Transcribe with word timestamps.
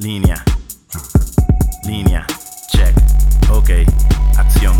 Línea. 0.00 0.42
Línea. 1.84 2.26
Check. 2.68 2.96
Ok. 3.50 3.68
Acción. 4.38 4.74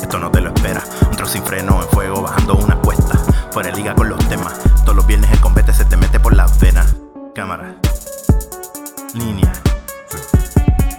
Esto 0.00 0.18
no 0.18 0.30
te 0.30 0.40
lo 0.40 0.54
espera. 0.54 0.82
Un 1.10 1.14
trozo 1.14 1.34
sin 1.34 1.42
freno 1.42 1.82
en 1.82 1.88
fuego 1.90 2.22
bajando 2.22 2.54
una 2.54 2.76
cuesta. 2.76 3.18
Fuera 3.52 3.70
de 3.70 3.76
liga 3.76 3.94
con 3.94 4.08
los 4.08 4.26
temas. 4.26 4.58
Todos 4.84 4.96
los 4.96 5.06
viernes 5.06 5.30
el 5.32 5.40
combate 5.40 5.70
se 5.74 5.84
te 5.84 5.98
mete 5.98 6.18
por 6.18 6.34
las 6.34 6.58
venas. 6.58 6.96
Cámara. 7.34 7.76
Línea. 9.12 9.52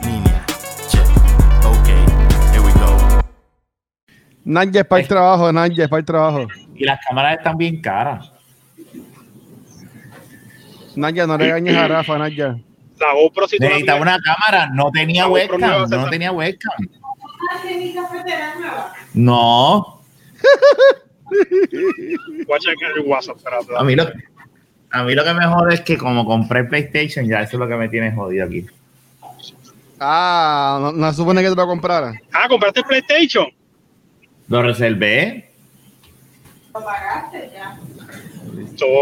Línea. 0.03 0.45
Check. 0.87 1.07
Ok. 1.65 1.87
Here 2.51 2.59
we 2.59 2.71
go. 2.73 3.23
Nadie 4.43 4.81
es 4.81 4.85
para 4.85 5.01
el 5.01 5.07
trabajo, 5.07 5.51
nadie 5.51 5.83
es 5.85 5.89
para 5.89 5.99
el 6.01 6.05
trabajo. 6.05 6.47
Y 6.75 6.83
las 6.83 6.99
cámaras 7.03 7.39
están 7.39 7.57
bien 7.57 7.81
caras. 7.81 8.31
Naya, 10.95 11.25
no 11.25 11.35
regañes 11.35 11.75
a 11.75 11.87
Rafa, 11.87 12.19
Naya. 12.19 12.57
La 12.99 13.13
GoPro 13.13 13.47
si 13.47 13.59
Necesitaba 13.59 14.01
una 14.01 14.19
cámara, 14.19 14.69
no 14.73 14.89
tenía 14.91 15.27
nueva 15.27 15.45
webcam, 15.55 15.89
no 15.89 16.09
tenía 16.09 16.31
webcam. 16.31 16.73
No, 19.13 20.01
Voy 21.29 22.55
a 22.55 22.59
checar 22.59 22.91
el 22.95 23.01
WhatsApp, 23.05 23.37
espérate. 23.37 23.67
a 23.75 23.83
mí 23.83 23.95
lo, 23.95 24.07
a 24.91 25.03
mí 25.03 25.15
lo 25.15 25.23
que 25.23 25.33
me 25.33 25.45
jode 25.45 25.73
es 25.73 25.81
que 25.81 25.97
como 25.97 26.25
compré 26.25 26.63
PlayStation, 26.65 27.27
ya 27.27 27.41
eso 27.41 27.57
es 27.57 27.59
lo 27.59 27.67
que 27.67 27.75
me 27.75 27.89
tiene 27.89 28.11
jodido 28.11 28.45
aquí. 28.45 28.65
Ah, 29.99 30.91
no, 30.93 31.13
supone 31.13 31.41
que 31.41 31.49
te 31.49 31.55
lo 31.55 31.67
comprara. 31.67 32.13
Ah, 32.33 32.47
¿compraste 32.47 32.81
el 32.81 32.85
PlayStation? 32.85 33.47
Lo 34.47 34.61
reservé. 34.61 35.49
Oh, 36.73 36.83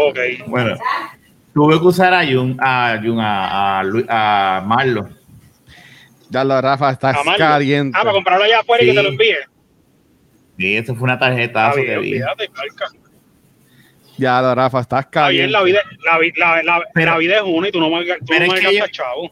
ok. 0.08 0.18
Bueno, 0.46 0.76
tuve 1.54 1.78
que 1.78 1.86
usar 1.86 2.12
a 2.12 2.24
Jun, 2.26 2.56
a, 2.60 2.98
Jun, 3.02 3.20
a, 3.20 3.80
a, 3.80 4.56
a 4.58 4.60
Marlo. 4.62 5.08
Ya 6.30 6.42
lo, 6.44 6.60
Rafa, 6.60 6.90
estás 6.90 7.16
Amarlo. 7.16 7.38
caliente. 7.38 7.96
Ah, 7.96 8.02
para 8.02 8.12
comprarlo 8.14 8.44
allá 8.44 8.60
afuera 8.60 8.82
y 8.82 8.86
que 8.86 8.92
Sí. 8.92 8.96
te 8.96 9.02
lo 9.02 9.08
envíe. 9.10 9.36
Y 10.58 10.76
eso 10.76 10.94
fue 10.94 11.04
una 11.04 11.18
Ah, 11.72 11.74
bien, 11.76 11.86
que 11.86 11.98
vi. 11.98 12.20
Ya 14.16 14.40
lo, 14.42 14.54
Rafa, 14.54 14.80
estás 14.80 15.04
Está 15.06 15.28
bien, 15.28 15.50
caliente. 15.50 15.52
la 15.52 15.62
vida, 15.64 15.80
la, 16.04 16.18
la, 16.56 16.62
la, 16.62 16.84
Pero- 16.94 17.10
la 17.12 17.18
vida 17.18 17.36
es 17.36 17.42
una 17.44 17.68
y 17.68 17.72
tú 17.72 17.80
no 17.80 17.90
me, 17.90 18.04
tú 18.04 18.12
no 18.28 18.34
es 18.54 18.62
me 18.62 18.62
yo- 18.78 18.86
chavo. 18.88 19.30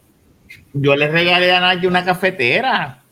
Yo 0.73 0.95
le 0.95 1.07
regalé 1.07 1.51
a 1.51 1.59
Nadia 1.61 1.87
una 1.89 2.03
cafetera. 2.03 3.02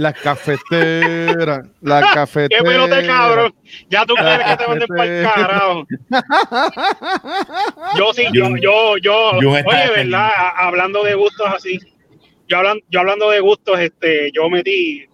La 0.00 0.14
cafetera, 0.14 1.62
la 1.82 2.00
¡Qué 2.00 2.06
cafetera. 2.14 2.62
pelote, 2.64 3.06
cabrón! 3.06 3.54
Ya 3.90 4.06
tú 4.06 4.14
quieres 4.14 4.46
que 4.46 4.56
te 4.56 4.66
manden 4.66 4.88
para 4.88 5.04
el 5.04 5.24
carajo. 5.24 5.86
Yo 7.98 8.12
sí, 8.14 8.24
yo, 8.32 8.48
yo, 8.56 8.96
yo, 8.96 9.30
oye. 9.38 9.62
¿verdad? 9.96 10.30
Hablando 10.56 11.04
de 11.04 11.14
gustos 11.14 11.46
así, 11.54 11.78
yo, 12.48 12.56
hablan, 12.56 12.78
yo 12.88 13.00
hablando 13.00 13.28
de 13.30 13.40
gustos, 13.40 13.78
este, 13.78 14.30
yo 14.32 14.48
metí, 14.48 15.06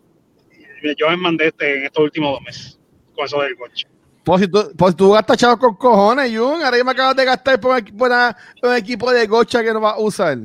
yo 0.96 1.08
me 1.10 1.16
mandé 1.16 1.48
este, 1.48 1.78
en 1.78 1.84
estos 1.86 2.04
últimos 2.04 2.32
dos 2.34 2.42
meses 2.42 2.78
con 3.16 3.24
eso 3.24 3.40
del 3.42 3.56
coche. 3.56 3.88
Pues 4.24 4.42
si 4.42 4.48
tú, 4.48 4.72
pues 4.78 4.94
tú 4.94 5.10
gastas 5.12 5.36
chavos 5.36 5.58
con 5.58 5.74
cojones, 5.74 6.30
Jun. 6.36 6.62
Ahora 6.62 6.76
ya 6.76 6.84
me 6.84 6.92
acabas 6.92 7.16
de 7.16 7.24
gastar 7.24 7.58
por, 7.60 7.72
un 7.72 7.78
equi- 7.78 7.96
por 7.96 8.08
una- 8.08 8.36
por 8.60 8.70
un 8.70 8.76
equipo 8.76 9.10
de 9.12 9.26
gocha 9.26 9.64
que 9.64 9.72
no 9.72 9.80
vas 9.80 9.94
a 9.94 9.98
usar. 10.00 10.38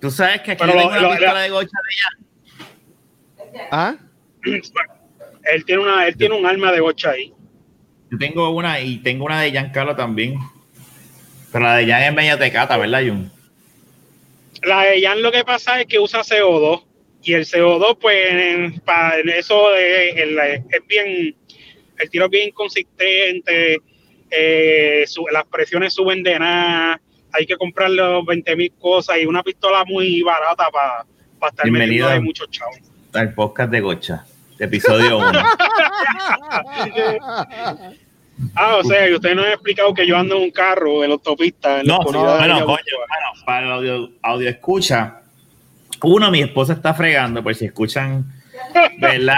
Tú 0.00 0.10
sabes 0.10 0.42
que 0.42 0.52
aquí 0.52 0.60
Pero 0.62 0.72
yo 0.72 0.78
lo- 0.78 0.80
tengo 0.82 0.90
una 0.92 1.00
lo- 1.00 1.10
pistola 1.10 1.32
lo- 1.34 1.40
de 1.40 1.48
gocha 1.50 1.78
de 1.88 1.94
ella. 1.94 2.25
¿Ah? 3.70 3.96
Él 4.44 5.64
tiene 5.64 5.82
una, 5.82 6.06
él 6.06 6.16
tiene 6.16 6.34
un 6.34 6.46
arma 6.46 6.72
de 6.72 6.80
gocha 6.80 7.10
ahí. 7.10 7.32
Yo 8.10 8.18
tengo 8.18 8.50
una 8.50 8.80
y 8.80 8.98
tengo 8.98 9.24
una 9.24 9.40
de 9.40 9.50
Giancarlo 9.50 9.94
también. 9.96 10.38
Pero 11.52 11.64
la 11.64 11.76
de 11.76 11.86
Jan 11.86 12.02
es 12.02 12.14
media 12.14 12.38
tecata, 12.38 12.76
¿verdad, 12.76 13.02
Jun? 13.06 13.30
La 14.62 14.82
de 14.84 15.00
Jan 15.00 15.22
lo 15.22 15.30
que 15.32 15.44
pasa 15.44 15.80
es 15.80 15.86
que 15.86 15.98
usa 15.98 16.20
CO2 16.22 16.82
y 17.22 17.32
el 17.34 17.44
CO2 17.44 17.98
pues 18.00 18.16
en, 18.30 18.80
para 18.80 19.16
eso 19.18 19.74
es, 19.74 20.16
el- 20.16 20.38
es 20.38 20.86
bien, 20.88 21.34
el 21.98 22.10
tiro 22.10 22.26
es 22.26 22.30
bien 22.30 22.50
consistente, 22.50 23.78
eh, 24.30 25.04
su- 25.06 25.26
las 25.32 25.44
presiones 25.46 25.94
suben 25.94 26.22
de 26.22 26.38
nada, 26.38 27.00
hay 27.32 27.46
que 27.46 27.56
comprar 27.56 27.90
los 27.90 28.24
20 28.26 28.54
mil 28.56 28.72
cosas 28.78 29.18
y 29.18 29.26
una 29.26 29.42
pistola 29.42 29.84
muy 29.84 30.22
barata 30.22 30.68
para 30.70 31.06
estar 31.50 31.64
Bienvenido. 31.64 32.06
metiendo 32.06 32.10
de 32.10 32.20
muchos 32.20 32.50
chavos. 32.50 32.76
Al 33.16 33.32
podcast 33.32 33.70
de 33.70 33.80
Gocha, 33.80 34.24
episodio 34.58 35.18
1. 35.18 35.32
Ah, 38.54 38.76
o 38.76 38.84
sea, 38.84 39.08
y 39.08 39.14
ustedes 39.14 39.34
no 39.34 39.42
han 39.42 39.52
explicado 39.52 39.94
que 39.94 40.06
yo 40.06 40.14
ando 40.14 40.36
en 40.36 40.42
un 40.42 40.50
carro 40.50 41.02
en 41.02 41.08
la 41.08 41.14
autopista. 41.14 41.80
En 41.80 41.86
la 41.86 41.96
No, 41.96 42.04
de 42.04 42.18
bueno, 42.18 42.66
coño, 42.66 42.66
bueno, 42.66 43.44
para 43.46 43.66
el 43.66 43.72
audio, 43.72 44.10
audio 44.20 44.50
escucha, 44.50 45.22
uno, 46.02 46.30
mi 46.30 46.42
esposa 46.42 46.74
está 46.74 46.92
fregando, 46.92 47.42
pues 47.42 47.56
si 47.58 47.64
escuchan, 47.64 48.26
¿verdad? 48.98 49.36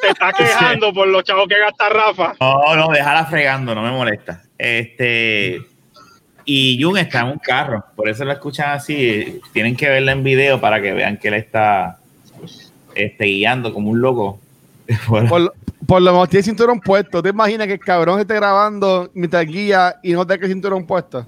Se 0.00 0.08
está 0.08 0.32
quejando 0.38 0.92
por 0.92 1.08
los 1.08 1.24
chavos 1.24 1.48
que 1.48 1.58
gasta 1.58 1.88
Rafa. 1.88 2.34
No, 2.40 2.76
no, 2.76 2.88
déjala 2.92 3.26
fregando, 3.26 3.74
no 3.74 3.82
me 3.82 3.90
molesta. 3.90 4.44
Este, 4.56 5.60
y 6.52 6.82
Jun 6.82 6.98
está 6.98 7.20
en 7.20 7.26
un 7.28 7.38
carro, 7.38 7.84
por 7.94 8.08
eso 8.08 8.24
lo 8.24 8.32
escuchan 8.32 8.70
así. 8.70 9.40
Tienen 9.52 9.76
que 9.76 9.88
verla 9.88 10.12
en 10.12 10.24
video 10.24 10.60
para 10.60 10.80
que 10.82 10.92
vean 10.92 11.16
que 11.16 11.28
él 11.28 11.34
está 11.34 11.98
este, 12.94 13.24
guiando 13.26 13.72
como 13.72 13.90
un 13.90 14.00
loco. 14.00 14.40
Por, 15.08 15.40
lo- 15.40 15.52
por 15.86 16.02
lo 16.02 16.12
menos 16.12 16.28
tiene 16.28 16.42
cinturón 16.42 16.80
puesto. 16.80 17.22
¿Te 17.22 17.28
imaginas 17.28 17.66
que 17.68 17.74
el 17.74 17.78
cabrón 17.80 18.18
esté 18.20 18.34
grabando 18.34 19.10
mientras 19.14 19.46
guía 19.46 19.94
y 20.02 20.12
no 20.12 20.26
tenga 20.26 20.44
el 20.46 20.52
cinturón 20.52 20.84
puesto? 20.86 21.24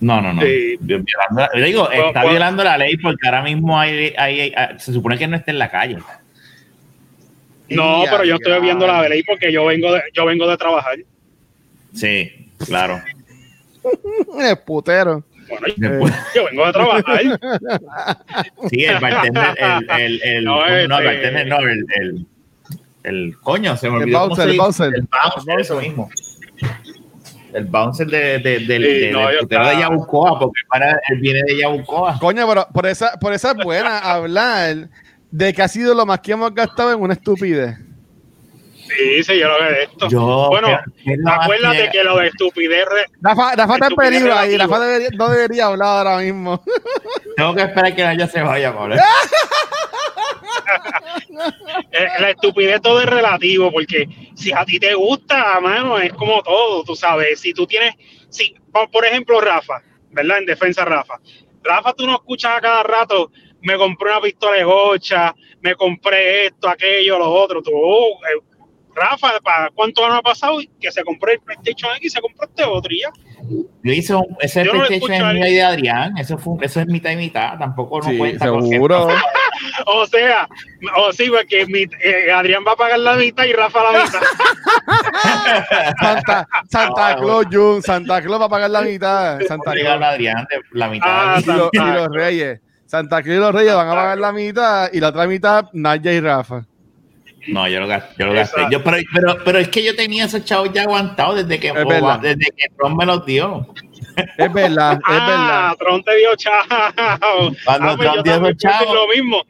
No, 0.00 0.20
no, 0.20 0.32
no. 0.32 0.42
Sí. 0.42 0.76
Violando 0.80 1.06
la- 1.40 1.50
yo 1.56 1.64
digo, 1.64 1.84
Bueno, 1.86 2.06
está 2.08 2.20
bueno. 2.20 2.30
violando 2.30 2.64
la 2.64 2.76
ley 2.78 2.96
porque 2.96 3.26
ahora 3.28 3.42
mismo 3.42 3.78
hay, 3.78 4.14
hay- 4.18 4.52
hay- 4.56 4.78
se 4.78 4.92
supone 4.92 5.16
que 5.18 5.26
no 5.28 5.36
está 5.36 5.50
en 5.52 5.58
la 5.60 5.70
calle. 5.70 5.98
No, 7.68 8.02
pero 8.10 8.24
yo 8.24 8.34
estoy 8.34 8.60
viendo 8.60 8.86
la 8.86 9.08
ley 9.08 9.22
porque 9.22 9.52
yo 9.52 9.64
vengo 9.66 9.92
de, 9.92 10.02
yo 10.12 10.24
vengo 10.24 10.48
de 10.48 10.56
trabajar. 10.56 10.96
Sí, 11.94 12.48
claro. 12.66 13.00
Es 14.40 14.56
putero. 14.58 15.22
Bueno, 15.48 16.14
yo 16.34 16.44
vengo 16.44 16.66
de 16.66 16.72
trabajar. 16.72 17.20
sí, 18.70 18.84
el 18.84 19.00
bartender, 19.00 19.56
el, 19.58 20.00
el, 20.00 20.22
el, 20.22 20.44
No, 20.44 20.56
no, 20.58 20.64
este- 20.66 20.82
el 20.82 20.88
bartender, 21.04 21.46
no, 21.48 21.58
el, 21.58 21.86
el, 22.00 22.26
el 23.02 23.38
coño, 23.40 23.76
se 23.76 23.90
me 23.90 23.96
El 23.96 24.02
olvidó. 24.04 24.18
cómo 24.20 24.28
bouncer, 24.36 24.48
el 24.50 24.56
bouncer. 24.56 24.94
El 24.94 25.08
bouncer, 25.10 25.60
eso 25.60 25.80
mismo. 25.80 26.08
El 27.52 27.64
bouncer 27.64 28.06
de, 28.06 28.38
de, 28.38 28.60
del, 28.60 28.84
Sí, 28.84 29.10
no, 29.10 29.26
de 29.28 29.80
Yabucoa, 29.80 30.38
porque 30.38 30.60
para, 30.68 30.92
él 31.08 31.18
viene 31.18 31.42
de 31.42 31.58
Yabucoa. 31.58 32.16
Coño, 32.20 32.46
pero 32.46 32.68
por 32.72 32.86
esa, 32.86 33.18
por 33.18 33.32
esa 33.32 33.50
es 33.50 33.64
buena 33.64 33.98
hablar 34.12 34.88
de 35.32 35.52
que 35.52 35.62
ha 35.62 35.68
sido 35.68 35.94
lo 35.94 36.06
más 36.06 36.20
que 36.20 36.30
hemos 36.32 36.54
gastado 36.54 36.92
en 36.92 37.00
una 37.00 37.14
estupidez. 37.14 37.76
Sí, 38.96 39.22
sí, 39.24 39.38
yo 39.38 39.48
lo 39.48 39.60
veo 39.60 39.70
de 39.72 39.82
esto. 39.84 40.08
Yo, 40.08 40.48
bueno, 40.50 40.68
¿qué 41.04 41.12
es 41.12 41.18
lo 41.18 41.24
más 41.24 41.40
acuérdate 41.44 41.84
que- 41.84 41.90
que 41.90 42.04
lo 42.04 42.16
de 42.18 42.26
estupidez. 42.28 42.84
Rafa, 43.20 43.54
Rafa 43.56 43.74
está 43.74 43.86
en 43.86 43.94
peligro 43.96 44.34
ahí. 44.34 44.56
Rafa 44.56 44.80
debería- 44.80 45.10
no 45.16 45.28
debería 45.28 45.66
hablar 45.66 46.06
ahora 46.06 46.18
mismo. 46.18 46.62
Tengo 47.36 47.54
que 47.54 47.62
esperar 47.62 47.94
que 47.94 48.02
ella 48.10 48.26
se 48.26 48.42
vaya, 48.42 48.72
pobre. 48.76 48.96
eh, 51.92 52.08
la 52.18 52.30
estupidez 52.30 52.80
todo 52.80 53.00
es 53.00 53.06
relativo, 53.06 53.70
porque 53.72 54.08
si 54.34 54.52
a 54.52 54.64
ti 54.64 54.78
te 54.78 54.94
gusta, 54.94 55.60
mano, 55.60 55.98
es 55.98 56.12
como 56.12 56.42
todo, 56.42 56.84
tú 56.84 56.94
sabes. 56.96 57.40
Si 57.40 57.52
tú 57.52 57.66
tienes, 57.66 57.94
si, 58.28 58.54
por 58.72 58.90
por 58.90 59.04
ejemplo, 59.04 59.40
Rafa, 59.40 59.82
¿verdad? 60.10 60.38
En 60.38 60.46
defensa, 60.46 60.84
Rafa. 60.84 61.18
Rafa, 61.62 61.92
tú 61.92 62.06
no 62.06 62.14
escuchas 62.14 62.56
a 62.56 62.60
cada 62.60 62.82
rato, 62.82 63.30
me 63.62 63.76
compré 63.76 64.10
una 64.10 64.20
pistola 64.20 64.56
de 64.56 64.64
gocha, 64.64 65.34
me 65.60 65.74
compré 65.74 66.46
esto, 66.46 66.68
aquello, 66.68 67.18
lo 67.18 67.30
otro. 67.30 67.62
Tú, 67.62 67.70
oh, 67.74 68.18
eh, 68.24 68.40
Rafa, 68.94 69.38
¿para 69.42 69.70
cuánto 69.74 70.06
no 70.08 70.14
ha 70.16 70.22
pasado? 70.22 70.58
Que 70.80 70.90
se 70.90 71.02
compró 71.04 71.30
el 71.32 71.38
PlayStation 71.40 71.92
X 71.96 72.06
y 72.06 72.10
se 72.10 72.20
compró 72.20 72.46
este 72.46 72.64
otro 72.64 72.92
y 72.92 73.00
ya. 73.00 73.10
Yo 73.82 73.92
hice 73.92 74.14
un, 74.14 74.26
ese 74.40 74.64
Yo 74.64 74.72
no 74.74 74.84
PlayStation 74.86 75.22
a 75.26 75.28
es 75.30 75.34
mío 75.34 75.44
de 75.44 75.62
Adrián. 75.62 76.18
Eso, 76.18 76.36
fue, 76.38 76.54
eso 76.62 76.80
es 76.80 76.86
mitad 76.86 77.10
y 77.10 77.16
mitad. 77.16 77.58
Tampoco 77.58 78.00
no 78.00 78.08
Sí, 78.10 78.18
cuenta 78.18 78.44
seguro. 78.44 79.08
O 79.86 80.06
sea, 80.06 80.48
o 80.96 81.12
sí, 81.12 81.28
porque 81.28 81.66
mi- 81.66 81.82
eh, 82.02 82.32
Adrián 82.32 82.64
va 82.66 82.72
a 82.72 82.76
pagar 82.76 82.98
la 82.98 83.14
mitad 83.16 83.44
y 83.44 83.52
Rafa 83.52 83.92
la 83.92 84.04
mitad. 84.04 84.20
Santa, 86.00 86.48
Santa 86.70 87.16
Claus, 87.16 87.46
Jun. 87.50 87.82
Santa 87.82 88.22
Claus 88.22 88.40
va 88.40 88.46
a 88.46 88.48
pagar 88.48 88.70
la 88.70 88.82
mitad. 88.82 89.38
Santa 89.46 89.72
Claus. 89.72 90.02
Adrián 90.02 90.46
la 90.72 90.88
mitad. 90.88 91.08
Ah, 91.08 91.40
Y, 91.40 91.44
los- 91.46 91.70
y 91.72 91.78
los 91.78 92.08
reyes. 92.12 92.60
Santa 92.86 93.22
Claus 93.22 93.36
y 93.36 93.40
los 93.40 93.54
reyes 93.54 93.74
van 93.74 93.88
a 93.88 93.94
pagar 93.94 94.18
la 94.18 94.32
mitad 94.32 94.90
y 94.92 95.00
la 95.00 95.08
otra 95.08 95.26
mitad 95.26 95.66
Naya 95.72 96.12
y 96.12 96.20
Rafa. 96.20 96.64
No, 97.48 97.68
yo 97.68 97.80
lo 97.80 97.86
gasté. 97.86 98.14
Yo 98.18 98.26
lo 98.26 98.32
gasté. 98.34 98.60
Yo, 98.70 98.82
pero, 98.82 98.98
pero, 99.14 99.36
pero 99.44 99.58
es 99.58 99.68
que 99.68 99.82
yo 99.82 99.96
tenía 99.96 100.24
esos 100.24 100.44
chavos 100.44 100.72
ya 100.72 100.82
aguantados 100.82 101.36
desde 101.36 101.58
que, 101.58 101.72
desde 101.72 102.46
que 102.56 102.66
Ron 102.76 102.96
me 102.96 103.06
los 103.06 103.24
dio. 103.24 103.66
Es 104.36 104.52
verdad, 104.52 104.94
es 104.94 105.00
ah, 105.04 105.26
verdad. 105.26 105.76
Tron 105.78 106.02
te 106.02 106.16
dio 106.16 106.36
chao. 106.36 106.64
Cuando 107.64 107.90
Ah, 107.90 107.94
pues 107.96 108.12
Tron 108.12 108.16
yo 108.16 108.22
dio 108.22 108.40
decir 108.40 108.70
lo 108.92 109.08
mismo. 109.08 109.42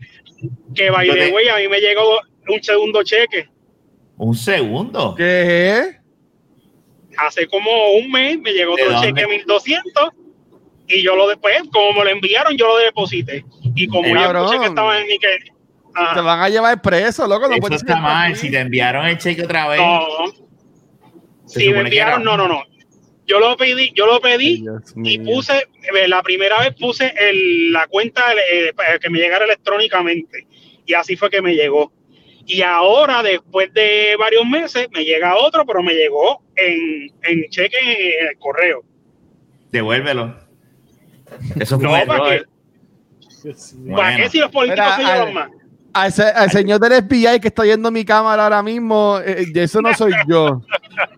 Que 0.75 0.91
by 0.91 1.09
the 1.09 1.33
way, 1.33 1.49
a 1.49 1.57
mí 1.57 1.69
me 1.69 1.81
llegó 1.81 2.21
un 2.49 2.63
segundo 2.63 3.03
cheque. 3.03 3.49
Un 4.17 4.35
segundo. 4.35 5.15
¿Qué? 5.17 6.01
hace 7.27 7.47
como 7.47 7.71
un 7.93 8.11
mes 8.11 8.39
me 8.41 8.53
llegó 8.53 8.77
¿De 8.77 8.83
otro 8.83 8.95
dónde? 8.95 9.09
cheque 9.09 9.23
de 9.23 9.37
1200 9.39 10.11
y 10.89 11.03
yo 11.03 11.15
lo 11.15 11.29
después, 11.29 11.57
como 11.73 11.93
me 11.99 12.05
lo 12.05 12.11
enviaron, 12.11 12.57
yo 12.57 12.67
lo 12.67 12.79
deposité. 12.79 13.45
Y 13.77 13.87
como 13.87 14.09
yo 14.09 14.17
escuché 14.17 14.59
que 14.59 14.67
estaba 14.67 15.01
en 15.01 15.07
mi 15.07 15.19
Te 16.15 16.21
van 16.21 16.41
a 16.41 16.49
llevar 16.49 16.81
preso, 16.81 17.27
loco. 17.27 17.47
No 17.49 17.53
Eso 17.55 17.61
puedes 17.61 17.83
está 17.83 17.97
mal. 18.01 18.37
Si 18.37 18.51
te 18.51 18.59
enviaron 18.61 19.07
el 19.07 19.19
cheque 19.19 19.43
otra 19.45 19.69
vez, 19.69 19.81
No. 19.81 20.07
Si 21.47 21.69
me 21.71 21.81
enviaron, 21.81 22.23
no, 22.23 22.37
no, 22.37 22.47
no. 22.47 22.63
Yo 23.27 23.39
lo 23.41 23.57
pedí, 23.57 23.93
yo 23.95 24.07
lo 24.07 24.21
pedí 24.21 24.65
y 25.05 25.19
puse, 25.21 25.57
eh, 25.59 26.09
la 26.09 26.23
primera 26.23 26.59
vez 26.61 26.75
puse 26.75 27.13
el- 27.19 27.73
la 27.73 27.87
cuenta 27.87 28.23
eh, 28.35 28.73
que 29.01 29.11
me 29.11 29.19
llegara 29.19 29.45
electrónicamente. 29.45 30.47
Y 30.87 30.95
así 30.95 31.17
fue 31.17 31.31
que 31.31 31.41
me 31.43 31.55
llegó. 31.55 31.93
Y 32.47 32.63
ahora, 32.63 33.23
después 33.23 33.73
de 33.73 34.17
varios 34.19 34.45
meses, 34.47 34.89
me 34.93 35.05
llega 35.05 35.37
otro, 35.37 35.65
pero 35.65 35.83
me 35.83 35.93
llegó 35.95 36.43
en, 36.57 37.13
en 37.23 37.49
cheque 37.51 38.19
en 38.21 38.29
el 38.29 38.39
correo. 38.39 38.83
devuélvelo. 39.71 40.37
Eso 41.61 41.79
fue 41.79 41.87
No, 41.87 42.07
¿para 42.07 42.25
qué? 42.31 42.43
Bueno. 43.77 43.97
¿Para 43.97 44.17
qué 44.17 44.29
si 44.29 44.39
los 44.39 44.51
políticos 44.51 44.85
Mira, 44.85 44.97
se 44.97 45.03
al- 45.13 45.19
llevan 45.29 45.35
más? 45.35 45.51
Al, 45.93 46.13
al 46.37 46.51
señor 46.51 46.79
del 46.81 47.03
FBI 47.05 47.41
que 47.41 47.49
está 47.49 47.63
viendo 47.65 47.91
mi 47.91 48.05
cámara 48.05 48.45
ahora 48.45 48.63
mismo, 48.63 49.19
eh, 49.25 49.43
eh, 49.43 49.53
eso 49.63 49.81
no 49.83 49.93
soy 49.95 50.13
yo. 50.29 50.63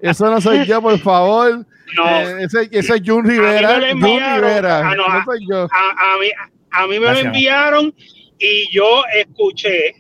Eso 0.01 0.31
no 0.31 0.41
soy 0.41 0.65
yo, 0.67 0.81
por 0.81 0.99
favor. 0.99 1.67
No, 1.97 2.09
Eh, 2.09 2.45
ese, 2.45 2.69
ese 2.73 2.95
es 2.97 3.03
Jun 3.05 3.25
Rivera. 3.29 3.81
Jun. 3.93 4.03
Rivera. 4.03 4.79
Ah, 4.91 4.95
no, 4.95 5.09
no 5.09 5.25
soy 5.25 5.47
yo. 5.49 5.65
a, 5.65 6.15
a 6.15 6.19
mí, 6.19 6.29
a 6.71 6.87
mí 6.87 6.95
me 6.99 7.01
Gracias. 7.01 7.23
lo 7.25 7.29
enviaron 7.29 7.95
y 8.39 8.73
yo 8.75 9.03
escuché, 9.15 9.95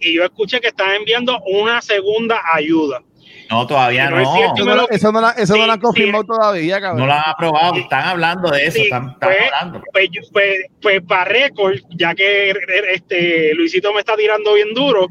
y 0.00 0.14
yo 0.16 0.24
escuché 0.24 0.60
que 0.60 0.68
están 0.68 0.92
enviando 0.94 1.38
una 1.46 1.80
segunda 1.80 2.40
ayuda. 2.52 3.02
No, 3.50 3.66
todavía 3.66 4.10
No 4.10 4.18
es 4.20 4.24
no. 4.28 4.34
cierto, 4.34 4.54
Eso 4.56 4.64
no, 4.64 4.74
lo- 4.76 4.88
eso 4.90 5.12
no, 5.12 5.20
la- 5.20 5.30
eso 5.32 5.56
no 5.56 5.66
lo 5.66 5.72
han 5.72 5.80
confirmado 5.80 6.22
sí. 6.24 6.28
todavía, 6.28 6.80
cabrón. 6.80 7.00
No 7.00 7.06
lo 7.06 7.12
han 7.12 7.22
aprobado. 7.26 7.74
Están 7.76 8.04
hablando 8.08 8.50
de 8.50 8.64
eso. 8.66 8.76
Sí, 8.78 8.82
Están, 8.84 9.10
están 9.10 9.18
pues, 9.28 9.38
hablando. 9.52 9.82
Pues, 9.92 10.08
pues, 10.32 10.58
pues 10.82 11.02
para 11.02 11.24
récord, 11.26 11.74
ya 11.90 12.14
que 12.14 12.52
este 12.92 13.54
Luisito 13.54 13.92
me 13.92 14.00
está 14.00 14.16
tirando 14.16 14.54
bien 14.54 14.74
duro, 14.74 15.06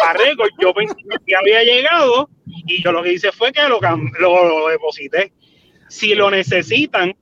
para 0.00 0.18
récord, 0.18 0.50
yo 0.60 0.74
pensé 0.74 0.94
que 1.26 1.34
había 1.36 1.62
llegado 1.64 2.28
y 2.66 2.82
yo 2.82 2.92
lo 2.92 3.02
que 3.02 3.14
hice 3.14 3.32
fue 3.32 3.52
que 3.52 3.62
lo, 3.68 3.80
lo, 4.20 4.44
lo 4.60 4.68
deposité. 4.68 5.32
Si 5.88 6.14
lo 6.14 6.30
necesitan, 6.30 7.14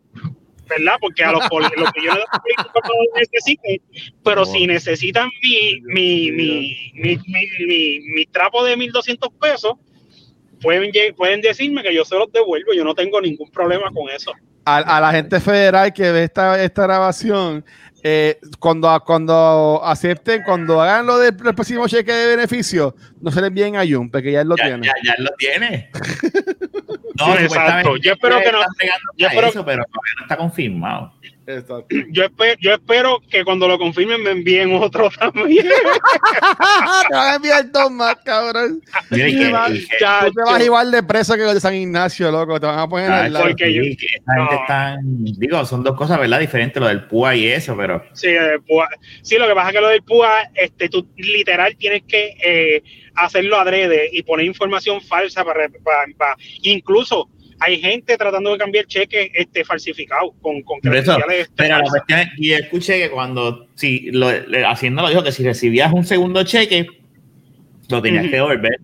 ¿verdad? 0.69 0.95
Porque 1.01 1.25
a 1.25 1.33
los, 1.33 1.47
poli- 1.49 1.67
los 1.77 1.91
millones 1.97 2.25
de 2.33 2.39
políticos 2.41 2.83
no 2.85 2.91
lo 2.91 3.19
necesitan, 3.21 3.77
pero 4.25 4.45
si 4.45 4.67
necesitan 4.67 5.29
mi, 5.43 5.81
mi, 5.83 6.31
mi, 6.33 6.93
mi, 6.95 7.17
mi, 7.27 7.67
mi- 7.67 8.01
mi 8.01 8.27
trapo 8.27 8.65
de 8.65 8.77
1.200 8.77 9.33
pesos, 9.41 9.75
pueden, 10.63 10.91
pueden 11.17 11.41
decirme 11.41 11.83
que 11.83 11.95
yo 11.95 12.05
se 12.05 12.17
los 12.17 12.31
devuelvo, 12.33 12.73
yo 12.75 12.85
no 12.85 12.95
tengo 12.95 13.21
ningún 13.21 13.51
problema 13.51 13.91
con 13.93 14.09
eso. 14.11 14.33
a, 14.65 14.77
a 14.77 15.01
la 15.01 15.11
gente 15.13 15.41
federal 15.41 15.93
que 15.93 16.11
ve 16.13 16.25
esta, 16.25 16.63
esta 16.63 16.83
grabación, 16.83 17.65
eh, 18.03 18.39
cuando, 18.59 18.89
cuando 19.05 19.81
acepten, 19.85 20.43
cuando 20.43 20.81
hagan 20.81 21.07
lo 21.07 21.19
del 21.19 21.37
próximo 21.37 21.87
cheque 21.89 22.13
de 22.13 22.37
beneficio, 22.37 22.95
no 23.21 23.31
se 23.31 23.41
le 23.43 23.49
envíen 23.49 23.77
a 23.77 23.83
Jun, 23.87 24.11
porque 24.11 24.33
ya 24.33 24.41
él 24.43 24.49
lo 24.49 24.57
ya, 24.57 24.65
tiene. 24.67 24.87
ya, 24.87 24.93
ya 25.05 25.15
lo 25.19 25.31
tiene. 25.39 25.91
No, 27.19 27.37
Exacto. 27.37 27.97
Yo 27.99 28.13
espero 28.13 28.39
que 28.41 28.51
no- 28.53 28.61
yo 29.19 29.27
espero- 29.27 29.49
eso, 29.49 29.63
pero 29.65 29.85
todavía 29.85 30.13
no 30.19 30.23
está 30.23 30.37
confirmado. 30.39 31.13
Exacto. 31.59 31.87
yo, 32.11 32.25
espe- 32.25 32.57
yo 32.61 32.73
espero 32.73 33.21
que 33.31 33.45
cuando 33.45 33.67
lo 33.69 33.79
confirmen 33.79 34.23
me 34.23 34.31
envíen 34.31 34.75
otro 34.75 35.11
también. 35.19 35.67
te 37.09 37.15
van 37.15 37.33
a 37.33 37.35
enviar 37.37 37.71
dos 37.71 37.91
más, 37.91 38.17
cabrón. 38.25 38.81
Mira, 39.11 39.29
y 39.29 39.33
Tú 39.33 39.39
que- 39.39 39.45
te 39.47 39.53
vas- 39.53 39.71
y 39.75 39.87
que- 39.87 39.97
Ya, 40.01 40.21
tú 40.27 40.33
te 40.33 40.43
vas 40.43 40.59
yo- 40.59 40.65
igual 40.65 40.91
de 40.91 41.03
preso 41.03 41.35
que 41.35 41.43
los 41.43 41.55
de 41.55 41.61
San 41.61 41.75
Ignacio, 41.75 42.31
loco. 42.31 42.59
Te 42.61 42.67
van 42.67 42.79
a 42.79 42.89
poner 42.89 43.11
Ah, 43.11 43.25
al 43.25 43.33
lado. 43.33 43.47
porque 43.47 43.67
sí, 43.67 43.75
yo- 43.75 43.83
que 43.83 44.07
esa 44.07 44.35
gente 44.35 44.55
no. 44.55 44.61
está, 44.61 44.97
digo, 45.03 45.65
son 45.67 45.83
dos 45.83 45.97
cosas, 45.97 46.19
¿verdad? 46.19 46.41
Diferentes, 46.41 46.81
lo 46.81 46.89
del 46.89 47.05
PUA 47.05 47.37
y 47.37 47.47
eso, 47.49 47.77
pero 47.77 48.03
Sí, 48.13 48.29
PUA. 48.67 48.89
sí, 49.23 49.37
lo 49.39 49.47
que 49.49 49.55
pasa 49.55 49.69
es 49.71 49.75
que 49.75 49.81
lo 49.81 49.89
del 49.89 50.03
PUA, 50.03 50.33
este, 50.55 50.89
tú 50.89 51.09
literal 51.17 51.77
tienes 51.77 52.03
que 52.05 52.35
eh, 52.45 52.83
hacerlo 53.15 53.59
adrede 53.59 54.09
y 54.13 54.23
poner 54.23 54.47
información 54.47 55.01
falsa 55.01 55.45
para, 55.45 55.69
para- 55.69 56.05
para- 56.17 56.37
incluso 56.63 57.29
hay 57.61 57.79
gente 57.81 58.17
tratando 58.17 58.53
de 58.53 58.59
cambiar 58.59 58.87
cheques 58.87 59.31
este, 59.35 59.65
falsificados 59.65 60.33
con, 60.41 60.63
con 60.63 60.79
eso, 60.95 61.17
pero 61.57 61.79
la 61.79 61.85
cuestión 61.85 62.21
es, 62.21 62.29
y 62.39 62.53
escuché 62.53 62.99
que 62.99 63.11
cuando, 63.11 63.67
si 63.75 64.11
lo, 64.11 64.29
Hacienda 64.67 65.03
lo 65.03 65.09
dijo, 65.11 65.23
que 65.23 65.33
si 65.33 65.45
recibías 65.45 65.93
un 65.93 66.05
segundo 66.05 66.43
cheque, 66.43 66.87
lo 67.89 68.01
tenías 68.01 68.25
que 68.25 68.37
devolver. 68.37 68.79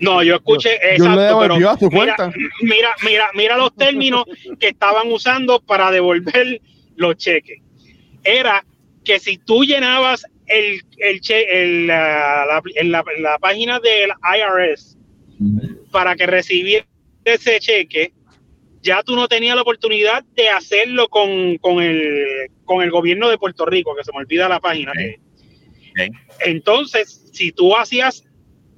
No, 0.00 0.22
yo 0.22 0.36
escuché 0.36 0.78
Yo 0.98 1.06
exacto, 1.06 1.38
pero 1.40 1.70
a 1.70 1.78
su 1.78 1.88
mira, 1.88 2.16
cuenta. 2.16 2.32
mira, 2.60 2.88
mira, 3.02 3.30
mira 3.34 3.56
los 3.56 3.74
términos 3.74 4.24
que 4.60 4.68
estaban 4.68 5.10
usando 5.10 5.60
para 5.60 5.90
devolver 5.90 6.60
los 6.96 7.16
cheques. 7.16 7.60
Era 8.22 8.64
que 9.04 9.18
si 9.18 9.38
tú 9.38 9.64
llenabas 9.64 10.26
el, 10.46 10.80
el 10.98 11.20
che- 11.20 11.62
el, 11.62 11.86
la, 11.86 12.44
la- 12.46 12.62
en 12.74 12.92
la, 12.92 13.04
en 13.16 13.22
la 13.22 13.38
página 13.38 13.80
del 13.80 14.10
IRS 14.36 14.98
para 15.90 16.14
que 16.14 16.26
ese 17.26 17.58
cheque, 17.60 18.12
ya 18.82 19.02
tú 19.02 19.16
no 19.16 19.26
tenías 19.26 19.56
la 19.56 19.62
oportunidad 19.62 20.24
de 20.34 20.48
hacerlo 20.48 21.08
con, 21.08 21.58
con 21.58 21.82
el, 21.82 22.48
con 22.64 22.82
el 22.82 22.90
gobierno 22.90 23.28
de 23.28 23.36
Puerto 23.38 23.66
Rico, 23.66 23.94
que 23.96 24.04
se 24.04 24.12
me 24.12 24.18
olvida 24.18 24.48
la 24.48 24.60
página. 24.60 24.92
Entonces, 26.40 27.30
si 27.32 27.52
tú 27.52 27.76
hacías 27.76 28.24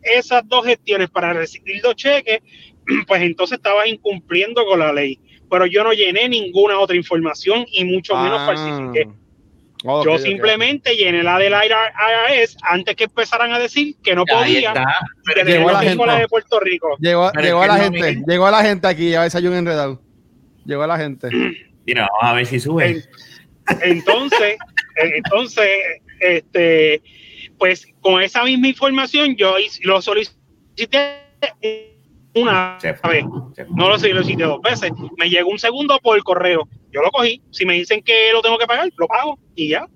esas 0.03 0.47
dos 0.49 0.65
gestiones 0.65 1.11
para 1.11 1.33
recibir 1.33 1.83
los 1.83 1.95
cheques, 1.97 2.41
pues 3.07 3.23
entonces 3.23 3.59
estabas 3.59 3.87
incumpliendo 3.87 4.65
con 4.65 4.79
la 4.79 4.93
ley. 4.93 5.19
Pero 5.51 5.67
yo 5.67 5.83
no 5.83 5.93
llené 5.93 6.29
ninguna 6.29 6.79
otra 6.79 6.97
información 6.97 7.67
y 7.73 7.85
mucho 7.85 8.17
menos 8.17 8.39
Ah. 8.41 8.47
falsifiqué. 8.47 9.09
Yo 10.05 10.19
simplemente 10.19 10.95
llené 10.97 11.23
la 11.23 11.39
del 11.39 11.53
IRS 11.53 12.57
antes 12.63 12.95
que 12.97 13.05
empezaran 13.05 13.53
a 13.53 13.59
decir 13.59 13.97
que 14.03 14.15
no 14.15 14.25
Ahí 14.29 14.55
podía 14.55 14.69
está. 14.73 14.85
tener 15.35 15.59
llegó 15.59 15.71
la 15.71 15.81
gente. 15.83 16.07
la 16.07 16.17
de 16.19 16.29
Puerto 16.29 16.61
Rico. 16.61 16.97
Llegó, 17.01 17.31
Pero 17.35 17.61
que 17.61 17.67
la 17.67 17.77
no, 17.79 17.83
gente, 17.85 18.23
llegó 18.27 18.51
la 18.51 18.63
gente 18.63 18.87
aquí, 18.89 19.15
a 19.15 19.23
ver 19.23 19.31
si 19.31 19.39
hay 19.39 19.47
un 19.47 19.55
enredado. 19.55 20.03
Llegó 20.65 20.87
la 20.87 20.97
gente. 20.99 21.29
Mira, 21.87 22.09
vamos 22.21 22.33
a 22.33 22.35
ver 22.35 22.47
si 22.47 22.61
sube. 22.61 22.87
En- 22.91 23.03
Entonces, 23.83 24.57
eh, 24.97 25.13
entonces, 25.17 25.69
este, 26.21 27.03
pues 27.59 27.87
con 28.01 28.23
esa 28.23 28.45
misma 28.45 28.69
información 28.69 29.37
yo 29.37 29.59
hice- 29.59 29.81
lo 29.85 30.01
solicité 30.03 31.19
una 32.35 32.79
Se 32.81 32.95
fue, 32.95 33.15
vez, 33.15 33.25
se 33.55 33.65
fue. 33.65 33.75
no 33.77 33.89
lo 33.89 33.99
solicité 33.99 34.45
dos 34.45 34.61
veces. 34.63 34.93
Me 35.17 35.29
llegó 35.29 35.51
un 35.51 35.59
segundo 35.59 35.99
por 36.03 36.23
correo. 36.23 36.69
Yo 36.93 37.03
lo 37.03 37.11
cogí. 37.11 37.43
Si 37.51 37.65
me 37.67 37.75
dicen 37.75 38.03
que 38.03 38.31
lo 38.33 38.43
tengo 38.43 38.59
que 38.59 38.67
pagar, 38.67 38.89
lo 38.97 39.07
pago 39.07 39.39
y 39.55 39.69
ya. 39.69 39.87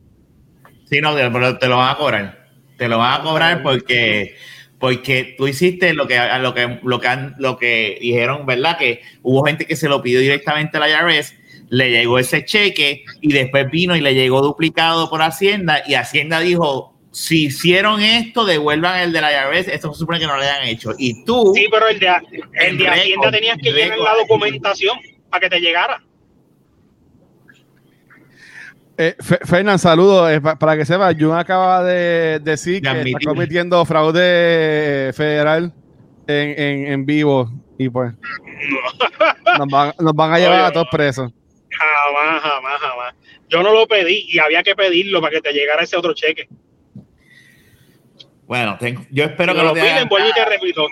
Sí, 0.91 1.01
no, 1.01 1.15
te, 1.15 1.31
pero 1.31 1.59
te 1.59 1.69
lo 1.69 1.77
van 1.79 1.91
a 1.91 1.97
cobrar. 1.97 2.49
Te 2.77 2.89
lo 2.89 2.99
van 2.99 3.21
a 3.21 3.25
cobrar 3.25 3.63
porque 3.63 4.35
porque 4.79 5.37
tú 5.39 5.47
hiciste 5.47 5.95
lo 5.95 6.09
que 6.09 6.19
lo 6.41 6.55
que 6.55 6.81
lo 6.83 7.01
que 7.01 7.09
lo 7.39 7.57
que 7.57 7.99
dijeron, 8.01 8.45
¿verdad? 8.47 8.77
Que 8.77 9.01
hubo 9.23 9.45
gente 9.45 9.65
que 9.65 9.77
se 9.77 9.89
lo 9.89 10.03
pidió 10.03 10.19
directamente 10.19 10.77
a 10.77 10.81
la 10.81 10.89
IRS, 10.89 11.37
le 11.69 11.91
llegó 11.91 12.19
ese 12.19 12.45
cheque 12.45 13.05
y 13.21 13.33
después 13.33 13.71
vino 13.71 13.95
y 13.95 14.01
le 14.01 14.15
llegó 14.15 14.43
duplicado 14.43 15.09
por 15.09 15.23
Hacienda 15.23 15.83
y 15.87 15.95
Hacienda 15.95 16.41
dijo, 16.41 16.92
si 17.13 17.45
hicieron 17.47 18.01
esto, 18.01 18.45
devuelvan 18.45 19.01
el 19.01 19.13
de 19.13 19.21
la 19.21 19.31
IRS, 19.33 19.69
esto 19.69 19.93
se 19.93 19.99
supone 20.01 20.19
que 20.19 20.27
no 20.27 20.35
lo 20.35 20.43
hayan 20.43 20.65
hecho. 20.67 20.93
Y 20.99 21.25
tú, 21.25 21.53
Sí, 21.55 21.67
pero 21.71 21.87
el 21.89 22.01
de, 22.01 22.07
el 22.55 22.79
de 22.79 22.85
El 22.85 22.91
Hacienda 22.91 23.05
récord, 23.29 23.31
tenías 23.33 23.59
que 23.63 23.71
llenar 23.73 23.99
la 23.99 24.15
documentación 24.17 24.99
para 25.31 25.41
que 25.43 25.51
te 25.51 25.61
llegara. 25.61 26.03
Eh, 28.99 29.15
Fe- 29.21 29.41
Fernan, 29.45 29.79
saludos. 29.79 30.31
Eh, 30.31 30.41
pa- 30.41 30.59
para 30.59 30.77
que 30.77 30.85
sepa, 30.85 31.13
Jun 31.19 31.35
acaba 31.37 31.83
de 31.83 32.41
decir 32.41 32.83
De 32.83 32.93
que 32.93 33.11
está 33.11 33.19
cometiendo 33.25 33.85
fraude 33.85 35.13
federal 35.15 35.73
en, 36.27 36.61
en, 36.61 36.93
en 36.93 37.07
vivo. 37.07 37.51
Y 37.79 37.89
pues 37.89 38.13
nos 39.59 39.69
van, 39.69 39.93
nos 39.99 40.13
van 40.15 40.33
a 40.33 40.39
llevar 40.39 40.59
Oye, 40.61 40.67
a 40.69 40.73
todos 40.73 40.89
presos. 40.91 41.33
Jamás, 41.71 42.43
jamás, 42.43 42.81
jamás. 42.81 43.15
Yo 43.49 43.63
no 43.63 43.73
lo 43.73 43.87
pedí 43.87 44.27
y 44.29 44.39
había 44.39 44.63
que 44.63 44.75
pedirlo 44.77 45.21
para 45.21 45.33
que 45.35 45.41
te 45.41 45.53
llegara 45.53 45.83
ese 45.83 45.97
otro 45.97 46.13
cheque. 46.15 46.49
Bueno, 48.47 48.77
tengo- 48.79 49.05
yo 49.11 49.25
espero 49.25 49.53
Si 49.53 49.59
que 49.59 49.65
lo 49.65 49.75
piden, 49.75 50.09
vuelvo 50.09 50.29
y 50.29 50.33
te 50.33 50.45
repito. 50.45 50.87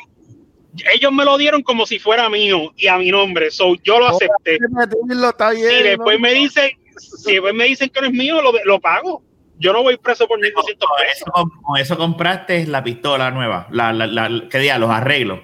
Ellos 0.94 1.12
me 1.12 1.24
lo 1.24 1.36
dieron 1.36 1.62
como 1.62 1.84
si 1.84 1.98
fuera 1.98 2.28
mío 2.28 2.72
y 2.76 2.86
a 2.86 2.96
mi 2.96 3.10
nombre. 3.10 3.50
So, 3.50 3.74
yo 3.82 3.98
lo 3.98 4.06
acepté. 4.08 4.56
Si 4.56 5.82
después 5.82 6.20
me 6.20 6.32
dicen, 6.32 6.70
si 6.96 7.32
después 7.32 7.54
me 7.54 7.64
dicen 7.64 7.88
que 7.90 8.00
no 8.00 8.06
es 8.06 8.12
mío, 8.12 8.40
lo, 8.40 8.52
lo 8.64 8.80
pago. 8.80 9.22
Yo 9.58 9.72
no 9.74 9.82
voy 9.82 9.96
preso 9.98 10.26
por 10.26 10.38
1.200 10.38 10.88
Con 10.88 10.96
pesos. 10.98 11.22
eso, 11.26 11.50
con 11.62 11.78
eso 11.78 11.98
compraste 11.98 12.66
la 12.66 12.82
pistola 12.82 13.30
nueva, 13.30 13.66
la, 13.70 13.92
la, 13.92 14.06
la- 14.06 14.48
¿qué 14.48 14.58
día? 14.58 14.78
Los 14.78 14.90
arreglos. 14.90 15.40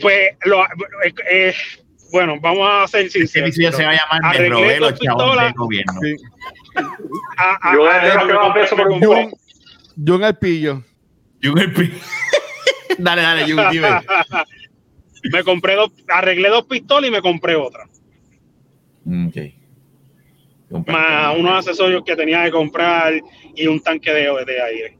Pues, 0.00 0.36
lo, 0.44 0.62
eh, 0.64 1.14
eh, 1.30 1.54
bueno, 2.12 2.36
vamos 2.40 2.68
a 2.70 2.86
ser 2.86 3.10
sinceros. 3.10 3.54
se 3.54 3.84
va 3.84 3.90
a 3.90 3.94
llamar 3.94 4.38
Me 4.38 4.48
robé 4.50 4.78
los 4.80 5.00
chavos 5.00 5.36
del 5.42 5.52
gobierno. 5.54 5.92
Sí. 6.02 6.14
A- 7.38 7.70
a- 7.70 7.74
Yo 7.74 7.88
a- 7.90 8.00
Jun, 9.00 9.32
Jun 10.06 10.24
el 10.24 10.36
pillo. 10.36 10.84
Jun 11.42 11.58
el 11.58 11.72
Pi- 11.72 11.92
dale, 12.98 13.22
dale, 13.22 13.42
Jun, 13.50 13.62
dime. 13.70 13.88
Me 15.32 15.44
compré 15.44 15.74
dos, 15.74 15.90
arreglé 16.08 16.48
dos 16.48 16.64
pistolas 16.64 17.08
y 17.08 17.12
me 17.12 17.20
compré 17.20 17.54
otra. 17.54 17.86
Mm, 19.04 19.28
Ok. 19.28 20.86
Más 20.86 21.36
unos 21.36 21.58
accesorios 21.58 22.04
que 22.04 22.14
tenía 22.16 22.44
que 22.44 22.52
comprar 22.52 23.12
y 23.56 23.66
un 23.66 23.80
tanque 23.80 24.12
de, 24.12 24.22
de 24.46 24.62
aire. 24.62 24.98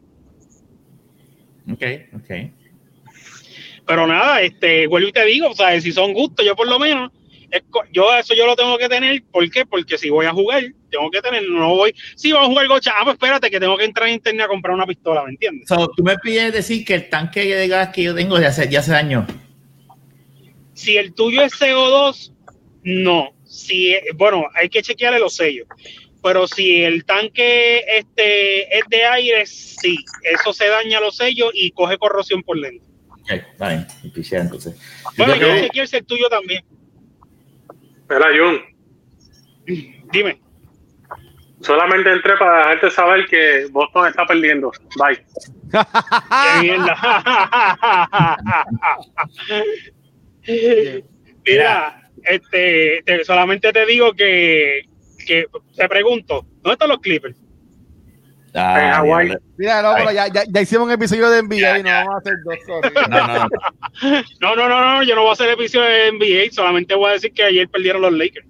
Ok, 1.72 1.82
ok. 2.16 2.52
Pero 3.86 4.06
nada, 4.06 4.42
este, 4.42 4.86
vuelvo 4.88 5.08
y 5.08 5.12
te 5.12 5.24
digo, 5.24 5.48
o 5.48 5.54
sea, 5.54 5.80
si 5.80 5.92
son 5.92 6.12
gustos, 6.12 6.44
yo 6.44 6.54
por 6.56 6.68
lo 6.68 6.78
menos, 6.78 7.12
yo 7.92 8.14
eso 8.16 8.34
yo 8.34 8.46
lo 8.46 8.56
tengo 8.56 8.78
que 8.78 8.88
tener, 8.88 9.22
¿por 9.30 9.48
qué? 9.50 9.66
Porque 9.66 9.98
si 9.98 10.10
voy 10.10 10.26
a 10.26 10.32
jugar, 10.32 10.62
tengo 10.90 11.10
que 11.10 11.20
tener, 11.20 11.42
no 11.48 11.74
voy, 11.74 11.94
si 12.16 12.32
voy 12.32 12.42
a 12.42 12.46
jugar 12.46 12.68
gocha, 12.68 12.92
ah, 12.96 13.04
pues 13.04 13.14
espérate 13.14 13.50
que 13.50 13.60
tengo 13.60 13.76
que 13.76 13.84
entrar 13.84 14.08
en 14.08 14.14
internet 14.14 14.46
a 14.46 14.48
comprar 14.48 14.74
una 14.74 14.86
pistola, 14.86 15.24
¿me 15.24 15.30
entiendes? 15.30 15.68
So, 15.68 15.88
tú 15.96 16.02
me 16.02 16.16
pides 16.18 16.52
decir 16.52 16.84
que 16.84 16.94
el 16.94 17.08
tanque 17.08 17.44
de 17.44 17.68
gas 17.68 17.90
que 17.90 18.02
yo 18.02 18.14
tengo 18.14 18.38
ya 18.38 18.52
se, 18.52 18.68
ya 18.68 18.82
se 18.82 18.92
dañó. 18.92 19.26
Si 20.74 20.96
el 20.96 21.12
tuyo 21.14 21.42
es 21.42 21.52
CO2, 21.52 22.32
no. 22.84 23.34
Si, 23.44 23.94
bueno, 24.14 24.46
hay 24.54 24.68
que 24.68 24.82
chequearle 24.82 25.18
los 25.18 25.34
sellos. 25.34 25.66
Pero 26.22 26.46
si 26.46 26.82
el 26.82 27.04
tanque 27.04 27.78
este 27.96 28.78
es 28.78 28.84
de 28.88 29.04
aire, 29.04 29.46
sí, 29.46 29.96
eso 30.22 30.52
se 30.52 30.68
daña 30.68 31.00
los 31.00 31.16
sellos 31.16 31.50
y 31.54 31.70
coge 31.70 31.98
corrosión 31.98 32.42
por 32.42 32.60
dentro. 32.60 32.86
Entonces. 34.42 34.74
Bueno, 35.16 35.34
Yo 35.34 35.40
yo 35.40 35.46
creo 35.46 35.54
que- 35.56 35.62
chequeé 35.68 35.86
si 35.86 35.96
el 35.96 36.04
tuyo 36.04 36.28
también. 36.28 36.64
Mira, 38.10 38.26
Jun, 38.36 38.60
Dime. 40.12 40.40
solamente 41.60 42.10
entré 42.10 42.36
para 42.36 42.58
dejarte 42.58 42.90
saber 42.90 43.26
que 43.26 43.66
Boston 43.70 44.08
está 44.08 44.26
perdiendo. 44.26 44.72
Bye. 44.96 45.24
Qué 45.70 46.60
mierda. 46.62 46.96
Mira, 51.46 52.10
este, 52.24 53.02
te- 53.04 53.24
solamente 53.24 53.72
te 53.72 53.86
digo 53.86 54.12
que, 54.12 54.82
que 55.26 55.46
te 55.76 55.88
pregunto, 55.88 56.44
¿dónde 56.62 56.72
están 56.72 56.88
los 56.88 56.98
Clippers? 57.00 57.36
Ah, 58.54 58.80
En 58.84 58.92
Hawái. 58.94 59.26
diablo. 59.28 59.44
Mira, 59.56 59.82
no, 59.82 59.94
pero 59.94 60.12
ya, 60.12 60.26
ya, 60.28 60.42
ya 60.48 60.60
hicimos 60.60 60.86
un 60.86 60.92
episodio 60.92 61.30
de 61.30 61.42
NBA 61.42 61.78
y 61.78 61.82
no 61.82 61.90
vamos 61.90 62.14
a 62.14 62.18
hacer 62.18 62.34
dos. 62.44 62.54
sorry. 62.66 62.94
No, 63.10 63.26
no, 63.26 63.34
no. 63.34 63.48
No, 64.40 64.56
no, 64.56 64.68
no, 64.68 64.94
no, 64.96 65.02
yo 65.02 65.14
no 65.14 65.20
voy 65.22 65.30
a 65.30 65.32
hacer 65.34 65.50
episodio 65.50 65.84
de 65.88 66.12
NBA, 66.12 66.52
solamente 66.52 66.94
voy 66.94 67.10
a 67.10 67.12
decir 67.14 67.32
que 67.32 67.42
ayer 67.44 67.68
perdieron 67.68 68.02
los 68.02 68.12
Lakers. 68.12 68.46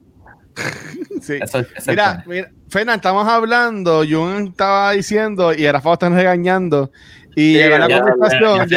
Sí. 1.20 1.34
Eso, 1.40 1.58
eso 1.58 1.68
es 1.76 1.86
Mira, 1.86 2.24
mira, 2.26 2.50
Fernan, 2.70 2.96
estamos 2.96 3.28
hablando, 3.28 4.04
Jun 4.08 4.48
estaba 4.48 4.92
diciendo 4.92 5.52
y 5.52 5.70
Rafa 5.70 5.92
están 5.92 6.14
regañando. 6.14 6.90
Y 7.36 7.52
Sí, 7.52 7.52
llegó 7.54 7.76
la 7.78 7.88
ya- 7.88 8.00
conversación, 8.00 8.68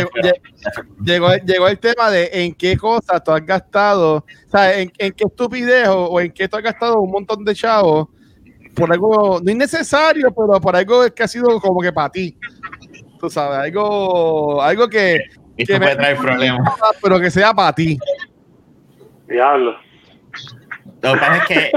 llegó, 1.05 1.29
llegó 1.45 1.67
el 1.69 1.79
tema 1.79 2.09
de 2.11 2.29
en 2.33 2.53
qué 2.53 2.75
cosas 2.77 3.23
tú 3.23 3.31
has 3.31 3.45
gastado, 3.45 4.15
o 4.17 4.25
sea, 4.51 4.77
en, 4.77 4.91
en 4.97 5.13
qué 5.13 5.23
estupidez 5.23 5.87
o, 5.87 6.05
o 6.07 6.19
en 6.19 6.31
qué 6.31 6.47
tú 6.49 6.57
has 6.57 6.63
gastado 6.63 6.99
un 6.99 7.11
montón 7.11 7.45
de 7.45 7.55
chavos 7.55 8.09
por 8.75 8.91
algo 8.91 9.39
no 9.43 9.51
innecesario, 9.51 10.33
pero 10.33 10.59
por 10.61 10.75
algo 10.75 11.03
que 11.13 11.23
ha 11.23 11.27
sido 11.27 11.59
como 11.59 11.79
que 11.81 11.91
para 11.93 12.09
ti. 12.09 12.37
Tú 13.19 13.29
sabes, 13.29 13.59
algo, 13.59 14.61
algo 14.61 14.89
que, 14.89 15.15
Esto 15.57 15.73
que 15.73 15.73
me- 15.73 15.85
puede 15.85 15.95
traer 15.95 16.17
problemas. 16.17 16.73
pero 17.01 17.19
que 17.19 17.31
sea 17.31 17.53
para 17.53 17.73
ti. 17.73 17.97
Diablo. 19.27 19.75
Lo 21.01 21.13
que 21.13 21.19
pasa 21.19 21.37
es 21.37 21.43
que 21.45 21.71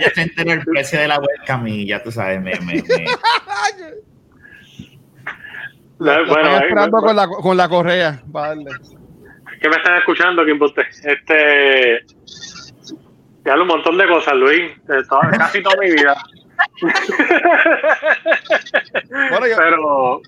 ya 0.00 0.10
se 0.14 0.22
enteró 0.22 0.52
el 0.52 0.64
precio 0.64 0.98
de 1.00 1.08
la 1.08 1.18
webcam 1.18 1.66
y 1.68 1.86
ya 1.86 2.02
tú 2.02 2.10
sabes, 2.10 2.40
me, 2.40 2.52
me, 2.60 2.74
me- 2.82 3.06
La- 5.98 6.18
Lo 6.20 6.26
bueno, 6.28 6.50
estoy 6.50 6.62
esperando 6.68 7.00
bueno, 7.00 7.06
con 7.06 7.16
la, 7.16 7.28
con 7.28 7.56
la 7.56 7.68
correa. 7.68 8.22
darle. 8.26 8.70
¿qué 9.60 9.68
me 9.68 9.76
están 9.76 9.96
escuchando, 9.98 10.44
Kimbote? 10.44 10.82
Este. 11.04 12.04
Ya 13.44 13.54
un 13.54 13.66
montón 13.66 13.98
de 13.98 14.06
cosas, 14.08 14.34
Luis. 14.34 14.72
de 14.86 15.04
toda- 15.04 15.30
casi 15.32 15.62
toda 15.62 15.76
mi 15.80 15.90
vida. 15.92 16.14
Bueno, 19.30 19.46
yo- 19.46 19.56
Pero. 19.56 20.20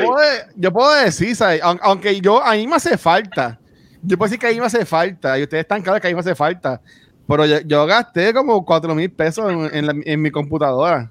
Yo 0.00 0.06
puedo, 0.06 0.28
yo 0.56 0.72
puedo 0.72 0.94
decir, 1.04 1.36
¿sabes? 1.36 1.62
Aun- 1.62 1.78
aunque 1.82 2.20
yo, 2.20 2.42
a 2.42 2.52
mí 2.54 2.66
me 2.66 2.76
hace 2.76 2.98
falta. 2.98 3.58
Yo 4.02 4.16
puedo 4.18 4.28
decir 4.28 4.40
que 4.40 4.48
a 4.48 4.50
mí 4.50 4.58
me 4.60 4.66
hace 4.66 4.84
falta. 4.84 5.38
Y 5.38 5.42
ustedes 5.44 5.62
están 5.62 5.82
claros 5.82 6.00
que 6.00 6.08
a 6.08 6.10
mí 6.10 6.14
me 6.14 6.20
hace 6.20 6.34
falta. 6.34 6.80
Pero 7.28 7.44
yo, 7.46 7.58
yo 7.64 7.86
gasté 7.86 8.32
como 8.32 8.64
4 8.64 8.94
mil 8.94 9.10
pesos 9.10 9.50
en, 9.52 9.74
en 9.74 9.86
la- 9.86 9.94
en 10.04 10.20
mi 10.22 10.30
computadora. 10.30 11.10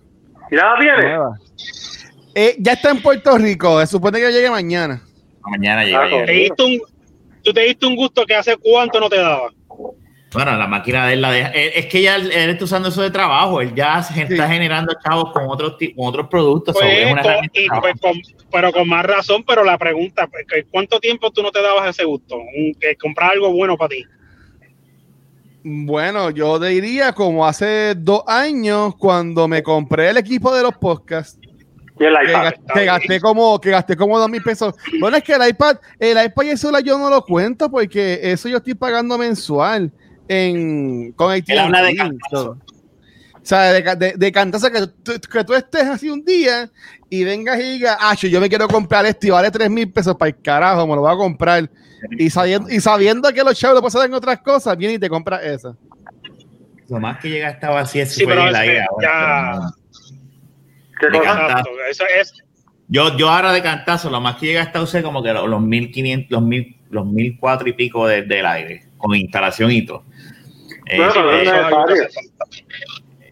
¿Ya 0.51 0.65
la 0.65 0.79
tienes? 0.79 1.03
nueva. 1.05 1.37
Eh, 2.35 2.55
ya 2.59 2.73
está 2.73 2.89
en 2.91 3.01
Puerto 3.01 3.37
Rico. 3.37 3.79
Se 3.81 3.87
supone 3.87 4.19
que 4.19 4.31
llegue 4.31 4.49
mañana. 4.49 5.01
mañana 5.41 5.83
llega. 5.83 6.01
Ah, 6.01 6.07
llega. 6.07 6.25
Te 6.25 6.31
diste 6.31 6.63
un, 6.63 6.81
tú 7.43 7.53
te 7.53 7.61
diste 7.61 7.85
un 7.85 7.95
gusto 7.95 8.25
que 8.25 8.35
hace 8.35 8.57
cuánto 8.57 8.99
no 8.99 9.07
te 9.09 9.17
daba. 9.17 9.49
Bueno, 10.33 10.57
la 10.57 10.67
máquina 10.67 11.07
de 11.07 11.13
él 11.13 11.21
la 11.21 11.31
deja. 11.31 11.49
Es 11.51 11.85
que 11.85 12.01
ya 12.01 12.15
él, 12.17 12.31
él 12.31 12.49
está 12.49 12.65
usando 12.65 12.89
eso 12.89 13.01
de 13.01 13.09
trabajo. 13.11 13.61
Él 13.61 13.73
ya 13.73 14.03
se 14.03 14.23
está 14.23 14.47
Sí. 14.47 14.53
generando 14.53 14.93
chavos 15.03 15.31
con 15.31 15.43
otros, 15.47 15.77
con 15.95 16.05
otros 16.07 16.27
productos. 16.27 16.75
Pues, 16.77 17.13
con- 17.23 17.45
y, 17.53 17.67
pues, 17.79 17.93
con- 18.01 18.21
pero 18.51 18.71
con 18.73 18.89
más 18.89 19.05
razón, 19.05 19.43
pero 19.47 19.63
la 19.63 19.77
pregunta, 19.77 20.27
pues, 20.27 20.45
¿cuánto 20.69 20.99
tiempo 20.99 21.31
tú 21.31 21.41
no 21.41 21.51
te 21.51 21.61
dabas 21.61 21.89
ese 21.89 22.03
gusto? 22.03 22.37
Que 22.79 22.95
comprar 22.97 23.31
algo 23.31 23.51
bueno 23.53 23.77
para 23.77 23.89
ti. 23.89 24.03
Bueno, 25.63 26.29
yo 26.29 26.59
diría 26.59 27.11
como 27.13 27.45
hace 27.45 27.95
dos 27.95 28.23
años 28.27 28.95
cuando 28.97 29.47
me 29.47 29.61
compré 29.63 30.09
el 30.09 30.17
equipo 30.17 30.53
de 30.55 30.63
los 30.63 30.73
podcasts. 30.75 31.39
Y 31.99 32.03
el 32.03 32.15
que, 32.15 32.31
iPad. 32.31 32.43
ga- 32.53 32.73
que 32.73 32.85
gasté 32.85 33.19
como 33.19 33.59
que 33.59 33.71
gasté 33.71 33.95
como 33.97 34.19
dos 34.19 34.29
mil 34.29 34.41
pesos. 34.43 34.75
Bueno, 34.99 35.17
es 35.17 35.23
que 35.23 35.33
el 35.33 35.47
iPad, 35.49 35.77
el 35.99 36.23
iPad 36.25 36.43
y 36.43 36.49
eso 36.49 36.71
yo 36.81 36.97
no 36.99 37.09
lo 37.09 37.23
cuento 37.23 37.69
porque 37.71 38.19
eso 38.21 38.47
yo 38.47 38.57
estoy 38.57 38.75
pagando 38.75 39.17
mensual 39.17 39.91
en 40.27 41.11
con 41.13 41.31
AT&T. 41.31 41.53
Él 41.53 41.59
habla 41.59 41.83
de 41.83 41.95
cantazo. 41.95 42.57
O 43.33 43.49
sea, 43.49 43.71
de, 43.73 43.95
de, 43.95 44.13
de 44.17 44.31
cantazo 44.31 44.69
que 44.69 44.87
tú, 45.03 45.13
que 45.31 45.43
tú 45.45 45.53
estés 45.53 45.83
así 45.85 46.09
un 46.09 46.23
día 46.25 46.69
y 47.09 47.23
vengas 47.23 47.57
y 47.59 47.63
digas, 47.73 47.97
ah, 47.99 48.13
yo 48.15 48.41
me 48.41 48.49
quiero 48.49 48.67
comprar 48.67 49.05
esto 49.05 49.27
y 49.27 49.29
vale 49.29 49.49
tres 49.51 49.69
mil 49.69 49.89
pesos 49.91 50.15
para 50.17 50.29
el 50.29 50.41
carajo, 50.41 50.85
me 50.85 50.95
lo 50.95 51.01
voy 51.01 51.13
a 51.13 51.17
comprar. 51.17 51.69
Y 52.11 52.29
sabiendo, 52.29 52.69
y 52.69 52.79
sabiendo 52.81 53.31
que 53.33 53.43
los 53.43 53.57
chavos 53.57 53.75
lo 53.77 53.81
pasan 53.81 54.07
en 54.07 54.13
otras 54.15 54.39
cosas, 54.41 54.77
viene 54.77 54.95
y 54.95 54.99
te 54.99 55.09
compras 55.09 55.43
esa. 55.45 55.75
Lo 56.89 56.99
más 56.99 57.19
que 57.19 57.29
llega 57.29 57.49
estaba 57.49 57.79
así 57.81 57.99
es 57.99 58.13
Sí, 58.13 58.23
fue 58.25 58.33
pero 58.33 58.47
el 58.49 58.53
es 58.53 58.59
aire 58.61 58.73
que 58.75 58.81
ahora, 58.83 59.59
ya-. 59.61 59.73
Eso 61.89 62.03
es, 62.19 62.33
Yo, 62.87 63.15
yo 63.17 63.29
ahora 63.29 63.51
de 63.51 63.61
cantazo, 63.61 64.09
lo 64.09 64.19
más 64.21 64.35
que 64.37 64.47
llega 64.47 64.61
hasta 64.63 64.81
usé 64.81 65.01
como 65.03 65.21
que 65.23 65.31
los, 65.33 65.47
los 65.49 65.61
1500, 65.61 66.31
los, 66.31 66.41
mil, 66.41 66.77
los 66.89 67.05
1004 67.05 67.69
y 67.69 67.73
pico 67.73 68.07
de- 68.07 68.23
del 68.23 68.45
aire, 68.45 68.87
con 68.97 69.15
instalación 69.15 69.71
y 69.71 69.85
todo. 69.85 70.03
Eh, 70.89 70.97
pero 71.13 71.33
eh, 71.33 72.07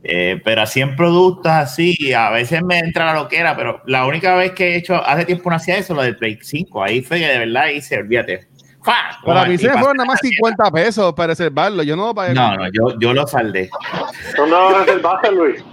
eh, 0.04 0.42
pero 0.44 0.62
así 0.62 0.82
en 0.82 0.96
productos 0.96 1.52
así, 1.52 2.14
a 2.14 2.30
veces 2.30 2.62
me 2.64 2.78
entra 2.80 3.06
la 3.06 3.16
loquera, 3.16 3.56
pero 3.56 3.82
la 3.88 4.06
única 4.06 4.36
vez 4.36 4.52
que 4.52 4.70
he 4.74 4.76
hecho, 4.78 4.96
hace 4.96 5.26
tiempo 5.26 5.50
no 5.50 5.56
hacía 5.56 5.78
eso, 5.78 5.94
lo 5.96 6.04
del 6.04 6.16
Play 6.18 6.38
5, 6.42 6.84
ahí 6.84 7.02
fue 7.02 7.20
que 7.20 7.26
de 7.28 7.40
verdad 7.40 7.68
hice, 7.70 7.98
olvídate. 7.98 8.48
¡Fa! 8.84 8.94
Para 9.26 9.46
mí 9.46 9.58
se 9.58 9.68
fueron 9.72 9.98
nada 9.98 10.06
más 10.06 10.20
la 10.22 10.30
50 10.30 10.72
pesos 10.72 11.14
para 11.16 11.30
reservarlo. 11.30 11.82
Yo 11.82 11.96
no 11.96 12.06
lo 12.08 12.14
pagué. 12.14 12.36
No, 12.36 12.56
no, 12.56 12.68
yo, 12.72 13.00
yo 13.00 13.14
lo 13.16 13.26
saldé. 13.26 13.68
¿Dónde 14.38 14.56
vas 14.56 14.76
a 14.76 14.80
reservaste, 14.84 15.32
Luis? 15.32 15.64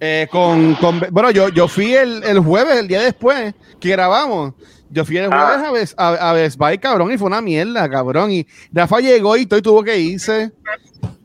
Eh, 0.00 0.26
con, 0.28 0.74
con- 0.76 1.00
bueno, 1.12 1.30
yo, 1.30 1.48
yo 1.50 1.68
fui 1.68 1.94
el, 1.94 2.24
el 2.24 2.40
jueves, 2.40 2.76
el 2.78 2.88
día 2.88 3.02
después 3.02 3.54
que 3.78 3.90
grabamos. 3.90 4.54
Yo 4.90 5.04
fui 5.04 5.16
el 5.18 5.28
Ah. 5.32 5.60
jueves 5.60 5.64
a, 5.66 5.70
Best, 5.70 6.00
a, 6.00 6.30
a 6.30 6.32
Best 6.32 6.56
Buy, 6.58 6.78
cabrón, 6.78 7.12
y 7.12 7.18
fue 7.18 7.28
una 7.28 7.40
mierda, 7.40 7.88
cabrón. 7.88 8.32
Y 8.32 8.44
Rafa 8.72 8.98
llegó 8.98 9.36
y 9.36 9.46
todo 9.46 9.60
y 9.60 9.62
tuvo 9.62 9.84
que 9.84 9.96
irse. 9.98 10.50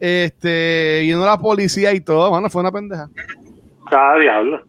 Este, 0.06 1.00
vino 1.04 1.26
la 1.26 1.38
policía 1.38 1.94
y 1.94 2.02
todo, 2.02 2.30
bueno, 2.30 2.50
fue 2.50 2.60
una 2.60 2.74
pendeja. 2.74 3.08
Ah, 3.90 4.16
diablo. 4.20 4.62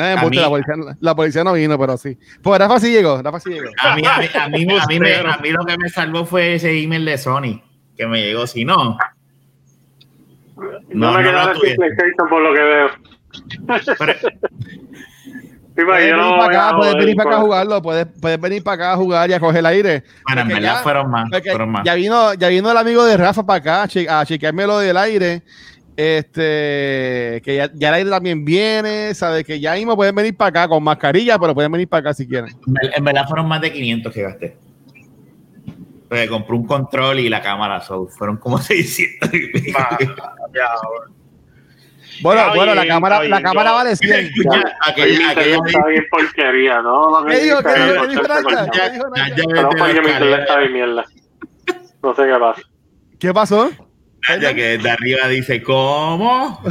A 0.00 0.12
embuste, 0.12 0.30
mí- 0.36 0.42
la, 0.42 0.48
policía, 0.48 0.74
la 1.00 1.14
policía 1.16 1.42
no 1.42 1.52
vino, 1.54 1.76
pero 1.76 1.96
sí. 1.96 2.16
Pues 2.40 2.60
Rafa 2.60 2.78
sí 2.78 2.92
llegó, 2.92 3.20
Rafa 3.20 3.40
sí 3.40 3.50
llegó. 3.50 3.68
A 3.82 3.96
mí, 3.96 4.02
a 4.06 4.18
mí, 4.20 4.26
a 4.32 4.48
mí, 4.48 4.62
a 4.78 4.86
mí 4.86 5.00
me- 5.00 5.14
a 5.16 5.38
mí 5.38 5.50
lo 5.50 5.64
que 5.64 5.76
me 5.76 5.88
salvó 5.88 6.24
fue 6.24 6.54
ese 6.54 6.70
email 6.80 7.04
de 7.04 7.18
Sony, 7.18 7.60
que 7.96 8.06
me 8.06 8.20
llegó, 8.20 8.46
si 8.46 8.64
no. 8.64 8.96
No, 10.54 10.66
No, 10.90 11.12
me 11.14 11.22
no 11.24 11.30
quedaron 11.30 11.54
lo 11.54 11.60
sin. 11.60 11.74
PlayStation 11.76 12.28
por 12.28 12.42
lo 12.42 12.54
que 12.54 12.60
veo. 12.62 12.88
Pero, 13.98 14.14
Puedes 15.84 15.88
yo 16.08 16.16
venir 16.16 16.16
no 16.16 16.30
para 16.30 16.46
voy 16.46 16.54
a 16.56 16.66
acá, 16.68 16.76
puedes 16.76 16.94
venir 16.96 17.16
para 17.16 17.28
acá 17.30 17.36
a 17.38 17.40
jugarlo, 17.42 17.82
puedes, 17.82 18.06
puedes 18.20 18.40
venir 18.40 18.62
para 18.64 18.74
acá 18.74 18.92
a 18.92 18.96
jugar 18.96 19.30
y 19.30 19.32
a 19.34 19.40
coger 19.40 19.58
el 19.58 19.66
aire. 19.66 20.04
bueno, 20.26 20.40
en 20.40 20.48
verdad 20.48 20.62
ya- 20.76 20.82
fueron 20.82 21.10
más, 21.10 21.28
fueron 21.30 21.70
más. 21.70 21.84
Ya 21.84 21.94
vino, 21.94 22.34
ya 22.34 22.48
vino 22.48 22.70
el 22.70 22.76
amigo 22.76 23.04
de 23.04 23.16
Rafa 23.16 23.44
para 23.44 23.58
acá 23.58 23.82
a, 23.82 23.88
che- 23.88 24.08
a 24.08 24.24
chequearme 24.24 24.66
lo 24.66 24.78
del 24.78 24.96
aire. 24.96 25.42
Este, 25.98 27.40
que 27.42 27.56
ya, 27.56 27.70
ya 27.74 27.88
el 27.88 27.94
aire 27.94 28.10
también 28.10 28.44
viene, 28.44 29.14
sabe 29.14 29.44
que 29.44 29.58
ya 29.60 29.74
mismo 29.74 29.96
pueden 29.96 30.14
venir 30.14 30.36
para 30.36 30.48
acá 30.48 30.68
con 30.68 30.82
mascarilla, 30.82 31.38
pero 31.38 31.54
pueden 31.54 31.72
venir 31.72 31.88
para 31.88 32.00
acá 32.00 32.14
si 32.14 32.26
quieren. 32.26 32.50
En 32.66 32.72
ver- 32.74 32.92
En 32.96 33.04
verdad 33.04 33.26
fueron 33.26 33.48
más 33.48 33.60
de 33.60 33.72
500 33.72 34.12
que 34.12 34.22
gasté. 34.22 34.56
Porque 36.08 36.28
compré 36.28 36.54
un 36.54 36.66
control 36.66 37.18
y 37.20 37.28
la 37.28 37.40
cámara, 37.42 37.80
so, 37.80 38.06
fueron 38.08 38.36
como 38.36 38.58
600. 38.62 39.28
y 39.34 39.46
pico. 39.48 39.78
Ah, 39.80 39.98
ya, 40.54 40.68
Bueno, 40.88 41.15
Está 42.18 42.54
bueno, 42.54 42.74
la 42.74 42.86
cámara, 42.86 43.22
la 43.24 43.42
cámara 43.42 43.70
yo- 43.70 43.76
vale 43.76 43.96
100. 43.96 44.30
Ya, 44.44 44.50
Ya, 44.52 44.76
aquella- 44.80 45.30
aquella 45.30 45.56
está 45.66 45.86
bien 45.86 46.04
porquería, 46.10 46.82
¿no? 46.82 47.24
Que 47.26 47.34
¿Qué 47.34 47.40
dijo? 47.44 47.56
dice 47.58 47.74
¿Qué 47.74 47.80
es 47.80 47.86
dijo? 47.86 47.94
¿Qué 47.94 47.98
por 47.98 48.08
dijo 48.08 48.22
ser 48.22 48.28
Naya? 48.28 48.42
porquería. 48.42 48.72
Ya- 48.72 48.72
¿Qué 48.72 48.90
dijo 48.92 49.04
ya- 49.14 49.22
Naya? 49.22 49.36
ya 49.36 49.62
No, 49.62 49.68
porque 49.70 50.00
mi 50.00 50.08
internet 50.10 50.40
está 50.40 50.58
bien 50.58 50.72
mierda. 50.72 51.04
No 52.02 52.14
sé 52.14 52.22
qué 52.26 52.38
pasa. 52.38 52.62
¿Qué 53.18 53.34
pasó? 53.34 53.70
Ya 54.40 54.54
que 54.54 54.62
desde 54.76 54.90
arriba 54.90 55.28
dice, 55.28 55.62
¿cómo? 55.62 56.60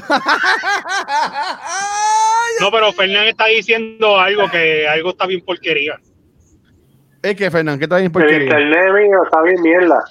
No, 2.62 2.72
pero 2.72 2.92
Fernán 2.94 3.26
está 3.28 3.48
diciendo 3.48 4.18
algo 4.18 4.50
que 4.50 4.88
algo 4.88 5.10
está 5.10 5.26
bien 5.28 5.42
porquería. 5.44 6.00
Es 7.22 7.36
que, 7.36 7.52
Fernán, 7.52 7.78
¿qué 7.78 7.84
está 7.86 7.98
bien 7.98 8.06
El 8.08 8.12
porquería? 8.14 8.44
internet 8.44 8.94
mío 8.94 9.18
está 9.26 9.42
bien 9.42 9.62
mierda. 9.62 10.04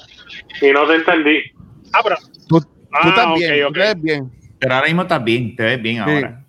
Y 0.61 0.71
no 0.73 0.87
te 0.87 0.95
entendí. 0.97 1.39
Ah, 1.93 2.01
pero. 2.03 2.17
Tú, 2.49 2.61
tú 2.61 2.69
Ah, 2.93 3.13
también, 3.15 3.53
ok, 3.53 3.61
tú 3.61 3.67
ok. 3.69 3.75
te 3.75 3.81
ves 3.81 4.03
bien. 4.03 4.31
Pero 4.65 4.77
ahora 4.77 4.87
mismo 4.87 5.03
estás 5.03 5.23
bien, 5.23 5.55
te 5.55 5.63
ves 5.63 5.83
bien 5.83 5.99
ahora. 5.99 6.43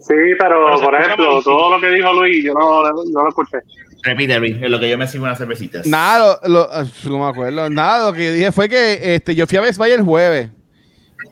Sí, 0.00 0.14
pero, 0.38 0.80
por 0.80 0.94
ejemplo, 0.94 1.42
todo 1.42 1.74
lo 1.74 1.80
que 1.80 1.90
dijo 1.90 2.12
Luis, 2.12 2.44
yo 2.44 2.54
no, 2.54 2.82
no 2.84 3.22
lo 3.24 3.28
escuché. 3.30 3.58
Repite, 4.04 4.38
Luis, 4.38 4.56
en 4.62 4.70
lo 4.70 4.78
que 4.78 4.88
yo 4.88 4.96
me 4.96 5.08
sirvo 5.08 5.24
unas 5.24 5.38
cervecitas. 5.38 5.84
Nada, 5.84 6.38
lo, 6.44 6.48
lo- 6.48 6.68
ah, 6.72 6.84
no 7.04 7.18
me 7.18 7.24
acuerdo. 7.26 7.68
Nada, 7.68 8.06
lo 8.06 8.12
que 8.12 8.30
dije 8.30 8.52
fue 8.52 8.68
que 8.68 9.16
este, 9.16 9.34
yo 9.34 9.44
fui 9.48 9.58
a 9.58 9.62
Best 9.62 9.76
Buy 9.76 9.90
el 9.90 10.02
jueves. 10.02 10.50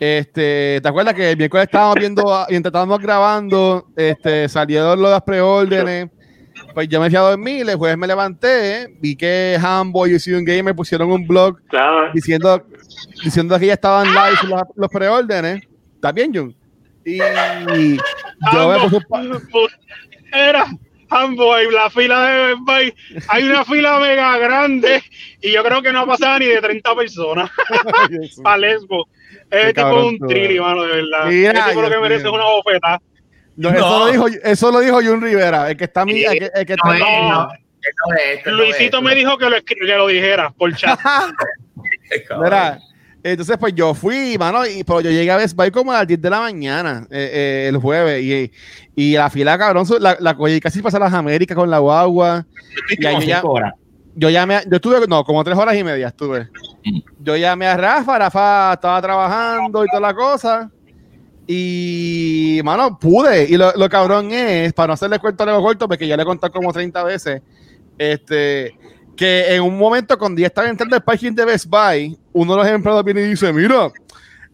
Este, 0.00 0.80
¿te 0.83 0.88
acuerdas 0.88 1.14
que 1.14 1.30
el 1.30 1.37
miércoles 1.37 1.66
estábamos 1.66 1.95
viendo, 2.00 2.23
mientras 2.50 2.71
estábamos 2.71 2.99
grabando, 2.99 3.87
este, 3.95 4.49
salieron 4.49 5.00
las 5.00 5.23
preórdenes? 5.23 6.09
Pues 6.75 6.88
yo 6.88 7.00
me 7.00 7.09
fui 7.09 7.16
a 7.16 7.21
dormir, 7.21 7.71
el 7.71 7.76
jueves 7.76 7.97
me 7.97 8.09
levanté, 8.09 8.97
vi 9.00 9.14
que 9.14 9.56
Hambo 9.62 10.09
y 10.09 10.14
un 10.33 10.45
Gamer 10.45 10.75
pusieron 10.75 11.12
un 11.12 11.25
blog 11.25 11.61
Claro, 11.68 12.11
diciendo, 12.12 12.62
diciendo 13.23 13.56
que 13.61 13.66
ya 13.66 13.75
estaban 13.75 14.09
live 14.09 14.38
los, 14.49 14.62
los 14.75 14.88
preórdenes. 14.90 15.62
¿Está 16.08 16.12
bien, 16.12 16.32
Jun? 16.34 16.56
Y 17.04 17.18
yo 17.18 18.78
puse 18.82 18.96
un 18.96 19.02
pa- 19.08 19.22
pu- 19.22 19.70
Era 20.32 20.66
Amboy, 21.08 21.70
la 21.72 21.88
fila 21.90 22.26
de 22.26 22.46
Best 22.46 22.60
Buy. 22.64 22.94
Hay 23.28 23.44
una 23.44 23.64
fila 23.64 23.98
mega 24.00 24.38
grande 24.38 25.02
y 25.40 25.52
yo 25.52 25.62
creo 25.64 25.82
que 25.82 25.92
no 25.92 26.00
ha 26.00 26.06
pasado 26.06 26.38
ni 26.40 26.46
de 26.46 26.60
30 26.60 26.94
personas 26.94 27.50
para 28.42 28.56
Lesbo. 28.58 29.08
Qué 29.50 29.68
Es 29.68 29.75
tipo 29.75 30.06
un 30.06 30.18
trilli, 30.18 30.58
mano, 30.60 30.82
de 30.82 31.02
verdad. 31.02 31.26
Mira, 31.26 31.52
Ese 31.60 31.68
tipo 31.70 31.82
lo 31.82 31.90
que 31.90 31.98
merece 31.98 32.26
es 32.26 32.32
una 32.32 32.44
bofeta. 32.44 33.00
No, 33.56 33.70
Eso, 33.70 33.78
No. 33.80 33.98
lo 34.00 34.12
dijo, 34.12 34.26
eso 34.44 34.70
lo 34.72 34.80
dijo 34.80 35.00
Jun 35.02 35.22
Rivera, 35.22 35.70
el 35.70 35.76
que 35.76 35.84
está, 35.84 36.04
mi- 36.04 36.22
el 36.25 36.38
que, 36.38 36.50
el 36.54 36.66
que 36.66 36.72
está 36.75 36.98
No 36.98 37.48
Luisito 38.52 39.00
me 39.02 39.14
dijo 39.14 39.38
que 39.38 39.48
lo, 39.48 39.62
que 39.64 39.75
lo 39.84 40.06
dijera 40.08 40.50
por 40.50 40.75
chat. 40.76 40.98
Mira, 42.42 42.78
entonces 43.33 43.56
pues 43.59 43.75
yo 43.75 43.95
fui, 43.95 44.37
mano, 44.38 44.66
y, 44.66 44.85
pero 44.85 45.00
yo 45.00 45.11
llegué 45.11 45.30
a 45.30 45.37
Best 45.37 45.56
Buy 45.56 45.71
como 45.71 45.92
a 45.92 45.99
las 45.99 46.06
10 46.06 46.21
de 46.21 46.30
la 46.30 46.40
mañana 46.40 47.06
eh, 47.11 47.30
eh, 47.33 47.68
el 47.68 47.76
jueves 47.78 48.23
y, 48.23 48.52
y 48.95 49.14
la 49.14 49.30
fila, 49.30 49.59
cabrón, 49.59 49.87
la, 50.00 50.16
la 50.21 50.35
cogí 50.37 50.61
casi 50.61 50.80
pasa 50.83 50.99
las 50.99 51.12
Américas 51.12 51.56
con 51.56 51.71
la 51.71 51.78
guagua. 51.78 52.47
Y 52.90 53.04
ahí 53.06 53.26
ya- 53.26 53.42
horas. 53.42 53.75
Yo 54.18 54.30
llamé, 54.30 54.56
a- 54.56 54.62
yo 54.64 54.76
estuve, 54.76 55.06
no, 55.06 55.25
como 55.25 55.45
tres 55.45 55.59
horas 55.59 55.76
y 55.76 55.85
media 55.85 56.09
estuve. 56.09 56.49
Mm. 56.85 56.99
Yo 57.21 57.37
llamé 57.37 57.66
a 57.66 57.76
Rafa, 57.76 58.18
Rafa 58.18 58.73
estaba 58.73 59.02
trabajando 59.02 59.85
y 59.85 59.88
toda 59.88 60.00
la 60.00 60.14
cosa. 60.14 60.71
Y, 61.47 62.61
mano, 62.64 62.99
pude. 62.99 63.45
Y 63.45 63.56
lo, 63.56 63.73
lo 63.76 63.88
cabrón 63.88 64.33
es, 64.33 64.73
para 64.73 64.88
no 64.88 64.92
hacerle 64.95 65.18
cuento 65.18 65.45
a 65.45 65.61
corto, 65.61 65.87
porque 65.87 66.06
ya 66.06 66.16
le 66.16 66.23
he 66.23 66.26
contado 66.26 66.52
como 66.52 66.73
30 66.73 67.04
veces, 67.04 67.42
este, 67.99 68.75
que 69.16 69.54
en 69.54 69.62
un 69.62 69.76
momento 69.76 70.18
cuando 70.18 70.40
ya 70.40 70.49
estaba 70.49 70.68
entrando 70.68 70.94
el 70.94 71.02
parking 71.02 71.32
de 71.32 71.44
Best 71.44 71.66
Buy, 71.66 72.16
uno 72.32 72.52
de 72.52 72.58
los 72.58 72.68
empleados 72.68 73.04
viene 73.04 73.23
y 73.23 73.28
dice, 73.30 73.52
mira, 73.52 73.90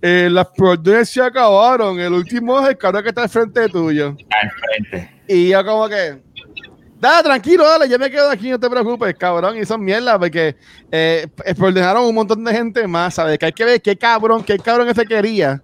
eh, 0.00 0.28
las 0.30 0.48
producciones 0.48 1.10
se 1.10 1.20
acabaron, 1.20 1.98
el 1.98 2.12
último 2.12 2.60
es 2.60 2.68
el 2.70 2.78
cabrón 2.78 3.02
que 3.02 3.08
está 3.08 3.24
al 3.24 3.28
frente 3.28 3.68
tuyo. 3.68 4.16
Al 4.30 4.50
frente. 4.50 5.10
Y 5.26 5.48
yo 5.48 5.64
como 5.64 5.88
que, 5.88 6.22
dale, 7.00 7.22
tranquilo, 7.24 7.64
dale, 7.64 7.88
yo 7.88 7.98
me 7.98 8.10
quedo 8.10 8.30
aquí, 8.30 8.50
no 8.50 8.58
te 8.58 8.70
preocupes, 8.70 9.14
cabrón, 9.14 9.56
y 9.56 9.64
son 9.64 9.84
mierda, 9.84 10.18
porque 10.18 10.56
eh, 10.90 11.26
eh, 11.44 11.54
ordenaron 11.58 12.04
un 12.04 12.14
montón 12.14 12.44
de 12.44 12.52
gente 12.52 12.86
más, 12.86 13.14
¿sabes? 13.14 13.38
Que 13.38 13.46
hay 13.46 13.52
que 13.52 13.64
ver 13.64 13.82
qué 13.82 13.96
cabrón, 13.96 14.44
qué 14.44 14.58
cabrón 14.58 14.88
ese 14.88 15.04
quería 15.04 15.60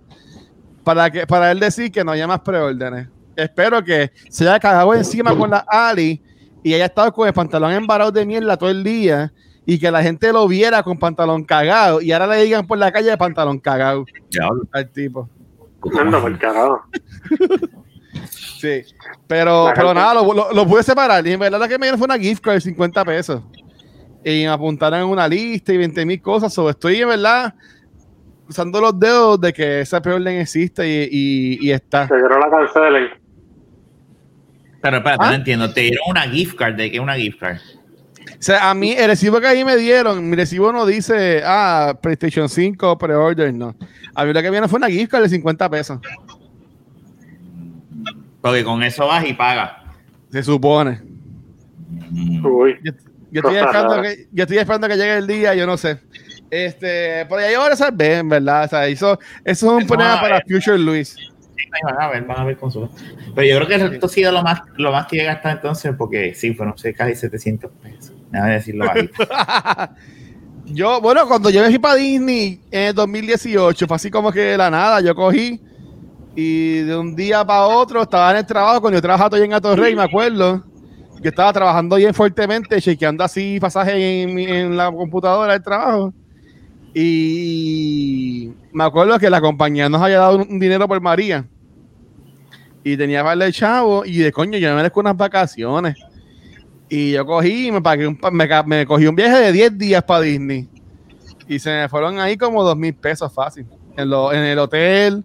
para, 0.83 1.11
que, 1.11 1.27
para 1.27 1.53
él 1.53 1.61
decir 1.61 1.92
que 1.92 2.03
no 2.03 2.12
haya 2.12 2.27
más 2.27 2.40
preórdenes. 2.40 3.09
Espero 3.37 3.85
que 3.85 4.11
se 4.29 4.49
haya 4.49 4.59
cagado 4.59 4.92
encima 4.94 5.37
con 5.37 5.51
la 5.51 5.64
Ali 5.68 6.20
y 6.68 6.74
haya 6.74 6.87
estado 6.87 7.12
con 7.12 7.26
el 7.26 7.33
pantalón 7.35 7.72
embarrado 7.72 8.12
de 8.12 8.24
mierda 8.26 8.57
todo 8.57 8.70
el 8.70 8.83
día 8.85 9.33
y 9.66 9.78
que 9.78 9.90
la 9.90 10.02
gente 10.02 10.33
lo 10.33 10.46
viera 10.48 10.83
con 10.83 10.98
pantalón 10.98 11.44
cagado 11.44 12.00
y 12.00 12.12
ahora 12.12 12.26
le 12.26 12.42
digan 12.44 12.66
por 12.66 12.78
la 12.78 12.90
calle 12.92 13.11
de 13.11 13.16
pantalón 13.18 13.59
cagado 13.59 14.04
al 14.72 14.88
tipo. 14.90 15.28
anda 16.00 16.20
por 16.20 16.38
carajo. 16.38 16.83
Sí, 18.31 18.83
pero, 19.28 19.68
La 19.68 19.74
pero 19.74 19.94
nada, 19.94 20.14
lo, 20.14 20.35
lo- 20.35 20.52
lo 20.52 20.66
pude 20.66 20.83
separar. 20.83 21.24
Y 21.26 21.33
en 21.33 21.38
verdad 21.40 21.61
lo 21.61 21.68
que 21.68 21.78
me 21.78 21.87
dieron 21.87 21.98
fue 21.98 22.07
una 22.07 22.18
gift 22.18 22.42
card 22.42 22.54
de 22.54 22.61
50 22.62 23.04
pesos. 23.04 23.42
Y 24.24 24.40
me 24.42 24.48
apuntaron 24.48 24.98
en 25.00 25.07
una 25.07 25.28
lista 25.28 25.72
y 25.72 25.76
20 25.76 26.04
mil 26.04 26.20
cosas. 26.20 26.52
So, 26.52 26.68
estoy 26.68 27.00
en 27.00 27.09
verdad 27.09 27.54
usando 28.48 28.81
los 28.81 28.98
dedos 28.98 29.40
de 29.40 29.52
que 29.52 29.81
esa 29.83 30.00
preorden 30.02 30.38
existe 30.40 30.88
y, 30.88 31.09
y- 31.61 31.68
y 31.68 31.70
está. 31.70 32.09
Se 32.09 32.14
no 32.14 32.38
la 32.38 32.50
cancelen. 32.50 33.09
Pero 34.81 34.99
espérate, 34.99 35.25
¿Ah? 35.25 35.29
no 35.31 35.35
entiendo. 35.35 35.73
Te 35.73 35.81
dieron 35.83 36.05
una 36.09 36.23
gift 36.23 36.57
card. 36.57 36.75
¿De 36.75 36.91
qué 36.91 36.97
es 36.97 37.03
una 37.03 37.17
gift 37.17 37.41
card? 37.41 37.59
O 37.59 38.43
sea, 38.43 38.71
a 38.71 38.75
mí 38.75 38.93
el 38.93 39.07
recibo 39.07 39.41
que 39.41 39.47
ahí 39.49 39.64
me 39.64 39.77
dieron, 39.77 40.29
mi 40.29 40.37
recibo 40.37 40.71
no 40.71 40.87
dice, 40.87 41.43
ah, 41.45 41.99
PlayStation 42.01 42.49
5 42.49 42.97
pre-order, 42.97 43.53
no. 43.53 43.75
A 44.14 44.25
mí 44.25 44.33
lo 44.33 44.41
que 44.41 44.51
viene 44.51 44.69
fue 44.69 44.77
una 44.77 44.88
gift 44.88 45.11
card 45.11 45.25
de 45.25 45.29
50 45.31 45.71
pesos. 45.71 45.99
Porque 48.41 48.62
con 48.62 48.83
eso 48.83 49.07
vas 49.07 49.27
y 49.27 49.35
pagas. 49.35 49.73
Se 50.31 50.43
supone. 50.43 51.01
Uy. 52.45 52.79
Yo, 52.85 52.93
yo 53.33 53.41
estoy 53.41 53.57
esperando 53.57 54.03
que, 54.03 54.29
yo 54.31 54.43
estoy 54.45 54.59
esperando 54.59 54.88
que 54.88 54.97
llegue 54.97 55.17
el 55.17 55.27
día, 55.27 55.55
yo 55.55 55.67
no 55.67 55.77
sé. 55.77 55.99
Este, 56.51 57.27
ya 57.29 57.53
yo 57.53 57.62
ahora 57.62 57.75
a 57.75 57.91
ver, 57.91 58.12
en 58.19 58.29
verdad. 58.29 58.64
O 58.64 58.69
sea, 58.69 58.87
eso, 58.87 59.19
eso 59.45 59.67
es 59.67 59.83
un 59.83 59.87
problema 59.87 60.21
para. 60.21 60.41
Future 60.49 60.79
Luis. 60.79 61.17
Van 61.83 62.01
a 62.01 62.09
ver, 62.09 62.25
van 62.25 62.40
a 62.40 62.44
ver 62.44 62.57
con 62.57 62.71
su. 62.71 62.88
Pero 63.35 63.49
yo 63.49 63.57
creo 63.57 63.88
que 63.88 63.94
esto 63.94 64.07
ha 64.07 64.09
sido 64.09 64.33
lo 64.33 64.42
más, 64.42 64.62
lo 64.77 64.92
más 64.92 65.07
que 65.07 65.16
llega 65.16 65.33
hasta 65.33 65.53
entonces, 65.53 65.94
porque 65.97 66.35
sí, 66.35 66.55
fueron 66.55 66.77
sé, 66.79 66.94
casi 66.94 67.14
700 67.14 67.71
pesos. 67.83 68.12
Déjame 68.31 68.53
decirlo 68.53 68.87
bajito. 68.87 69.25
yo, 70.66 71.01
bueno, 71.01 71.27
cuando 71.27 71.51
yo 71.51 71.62
me 71.62 71.68
fui 71.68 71.79
para 71.79 71.97
Disney 71.97 72.61
en 72.71 72.83
el 72.88 72.94
2018, 72.94 73.87
fue 73.87 73.97
así 73.97 74.11
como 74.11 74.33
que 74.33 74.40
de 74.40 74.59
la 74.59 74.71
nada, 74.71 75.01
yo 75.01 75.14
cogí 75.14 75.61
y 76.40 76.83
de 76.83 76.97
un 76.97 77.16
día 77.16 77.44
para 77.44 77.66
otro 77.66 78.03
estaba 78.03 78.31
en 78.31 78.37
el 78.37 78.47
trabajo, 78.47 78.81
cuando 78.81 78.99
yo 78.99 79.03
trabajaba 79.03 79.31
todavía 79.31 79.47
en 79.47 79.55
Atorrey, 79.55 79.97
me 79.97 80.03
acuerdo, 80.03 80.62
que 81.21 81.31
estaba 81.31 81.53
trabajando 81.53 81.97
bien 81.97 82.14
fuertemente, 82.14 82.81
chequeando 82.81 83.25
así 83.25 83.59
pasajes 83.61 83.94
en, 83.94 84.38
en 84.38 84.77
la 84.77 84.88
computadora 84.92 85.55
del 85.55 85.62
trabajo. 85.64 86.14
Y 86.94 87.88
me 88.72 88.85
acuerdo 88.85 89.18
que 89.18 89.31
la 89.31 89.40
compañía 89.40 89.88
nos 89.88 90.00
había 90.02 90.18
dado 90.18 90.38
un, 90.38 90.59
dinero 90.59 90.87
por 90.88 91.00
María. 91.00 91.44
Y 92.85 92.96
tenía 92.96 93.22
para 93.24 93.44
el 93.46 93.52
chavo. 93.52 94.04
Y 94.04 94.18
de 94.18 94.33
coño, 94.33 94.59
yo 94.59 94.68
me 94.70 94.76
merezco 94.76 95.00
unas 95.00 95.16
vacaciones. 95.16 95.96
Y 96.88 97.12
yo 97.12 97.26
cogí 97.26 97.68
y 97.68 97.72
me 97.72 97.83
pagué 97.83 98.07
un, 98.07 98.18
me, 98.33 98.48
me 98.66 98.87
cogí 98.87 99.07
un 99.07 99.14
viaje 99.16 99.37
de 99.38 99.52
10 99.52 99.78
días 99.78 100.02
para 100.04 100.22
Disney. 100.22 100.68
Y 101.46 101.59
se 101.59 101.70
me 101.70 101.88
fueron 101.88 102.18
ahí 102.18 102.37
como 102.37 102.62
dos 102.62 102.76
mil 102.76 102.94
pesos 102.94 103.33
fácil. 103.33 103.66
En, 103.96 104.09
lo- 104.11 104.33
en 104.33 104.40
el 104.42 104.59
hotel, 104.59 105.24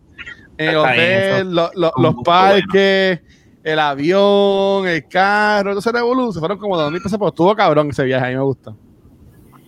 en 0.57 0.69
el 0.69 0.75
hotel, 0.77 1.53
lo- 1.53 1.71
los 1.97 2.15
parques, 2.23 3.21
el 3.63 3.79
avión, 3.79 4.87
el 4.87 5.07
carro, 5.07 5.69
entonces 5.69 5.93
revolución. 5.93 6.33
Se 6.33 6.39
fueron 6.39 6.57
como 6.57 6.77
dos 6.77 6.91
mil 6.91 7.01
pesos, 7.01 7.17
pero 7.17 7.29
estuvo 7.29 7.55
cabrón 7.55 7.89
ese 7.89 8.03
viaje, 8.03 8.25
a 8.25 8.29
mí 8.29 8.35
me 8.35 8.41
gusta. 8.41 8.73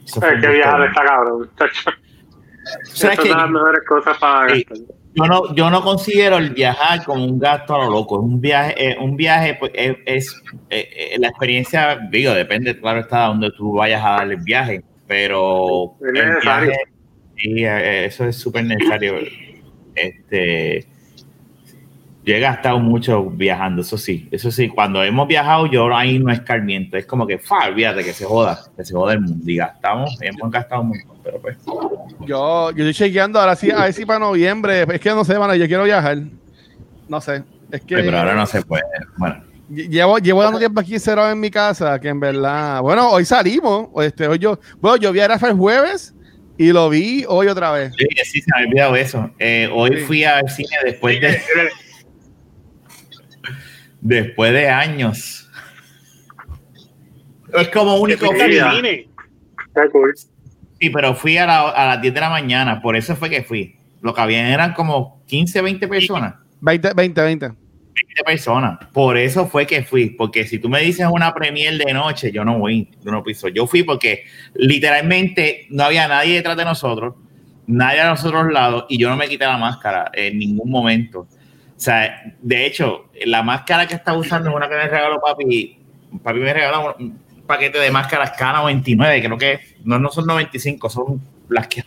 Es 0.05 0.41
que 0.41 0.47
viajar 0.47 0.83
está 0.85 1.03
cabrón. 1.05 1.49
Chacho. 2.65 2.86
¿Sabes 2.95 3.13
Esas 3.13 3.23
qué? 3.25 3.30
son 3.32 3.38
las 3.39 3.49
mejores 3.49 3.82
cosas 3.88 4.17
para 4.17 4.56
Sí. 4.56 4.65
gastar. 4.69 4.88
Yo 5.17 5.23
no, 5.28 5.56
yo 5.56 5.69
no 5.69 5.82
considero 5.82 6.38
el 6.38 6.49
viajar 6.49 7.06
como 7.06 7.23
un 7.23 7.39
gasto 7.39 7.73
a 7.73 7.86
lo 7.86 7.89
loco. 7.91 8.19
Un 8.19 8.41
viaje, 8.41 8.73
eh, 8.78 8.97
un 8.99 9.15
viaje 9.15 9.56
pues, 9.58 9.71
es, 9.73 9.95
es, 10.06 10.43
eh, 10.69 10.89
eh, 11.13 11.19
la 11.19 11.30
experiencia, 11.30 11.97
digo, 12.12 12.34
depende, 12.34 12.78
claro 12.78 12.99
está, 12.99 13.28
donde 13.28 13.49
tú 13.51 13.71
vayas 13.73 14.04
a 14.04 14.10
dar 14.10 14.30
el 14.32 14.36
viaje, 14.38 14.84
pero 15.08 15.93
Es 16.06 16.12
necesario. 16.12 16.71
viaje, 17.36 18.06
eso 18.06 18.25
es 18.25 18.36
súper 18.36 18.65
necesario. 18.65 19.13
Este, 19.95 20.86
yo 22.25 22.36
he 22.36 22.39
gastado 22.41 22.80
mucho 22.80 23.23
viajando, 23.30 23.84
eso 23.84 23.97
sí, 23.97 24.28
eso 24.32 24.51
sí, 24.51 24.67
cuando 24.67 25.01
hemos 25.04 25.28
viajado 25.28 25.67
yo 25.67 25.95
ahí 25.95 26.19
no 26.19 26.32
es 26.32 26.39
escarmiento, 26.39 26.97
es 26.97 27.06
como 27.06 27.25
que, 27.25 27.38
fa, 27.38 27.67
olvídate 27.69 28.04
que 28.04 28.12
se 28.12 28.25
joda, 28.25 28.60
que 28.75 28.84
se 28.84 28.93
joda 28.93 29.13
el 29.13 29.21
mundo 29.21 29.43
y 29.49 29.56
gastamos, 29.56 30.17
hemos 30.21 30.51
gastado 30.51 30.84
montón, 30.84 31.14
pero 31.25 31.41
pues, 31.41 31.57
Yo, 32.21 32.71
yo 32.71 32.88
estoy 32.88 32.93
chequeando 32.93 33.39
ahora 33.39 33.55
sí, 33.55 33.71
a 33.71 33.83
ver 33.85 33.93
si 33.93 34.05
para 34.05 34.19
noviembre. 34.19 34.85
Es 34.93 34.99
que 35.01 35.09
no 35.09 35.25
sé, 35.25 35.38
mano, 35.39 35.55
yo 35.55 35.65
quiero 35.67 35.83
viajar. 35.83 36.19
No 37.09 37.19
sé. 37.19 37.43
Es 37.71 37.81
que 37.81 37.95
pero 37.95 38.17
ahora 38.17 38.35
no 38.35 38.45
se 38.45 38.61
puede, 38.61 38.83
bueno. 39.17 39.43
llevo, 39.69 40.19
llevo 40.19 40.43
dando 40.43 40.59
tiempo 40.59 40.79
aquí 40.79 40.93
encerrado 40.93 41.31
en 41.31 41.39
mi 41.39 41.49
casa, 41.49 41.99
que 41.99 42.09
en 42.09 42.19
verdad. 42.19 42.79
Bueno, 42.81 43.09
hoy 43.09 43.25
salimos. 43.25 43.89
Este, 44.05 44.27
hoy 44.27 44.38
yo, 44.38 44.59
bueno, 44.79 44.97
yo 44.97 45.11
vi 45.11 45.19
a 45.19 45.27
Rafa 45.27 45.47
el 45.49 45.55
jueves 45.55 46.13
y 46.57 46.71
lo 46.71 46.89
vi 46.89 47.25
hoy 47.27 47.47
otra 47.47 47.71
vez. 47.71 47.91
Sí, 47.97 48.05
sí, 48.23 48.41
se 48.41 48.51
me 48.51 48.57
había 48.59 48.67
olvidado 48.69 48.95
eso. 48.95 49.31
Eh, 49.39 49.67
hoy 49.73 49.97
Sí. 49.97 50.03
fui 50.05 50.23
al 50.23 50.47
cine 50.47 50.77
después 50.85 51.19
de, 51.19 51.39
después 54.01 54.53
de 54.53 54.69
años. 54.69 55.49
Es 57.53 57.69
como 57.69 57.97
único. 57.97 58.29
Qué 58.29 59.89
cool. 59.91 60.13
Sí, 60.79 60.89
pero 60.89 61.15
fui 61.15 61.38
a, 61.38 61.45
la- 61.45 61.69
a 61.69 61.85
las 61.88 62.01
10 62.01 62.13
de 62.13 62.19
la 62.19 62.29
mañana, 62.29 62.81
por 62.81 62.95
eso 62.95 63.15
fue 63.15 63.29
que 63.29 63.43
fui. 63.43 63.75
Lo 64.01 64.13
que 64.13 64.21
habían 64.21 64.45
eran 64.47 64.73
como 64.73 65.21
15, 65.27 65.61
20 65.61 65.88
personas. 65.88 66.35
20, 66.61 66.93
20, 66.93 67.21
20. 67.21 67.47
20 67.47 67.57
personas. 68.25 68.77
Por 68.91 69.17
eso 69.17 69.47
fue 69.47 69.65
que 69.65 69.83
fui. 69.83 70.09
Porque 70.11 70.45
si 70.45 70.59
tú 70.59 70.67
me 70.69 70.81
dices 70.81 71.07
una 71.09 71.33
premier 71.33 71.77
de 71.77 71.93
noche, 71.93 72.31
yo 72.31 72.43
no 72.43 72.59
voy, 72.59 72.89
yo 73.03 73.11
no 73.11 73.23
piso. 73.23 73.47
Yo 73.47 73.65
fui 73.67 73.83
porque 73.83 74.23
literalmente 74.53 75.67
no 75.69 75.83
había 75.85 76.07
nadie 76.07 76.35
detrás 76.35 76.57
de 76.57 76.65
nosotros, 76.65 77.15
nadie 77.67 78.01
a 78.01 78.09
nosotros 78.09 78.51
lados, 78.51 78.85
y 78.89 78.97
yo 78.97 79.09
no 79.09 79.15
me 79.15 79.27
quité 79.27 79.45
la 79.45 79.57
máscara 79.57 80.11
en 80.13 80.38
ningún 80.38 80.69
momento. 80.69 81.21
O 81.21 81.79
sea, 81.79 82.21
de 82.41 82.65
hecho, 82.65 83.09
la 83.25 83.43
máscara 83.43 83.88
que 83.88 83.95
estaba 83.95 84.17
usando 84.17 84.49
es 84.49 84.55
una 84.55 84.67
que 84.67 84.75
me 84.75 84.88
regaló 84.88 85.19
papi. 85.21 85.77
Papi 86.23 86.39
me 86.39 86.53
regaló 86.53 86.95
paquete 87.45 87.79
de 87.79 87.91
máscaras 87.91 88.34
K99, 88.38 89.23
creo 89.23 89.38
que 89.38 89.60
no, 89.84 89.99
no 89.99 90.10
son 90.10 90.25
95, 90.25 90.89
son 90.89 91.21
las 91.49 91.67
que 91.67 91.84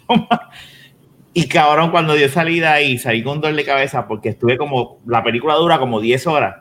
Y 1.34 1.46
cabrón, 1.48 1.90
cuando 1.90 2.16
yo 2.16 2.28
salí 2.28 2.58
de 2.60 2.66
ahí, 2.66 2.98
salí 2.98 3.22
con 3.22 3.40
dolor 3.40 3.56
de 3.56 3.64
cabeza 3.64 4.06
porque 4.08 4.30
estuve 4.30 4.56
como, 4.56 4.98
la 5.06 5.22
película 5.22 5.54
dura 5.54 5.78
como 5.78 6.00
10 6.00 6.26
horas. 6.26 6.56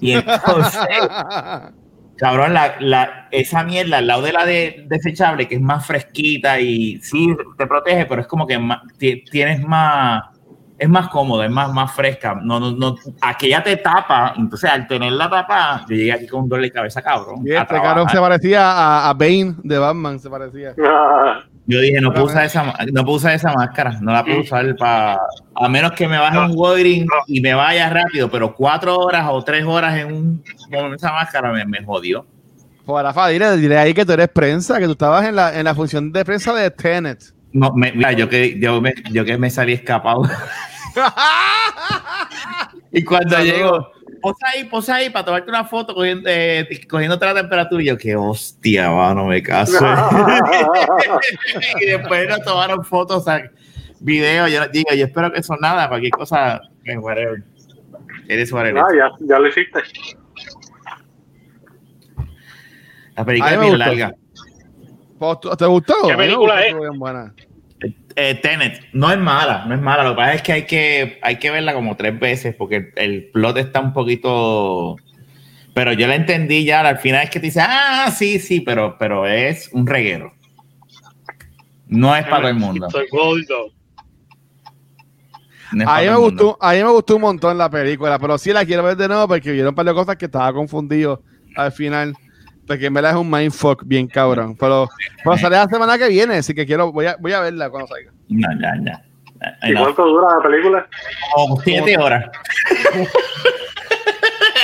Y 0.00 0.12
entonces, 0.12 0.86
cabrón, 2.16 2.54
la, 2.54 2.76
la- 2.80 3.28
esa 3.32 3.64
mierda 3.64 3.98
al 3.98 4.06
lado 4.06 4.22
de 4.22 4.32
la 4.32 4.44
de 4.44 4.84
desechable, 4.86 5.48
que 5.48 5.56
es 5.56 5.60
más 5.60 5.86
fresquita 5.86 6.60
y 6.60 7.00
sí 7.00 7.34
te 7.58 7.66
protege, 7.66 8.06
pero 8.06 8.20
es 8.20 8.26
como 8.26 8.46
que 8.46 8.58
más- 8.58 8.82
ti- 8.98 9.24
tienes 9.30 9.60
más, 9.60 10.22
es 10.82 10.88
más 10.88 11.08
cómodo, 11.08 11.44
es 11.44 11.50
más, 11.50 11.72
más 11.72 11.92
fresca. 11.92 12.34
No, 12.42 12.58
no, 12.58 12.72
no, 12.72 12.96
aquella 13.20 13.62
te 13.62 13.76
tapa, 13.76 14.34
entonces 14.36 14.68
al 14.70 14.86
tener 14.86 15.12
la 15.12 15.30
tapa, 15.30 15.84
yo 15.88 15.94
llegué 15.96 16.12
aquí 16.12 16.26
con 16.26 16.42
un 16.42 16.48
dolor 16.48 16.64
de 16.64 16.72
cabeza, 16.72 17.00
cabrón. 17.00 17.46
Y 17.46 17.52
este 17.52 17.66
trabajar. 17.66 18.10
se 18.10 18.18
parecía 18.20 18.72
a, 18.72 19.08
a 19.10 19.14
Bane 19.14 19.54
de 19.62 19.78
Batman, 19.78 20.18
se 20.18 20.28
parecía. 20.28 20.74
Ah, 20.84 21.44
Yo 21.66 21.78
dije, 21.80 22.00
no 22.00 22.12
puedo 22.12 22.26
usar 22.26 22.44
esa, 22.44 22.64
no 22.92 23.04
puedo 23.04 23.18
usar 23.18 23.34
esa 23.34 23.52
máscara, 23.52 23.96
no 24.00 24.10
la 24.12 24.24
puedo 24.24 24.40
usar 24.40 24.74
para, 24.76 25.20
a 25.54 25.68
menos 25.68 25.92
que 25.92 26.08
me 26.08 26.18
baje 26.18 26.36
un 26.36 26.56
Wolverine 26.56 27.06
y 27.28 27.40
me 27.40 27.54
vaya 27.54 27.88
rápido, 27.88 28.28
pero 28.28 28.52
cuatro 28.52 28.98
horas 28.98 29.26
o 29.30 29.40
tres 29.44 29.64
horas 29.64 29.96
en 29.96 30.12
un, 30.12 30.44
con 30.72 30.92
esa 30.94 31.12
máscara 31.12 31.52
me, 31.52 31.64
me 31.64 31.84
jodió. 31.84 32.26
Pues 32.84 33.04
Rafa, 33.04 33.28
dile, 33.28 33.56
dile 33.56 33.78
ahí 33.78 33.94
que 33.94 34.04
tú 34.04 34.10
eres 34.12 34.28
prensa, 34.28 34.80
que 34.80 34.86
tú 34.86 34.92
estabas 34.92 35.24
en 35.24 35.36
la, 35.36 35.56
en 35.56 35.64
la 35.64 35.72
función 35.76 36.10
de 36.10 36.24
prensa 36.24 36.52
de 36.52 36.68
Tenet. 36.72 37.22
No, 37.52 37.70
me- 37.74 37.92
mira, 37.92 38.10
yo 38.12 38.28
que, 38.28 38.58
yo, 38.58 38.80
me, 38.80 38.92
yo 39.12 39.24
que 39.24 39.38
me 39.38 39.48
salí 39.50 39.72
escapado. 39.74 40.22
y 42.92 43.04
cuando 43.04 43.38
llego, 43.40 43.90
posa 44.20 44.46
ahí, 44.52 44.64
posa 44.64 44.94
ahí 44.96 45.10
para 45.10 45.24
tomarte 45.24 45.50
una 45.50 45.64
foto 45.64 45.94
cogiendo, 45.94 46.28
eh, 46.30 46.68
cogiéndote 46.88 47.24
la 47.26 47.34
temperatura. 47.34 47.82
Y 47.82 47.86
yo, 47.86 47.98
qué 47.98 48.16
hostia, 48.16 48.90
mano, 48.90 49.24
me 49.26 49.42
caso. 49.42 49.78
y 51.80 51.86
después 51.86 52.28
nos 52.28 52.42
tomaron 52.42 52.84
fotos, 52.84 53.18
o 53.18 53.20
sea, 53.24 53.50
videos. 54.00 54.50
Yo 54.50 54.66
digo, 54.68 54.94
yo 54.94 55.06
espero 55.06 55.32
que 55.32 55.40
eso 55.40 55.56
nada, 55.60 55.88
cualquier 55.88 56.12
cosa, 56.12 56.60
eh, 56.84 56.96
whatever. 56.98 57.42
Eres 58.28 58.52
whatever. 58.52 58.82
ah, 58.82 58.94
ya, 58.96 59.10
ya 59.26 59.38
lo 59.38 59.48
hiciste. 59.48 59.80
La 63.14 63.24
película 63.24 63.52
es 63.54 63.60
bien 63.60 63.78
larga. 63.78 64.14
Pues, 65.18 65.40
¿tú- 65.40 65.50
¿Te 65.56 65.66
gustó? 65.66 65.94
¿Qué 66.06 66.14
película 66.16 66.64
es? 66.66 66.78
bien 66.78 66.98
buena. 66.98 67.34
Eh, 68.16 68.34
Tenet 68.42 68.80
no 68.92 69.10
es 69.10 69.18
mala, 69.18 69.64
no 69.66 69.74
es 69.74 69.80
mala. 69.80 70.04
Lo 70.04 70.10
que 70.10 70.16
pasa 70.16 70.34
es 70.34 70.42
que 70.42 70.52
hay 70.52 70.66
que, 70.66 71.18
hay 71.22 71.38
que 71.38 71.50
verla 71.50 71.74
como 71.74 71.96
tres 71.96 72.18
veces 72.18 72.54
porque 72.54 72.76
el, 72.76 72.92
el 72.96 73.24
plot 73.32 73.58
está 73.58 73.80
un 73.80 73.92
poquito. 73.92 74.96
Pero 75.74 75.92
yo 75.92 76.06
la 76.06 76.16
entendí 76.16 76.64
ya. 76.64 76.80
Al 76.80 76.98
final 76.98 77.24
es 77.24 77.30
que 77.30 77.40
te 77.40 77.46
dice, 77.46 77.60
ah, 77.62 78.12
sí, 78.14 78.38
sí, 78.38 78.60
pero, 78.60 78.96
pero 78.98 79.26
es 79.26 79.70
un 79.72 79.86
reguero. 79.86 80.32
No 81.86 82.16
es 82.16 82.24
para 82.24 82.38
todo 82.38 82.48
el 82.48 82.56
mundo. 82.56 82.90
Soy 82.90 83.06
gordo. 83.10 83.72
No 85.72 85.88
A 85.88 86.00
mí, 86.00 86.06
me 86.06 86.16
gustó, 86.16 86.58
a 86.60 86.72
mí 86.72 86.78
me 86.78 86.90
gustó 86.90 87.16
un 87.16 87.22
montón 87.22 87.56
la 87.56 87.70
película, 87.70 88.18
pero 88.18 88.36
sí 88.36 88.52
la 88.52 88.64
quiero 88.64 88.82
ver 88.82 88.96
de 88.96 89.08
nuevo 89.08 89.26
porque 89.26 89.52
vieron 89.52 89.70
un 89.70 89.74
par 89.74 89.86
de 89.86 89.94
cosas 89.94 90.16
que 90.16 90.26
estaba 90.26 90.52
confundido 90.52 91.22
al 91.56 91.72
final. 91.72 92.14
Porque 92.72 92.86
en 92.86 92.94
verdad 92.94 93.10
es 93.10 93.18
un 93.18 93.30
mindfuck 93.30 93.82
bien 93.84 94.06
cabrón. 94.06 94.56
Pero, 94.56 94.88
pero 95.22 95.36
sale 95.36 95.56
la 95.56 95.68
semana 95.68 95.98
que 95.98 96.08
viene, 96.08 96.36
así 96.36 96.54
que 96.54 96.64
quiero, 96.64 96.90
voy 96.90 97.04
a, 97.04 97.16
voy 97.20 97.32
a 97.34 97.40
verla 97.40 97.68
cuando 97.68 97.86
salga. 97.86 98.10
No, 98.30 98.48
ya, 98.58 98.72
ya. 98.82 99.68
¿Y 99.68 99.72
no. 99.72 99.82
cuánto 99.82 100.06
dura 100.06 100.36
la 100.38 100.42
película? 100.42 100.88
Como 101.34 101.60
siete 101.60 101.98
horas. 101.98 102.30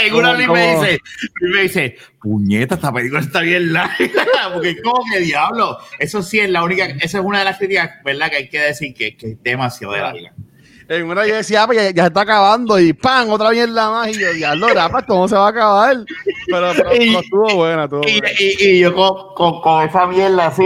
En 0.00 0.14
una 0.14 0.32
¿Cómo, 0.34 0.54
me 0.54 0.76
dice, 0.76 0.98
me 1.40 1.62
dice, 1.62 1.96
puñeta, 2.20 2.76
esta 2.76 2.92
película 2.92 3.20
está 3.20 3.40
bien 3.40 3.72
larga, 3.72 3.98
porque 4.54 4.80
como 4.80 5.02
que 5.12 5.18
diablo. 5.18 5.76
Eso 5.98 6.22
sí 6.22 6.38
es 6.38 6.48
la 6.48 6.62
única, 6.62 6.84
esa 6.84 7.18
es 7.18 7.24
una 7.24 7.40
de 7.40 7.44
las 7.46 7.58
críticas, 7.58 8.00
¿verdad? 8.04 8.30
Que 8.30 8.36
hay 8.36 8.48
que 8.48 8.60
decir 8.60 8.94
que, 8.94 9.16
que 9.16 9.32
es 9.32 9.42
demasiado 9.42 9.94
de 9.94 10.00
larga. 10.00 10.32
En 10.88 11.05
una 11.05 11.27
yo 11.27 11.35
decía, 11.37 11.62
ah, 11.64 11.66
pues 11.66 11.79
ya, 11.79 11.90
ya 11.90 12.07
está 12.07 12.22
acabando 12.22 12.79
y 12.81 12.94
¡pam! 12.94 13.29
Otra 13.29 13.51
mierda 13.51 13.90
más. 13.90 14.09
Y 14.09 14.18
yo, 14.20 14.33
diablo, 14.33 14.68
¿cómo 15.07 15.29
se 15.29 15.35
va 15.37 15.46
a 15.46 15.51
acabar? 15.51 15.96
Pero, 16.46 16.72
pero, 16.74 16.88
pero 16.90 17.20
estuvo 17.20 17.55
buena, 17.57 17.85
estuvo 17.85 18.01
Y, 18.09 18.12
buena. 18.20 18.29
y- 18.38 18.66
y 18.68 18.79
yo 18.81 18.94
con, 18.94 19.35
con- 19.35 19.61
con 19.61 19.87
esa 19.87 20.07
mierda 20.07 20.46
así, 20.46 20.64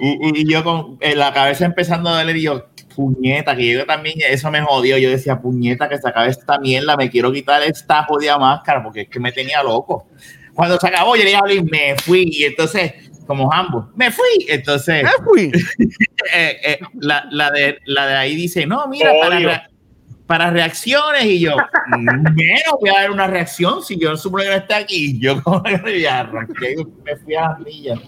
y, 0.00 0.50
yo 0.52 0.64
con 0.64 0.96
en 1.00 1.18
la 1.18 1.32
cabeza 1.32 1.66
empezando 1.66 2.10
a 2.10 2.14
darle, 2.16 2.36
y 2.36 2.42
yo, 2.42 2.66
puñeta, 2.96 3.54
que 3.54 3.72
yo 3.72 3.86
también, 3.86 4.18
eso 4.28 4.50
me 4.50 4.60
jodió. 4.60 4.98
Yo 4.98 5.08
decía, 5.08 5.40
puñeta, 5.40 5.88
que 5.88 5.98
se 5.98 6.08
acabe 6.08 6.30
esta 6.30 6.58
mierda, 6.58 6.96
me 6.96 7.08
quiero 7.08 7.30
quitar 7.32 7.62
esta 7.62 8.02
jodida 8.04 8.38
máscara, 8.38 8.82
porque 8.82 9.02
es 9.02 9.08
que 9.08 9.20
me 9.20 9.30
tenía 9.30 9.62
loco. 9.62 10.08
Cuando 10.52 10.78
se 10.78 10.88
acabó, 10.88 11.14
yo 11.14 11.22
le 11.22 11.30
dije 11.30 11.62
me 11.62 11.94
fui, 11.96 12.24
y 12.28 12.42
entonces, 12.44 12.92
como 13.30 13.52
ambos, 13.52 13.86
me 13.94 14.10
fui. 14.10 14.44
Entonces, 14.48 15.04
¿Qué 15.04 15.22
fui? 15.22 15.52
eh, 16.34 16.56
eh, 16.64 16.78
la, 16.98 17.24
la 17.30 17.52
de, 17.52 17.78
la 17.86 18.06
de 18.08 18.14
ahí 18.16 18.34
dice, 18.34 18.66
no, 18.66 18.88
mira, 18.88 19.12
para, 19.22 19.38
rea- 19.38 19.70
para 20.26 20.50
reacciones, 20.50 21.24
y 21.26 21.38
yo, 21.38 21.54
"Mm, 21.96 22.04
bueno, 22.34 22.78
voy 22.80 22.90
a 22.90 23.02
dar 23.02 23.10
una 23.12 23.28
reacción, 23.28 23.82
si 23.84 23.96
yo 24.00 24.10
que 24.16 24.30
no 24.30 24.40
está 24.52 24.78
aquí, 24.78 25.16
yo 25.20 25.40
como 25.44 25.62
arranqué, 25.64 26.72
y 26.72 26.84
me 27.04 27.16
fui 27.16 27.34
a 27.36 27.50
las 27.50 27.60
millas. 27.60 28.00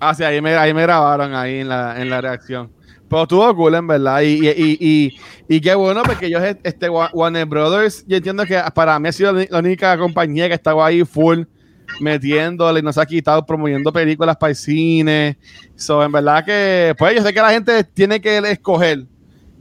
Ah, 0.00 0.14
sí, 0.14 0.24
ahí 0.24 0.40
me, 0.40 0.54
ahí 0.54 0.72
me 0.72 0.80
grabaron 0.80 1.34
ahí 1.34 1.58
en 1.60 1.68
la, 1.68 2.00
en 2.00 2.08
la 2.08 2.22
reacción. 2.22 2.72
Pero 3.06 3.22
estuvo 3.24 3.54
cool, 3.56 3.74
en 3.74 3.86
verdad. 3.86 4.22
Y, 4.22 4.46
y, 4.46 4.48
y, 4.48 4.78
y, 4.80 5.56
y 5.56 5.60
qué 5.60 5.74
bueno, 5.74 6.02
porque 6.04 6.26
ellos, 6.26 6.42
este, 6.62 6.88
Wa- 6.88 7.10
Warner 7.12 7.44
Brothers, 7.44 8.02
yo 8.06 8.16
entiendo 8.16 8.46
que 8.46 8.58
para 8.74 8.98
mí 8.98 9.08
ha 9.08 9.12
sido 9.12 9.32
la 9.34 9.58
única 9.58 9.98
compañía 9.98 10.48
que 10.48 10.54
estaba 10.54 10.86
ahí 10.86 11.04
full 11.04 11.42
metiéndole 12.00 12.80
y 12.80 12.82
nos 12.82 12.98
ha 12.98 13.06
quitado 13.06 13.44
promoviendo 13.44 13.92
películas 13.92 14.36
para 14.36 14.50
el 14.50 14.56
cine. 14.56 15.38
So, 15.76 16.02
en 16.02 16.12
verdad 16.12 16.44
que, 16.44 16.94
pues 16.98 17.14
yo 17.16 17.22
sé 17.22 17.32
que 17.32 17.40
la 17.40 17.50
gente 17.52 17.84
tiene 17.84 18.20
que 18.20 18.38
escoger, 18.38 19.04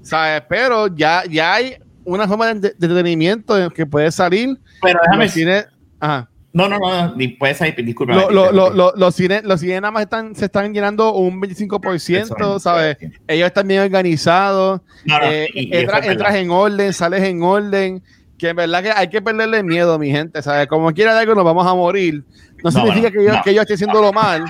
¿sabes? 0.01 0.41
Pero 0.49 0.87
ya, 0.87 1.23
ya 1.29 1.53
hay 1.55 1.75
una 2.03 2.27
forma 2.27 2.47
de, 2.53 2.59
de 2.59 2.67
entretenimiento 2.69 3.69
que 3.71 3.85
puede 3.85 4.11
salir. 4.11 4.57
Pero 4.81 4.99
déjame 5.03 5.25
Los 5.25 5.33
cines, 5.33 5.67
ajá. 5.99 6.29
No, 6.51 6.67
no, 6.67 6.79
no, 6.79 7.15
ni 7.15 7.27
puedes 7.27 7.61
ahí, 7.61 7.71
disculpa. 7.77 8.15
Lo- 8.15 8.31
lo- 8.31 8.51
lo- 8.51 8.71
lo- 8.71 8.93
los 8.95 9.13
cines 9.13 9.43
los 9.43 9.59
cines 9.59 9.81
nada 9.81 9.91
más 9.91 10.01
están, 10.03 10.33
se 10.35 10.45
están 10.45 10.73
llenando 10.73 11.13
un 11.13 11.39
25%, 11.39 12.59
¿sabes? 12.59 12.97
Ellos 13.27 13.45
están 13.45 13.67
bien 13.67 13.81
organizados. 13.81 14.81
No, 15.05 15.19
no, 15.19 15.25
eh, 15.27 15.47
y- 15.53 15.75
y 15.75 15.77
entras 15.77 16.07
verdad. 16.07 16.35
en 16.37 16.49
orden, 16.49 16.91
sales 16.91 17.23
en 17.23 17.43
orden. 17.43 18.01
Que 18.39 18.49
en 18.49 18.55
verdad 18.55 18.81
que 18.81 18.91
hay 18.91 19.09
que 19.09 19.21
perderle 19.21 19.61
miedo, 19.61 19.99
mi 19.99 20.09
gente. 20.09 20.41
¿sabes? 20.41 20.67
Como 20.67 20.91
quiera 20.93 21.13
de 21.13 21.19
algo 21.19 21.35
nos 21.35 21.43
vamos 21.45 21.67
a 21.67 21.75
morir. 21.75 22.23
No, 22.63 22.71
No, 22.71 22.71
significa 22.71 23.09
bueno, 23.09 23.19
que, 23.19 23.25
yo, 23.25 23.33
no. 23.35 23.41
que 23.43 23.53
yo 23.53 23.61
esté 23.61 23.73
haciendo 23.75 24.01
lo 24.01 24.11
mal, 24.11 24.43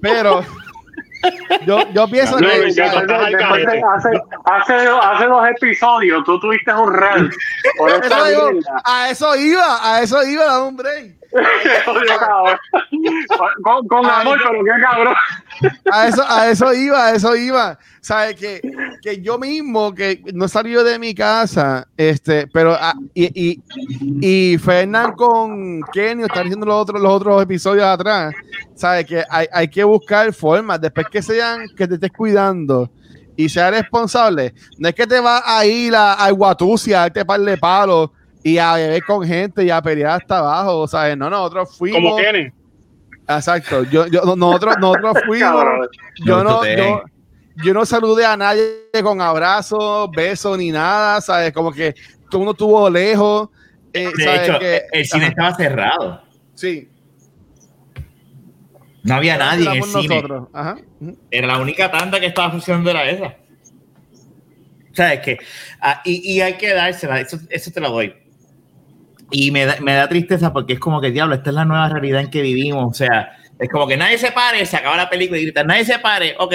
pero 0.00 0.42
yo, 1.66 1.78
yo 1.92 2.08
pienso 2.08 2.40
No, 2.40 2.48
que. 2.48 2.58
de- 2.58 2.72
de- 2.72 2.82
hace, 2.82 4.08
hace, 4.44 4.74
hace 4.88 5.26
dos 5.26 5.46
episodios 5.48 6.24
tú 6.24 6.38
tuviste 6.40 6.72
un 6.72 6.92
rant 6.92 7.32
por 7.78 7.90
esta 8.02 8.06
Eso 8.06 8.24
digo, 8.28 8.52
mierda. 8.52 8.82
a 8.84 9.10
eso 9.10 9.36
iba, 9.36 9.78
a 9.94 10.02
eso 10.02 10.22
iba, 10.24 10.44
dame 10.44 10.66
un 10.68 10.76
break. 10.76 11.16
Con, 13.62 13.88
con 13.88 14.04
amor, 14.04 14.38
pero 14.46 14.64
qué 14.64 14.82
cabrón. 14.82 15.14
A 15.90 16.08
eso, 16.08 16.22
a 16.28 16.48
eso 16.50 16.74
iba, 16.74 17.06
a 17.06 17.14
eso 17.14 17.34
iba. 17.36 17.78
¿Sabes? 18.00 18.34
Que, 18.36 18.60
que 19.00 19.20
yo 19.22 19.38
mismo, 19.38 19.94
que 19.94 20.20
no 20.34 20.48
salió 20.48 20.82
de 20.84 20.98
mi 20.98 21.14
casa, 21.14 21.86
este, 21.96 22.48
pero, 22.48 22.76
ah, 22.78 22.94
y, 23.14 23.52
y, 23.52 23.62
y 24.20 24.58
Fernán 24.58 25.12
con 25.12 25.80
Kenny 25.92 26.24
están 26.24 26.44
diciendo 26.44 26.66
los 26.66 26.74
otros, 26.74 27.00
los 27.00 27.12
otros 27.12 27.40
episodios 27.42 27.84
atrás, 27.86 28.34
¿sabes? 28.82 29.06
Que 29.06 29.24
hay, 29.30 29.46
hay 29.52 29.68
que 29.68 29.84
buscar 29.84 30.32
formas, 30.32 30.80
después 30.80 31.06
que 31.08 31.22
sean, 31.22 31.68
que 31.76 31.86
te 31.86 31.94
estés 31.94 32.10
cuidando 32.10 32.90
y 33.36 33.48
seas 33.48 33.70
responsable, 33.70 34.52
no 34.76 34.88
es 34.88 34.94
que 34.94 35.06
te 35.06 35.20
vas 35.20 35.40
a 35.46 35.64
ir 35.64 35.94
a, 35.94 36.14
a 36.14 36.30
Guatusi 36.32 36.92
a 36.92 37.00
darte 37.02 37.24
par 37.24 37.40
de 37.40 37.56
palos 37.56 38.10
y 38.42 38.58
a 38.58 38.74
beber 38.74 39.02
con 39.04 39.24
gente 39.24 39.62
y 39.64 39.70
a 39.70 39.80
pelear 39.80 40.20
hasta 40.20 40.38
abajo, 40.38 40.88
¿sabes? 40.88 41.16
No, 41.16 41.30
nosotros 41.30 41.76
fuimos. 41.78 42.02
Como 42.02 42.16
tienen. 42.16 42.52
Exacto, 43.28 43.84
yo, 43.84 44.06
yo, 44.08 44.22
nosotros, 44.36 44.74
nosotros 44.80 45.18
fuimos 45.26 45.64
yo 46.24 46.42
no, 46.42 46.60
yo, 46.76 47.02
yo 47.64 47.72
no 47.74 47.86
saludé 47.86 48.26
a 48.26 48.36
nadie 48.36 48.88
con 49.00 49.20
abrazos, 49.20 50.10
besos 50.12 50.58
ni 50.58 50.72
nada, 50.72 51.20
¿sabes? 51.20 51.52
Como 51.52 51.70
que 51.72 51.94
todo 52.28 52.42
uno 52.42 52.50
estuvo 52.50 52.90
lejos. 52.90 53.48
eh, 53.92 54.12
De 54.16 54.24
¿sabes? 54.24 54.48
hecho, 54.48 54.58
que- 54.58 54.82
el 54.92 55.06
cine 55.06 55.24
Ajá, 55.26 55.30
estaba 55.30 55.54
cerrado. 55.54 56.22
sí. 56.54 56.88
No 59.02 59.14
había 59.14 59.36
nadie 59.36 59.66
en 59.66 59.76
el 59.76 59.82
cine. 59.82 60.22
Ajá. 60.52 60.76
Era 61.30 61.46
la 61.48 61.58
única 61.58 61.90
tanda 61.90 62.20
que 62.20 62.26
estaba 62.26 62.50
funcionando 62.50 62.90
era 62.90 63.08
esa. 63.08 63.36
O 64.90 64.94
sea, 64.94 65.14
es 65.14 65.20
que, 65.20 65.38
ah, 65.80 66.02
y, 66.04 66.34
y 66.34 66.40
hay 66.40 66.54
que 66.54 66.72
dársela, 66.72 67.20
eso, 67.20 67.38
eso 67.48 67.70
te 67.70 67.80
lo 67.80 67.90
doy. 67.90 68.14
Y 69.30 69.50
me 69.50 69.64
da, 69.64 69.76
me 69.80 69.94
da 69.94 70.08
tristeza 70.08 70.52
porque 70.52 70.74
es 70.74 70.78
como 70.78 71.00
que, 71.00 71.10
diablo, 71.10 71.34
esta 71.34 71.50
es 71.50 71.56
la 71.56 71.64
nueva 71.64 71.88
realidad 71.88 72.20
en 72.20 72.30
que 72.30 72.42
vivimos. 72.42 72.90
O 72.90 72.94
sea, 72.94 73.38
es 73.58 73.68
como 73.70 73.86
que 73.86 73.96
nadie 73.96 74.18
se 74.18 74.30
pare, 74.32 74.64
se 74.66 74.76
acaba 74.76 74.96
la 74.96 75.08
película 75.08 75.38
y 75.38 75.44
grita, 75.44 75.64
nadie 75.64 75.84
se 75.84 75.98
pare, 75.98 76.34
ok, 76.38 76.54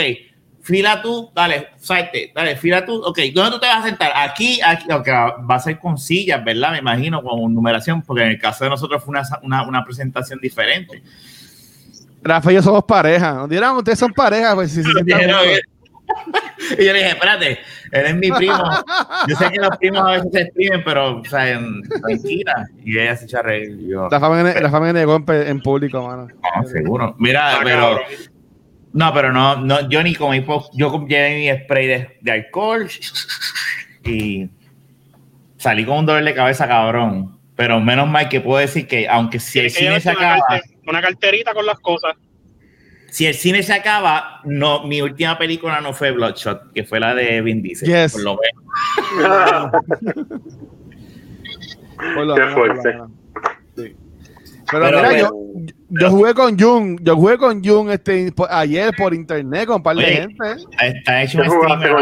fila 0.62 1.02
tú, 1.02 1.32
dale, 1.34 1.70
salte, 1.78 2.32
dale, 2.36 2.58
fila 2.58 2.86
tú, 2.86 3.02
ok, 3.02 3.20
¿dónde 3.34 3.52
tú 3.52 3.60
te 3.60 3.68
vas 3.68 3.84
a 3.84 3.88
sentar? 3.88 4.12
Aquí, 4.14 4.60
aquí, 4.62 4.86
aunque 4.90 5.12
va 5.12 5.56
a 5.56 5.60
ser 5.60 5.80
con 5.80 5.98
sillas, 5.98 6.44
¿verdad? 6.44 6.74
Me 6.74 6.80
imagino, 6.80 7.24
con 7.24 7.54
numeración, 7.54 8.02
porque 8.02 8.24
en 8.24 8.30
el 8.32 8.40
caso 8.40 8.66
de 8.66 8.70
nosotros 8.70 9.02
fue 9.04 9.12
una, 9.12 9.24
una, 9.42 9.68
una 9.68 9.84
presentación 9.84 10.40
diferente. 10.40 11.02
Rafa 12.28 12.52
y 12.52 12.56
yo 12.56 12.62
somos 12.62 12.84
pareja. 12.84 13.34
Nos 13.34 13.50
dirán, 13.50 13.76
ustedes 13.76 14.00
son 14.00 14.12
pareja, 14.14 14.54
pues 14.56 14.72
si 14.72 14.84
se 14.84 14.90
y 16.80 16.86
yo 16.86 16.94
le 16.94 17.00
dije, 17.00 17.10
espérate, 17.10 17.60
eres 17.92 18.16
mi 18.16 18.32
primo. 18.32 18.58
Yo 19.28 19.36
sé 19.36 19.50
que 19.52 19.60
los 19.60 19.78
primos 19.78 20.02
a 20.08 20.12
veces 20.12 20.30
se 20.32 20.42
exprimen, 20.42 20.82
pero, 20.86 21.20
o 21.20 21.26
sea, 21.26 21.50
en- 21.52 21.82
tranquila. 21.84 22.66
Y 22.84 22.98
ella 22.98 23.16
se 23.18 23.26
echa 23.26 23.40
a 23.40 23.44
reír. 23.44 23.78
Rafa 24.10 24.30
me, 24.30 24.54
Rafa 24.54 24.80
me 24.80 24.94
negó 24.94 25.22
en, 25.28 25.62
público, 25.62 26.02
mano. 26.08 26.28
no, 26.28 26.68
seguro. 26.68 27.16
Mira, 27.20 27.56
Ah, 27.56 27.60
pero, 27.64 27.80
cabrón. 27.82 28.02
no, 28.94 29.14
pero 29.14 29.34
no, 29.34 29.56
no, 29.58 29.90
yo 29.90 30.02
ni 30.02 30.16
con 30.16 30.32
mi 30.32 30.42
po- 30.42 30.70
yo 30.74 31.06
llevé 31.08 31.36
mi 31.54 31.64
spray 31.64 31.88
de, 31.88 32.18
de 32.22 32.32
alcohol 32.32 32.88
y 34.06 34.50
salí 35.58 35.86
con 35.86 35.98
un 36.00 36.06
dolor 36.06 36.24
de 36.24 36.34
cabeza, 36.34 36.68
cabrón. 36.68 37.38
Pero 37.56 37.80
menos 37.80 38.08
mal 38.08 38.30
que 38.30 38.40
puedo 38.40 38.60
decir 38.60 38.88
que, 38.88 39.08
aunque 39.10 39.40
si 39.40 39.60
el 39.60 39.72
cine 39.72 40.00
se 40.00 40.12
acaba, 40.12 40.38
carte- 40.48 40.77
una 40.88 41.02
carterita 41.02 41.54
con 41.54 41.66
las 41.66 41.80
cosas. 41.80 42.16
si 43.10 43.26
el 43.26 43.34
cine 43.34 43.64
se 43.64 43.74
acaba, 43.74 44.42
no, 44.44 44.84
mi 44.86 45.02
última 45.02 45.38
película 45.38 45.80
no 45.82 45.94
fue 45.94 46.12
Bloodshot, 46.12 46.72
que 46.74 46.84
fue 46.84 47.00
la 47.00 47.16
de 47.16 47.42
Vin 47.42 47.62
Diesel. 47.62 47.88
Yes. 47.88 48.14
Por 48.14 48.24
lo 48.24 48.38
menos. 48.38 49.72
Por 52.16 52.26
lo 52.26 52.36
Qué 52.36 52.48
fuerte. 52.54 52.98
Sí. 53.76 53.96
Pero, 54.70 54.84
Pero, 54.86 54.98
mira, 54.98 55.10
pero- 55.10 55.30
yo, 55.30 55.74
yo 55.90 56.10
jugué 56.12 56.34
con 56.34 56.60
Jun, 56.60 56.98
yo 57.02 57.16
jugué 57.16 57.38
con 57.38 57.64
Jun 57.64 57.90
este, 57.90 58.34
ayer 58.50 58.94
por 58.98 59.14
internet 59.14 59.66
con 59.66 59.78
un 59.78 59.84
par 59.84 59.96
de 59.96 60.04
Oye, 60.04 60.16
gente. 60.16 60.44
Está 60.82 61.24
hecho 61.24 61.42
¿Qué 61.42 61.50
un 61.50 61.62
streamer. 61.62 61.96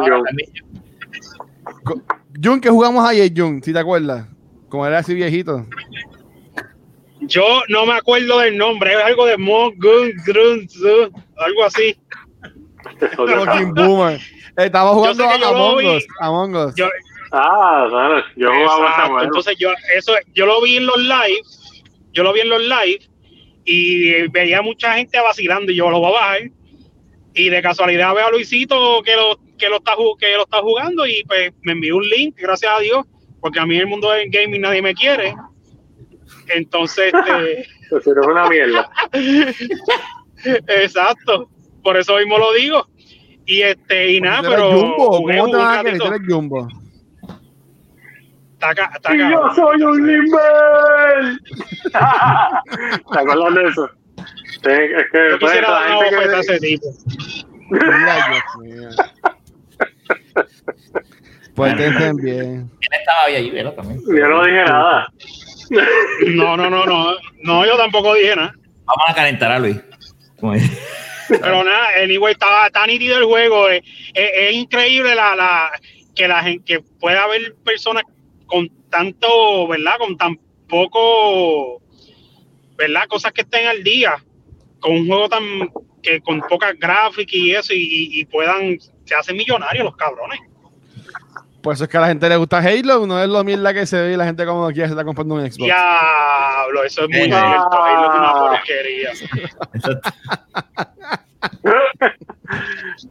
Jun, 2.44 2.60
que 2.60 2.70
jugamos 2.70 3.08
ayer, 3.08 3.32
Jun, 3.36 3.62
si 3.64 3.72
te 3.72 3.80
acuerdas. 3.80 4.28
Como 4.68 4.86
era 4.86 4.98
así 4.98 5.14
viejito. 5.14 5.66
Yo 7.28 7.62
no 7.70 7.86
me 7.86 7.94
acuerdo 7.94 8.40
del 8.40 8.58
nombre, 8.58 8.94
es 8.94 9.04
algo 9.04 9.26
de 9.26 9.38
Mo 9.38 9.72
Gun 9.72 10.14
Grun 10.26 10.68
algo 11.38 11.64
así. 11.64 11.98
Fucking 13.16 13.74
boomer. 13.74 14.20
Estaba 14.58 14.92
jugando 14.92 15.24
a 15.26 15.34
Among 15.34 15.78
vi. 15.80 15.98
Us. 15.98 16.06
Among 16.20 16.56
Us. 16.56 16.76
Yo, 16.76 16.88
ah, 17.32 17.88
claro, 17.90 18.24
yo 18.36 18.52
jugaba. 18.54 19.24
Entonces 19.24 19.56
yo 19.58 19.70
eso 19.96 20.14
yo 20.34 20.46
lo 20.46 20.62
vi 20.62 20.78
en 20.78 20.86
los 20.86 20.98
live, 20.98 21.42
yo 22.14 22.24
lo 22.24 22.34
vi 22.34 22.42
en 22.42 22.50
los 22.50 22.62
live 22.62 23.00
y 23.66 24.28
veía 24.30 24.62
mucha 24.62 24.94
gente 24.94 25.20
vacilando 25.20 25.72
y 25.72 25.76
yo 25.76 25.90
lo 25.90 26.00
voy 26.00 26.10
a 26.10 26.20
bajar 26.20 26.42
y 27.36 27.50
de 27.50 27.62
casualidad 27.62 28.16
veo 28.16 28.28
a 28.28 28.32
Luisito 28.32 29.02
que 29.04 29.16
lo 29.16 29.38
que 29.58 29.70
lo 29.70 29.78
está 29.78 29.96
que 30.20 30.36
lo 30.36 30.44
está 30.44 30.60
jugando 30.62 31.06
y 31.06 31.24
pues 31.26 31.52
me 31.62 31.74
envió 31.74 31.98
un 31.98 32.08
link, 32.08 32.36
gracias 32.38 32.72
a 32.76 32.80
Dios, 32.80 33.06
porque 33.42 33.60
a 33.60 33.66
mí 33.66 33.76
en 33.76 33.82
el 33.82 33.88
mundo 33.88 34.10
del 34.12 34.30
gaming 34.30 34.62
nadie 34.62 34.82
me 34.82 34.94
quiere. 34.94 35.36
Entonces, 36.54 37.14
este, 37.14 37.68
Pero 38.04 38.22
es 38.22 38.28
una 38.28 38.50
mierda. 38.50 38.90
exacto, 40.68 41.50
por 41.84 41.98
eso 41.98 42.18
mismo 42.18 42.38
lo 42.38 42.54
digo. 42.54 42.88
Y 43.46 43.62
este 43.62 44.14
y 44.14 44.22
nada, 44.22 44.40
eres 44.40 44.50
pero 44.52 44.72
Jumbo, 44.72 45.08
¿cómo 45.22 45.48
te 45.50 45.58
vas 45.58 45.78
a. 45.78 45.84
Tú 45.84 46.06
eres 46.06 46.22
Jumbo. 46.28 46.68
Está 48.54 48.74
ca- 48.74 48.92
está 48.96 49.14
¡Y 49.16 49.20
yo 49.20 49.54
soy 49.54 49.82
un 49.84 50.08
nivel! 50.08 51.40
¿Te 53.12 53.20
acuerdas 53.20 53.54
de 53.54 53.64
eso? 53.70 53.90
Sí, 54.64 54.72
es 54.72 55.04
que 55.12 55.30
Yo 55.30 55.40
pues, 55.40 55.52
quisiera 55.52 55.70
la 55.70 55.80
dar 55.80 55.90
una 55.90 55.98
gente 55.98 56.16
bofetada 56.16 56.38
a 56.38 56.42
que, 56.42 56.54
ese 56.54 56.60
tipo. 56.60 56.88
Pues 61.56 61.78
te 61.78 61.90
bien. 62.22 62.70
Él 62.82 63.00
estaba 63.00 63.24
ahí, 63.26 63.50
¿verdad? 63.52 63.74
También. 63.76 64.02
yo 64.08 64.28
no 64.28 64.44
dije 64.44 64.64
nada. 64.66 65.08
No, 65.70 66.58
no, 66.58 66.70
no, 66.70 66.86
no. 66.86 67.16
No, 67.42 67.66
yo 67.66 67.78
tampoco 67.78 68.14
dije 68.16 68.36
nada. 68.36 68.54
Vamos 68.86 69.06
a 69.08 69.14
calentar 69.16 69.52
a 69.52 69.60
Luis. 69.60 69.78
Pero 71.28 71.64
nada, 71.64 71.88
anyway, 72.04 72.34
está, 72.34 72.68
está 72.68 72.86
nítido 72.86 73.18
el 73.18 73.26
juego. 73.26 73.68
Es, 73.70 73.82
es- 74.14 74.32
es 74.36 74.54
increíble 74.54 75.16
la, 75.16 75.36
la, 75.36 75.72
que 76.16 76.28
la 76.28 76.44
gente 76.44 76.64
que 76.66 76.80
pueda 77.00 77.24
haber 77.24 77.56
personas 77.64 78.04
con 78.46 78.70
tanto, 78.90 79.68
¿verdad? 79.68 79.98
Con 79.98 80.18
tan 80.18 80.38
poco, 80.70 81.82
¿verdad? 82.78 83.08
Cosas 83.08 83.32
que 83.34 83.42
estén 83.42 83.68
al 83.68 83.84
día. 83.84 84.16
Con 84.80 84.92
un 84.94 85.08
juego 85.08 85.30
tan 85.30 85.44
que 86.04 86.22
con 86.22 86.40
pocas 86.42 86.78
gráficas 86.78 87.34
y 87.34 87.52
eso, 87.56 87.74
y 87.74 88.24
puedan, 88.26 88.78
se 89.06 89.16
hacen 89.16 89.36
millonarios 89.36 89.86
los 89.86 89.96
cabrones. 89.96 90.40
Por 91.66 91.74
eso 91.74 91.84
es 91.86 91.90
que 91.90 91.98
a 91.98 92.02
la 92.02 92.08
gente 92.10 92.30
le 92.30 92.38
gusta 92.38 92.60
Halo, 92.60 93.08
no 93.08 93.20
es 93.20 93.28
lo 93.28 93.44
mierda 93.44 93.74
que 93.74 93.88
se 93.88 94.00
ve 94.00 94.14
y 94.14 94.16
la 94.16 94.26
gente 94.26 94.46
como 94.46 94.68
quiera 94.70 94.88
se 94.88 94.94
está 94.94 95.04
comprando 95.04 95.34
un 95.34 95.42
Xbox. 95.42 95.58
Diablo, 95.66 96.84
eso 96.84 97.02
es 97.06 97.10
muy 97.10 97.18
Eh. 97.18 97.24
cierto. 97.24 97.84
Halo 97.84 98.12
es 98.14 98.20
una 98.20 98.34
porquería. 98.34 99.12
Eso- 99.12 99.26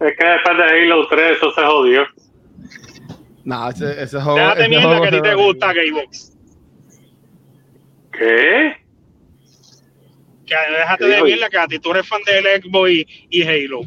Es 0.01 0.17
que 0.17 0.25
después 0.25 0.57
de 0.57 0.64
Halo 0.64 1.07
3 1.09 1.37
eso 1.37 1.51
se 1.53 1.62
jodió. 1.62 2.07
No, 3.45 3.69
ese, 3.71 4.03
ese 4.03 4.21
juego. 4.21 4.38
Déjate 4.38 4.61
ese 4.61 4.69
mierda 4.69 4.87
juego 4.87 5.03
que 5.03 5.09
a 5.09 5.11
ti 5.11 5.21
te 5.23 5.35
gusta. 5.35 5.73
Gamebox. 5.73 6.33
¿Qué? 8.12 8.77
Que 10.47 10.55
déjate 10.79 11.05
de 11.07 11.23
mierda 11.25 11.49
que 11.51 11.59
a 11.59 11.67
ti 11.67 11.79
tú 11.81 11.90
eres 11.90 12.07
fan 12.09 12.21
del 12.25 12.62
Xbox 12.62 12.90
y, 12.90 13.07
y 13.31 13.43
Halo. 13.43 13.81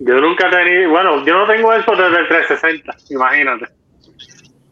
Yo 0.00 0.14
nunca 0.20 0.48
tenía, 0.48 0.88
bueno, 0.88 1.24
yo 1.26 1.36
no 1.36 1.46
tengo 1.46 1.72
eso 1.74 1.90
desde 1.90 2.20
el 2.20 2.28
360, 2.28 2.96
imagínate. 3.10 3.66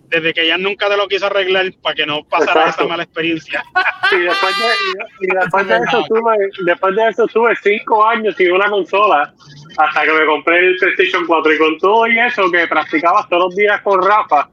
Desde 0.09 0.33
que 0.33 0.42
ella 0.42 0.57
nunca 0.57 0.88
te 0.88 0.97
lo 0.97 1.09
quiso 1.09 1.27
arreglar 1.27 1.73
para 1.83 1.95
que 1.95 2.07
no 2.07 2.23
pasara 2.25 2.61
Exacto. 2.61 2.83
esa 2.83 2.88
mala 2.88 3.03
experiencia. 3.03 3.62
Y 4.12 4.19
después 4.21 4.55
de, 4.57 4.64
y- 4.64 5.25
y 5.25 5.35
después 5.40 5.66
de 5.66 5.75
eso 5.79 6.05
tuve, 6.09 6.37
después 6.64 6.95
de 6.95 7.09
eso 7.09 7.27
tuve 7.27 7.57
cinco 7.61 8.07
años 8.07 8.37
sin 8.37 8.53
una 8.53 8.71
consola 8.71 9.35
hasta 9.79 10.03
que 10.05 10.12
me 10.12 10.27
compré 10.27 10.59
el 10.59 10.77
PlayStation 10.77 11.27
4 11.27 11.53
y 11.53 11.59
con 11.59 11.79
todo 11.79 12.07
y 12.07 12.16
eso 12.21 12.49
que 12.53 12.69
practicaba 12.69 13.27
todos 13.29 13.47
los 13.47 13.57
días 13.57 13.81
con 13.83 14.01
Rafa 14.01 14.49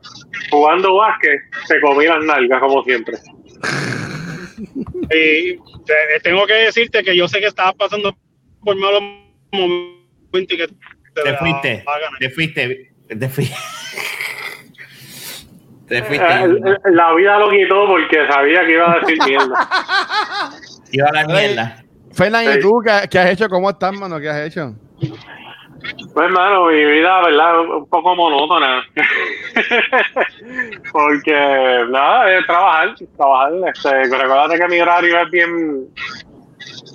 jugando 0.50 0.96
básquet, 0.96 1.40
se 1.68 1.80
comí 1.82 2.06
las 2.08 2.24
nalgas 2.24 2.60
como 2.62 2.84
siempre. 2.84 3.18
Y 5.12 5.58
te- 5.86 6.20
tengo 6.24 6.46
que 6.48 6.54
decirte 6.54 7.04
que 7.04 7.16
yo 7.16 7.28
sé 7.28 7.40
que 7.40 7.48
estabas 7.48 7.76
pasando 7.76 8.16
por 8.64 8.76
malos 8.76 9.02
momentos 9.52 10.54
y 10.54 10.58
que 10.58 10.68
te, 10.68 11.22
Te 11.24 11.38
fuiste, 11.38 11.86
te 12.20 12.30
fuiste, 12.30 12.92
te 13.20 13.30
fuiste. 13.30 13.56
Te 15.94 16.02
fuiste. 16.02 16.26
Eh, 16.26 16.60
eh, 16.66 16.78
La 16.92 17.14
vida 17.14 17.38
lo 17.38 17.52
quitó 17.52 17.86
porque 17.86 18.26
sabía 18.28 18.66
que 18.66 18.72
iba 18.72 18.92
a 18.92 19.00
decir 19.00 19.18
mierda. 19.28 19.70
Iba 20.92 21.08
a 21.08 21.14
la 21.14 21.26
mierda. 21.28 21.84
Fernan, 22.12 22.46
¿y 22.46 22.60
tú 22.60 22.82
qué, 22.84 23.08
qué 23.10 23.20
has 23.20 23.30
hecho? 23.30 23.48
¿Cómo 23.48 23.70
estás, 23.70 23.94
mano? 23.94 24.20
¿Qué 24.20 24.28
has 24.28 24.48
hecho? 24.48 24.74
Pues 25.00 26.26
hermano, 26.26 26.66
mi 26.68 26.84
vida, 26.84 27.22
¿verdad? 27.24 27.60
Un 27.60 27.88
poco 27.88 28.16
monótona. 28.16 28.84
Porque, 30.92 31.86
nada, 31.90 32.40
es 32.40 32.46
trabajar, 32.48 32.96
trabajar. 33.16 33.52
Este, 33.72 34.18
recuérdate 34.18 34.58
que 34.58 34.68
mi 34.70 34.80
horario 34.80 35.22
es 35.22 35.30
bien, 35.30 35.88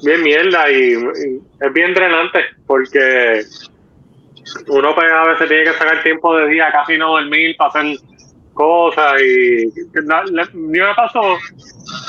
bien 0.04 0.22
mierda 0.24 0.70
y, 0.72 0.94
y 0.94 1.40
es 1.61 1.72
bien 1.72 1.94
drenante 1.94 2.40
porque 2.66 3.42
uno 4.68 4.94
pues, 4.94 5.12
a 5.12 5.24
veces 5.28 5.48
tiene 5.48 5.64
que 5.64 5.72
sacar 5.72 6.02
tiempo 6.02 6.37
de 6.37 6.48
día, 6.48 6.72
casi 6.72 6.96
no 6.96 7.11
dormir 7.11 7.56
para 7.56 7.70
hacer 7.70 7.96
cosas 8.59 9.23
y 9.23 9.66
yo 9.68 10.03
me 10.53 10.94
paso 10.97 11.21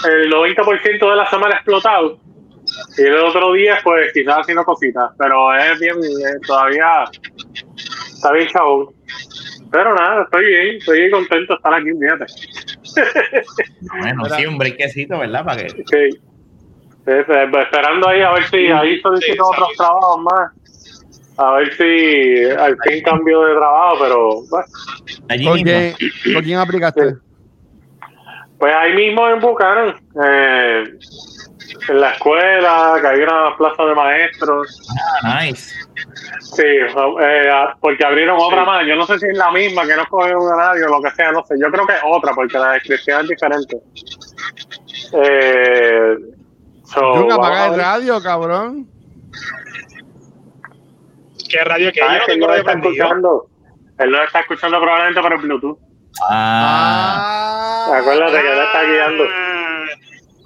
el 0.08 0.32
90% 0.32 1.10
de 1.10 1.16
la 1.16 1.30
semana 1.30 1.56
explotado 1.56 2.20
y 2.98 3.02
el 3.02 3.18
otro 3.18 3.54
día, 3.54 3.80
pues 3.84 4.12
quizás 4.14 4.40
haciendo 4.40 4.64
cositas, 4.64 5.12
pero 5.18 5.54
es 5.54 5.80
bien, 5.80 5.96
eh, 5.96 6.40
todavía 6.46 7.04
está 8.08 8.32
bien 8.34 8.48
chabón. 8.48 8.88
Pero 9.72 9.94
nada, 9.94 10.24
estoy 10.24 10.46
bien, 10.46 10.76
estoy 10.78 11.12
contento 11.12 11.54
de 11.54 11.58
estar 11.58 11.74
aquí, 11.74 11.90
fíjate. 12.00 12.26
Bueno, 14.02 14.26
sí, 14.36 14.46
un 14.46 14.58
brequecito, 14.58 15.20
¿verdad? 15.20 15.46
Para 15.46 15.64
que. 15.64 15.70
Sí. 15.70 16.20
Pues, 17.06 17.26
esperando 17.28 18.10
ahí 18.10 18.22
a 18.22 18.32
ver 18.32 18.44
si 18.46 18.68
ahí 18.68 19.00
solicito 19.02 19.44
Sí, 19.44 19.54
otros 19.54 19.70
trabajos 19.78 20.22
más. 20.22 20.52
A 21.42 21.52
ver 21.54 21.74
si 21.78 22.52
al 22.52 22.78
fin 22.84 23.02
cambio 23.02 23.42
de 23.46 23.56
trabajo, 23.56 23.98
pero 24.02 24.42
bueno, 24.50 24.68
Allí 25.30 25.46
¿Con 25.46 25.62
quién, 25.62 25.96
¿con 26.34 26.44
quién 26.44 26.60
aplicaste? 26.60 27.16
pues 28.60 28.76
ahí 28.76 28.94
mismo 28.94 29.26
en 29.30 29.40
Buchanan. 29.40 29.96
Eh, 30.22 30.84
en 31.88 32.02
la 32.02 32.12
escuela, 32.12 32.98
que 33.00 33.08
había 33.08 33.24
una 33.24 33.56
plaza 33.58 33.86
de 33.86 33.96
maestros. 33.96 34.82
Ah, 35.24 35.46
nice. 35.46 35.74
Sí, 36.42 36.64
eh, 36.64 37.50
porque 37.80 38.06
abrieron 38.06 38.38
otra 38.38 38.66
más. 38.66 38.86
Yo 38.86 38.98
no 38.98 39.06
sé 39.06 39.18
si 39.20 39.28
es 39.28 39.38
la 39.38 39.50
misma, 39.52 39.86
que 39.86 39.96
no 39.96 40.06
cogieron 40.08 40.44
un 40.44 40.58
radio 40.58 40.88
o 40.88 40.90
lo 40.90 41.02
que 41.02 41.12
sea, 41.16 41.32
no 41.32 41.46
sé. 41.46 41.56
Yo 41.58 41.72
creo 41.72 41.88
que 41.88 41.94
es 41.94 42.02
otra, 42.06 42.34
porque 42.34 42.60
la 42.60 42.74
descripción 42.74 43.22
es 43.22 43.30
diferente. 43.30 43.78
Eh, 45.14 46.18
so, 46.84 47.00
Yo 47.00 47.28
vamos 47.28 47.32
a 47.32 47.36
apaga 47.36 47.66
el 47.68 47.80
radio, 47.80 48.22
cabrón. 48.22 48.88
¿Qué 51.50 51.64
radio 51.64 51.92
que 51.92 52.02
Ah, 52.02 52.08
yo 52.08 52.14
es 52.14 52.20
no 52.20 52.26
tengo 52.28 52.48
no 52.48 52.54
radio 52.54 52.72
escuchando. 52.80 53.48
Él 54.00 54.12
no 54.12 54.24
está 54.24 54.40
escuchando 54.42 54.80
probablemente 54.80 55.22
por 55.22 55.34
el 55.34 55.40
Bluetooth. 55.40 55.78
Ah. 56.30 57.86
Ah. 57.92 57.98
Acuérdate 57.98 58.42
que 58.42 58.52
él 58.54 58.60
está 58.60 58.84
guiando. 58.84 59.24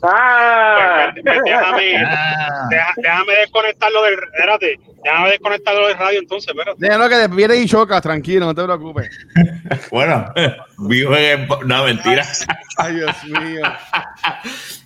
¡Ah! 0.06 1.12
Pues, 1.14 1.24
pues, 1.24 1.44
déjame, 1.46 1.96
Ah. 2.08 2.68
deja- 2.70 2.94
déjame 2.98 3.34
desconectarlo 3.36 4.04
del. 4.04 4.14
Espérate, 4.16 4.80
déjame 5.04 5.30
desconectarlo 5.30 5.88
del 5.88 5.98
radio 5.98 6.20
entonces, 6.20 6.50
espérate. 6.50 6.78
Déjalo 6.78 7.08
que 7.10 7.28
viene 7.36 7.56
y 7.56 7.66
choca, 7.68 8.02
tranquilo, 8.02 8.46
no 8.48 8.56
te 8.56 8.64
preocupes. 8.64 9.10
Bueno, 9.92 10.26
vivo 10.78 11.16
en. 11.16 11.48
No, 11.66 11.86
mentira. 11.86 12.24
Ay, 12.78 12.96
Dios 12.96 13.24
mío. 13.26 13.62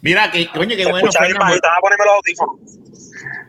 Mira, 0.01 0.29
que, 0.31 0.47
coño, 0.49 0.75
qué 0.75 0.85
bueno. 0.85 1.09
Escucha, 1.09 1.19
ponerme 1.81 2.05
los 2.05 2.15
audífonos. 2.15 2.59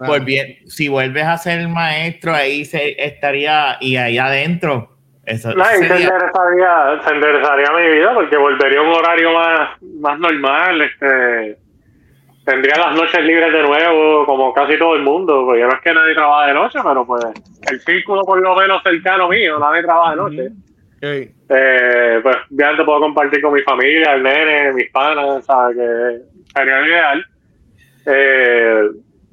Pues 0.06 0.24
bien, 0.24 0.56
si 0.66 0.88
vuelves 0.88 1.24
a 1.24 1.36
ser 1.38 1.66
maestro, 1.68 2.34
ahí 2.34 2.64
se 2.64 2.94
estaría, 3.04 3.76
y 3.80 3.96
ahí 3.96 4.18
adentro, 4.18 4.90
eso 5.26 5.52
No, 5.54 5.62
y 5.64 5.66
se 5.82 5.88
sería- 5.88 6.08
enderezaría, 6.08 7.02
se 7.06 7.14
enderezaría 7.14 7.72
mi 7.72 7.92
vida 7.96 8.14
porque 8.14 8.36
volvería 8.36 8.78
a 8.78 8.82
un 8.82 8.88
horario 8.88 9.32
más, 9.32 9.70
más 10.00 10.18
normal. 10.18 10.80
Este, 10.82 11.56
tendría 12.46 12.76
las 12.78 12.94
noches 12.96 13.22
libres 13.24 13.52
de 13.52 13.62
nuevo, 13.62 14.24
como 14.24 14.54
casi 14.54 14.78
todo 14.78 14.94
el 14.96 15.02
mundo. 15.02 15.44
Porque 15.44 15.62
no 15.62 15.68
es 15.74 15.80
que 15.82 15.92
nadie 15.92 16.14
trabaja 16.14 16.46
de 16.46 16.54
noche, 16.54 16.78
pero 16.82 17.06
pues 17.06 17.24
el 17.70 17.80
círculo 17.80 18.22
por 18.22 18.40
lo 18.40 18.56
menos 18.56 18.82
cercano 18.82 19.28
mío, 19.28 19.58
nadie 19.58 19.82
trabaja 19.82 20.10
de 20.12 20.16
noche. 20.16 20.48
Ey, 21.00 21.30
Eh, 21.50 22.20
pues 22.22 22.36
obviamente 22.50 22.84
puedo 22.84 23.00
compartir 23.00 23.40
con 23.42 23.52
mi 23.52 23.60
familia, 23.62 24.14
el 24.14 24.22
nene, 24.22 24.72
mis 24.72 24.90
panas, 24.90 25.44
¿sabes? 25.44 25.76
Que 25.76 26.52
sería 26.58 26.80
lo 26.80 26.86
ideal. 26.86 27.26
Eh, 28.06 28.82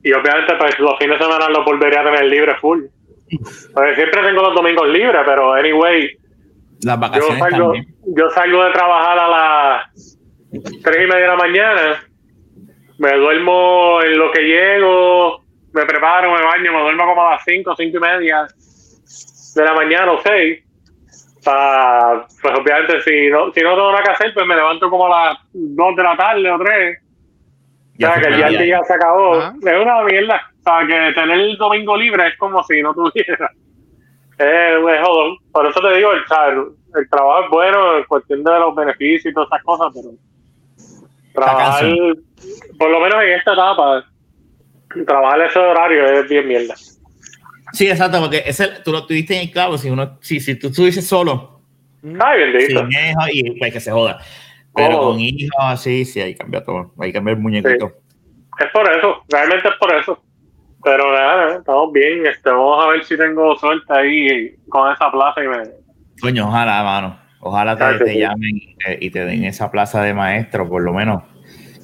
y 0.05 0.13
obviamente 0.13 0.53
pues 0.55 0.79
los 0.79 0.97
fines 0.99 1.17
de 1.19 1.25
semana 1.25 1.49
los 1.49 1.65
volvería 1.65 2.01
a 2.01 2.03
tener 2.05 2.25
libres 2.25 2.57
full. 2.59 2.83
Pues, 3.73 3.95
siempre 3.95 4.21
tengo 4.21 4.41
los 4.43 4.53
domingos 4.55 4.87
libres, 4.87 5.21
pero 5.25 5.53
anyway, 5.53 6.15
las 6.83 6.95
yo 6.95 6.99
vacaciones 7.01 7.39
salgo, 7.39 7.63
también. 7.73 7.85
yo 8.15 8.29
salgo 8.29 8.63
de 8.65 8.71
trabajar 8.71 9.17
a 9.19 9.27
las 9.27 10.17
tres 10.83 10.97
y 11.03 11.07
media 11.07 11.21
de 11.21 11.27
la 11.27 11.35
mañana, 11.35 12.03
me 12.99 13.13
duermo 13.17 13.99
en 14.03 14.17
lo 14.17 14.31
que 14.31 14.41
llego, 14.43 15.43
me 15.73 15.85
preparo, 15.85 16.31
me 16.33 16.43
baño, 16.43 16.71
me 16.71 16.81
duermo 16.81 17.05
como 17.07 17.27
a 17.27 17.31
las 17.31 17.43
cinco, 17.43 17.73
cinco 17.75 17.97
y 17.97 17.99
media 17.99 18.47
de 19.55 19.63
la 19.65 19.73
mañana 19.73 20.11
o 20.11 20.21
seis. 20.21 20.61
Pa- 21.43 22.25
pues 22.41 22.53
obviamente 22.59 23.01
si 23.01 23.27
no, 23.29 23.51
si 23.53 23.61
no 23.61 23.75
tengo 23.75 23.91
nada 23.91 24.03
que 24.03 24.11
hacer, 24.11 24.33
pues 24.33 24.45
me 24.47 24.55
levanto 24.55 24.89
como 24.89 25.07
a 25.13 25.29
las 25.29 25.37
dos 25.51 25.95
de 25.95 26.03
la 26.03 26.15
tarde 26.15 26.49
o 26.51 26.57
tres. 27.97 28.09
O 28.09 28.13
sea, 28.13 28.23
se 28.23 28.29
que 28.29 28.39
ya 28.39 28.47
el 28.47 28.57
día 28.57 28.83
se 28.83 28.93
acabó. 28.93 29.35
Ajá. 29.35 29.55
Es 29.61 29.81
una 29.81 30.03
mierda. 30.03 30.41
O 30.59 30.63
sea, 30.63 30.87
que 30.87 31.13
tener 31.13 31.39
el 31.39 31.57
domingo 31.57 31.97
libre 31.97 32.27
es 32.27 32.37
como 32.37 32.63
si 32.63 32.81
no 32.81 32.93
tuviera. 32.93 33.51
Es 34.37 34.45
es 34.45 35.07
jodón. 35.07 35.37
Por 35.53 35.65
eso 35.65 35.79
te 35.79 35.95
digo, 35.95 36.11
el, 36.11 36.25
trabajo 37.09 37.45
es 37.45 37.49
bueno 37.49 37.97
en 37.99 38.03
cuestión 38.03 38.43
de 38.43 38.59
los 38.59 38.75
beneficios 38.75 39.31
y 39.31 39.33
todas 39.33 39.47
esas 39.47 39.63
cosas, 39.63 39.93
pero 39.95 40.09
trabajar, 41.33 41.85
por 42.77 42.89
lo 42.89 42.99
menos 42.99 43.23
en 43.23 43.29
esta 43.31 43.53
etapa, 43.53 44.05
trabajar 45.07 45.41
ese 45.41 45.57
horario 45.59 46.05
es 46.05 46.29
bien 46.29 46.49
mierda. 46.49 46.75
Sí, 47.71 47.87
exacto, 47.87 48.19
porque 48.19 48.43
ese, 48.45 48.67
tú 48.83 48.91
lo 48.91 49.05
tuviste 49.05 49.35
en 49.35 49.41
el 49.43 49.51
clavo. 49.51 49.77
Si, 49.77 49.89
uno, 49.89 50.17
si, 50.21 50.39
si 50.39 50.55
tú 50.55 50.67
estuvieses 50.67 51.07
solo, 51.07 51.61
Ay, 52.03 52.39
bendito. 52.39 52.79
sin 52.79 52.91
hijos, 52.91 53.29
y 53.31 53.51
pues 53.51 53.73
que 53.73 53.79
se 53.79 53.91
joda. 53.91 54.19
Pero 54.75 54.99
con 54.99 55.19
hijos, 55.19 55.81
sí, 55.81 56.05
sí, 56.05 56.19
hay 56.21 56.33
que 56.33 56.39
cambiar 56.39 56.63
todo. 56.63 56.91
Hay 56.99 57.09
que 57.09 57.13
cambiar 57.13 57.37
el 57.37 57.43
muñequito. 57.43 57.91
Es 58.59 58.67
por 58.73 58.89
eso, 58.89 59.23
realmente 59.29 59.67
es 59.69 59.75
por 59.79 59.93
eso. 59.95 60.21
Pero 60.83 61.11
nada, 61.11 61.55
estamos 61.57 61.91
bien. 61.93 62.25
Este, 62.27 62.49
vamos 62.49 62.85
a 62.85 62.89
ver 62.89 63.03
si 63.03 63.17
tengo 63.17 63.55
suerte 63.57 63.85
ahí 63.93 64.55
con 64.69 64.91
esa 64.91 65.09
plaza 65.11 65.43
y 65.43 65.47
me, 65.47 65.63
Coño, 66.21 66.47
ojalá, 66.47 66.83
mano. 66.83 67.19
Ojalá 67.39 67.73
te, 67.75 67.79
Claro 67.79 67.97
que 67.99 68.05
te 68.05 68.11
sí. 68.13 68.19
llamen 68.19 68.55
y 68.55 68.75
te, 68.77 68.97
y 69.01 69.09
te 69.11 69.25
den 69.25 69.43
esa 69.45 69.69
plaza 69.71 70.01
de 70.03 70.13
maestro, 70.13 70.67
por 70.67 70.81
lo 70.83 70.93
menos. 70.93 71.23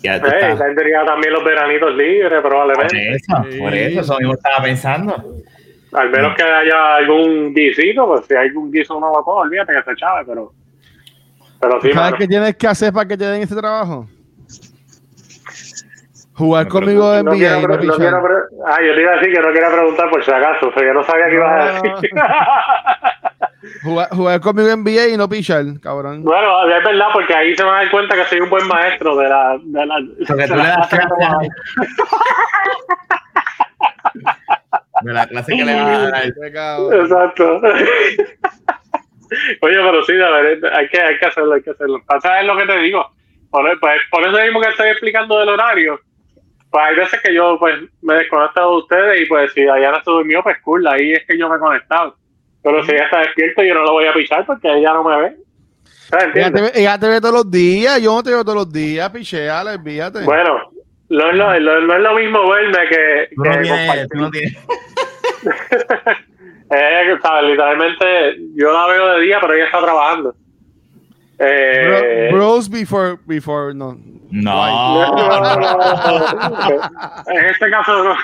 Ya 0.04 0.15
Hey, 0.15 0.21
estás- 0.23 0.60
tendría 0.60 1.06
también 1.06 1.34
los 1.34 1.43
veranitos 1.43 1.95
libres, 1.95 2.32
Por 2.41 2.49
probablemente. 2.49 3.12
eso, 3.12 3.43
Sí. 3.51 3.60
por 3.60 3.73
eso, 3.73 3.99
eso 4.01 4.17
mismo 4.19 4.34
estaba 4.34 4.63
pensando. 4.63 5.15
Al 5.93 6.10
menos 6.10 6.36
que 6.36 6.43
haya 6.43 6.95
algún 6.95 7.54
guisito, 7.54 8.08
pues 8.08 8.25
si 8.25 8.34
hay 8.34 8.47
algún 8.47 8.71
guiso 8.71 8.99
no 8.99 9.12
lo 9.15 9.23
puedo, 9.25 9.39
olvídate 9.39 9.73
que 9.73 9.84
se 9.84 9.95
chave, 9.97 10.23
pero. 10.25 10.51
Pero 11.62 11.80
sí, 11.82 11.91
¿Sabes 11.91 11.95
mano. 11.95 12.17
qué 12.17 12.28
tienes 12.28 12.56
que 12.58 12.67
hacer 12.67 12.91
para 12.93 13.08
que 13.08 13.17
te 13.17 13.26
den 13.26 13.41
ese 13.43 13.56
trabajo? 13.56 14.08
Jugar 16.34 16.65
No, 16.65 16.71
conmigo 16.71 17.13
en 17.15 17.26
No 17.26 17.32
quiero, 17.34 17.60
NBA 17.60 17.84
y 17.84 17.88
no 17.88 17.95
quiero 17.97 18.17
ah, 18.65 18.78
yo 18.82 18.95
te 18.95 19.02
iba 19.02 19.12
a 19.12 19.15
decir 19.17 19.34
que 19.34 19.39
no 19.41 19.54
quería 19.54 19.69
preguntar 19.69 20.10
por 20.10 20.24
si 20.26 20.32
acaso, 20.32 20.71
pero 20.74 20.88
yo 20.88 20.93
no 20.93 21.04
sabía 21.04 21.26
que 21.28 21.34
ibas 21.36 21.52
a 21.52 21.82
decir. 21.82 22.10
Jugar, 23.84 24.10
jugar 24.10 24.41
conmigo 24.41 24.69
en 24.69 24.80
NBA 24.84 25.08
y 25.13 25.17
no 25.17 25.30
pichar, 25.30 25.63
cabrón. 25.82 26.24
bueno, 26.24 26.67
es 26.67 26.84
verdad, 26.84 27.06
porque 27.13 27.34
ahí 27.36 27.56
se 27.56 27.63
van 27.63 27.76
a 27.76 27.78
dar 27.84 27.91
cuenta 27.91 28.15
que 28.15 28.26
soy 28.26 28.39
un 28.39 28.50
buen 28.50 28.67
maestro 28.67 29.15
de 29.15 29.30
la. 29.30 29.56
De 29.63 29.86
la 29.86 29.95
Porque 30.28 30.41
de 30.43 30.47
tú 30.47 30.56
la 30.56 30.63
le 30.63 30.69
das 30.69 30.88
clase 30.88 31.08
de 35.04 35.13
la 35.13 35.28
clase 35.28 35.56
que 35.56 35.63
le 35.65 35.76
vas 35.76 35.88
a 35.88 36.10
dar. 36.10 36.26
Exacto. 37.02 37.62
Oye, 39.62 39.76
pero 39.78 40.04
sí, 40.04 40.13
la 40.13 40.30
verdad, 40.30 40.72
hay 40.76 40.88
que, 40.89 41.02
hay 41.02 41.17
que 41.17 41.26
hacerlo, 41.26 41.54
hay 41.54 41.62
que 41.62 41.70
hacerlo. 41.72 42.02
¿Sabes 42.22 42.46
lo 42.46 42.58
que 42.58 42.65
te 42.65 42.78
digo? 42.80 43.10
Por, 43.50 43.80
pues, 43.80 44.00
por 44.10 44.22
eso 44.28 44.41
mismo 44.41 44.62
que 44.62 44.70
estoy 44.70 44.89
explicando 44.89 45.39
del 45.39 45.50
horario, 45.50 46.00
pues 46.70 46.84
hay 46.86 46.96
veces 46.96 47.20
que 47.22 47.34
yo 47.34 47.58
pues 47.60 47.76
me 48.02 48.15
desconecto 48.15 48.62
de 48.62 48.78
ustedes 48.78 49.22
y 49.22 49.26
pues 49.26 49.52
si 49.54 49.62
Diana 49.62 50.02
se 50.04 50.10
durmió, 50.12 50.41
pues 50.44 50.58
cool, 50.63 50.88
ahí 50.88 51.13
es 51.13 51.26
que 51.28 51.38
yo 51.38 51.50
me 51.50 51.58
he 51.58 51.60
conectado. 51.60 52.15
Pero 52.63 52.84
si 52.86 52.91
ella 52.91 53.06
está 53.06 53.20
despierta, 53.20 53.63
yo 53.63 53.74
no 53.74 53.84
lo 53.84 53.91
voy 53.94 54.06
a 54.06 54.13
pichar 54.13 54.46
porque 54.46 54.67
ella 54.72 54.94
no 54.94 55.04
me 55.04 55.22
ve. 55.22 55.36
¿Sabes? 55.84 56.36
Ella 56.36 56.52
te, 56.52 56.62
ve, 56.62 56.72
ella 56.76 57.00
te 57.00 57.08
ve 57.08 57.20
todos 57.22 57.34
los 57.34 57.52
días, 57.52 58.02
yo 58.02 58.13
no 58.13 58.24
te 58.24 58.30
veo 58.30 58.44
todos 58.44 58.56
los 58.58 58.72
días, 58.72 59.10
picheala, 59.10 59.74
olvídate. 59.74 60.24
Bueno, 60.24 60.72
no 61.10 61.30
es 61.30 61.36
lo, 61.36 61.60
lo- 61.60 61.82
no 61.82 61.96
es 61.96 62.02
lo 62.02 62.13
mismo 62.15 62.50
verme 62.50 62.78
que, 62.89 63.30
no 63.36 63.44
que 63.44 63.70
compartir. 63.70 64.08
tú 64.10 64.17
no 64.17 64.30
tienes. 64.30 64.58
Eh, 66.74 67.18
¿sabes? 67.22 67.50
Literalmente, 67.50 68.38
yo 68.56 68.72
la 68.72 68.88
veo 68.88 69.08
de 69.16 69.22
día, 69.22 69.40
pero 69.42 69.54
ella 69.54 69.66
está 69.66 69.82
trabajando. 69.82 70.34
Eh, 71.40 72.30
Bro- 72.32 72.38
bros 72.38 72.70
before, 72.70 73.18
before, 73.26 73.74
no. 73.74 73.98
No. 74.32 74.66
no, 75.12 75.16
no, 75.18 75.60
no, 75.60 75.60
no. 75.60 77.34
en 77.34 77.46
este 77.48 77.70
caso 77.70 78.04
no. 78.04 78.16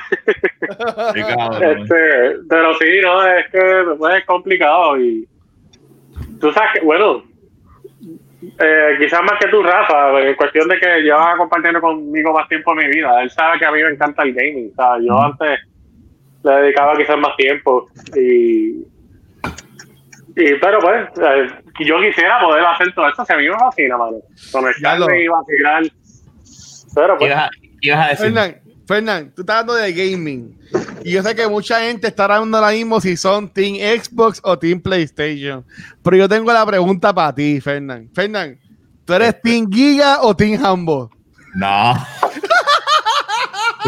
Este, 1.60 2.38
pero 2.50 2.74
sí, 2.76 2.86
no, 3.04 3.28
es 3.28 3.46
que 3.52 3.84
pues, 3.98 4.16
es 4.16 4.26
complicado 4.26 4.98
y 5.02 5.28
tú 6.40 6.52
sabes 6.54 6.70
que, 6.76 6.86
bueno, 6.86 7.24
eh, 8.60 8.96
quizás 9.00 9.22
más 9.24 9.38
que 9.42 9.50
tú, 9.50 9.62
Rafa, 9.64 10.22
en 10.22 10.36
cuestión 10.36 10.68
de 10.70 10.80
que 10.80 11.02
lleva 11.02 11.36
compartiendo 11.38 11.82
conmigo 11.82 12.32
más 12.32 12.48
tiempo 12.48 12.72
en 12.72 12.78
mi 12.78 12.96
vida. 12.96 13.22
Él 13.24 13.30
sabe 13.32 13.60
que 13.60 13.66
a 13.66 13.72
mí 13.72 13.82
me 13.84 13.90
encanta 13.90 14.24
el 14.24 14.34
gaming. 14.34 14.72
O 14.72 14.76
sea, 14.82 14.98
yo 15.02 15.20
antes 15.22 15.60
le 16.48 16.62
dedicaba 16.62 16.96
quizás 16.98 17.18
más 17.18 17.36
tiempo 17.36 17.90
y, 18.16 18.84
y 20.36 20.56
pero 20.62 20.80
pues, 20.80 21.10
eh, 21.18 21.48
yo 21.80 22.00
quisiera 22.00 22.40
poder 22.40 22.66
hacer 22.66 22.94
todo 22.94 23.08
esto. 23.10 23.26
Si 23.26 23.34
a 23.34 23.38
mí 23.38 23.50
me 23.50 23.58
fascina, 23.58 23.98
mano. 23.98 24.18
Conectarme 24.52 25.24
y 25.24 25.28
vacilar. 25.28 25.84
Pero 26.96 27.18
¿Qué 27.18 27.26
pues, 27.26 27.32
ibas 27.32 27.44
a, 27.44 27.50
qué 27.52 27.88
ibas 27.88 28.00
a 28.00 28.10
decir? 28.10 28.26
Fernán, 28.26 28.56
Fernán, 28.88 29.34
tú 29.36 29.42
estás 29.42 29.58
hablando 29.58 29.74
de 29.76 29.94
gaming. 29.94 30.58
Y 31.04 31.12
yo 31.12 31.24
sé 31.24 31.36
que 31.36 31.48
mucha 31.48 31.82
gente 31.82 32.08
está 32.08 32.26
hablando 32.26 32.58
ahora 32.58 32.72
mismo 32.72 33.02
si 33.02 33.18
son 33.18 33.52
Team 33.52 33.76
Xbox 33.76 34.40
o 34.44 34.58
Team 34.58 34.80
PlayStation. 34.82 35.66
Pero 36.04 36.18
yo 36.18 36.30
tengo 36.30 36.52
la 36.52 36.66
pregunta 36.66 37.14
para 37.14 37.34
ti, 37.34 37.60
Fernán. 37.62 38.10
Fernán, 38.14 38.60
¿tú 39.06 39.14
eres 39.14 39.42
Team 39.42 39.70
Giga 39.72 40.22
o 40.22 40.36
Team 40.36 40.64
Humble? 40.64 41.10
No. 41.56 41.94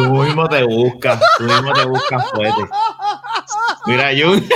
Tú 0.05 0.13
mismo 0.23 0.47
te 0.47 0.63
buscas, 0.63 1.19
tú 1.37 1.43
mismo 1.43 1.73
te 1.73 1.85
buscas 1.85 2.31
fuerte. 2.31 2.61
Mira, 3.85 4.09
Jun. 4.17 4.47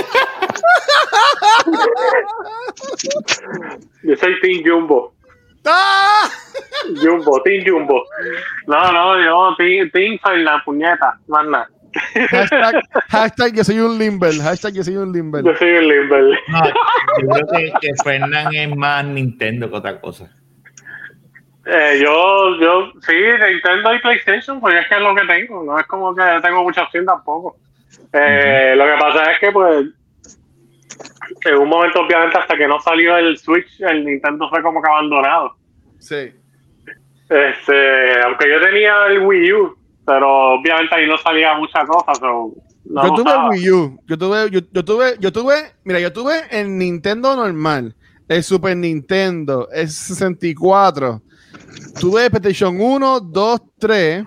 yo 4.02 4.16
soy 4.16 4.40
Team 4.40 4.62
Jumbo. 4.64 5.14
¡Ah! 5.66 6.28
Jumbo, 7.02 7.42
Team 7.42 7.64
Jumbo. 7.66 8.02
No, 8.66 8.92
no, 8.92 9.22
yo, 9.22 9.54
Team, 9.56 9.90
team 9.90 10.18
la 10.42 10.62
puñeta, 10.64 11.18
más 11.28 11.46
nada. 11.46 11.68
Hashtag, 12.30 12.82
hashtag 13.08 13.54
yo 13.54 13.64
soy 13.64 13.78
un 13.78 13.98
limber. 13.98 14.32
Hashtag 14.42 14.74
yo 14.74 14.82
soy 14.82 14.96
un 14.96 15.12
limber. 15.12 15.44
Yo 15.44 15.54
soy 15.56 15.68
el 15.68 15.88
Limber. 15.88 16.24
No, 16.48 16.64
yo 16.66 17.28
creo 17.28 17.46
que, 17.46 17.72
que 17.80 17.90
Fernán 18.02 18.52
es 18.52 18.76
más 18.76 19.04
Nintendo 19.04 19.70
que 19.70 19.76
otra 19.76 20.00
cosa. 20.00 20.28
Eh, 21.66 22.00
yo, 22.02 22.56
yo, 22.60 22.92
sí, 23.00 23.12
Nintendo 23.12 23.94
y 23.94 23.98
PlayStation, 24.00 24.60
pues 24.60 24.74
es 24.74 24.88
que 24.88 24.96
es 24.96 25.00
lo 25.00 25.14
que 25.14 25.26
tengo. 25.26 25.64
No 25.64 25.78
es 25.78 25.86
como 25.86 26.14
que 26.14 26.22
tengo 26.42 26.62
mucha 26.62 26.82
opción 26.82 27.06
tampoco. 27.06 27.56
Eh, 28.12 28.74
Lo 28.76 28.84
que 28.84 29.00
pasa 29.00 29.32
es 29.32 29.38
que, 29.40 29.50
pues, 29.50 29.86
en 31.46 31.54
un 31.56 31.68
momento, 31.68 32.00
obviamente, 32.00 32.38
hasta 32.38 32.56
que 32.56 32.68
no 32.68 32.80
salió 32.80 33.16
el 33.16 33.38
Switch, 33.38 33.80
el 33.80 34.04
Nintendo 34.04 34.48
fue 34.50 34.62
como 34.62 34.82
que 34.82 34.90
abandonado. 34.90 35.56
Sí. 35.98 36.32
Este, 37.28 38.20
aunque 38.22 38.50
yo 38.50 38.60
tenía 38.60 39.06
el 39.06 39.20
Wii 39.20 39.52
U, 39.54 39.76
pero 40.06 40.54
obviamente 40.54 40.94
ahí 40.94 41.06
no 41.06 41.16
salía 41.18 41.54
muchas 41.54 41.84
cosas. 41.86 42.20
no 42.20 42.52
yo 42.84 43.14
tuve 43.14 43.32
el 43.32 43.48
Wii 43.50 43.70
U. 43.70 44.00
Yo 44.06 44.18
tuve, 44.18 44.50
yo, 44.50 44.60
yo 44.70 44.84
tuve, 44.84 45.16
yo 45.18 45.32
tuve, 45.32 45.54
mira, 45.84 45.98
yo 46.00 46.12
tuve 46.12 46.42
el 46.50 46.76
Nintendo 46.76 47.34
normal, 47.34 47.94
el 48.28 48.42
Super 48.42 48.76
Nintendo, 48.76 49.68
el 49.72 49.88
64. 49.88 51.22
Tuve 52.00 52.30
PlayStation 52.30 52.80
1, 52.80 53.20
2, 53.20 53.60
3. 53.78 54.24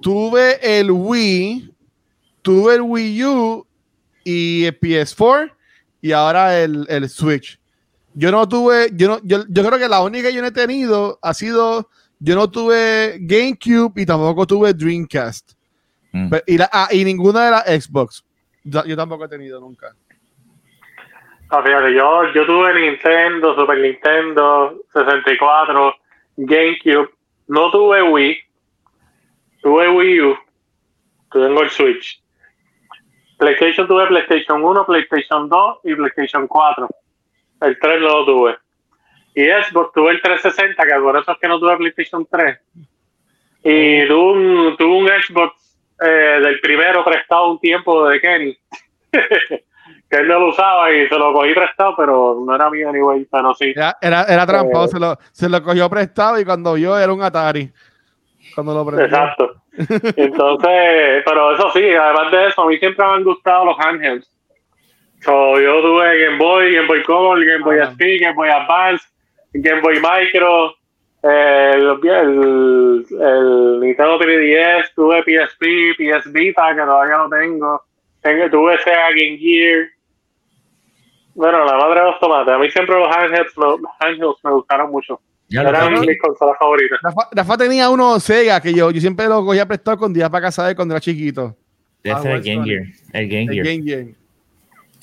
Tuve 0.00 0.58
el 0.80 0.90
Wii. 0.90 1.72
Tuve 2.42 2.74
el 2.76 2.82
Wii 2.82 3.24
U 3.24 3.66
y 4.24 4.64
el 4.64 4.78
PS4 4.78 5.52
y 6.00 6.12
ahora 6.12 6.60
el, 6.60 6.86
el 6.88 7.08
Switch. 7.08 7.58
Yo 8.14 8.30
no 8.30 8.48
tuve, 8.48 8.90
yo 8.94 9.08
no, 9.08 9.20
yo, 9.24 9.44
yo 9.48 9.64
creo 9.66 9.78
que 9.78 9.88
la 9.88 10.02
única 10.02 10.28
que 10.28 10.34
yo 10.34 10.40
no 10.40 10.48
he 10.48 10.52
tenido 10.52 11.18
ha 11.22 11.34
sido, 11.34 11.90
yo 12.20 12.34
no 12.34 12.48
tuve 12.50 13.18
GameCube 13.20 14.00
y 14.00 14.06
tampoco 14.06 14.46
tuve 14.46 14.72
Dreamcast. 14.72 15.52
Mm. 16.12 16.32
Y, 16.46 16.56
la- 16.58 16.70
ah, 16.72 16.88
y 16.92 17.04
ninguna 17.04 17.44
de 17.44 17.50
las 17.50 17.84
Xbox. 17.84 18.24
Yo, 18.64 18.96
tampoco 18.96 19.24
he 19.24 19.28
tenido 19.28 19.60
nunca. 19.60 19.94
Ah, 21.50 21.62
fíjate, 21.62 21.94
yo, 21.94 22.32
yo 22.34 22.46
tuve 22.46 22.80
Nintendo, 22.80 23.54
Super 23.54 23.78
Nintendo, 23.78 24.82
64, 24.92 25.94
GameCube, 26.36 27.10
no 27.48 27.70
tuve 27.70 28.02
Wii, 28.02 28.38
tuve 29.62 29.88
Wii 29.88 30.20
U, 30.20 30.38
tengo 31.32 31.62
el 31.62 31.70
Switch. 31.70 32.20
PlayStation 33.38 33.86
tuve 33.86 34.06
PlayStation 34.06 34.62
1, 34.64 34.86
PlayStation 34.86 35.48
2 35.48 35.78
y 35.84 35.94
PlayStation 35.94 36.46
4. 36.46 36.88
El 37.62 37.78
3 37.78 38.00
no 38.00 38.08
lo 38.08 38.24
tuve. 38.24 38.56
Y 39.34 39.44
Xbox 39.44 39.92
tuve 39.92 40.12
el 40.12 40.22
360, 40.22 40.82
que 40.82 40.94
por 41.00 41.18
eso 41.18 41.32
es 41.32 41.38
que 41.38 41.48
no 41.48 41.60
tuve 41.60 41.76
PlayStation 41.76 42.26
3. 42.26 42.58
Y 43.64 44.06
tuve 44.08 44.32
un, 44.32 44.76
tuve 44.78 44.96
un 44.96 45.08
Xbox 45.08 45.78
eh, 46.00 46.40
del 46.42 46.60
primero 46.60 47.04
prestado 47.04 47.50
un 47.50 47.58
tiempo 47.58 48.08
de 48.08 48.20
Kenny. 48.20 48.58
que 50.08 50.16
él 50.18 50.28
no 50.28 50.38
lo 50.38 50.48
usaba 50.48 50.92
y 50.92 51.08
se 51.08 51.18
lo 51.18 51.32
cogí 51.32 51.52
prestado, 51.52 51.94
pero 51.96 52.42
no 52.44 52.54
era 52.54 52.70
mío 52.70 52.88
anyway, 52.88 53.26
pero 53.30 53.54
sí. 53.54 53.72
Era, 53.74 53.96
era, 54.00 54.22
era 54.24 54.42
Eh. 54.42 54.88
se, 54.88 55.00
lo, 55.00 55.18
se 55.32 55.48
lo 55.48 55.62
cogió 55.62 55.90
prestado 55.90 56.38
y 56.40 56.44
cuando 56.44 56.74
vio 56.74 56.96
era 56.96 57.12
un 57.12 57.22
Atari. 57.22 57.70
Cuando 58.54 58.74
lo 58.74 58.86
prendió. 58.86 59.06
Exacto. 59.06 59.54
Entonces, 60.16 61.22
pero 61.24 61.54
eso 61.54 61.70
sí, 61.72 61.84
además 61.90 62.30
de 62.30 62.46
eso, 62.46 62.62
a 62.62 62.66
mí 62.68 62.78
siempre 62.78 63.04
me 63.04 63.12
han 63.12 63.24
gustado 63.24 63.64
los 63.66 63.76
handhelds. 63.78 64.30
So, 65.20 65.60
yo 65.60 65.80
tuve 65.82 66.24
Game 66.24 66.38
Boy, 66.38 66.72
Game 66.74 66.86
Boy 66.86 67.02
Color, 67.02 67.44
Game 67.44 67.64
Boy 67.64 67.78
Ajá. 67.80 67.90
SP, 67.92 68.18
Game 68.20 68.34
Boy 68.34 68.48
Advance, 68.48 69.04
Game 69.54 69.80
Boy 69.80 69.96
Micro, 69.96 70.70
eh, 71.22 71.72
el, 71.74 71.98
el, 72.04 73.06
el 73.20 73.80
Nintendo 73.80 74.18
3DS, 74.20 74.94
tuve 74.94 75.22
PSP, 75.22 75.96
PS 75.98 76.32
Vita, 76.32 76.74
que 76.74 76.80
todavía 76.82 77.16
no 77.16 77.28
tengo. 77.28 77.82
tengo 78.22 78.50
tuve 78.50 78.78
Sega 78.78 79.08
Game 79.10 79.36
Gear. 79.38 79.88
Bueno, 81.36 81.64
la 81.66 81.76
madre 81.76 82.00
de 82.00 82.06
los 82.06 82.18
tomates. 82.18 82.52
A 82.54 82.58
mí 82.58 82.70
siempre 82.70 82.98
los 82.98 83.08
handhelds, 83.14 83.54
los 83.56 83.78
handhelds 84.00 84.38
me 84.42 84.50
gustaron 84.52 84.90
mucho. 84.90 85.20
Ya 85.48 85.60
Eran 85.60 86.00
mis 86.00 86.18
consolas 86.18 86.56
favoritas. 86.58 86.98
Rafa, 87.02 87.28
Rafa 87.30 87.56
tenía 87.58 87.88
uno 87.90 88.18
Sega 88.18 88.60
que 88.60 88.72
yo, 88.74 88.90
yo 88.90 89.00
siempre 89.00 89.26
lo 89.28 89.44
cogía 89.44 89.64
prestado 89.66 89.96
cuando 89.98 90.18
iba 90.18 90.28
para 90.28 90.46
casa 90.46 90.66
de 90.66 90.74
cuando 90.74 90.94
era 90.94 91.00
chiquito. 91.00 91.54
Ese 92.02 92.14
Ah, 92.14 92.18
es 92.20 92.24
el 92.26 92.42
Game 92.42 92.64
Gear. 92.66 92.82
El 93.12 93.28
Game 93.28 93.42
El 93.42 93.52
Gear. 93.52 93.64
Game 93.66 93.82
Gear. 93.84 94.04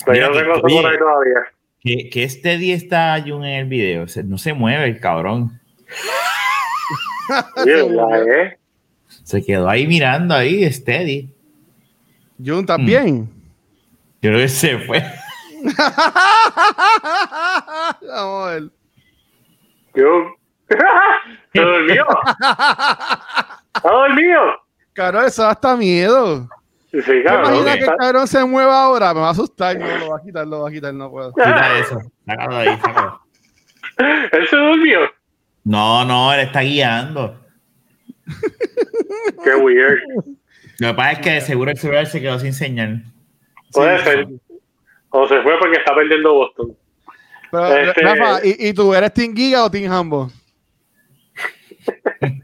Pero 0.04 0.12
Mira 0.12 0.26
yo 0.26 0.32
que- 0.32 0.38
tengo 0.40 0.60
por 0.60 0.92
ahí 0.92 0.98
todavía. 0.98 1.40
Que, 1.80 2.10
que 2.10 2.24
este 2.24 2.58
día 2.58 2.74
está 2.74 3.22
Jun 3.26 3.44
en 3.44 3.60
el 3.60 3.66
video. 3.66 4.06
No 4.24 4.36
se 4.38 4.52
mueve 4.54 4.84
el 4.86 4.98
cabrón. 5.00 5.60
¿eh? 7.66 8.58
Se 9.22 9.44
quedó 9.44 9.68
ahí 9.68 9.86
mirando 9.86 10.34
ahí, 10.34 10.70
steady. 10.72 11.30
Jun 12.44 12.66
también. 12.66 13.30
Yo 14.20 14.30
creo 14.30 14.38
que 14.38 14.48
se 14.48 14.78
fue. 14.78 15.02
Vamos 18.02 18.46
a 18.46 18.50
ver. 18.50 18.62
Yo. 19.94 20.34
¡Se 21.52 21.60
durmió! 21.60 22.06
¡Se 23.82 23.88
durmió! 23.88 24.38
Cabrón, 24.92 25.24
eso 25.26 25.42
da 25.42 25.50
hasta 25.50 25.76
miedo. 25.76 26.48
Sí, 26.90 27.00
¿Te 27.04 27.22
cabrón. 27.24 27.54
imaginas 27.54 27.76
que 27.76 27.84
el 27.84 27.96
cabrón 27.96 28.26
se 28.28 28.44
mueva 28.44 28.84
ahora? 28.84 29.12
Me 29.14 29.20
va 29.20 29.28
a 29.28 29.30
asustar. 29.32 29.76
No, 29.78 29.98
lo 29.98 30.10
va 30.10 30.16
a 30.18 30.22
quitar, 30.22 30.46
lo 30.46 30.60
va 30.62 30.68
a 30.68 30.72
quitar, 30.72 30.94
no 30.94 31.10
puedo. 31.10 31.32
Quita 31.34 31.78
eso. 31.78 32.00
Sácalo 32.26 32.56
de 32.58 32.68
ahí, 32.68 32.78
sácalo. 32.80 33.20
Él 33.98 34.48
se 34.48 34.56
durmió. 34.56 35.00
No, 35.64 36.04
no, 36.04 36.32
él 36.32 36.40
está 36.40 36.60
guiando. 36.60 37.40
Qué 39.44 39.54
weird. 39.56 40.00
Lo 40.78 40.88
que 40.88 40.94
pasa 40.94 41.12
es 41.12 41.18
que 41.20 41.30
de 41.30 41.40
seguro 41.40 41.70
el 41.70 41.78
celular 41.78 42.06
se 42.06 42.20
quedó 42.20 42.38
sin 42.38 42.52
señal. 42.52 43.04
Puede 43.72 43.98
Sí. 43.98 44.04
ser. 44.04 44.26
O 45.16 45.28
se 45.28 45.40
fue 45.42 45.56
porque 45.60 45.76
está 45.78 45.94
perdiendo 45.94 46.34
Boston. 46.34 46.76
Pero, 47.52 47.66
Este- 47.68 48.00
Rafa, 48.02 48.44
¿y, 48.44 48.68
y 48.68 48.74
tú 48.74 48.92
eres 48.92 49.12
Team 49.14 49.32
Giga 49.36 49.64
o 49.64 49.70
Team 49.70 49.92
Hambo? 49.92 50.28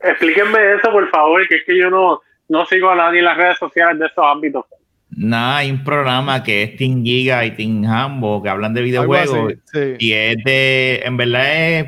Explíquenme 0.00 0.74
eso, 0.74 0.90
por 0.90 1.08
favor, 1.10 1.46
que 1.46 1.56
es 1.56 1.62
que 1.64 1.78
yo 1.78 1.90
no, 1.90 2.20
no 2.48 2.66
sigo 2.66 2.90
a 2.90 2.96
nadie 2.96 3.18
en 3.20 3.26
las 3.26 3.36
redes 3.36 3.58
sociales 3.58 3.98
de 3.98 4.06
esos 4.06 4.24
ámbitos. 4.24 4.64
Nada, 5.10 5.58
hay 5.58 5.70
un 5.70 5.84
programa 5.84 6.42
que 6.42 6.62
es 6.62 6.76
Team 6.76 7.04
Giga 7.04 7.44
y 7.44 7.52
Team 7.52 7.84
Hambo 7.84 8.42
que 8.42 8.48
hablan 8.48 8.72
de 8.74 8.80
Algo 8.80 9.14
así, 9.14 9.28
videojuegos. 9.28 9.52
sí. 9.72 9.94
Y 9.98 10.12
es 10.12 10.36
de, 10.44 11.02
en 11.04 11.16
verdad 11.16 11.56
es, 11.78 11.86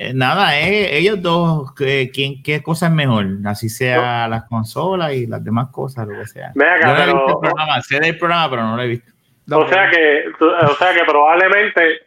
eh, 0.00 0.12
nada, 0.14 0.56
es 0.58 0.92
ellos 0.92 1.20
dos, 1.20 1.74
que, 1.74 2.08
quién, 2.14 2.40
qué 2.42 2.62
cosa 2.62 2.86
es 2.86 2.92
mejor, 2.92 3.26
así 3.46 3.68
sea 3.68 4.28
las 4.28 4.44
consolas 4.44 5.12
y 5.12 5.26
las 5.26 5.42
demás 5.42 5.68
cosas, 5.70 6.06
lo 6.06 6.16
que 6.20 6.26
sea. 6.26 6.50
Acá, 6.50 6.54
Yo 6.80 6.86
no 6.86 7.02
he 7.02 7.06
visto 7.06 7.24
pero- 7.26 7.32
el 7.34 7.38
programa, 7.40 7.82
sé 7.82 8.00
del 8.00 8.16
programa, 8.18 8.50
pero 8.50 8.62
no 8.62 8.76
lo 8.76 8.82
he 8.82 8.86
visto. 8.86 9.10
No, 9.46 9.58
o 9.58 9.68
sea 9.68 9.90
que, 9.90 10.24
o 10.40 10.74
sea 10.76 10.94
que 10.94 11.04
probablemente 11.04 12.02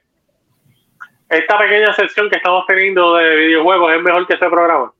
esta 1.29 1.57
pequeña 1.57 1.91
sección 1.93 2.29
que 2.29 2.37
estamos 2.37 2.63
teniendo 2.67 3.15
de 3.15 3.35
videojuegos 3.35 3.93
es 3.93 4.01
mejor 4.03 4.27
que 4.27 4.33
ese 4.35 4.47
programa. 4.49 4.91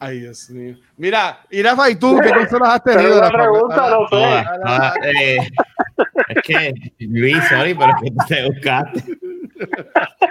Ay, 0.00 0.18
Dios 0.20 0.50
mío. 0.50 0.76
Mira, 0.98 1.40
y 1.50 1.62
Rafa, 1.62 1.88
¿y 1.88 1.96
tú 1.96 2.18
qué 2.22 2.30
consolas 2.34 2.74
has 2.74 2.80
Pero 2.84 2.96
tenido? 2.98 3.20
Rafa? 3.20 3.32
pregunta, 3.38 3.90
no 3.90 4.08
sé. 4.08 4.44
Eh, 5.14 5.38
es 6.28 6.42
que, 6.42 6.74
Luis, 6.98 7.38
sorry, 7.48 7.74
pero 7.74 7.90
es 7.90 8.02
que 8.02 8.10
tú 8.10 8.16
te 8.28 8.44
buscaste. 8.46 9.02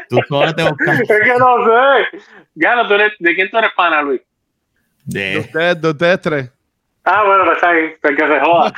Tú 0.09 0.19
solo 0.27 0.53
te 0.55 0.63
buscaste. 0.69 1.03
Es 1.03 1.19
que 1.21 1.35
no 1.39 1.55
sé. 1.65 2.19
Gano, 2.55 2.87
¿tú 2.87 2.93
eres- 2.95 3.13
¿de 3.19 3.35
quién 3.35 3.49
tú 3.49 3.57
eres 3.57 3.71
pana, 3.75 4.01
Luis? 4.01 4.21
De 5.05 5.19
De, 5.31 5.39
ustedes, 5.39 5.81
de 5.81 5.89
ustedes 5.89 6.21
tres. 6.21 6.49
Ah, 7.05 7.23
bueno, 7.25 7.43
pues 7.45 7.61
ahí, 7.63 7.93
el 8.01 8.15
que 8.15 8.27
se 8.27 8.39
joda. 8.39 8.71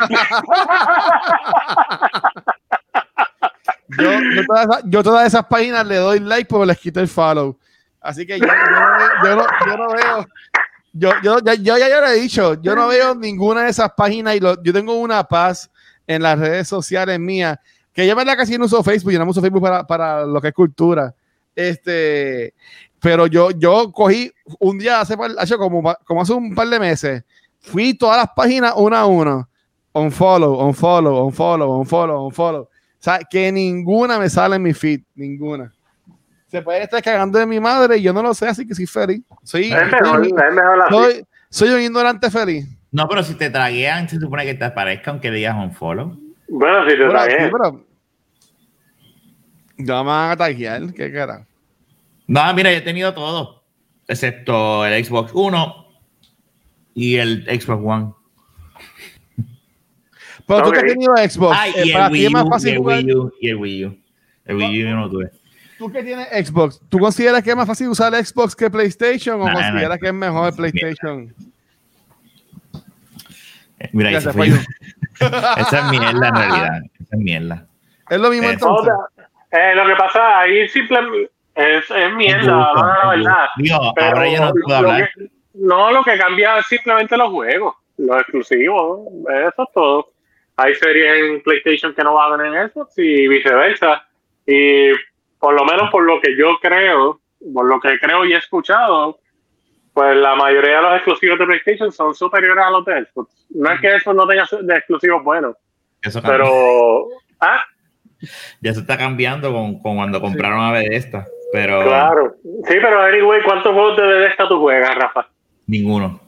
Yo, 3.87 4.11
yo, 4.11 4.45
todas 4.47 4.65
esas, 4.65 4.83
yo 4.85 5.03
todas 5.03 5.27
esas 5.27 5.45
páginas 5.45 5.85
le 5.85 5.97
doy 5.97 6.19
like 6.19 6.47
porque 6.49 6.65
les 6.65 6.79
quito 6.79 6.99
el 6.99 7.07
follow. 7.07 7.57
Así 8.01 8.25
que 8.25 8.39
yo, 8.39 8.45
yo 8.47 9.35
no, 9.35 9.35
no- 9.35 9.47
yo 9.67 9.77
no 9.77 9.87
veo. 9.89 10.25
Yo, 10.93 11.11
yo, 11.23 11.39
ya, 11.43 11.53
yo 11.55 11.77
ya, 11.77 11.89
ya 11.89 11.99
lo 12.01 12.07
he 12.07 12.15
dicho, 12.19 12.53
yo 12.61 12.75
no 12.75 12.87
veo 12.87 13.13
ninguna 13.15 13.63
de 13.63 13.69
esas 13.69 13.91
páginas 13.95 14.35
y 14.35 14.39
lo- 14.39 14.61
yo 14.63 14.71
tengo 14.73 14.95
una 14.95 15.23
paz 15.23 15.69
en 16.07 16.21
las 16.23 16.39
redes 16.39 16.67
sociales 16.67 17.19
mías, 17.19 17.59
que 17.95 18.05
yo 18.05 18.11
en 18.11 18.17
verdad 18.17 18.35
casi 18.35 18.57
no 18.57 18.65
uso 18.65 18.83
Facebook, 18.83 19.13
yo 19.13 19.19
no 19.23 19.31
uso 19.31 19.41
Facebook 19.41 19.61
para, 19.61 19.87
para 19.87 20.25
lo 20.25 20.41
que 20.41 20.49
es 20.49 20.53
cultura. 20.53 21.15
Este, 21.55 22.53
pero 22.99 23.25
yo, 23.27 23.51
yo 23.51 23.89
cogí 23.93 24.29
un 24.59 24.77
día 24.77 24.99
hace, 24.99 25.15
hace 25.37 25.55
como, 25.57 25.95
como 26.03 26.21
hace 26.21 26.33
un 26.33 26.53
par 26.53 26.67
de 26.67 26.77
meses, 26.77 27.23
fui 27.61 27.93
todas 27.93 28.17
las 28.17 28.27
páginas 28.35 28.73
una 28.75 28.99
a 28.99 29.05
una, 29.05 29.47
on 29.93 30.11
follow, 30.11 30.59
on 30.59 30.73
follow, 30.73 31.25
on 31.25 31.31
follow, 31.31 31.71
on 31.71 31.85
follow, 31.85 32.25
on 32.25 32.31
follow. 32.33 32.61
O 32.63 32.69
sea, 32.99 33.19
que 33.29 33.49
ninguna 33.49 34.19
me 34.19 34.29
sale 34.29 34.57
en 34.57 34.63
mi 34.63 34.73
feed, 34.73 35.01
ninguna. 35.15 35.71
Se 36.47 36.61
puede 36.61 36.83
estar 36.83 37.01
cagando 37.01 37.39
de 37.39 37.45
mi 37.45 37.61
madre 37.61 37.97
y 37.97 38.01
yo 38.01 38.11
no 38.11 38.21
lo 38.21 38.33
sé, 38.33 38.49
así 38.49 38.67
que 38.67 38.75
soy 38.75 38.87
feliz. 38.87 39.21
Soy, 39.43 39.71
Es 39.71 39.91
mejor, 39.91 40.17
soy, 40.17 40.27
es 40.27 40.53
mejor 40.53 40.81
así. 40.81 40.93
soy, 40.93 41.25
soy 41.49 41.69
un 41.69 41.81
ignorante 41.81 42.29
feliz. 42.29 42.67
no, 42.91 43.07
pero 43.07 43.23
si 43.23 43.35
te 43.35 43.49
traguean, 43.49 44.09
se 44.09 44.19
supone 44.19 44.43
que 44.45 44.55
te 44.55 44.65
aparezca 44.65 45.11
aunque 45.11 45.31
digas 45.31 45.55
un 45.55 45.71
follow. 45.71 46.24
Bueno, 46.57 46.83
si 46.89 46.97
te 46.97 47.09
tragué. 47.09 47.45
sí, 47.45 47.51
pero- 47.51 47.85
me 49.77 50.03
van 50.03 50.31
a 50.31 50.37
taguear, 50.37 50.93
qué 50.93 51.11
cara. 51.11 51.45
No, 52.27 52.53
mira, 52.53 52.71
yo 52.71 52.77
he 52.77 52.81
tenido 52.81 53.13
todo, 53.13 53.63
excepto 54.07 54.85
el 54.85 55.03
Xbox 55.05 55.31
One 55.33 55.57
y 56.93 57.15
el 57.17 57.43
Xbox 57.61 57.83
One. 57.85 58.13
Pero 60.47 60.63
tú 60.63 60.71
que 60.71 60.77
has 60.77 60.83
tenido 60.85 61.13
Xbox, 61.17 61.57
Ay, 61.59 61.71
eh, 61.75 61.83
y 61.87 61.91
para 61.91 62.05
el 62.07 62.11
ti 62.13 62.17
Wii 62.19 62.25
es 62.27 62.31
más 62.31 62.43
U, 62.43 62.47
y 62.47 62.49
fácil 62.51 62.69
el 62.71 62.77
jugar. 62.77 62.97
Wii 63.03 63.15
U, 63.15 63.33
y 63.41 63.49
el 63.49 63.55
Wii 63.57 63.85
U. 63.85 63.97
El 64.45 64.55
Wii 64.55 64.83
U 64.83 64.87
yo 64.89 64.95
no 64.95 65.09
tuve. 65.09 65.31
tú 65.77 65.91
que 65.91 66.03
tienes 66.03 66.27
Xbox, 66.47 66.79
¿tú 66.87 66.97
consideras 66.99 67.43
que 67.43 67.49
es 67.49 67.55
más 67.55 67.67
fácil 67.67 67.89
usar 67.89 68.13
Xbox 68.15 68.55
que 68.55 68.69
PlayStation 68.69 69.41
o 69.41 69.45
Nah, 69.45 69.53
consideras 69.53 69.89
nah. 69.89 69.97
que 69.97 70.07
es 70.07 70.13
mejor 70.13 70.55
PlayStation? 70.55 71.33
Eh, 73.79 73.89
Mira, 73.91 74.09
ahí 74.09 74.21
se 74.21 74.31
fue. 74.31 74.49
Esa 75.57 75.80
es 75.80 75.86
mierda 75.91 76.28
en 76.30 76.36
realidad. 76.36 76.80
Esa 76.99 77.16
es 77.16 77.20
mierda. 77.20 77.66
Es 78.09 78.20
lo 78.20 78.30
mismo 78.30 78.47
Eh, 78.49 78.53
entonces. 78.53 78.93
Eh, 79.51 79.74
lo 79.76 79.86
que 79.88 79.95
pasa 79.95 80.39
ahí 80.39 80.68
simplemente 80.70 81.32
es, 81.55 81.89
es 81.89 82.13
mierda, 82.13 82.57
Gusto, 82.74 82.82
no, 82.82 82.88
la 83.03 83.09
verdad. 83.09 83.45
Digo, 83.57 83.93
Pero 83.95 84.07
ahora 84.07 84.28
ya 84.30 84.39
no 84.41 84.51
puedo 84.51 84.68
lo 84.82 84.89
hablar. 84.89 85.09
que- 85.16 85.30
no, 85.53 85.91
lo 85.91 86.03
que 86.03 86.18
cambia 86.18 86.57
es 86.59 86.66
simplemente 86.68 87.16
los 87.16 87.30
juegos, 87.30 87.76
los 87.97 88.18
exclusivos, 88.18 88.99
eso 89.30 89.63
es 89.63 89.70
todo. 89.74 90.09
Hay 90.57 90.76
series 90.76 91.18
en 91.32 91.41
PlayStation 91.43 91.93
que 91.93 92.03
no 92.03 92.13
van 92.16 92.34
a 92.34 92.38
tener 92.38 92.55
en 92.61 92.70
Xbox 92.70 92.97
y 92.97 93.28
viceversa. 93.28 94.05
Y 94.45 94.89
por 95.39 95.53
lo 95.53 95.63
menos 95.66 95.89
por 95.91 96.03
lo 96.03 96.20
que 96.22 96.36
yo 96.38 96.57
creo, 96.61 97.20
por 97.53 97.66
lo 97.66 97.80
que 97.80 97.97
creo 97.99 98.26
y 98.26 98.34
he 98.34 98.38
escuchado, 98.38 99.20
pues 99.95 100.15
la 100.17 100.35
mayoría 100.35 100.75
de 100.75 100.81
los 100.83 100.95
exclusivos 100.97 101.39
de 101.39 101.45
PlayStation 101.45 101.91
son 101.91 102.13
superiores 102.13 102.63
a 102.63 102.69
los 102.69 102.85
de 102.85 103.05
Xbox. 103.05 103.47
No 103.49 103.71
es 103.71 103.79
que 103.81 103.99
Xbox 103.99 104.15
no 104.15 104.27
tenga 104.27 104.45
de 104.61 104.75
exclusivos 104.75 105.23
buenos, 105.23 105.55
Eso 106.03 106.21
pero... 106.21 107.07
Ah, 107.39 107.63
Ya 108.61 108.73
se 108.73 108.81
está 108.81 108.97
cambiando 108.97 109.51
con, 109.51 109.79
con 109.81 109.95
cuando 109.95 110.19
compraron 110.21 110.59
a 110.59 110.71
Bethesda. 110.73 111.25
Pero 111.53 111.81
claro. 111.83 112.35
Sí, 112.43 112.75
pero 112.81 113.01
anyway, 113.01 113.41
¿cuántos 113.43 113.71
juegos 113.73 113.95
de 113.97 114.03
Bethesda 114.05 114.47
tú 114.49 114.59
juegas, 114.59 114.93
Rafa? 114.95 115.27
ninguno. 115.67 116.19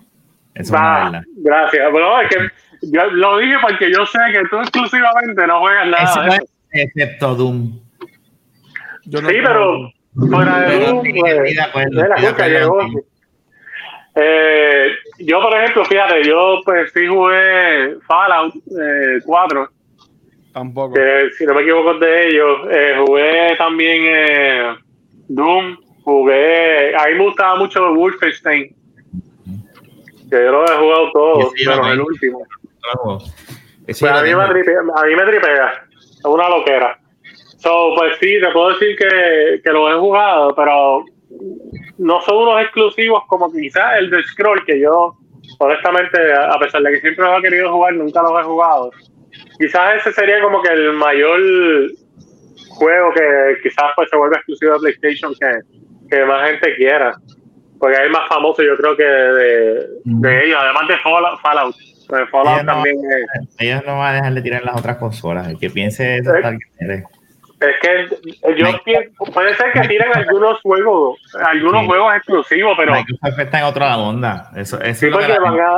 Eso 0.55 0.73
Va, 0.73 0.79
es 0.79 1.09
una 1.09 1.11
verdad. 1.11 1.23
gracias. 1.37 1.89
Pero 1.91 2.21
es 2.21 2.29
que 2.29 2.37
yo 2.93 3.05
lo 3.11 3.37
dije 3.37 3.55
porque 3.61 3.91
yo 3.91 4.05
sé 4.05 4.17
que 4.33 4.47
tú 4.49 4.57
exclusivamente 4.59 5.45
no 5.45 5.59
juegas 5.59 5.87
nada. 5.87 6.03
Eso 6.03 6.21
de 6.21 6.27
eso. 6.29 6.37
es- 6.71 6.85
excepto 6.85 7.35
Doom. 7.35 7.79
Yo 9.05 9.21
no 9.21 9.29
Sí, 9.29 9.35
pero 9.43 9.91
fuera 10.29 10.59
de 10.61 10.85
Doom, 10.85 11.03
sí, 11.03 11.13
pues, 11.13 11.51
llegó. 12.49 12.77
contigo. 12.77 13.01
Eh, 14.19 14.95
yo, 15.19 15.39
por 15.41 15.53
ejemplo, 15.53 15.85
fíjate, 15.85 16.23
yo 16.23 16.61
pues 16.65 16.91
sí 16.91 17.05
jugué 17.05 17.97
Fallout 18.07 18.55
eh, 18.55 19.19
4, 19.23 19.69
Tampoco. 20.53 20.95
que 20.95 21.29
si 21.37 21.45
no 21.45 21.53
me 21.53 21.61
equivoco 21.61 21.91
es 21.93 21.99
de 21.99 22.27
ellos. 22.27 22.59
Eh, 22.71 22.95
jugué 23.05 23.55
también 23.57 24.01
eh, 24.07 24.75
Doom, 25.27 25.77
jugué. 26.01 26.95
A 26.95 27.05
mí 27.07 27.13
me 27.13 27.25
gustaba 27.25 27.57
mucho 27.57 27.93
Wolfenstein, 27.93 28.75
que 30.29 30.43
yo 30.43 30.51
lo 30.51 30.65
he 30.65 30.77
jugado 30.77 31.11
todo, 31.11 31.51
Sí, 31.55 31.67
menos 31.67 31.91
el 31.91 32.01
último. 32.01 32.43
Pues 33.85 34.03
a, 34.03 34.23
mí 34.23 34.33
me 34.33 34.47
tripea, 34.47 34.79
a 34.95 35.05
mí 35.05 35.15
me 35.15 35.25
tripea. 35.25 35.85
Es 35.95 36.25
una 36.25 36.49
loquera. 36.49 36.99
So, 37.59 37.93
pues 37.95 38.17
sí, 38.19 38.39
te 38.39 38.51
puedo 38.51 38.69
decir 38.69 38.97
que, 38.97 39.61
que 39.63 39.71
lo 39.71 39.91
he 39.91 39.99
jugado, 39.99 40.55
pero 40.55 41.05
no 41.97 42.21
son 42.21 42.37
unos 42.37 42.61
exclusivos 42.61 43.23
como 43.27 43.51
quizás 43.51 43.97
el 43.99 44.09
de 44.09 44.23
Scroll, 44.23 44.63
que 44.65 44.79
yo, 44.79 45.15
honestamente, 45.59 46.17
a 46.33 46.57
pesar 46.59 46.81
de 46.81 46.91
que 46.91 47.01
siempre 47.01 47.25
los 47.25 47.39
he 47.39 47.41
querido 47.41 47.71
jugar, 47.71 47.93
nunca 47.95 48.21
los 48.21 48.39
he 48.39 48.43
jugado. 48.43 48.91
Quizás 49.59 49.97
ese 49.97 50.13
sería 50.13 50.41
como 50.41 50.61
que 50.61 50.71
el 50.71 50.93
mayor 50.93 51.39
juego 52.69 53.11
que 53.13 53.57
quizás 53.63 53.85
pues 53.95 54.09
se 54.09 54.17
vuelve 54.17 54.35
exclusivo 54.37 54.73
de 54.73 54.79
PlayStation 54.79 55.33
que, 55.39 56.15
que 56.15 56.25
más 56.25 56.49
gente 56.49 56.75
quiera. 56.75 57.15
Porque 57.79 57.95
es 57.95 58.01
el 58.03 58.09
más 58.11 58.27
famoso, 58.27 58.63
yo 58.63 58.75
creo 58.77 58.95
que 58.97 59.03
de, 59.03 59.87
de 60.05 60.45
ellos, 60.45 60.57
además 60.59 60.87
de 60.87 60.97
Fallout. 60.97 61.39
Fallout. 61.41 61.75
Pues 62.07 62.29
Fallout 62.31 62.53
Ellos 62.53 62.63
no- 62.65 62.73
también 62.73 62.95
es. 62.97 63.47
Ellos 63.59 63.83
no 63.85 63.99
van 63.99 64.07
a 64.09 64.13
dejar 64.15 64.33
de 64.33 64.41
tirar 64.41 64.63
las 64.63 64.77
otras 64.79 64.97
consolas. 64.97 65.47
El 65.47 65.59
que 65.59 65.69
piense 65.69 66.17
eso 66.17 66.33
Eh. 66.35 67.03
Es 67.59 67.75
que 67.81 68.55
yo 68.55 68.67
pienso, 68.83 69.23
puede 69.33 69.55
ser 69.55 69.71
que 69.73 69.81
tiren 69.87 70.09
algunos 70.13 70.61
juegos, 70.61 71.19
algunos 71.43 71.81
Sí. 71.81 71.87
juegos 71.87 72.15
exclusivos, 72.15 72.73
pero 72.77 72.93
Microsoft 72.93 73.39
está 73.39 73.59
en 73.59 73.65
otra 73.65 73.97
onda. 73.97 74.51
Eso, 74.55 74.79
eso 74.79 74.99
sí 74.99 75.05
es 75.07 75.11
lo 75.11 75.17
que 75.17 75.25
porque 75.25 75.39
van 75.39 75.59
a, 75.59 75.77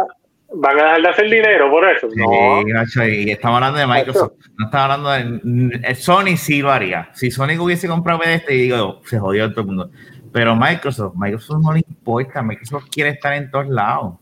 van 0.56 0.80
a 0.80 0.84
dejar 0.84 1.02
de 1.02 1.08
hacer 1.10 1.30
dinero 1.30 1.72
por 1.72 1.88
eso. 1.90 2.08
No, 2.16 2.86
Sí, 2.86 3.24
y 3.28 3.32
estamos 3.32 3.56
hablando 3.56 3.80
de 3.80 3.88
Microsoft. 3.88 4.34
No 4.58 4.66
estamos 4.66 4.84
hablando 4.92 5.40
de. 5.80 5.96
Sony 5.96 6.36
sí 6.36 6.62
lo 6.62 6.70
haría. 6.72 7.10
Si 7.14 7.32
Sony 7.32 7.58
hubiese 7.58 7.88
comprado 7.88 8.24
este, 8.24 8.54
digo, 8.56 9.00
se 9.06 9.18
jodió 9.18 9.50
todo 9.52 9.62
el 9.62 9.68
mundo. 9.68 9.90
Pero 10.34 10.56
Microsoft, 10.58 11.14
Microsoft 11.16 11.62
no 11.64 11.72
le 11.74 11.80
importa. 11.80 12.42
Microsoft 12.42 12.86
quiere 12.92 13.12
estar 13.12 13.34
en 13.34 13.50
todos 13.50 13.68
lados. 13.70 14.16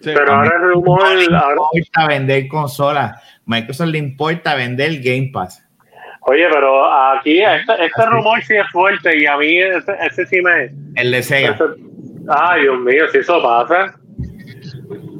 Sí. 0.00 0.10
pero 0.14 0.32
ahora 0.32 0.52
el 0.56 0.62
rumor, 0.74 1.00
No 1.02 1.14
le 1.14 1.36
ahora- 1.36 1.56
importa 1.72 2.06
vender 2.06 2.46
consolas. 2.48 3.20
Microsoft 3.46 3.88
le 3.88 3.98
importa 3.98 4.54
vender 4.54 5.00
Game 5.02 5.30
Pass. 5.32 5.64
Oye, 6.28 6.46
pero 6.50 6.92
aquí 7.12 7.40
este, 7.42 7.84
este 7.84 8.06
rumor 8.06 8.42
sí 8.42 8.54
es 8.56 8.66
fuerte 8.70 9.16
y 9.18 9.26
a 9.26 9.36
mí 9.36 9.58
ese, 9.58 9.92
ese 10.00 10.26
sí 10.26 10.40
me... 10.42 10.70
El 10.96 11.10
de 11.10 11.22
Sega. 11.22 11.50
ese- 11.54 11.64
ay, 12.28 12.62
Dios 12.62 12.80
mío, 12.80 13.04
si 13.10 13.18
eso 13.18 13.42
pasa. 13.42 13.94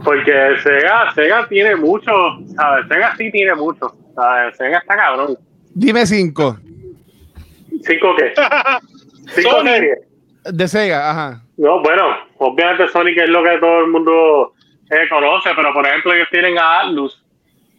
Porque 0.05 0.33
Sega, 0.63 1.13
Sega 1.15 1.47
tiene 1.49 1.77
mucho, 1.77 2.13
¿sabes? 2.57 2.87
Sega 2.89 3.15
sí 3.17 3.31
tiene 3.31 3.55
mucho, 3.55 3.93
¿sabes? 4.15 4.57
Sega 4.57 4.79
está 4.79 4.97
cabrón. 4.97 5.37
Dime 5.75 6.07
cinco. 6.07 6.57
¿Cinco 7.83 8.15
qué? 8.17 8.33
¿Cinco 9.35 9.63
series? 9.63 9.99
De 10.45 10.69
Sega, 10.69 11.11
ajá. 11.11 11.43
No, 11.57 11.81
bueno, 11.83 12.17
obviamente 12.39 12.89
Sonic 12.89 13.19
es 13.19 13.29
lo 13.29 13.43
que 13.43 13.59
todo 13.59 13.81
el 13.85 13.89
mundo 13.91 14.55
eh, 14.91 15.09
conoce, 15.11 15.51
pero 15.57 15.73
por 15.73 15.87
ejemplo 15.87 16.15
ellos 16.15 16.29
tienen 16.31 16.57
a 16.59 16.81
Atlus, 16.81 17.23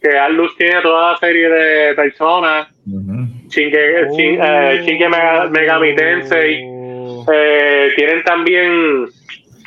que 0.00 0.18
Atlus 0.18 0.56
tiene 0.56 0.80
toda 0.82 1.12
la 1.12 1.18
serie 1.18 1.48
de 1.48 1.94
personas, 1.94 2.68
Ujú. 2.86 3.26
Shinge, 3.48 4.08
Shin- 4.16 4.40
eh, 4.42 4.82
Shinge 4.84 5.08
Mega- 5.08 5.46
Megami 5.50 5.94
Tensei, 5.94 6.62
Oh. 6.66 7.26
eh, 7.32 7.90
tienen 7.96 8.22
también, 8.24 9.06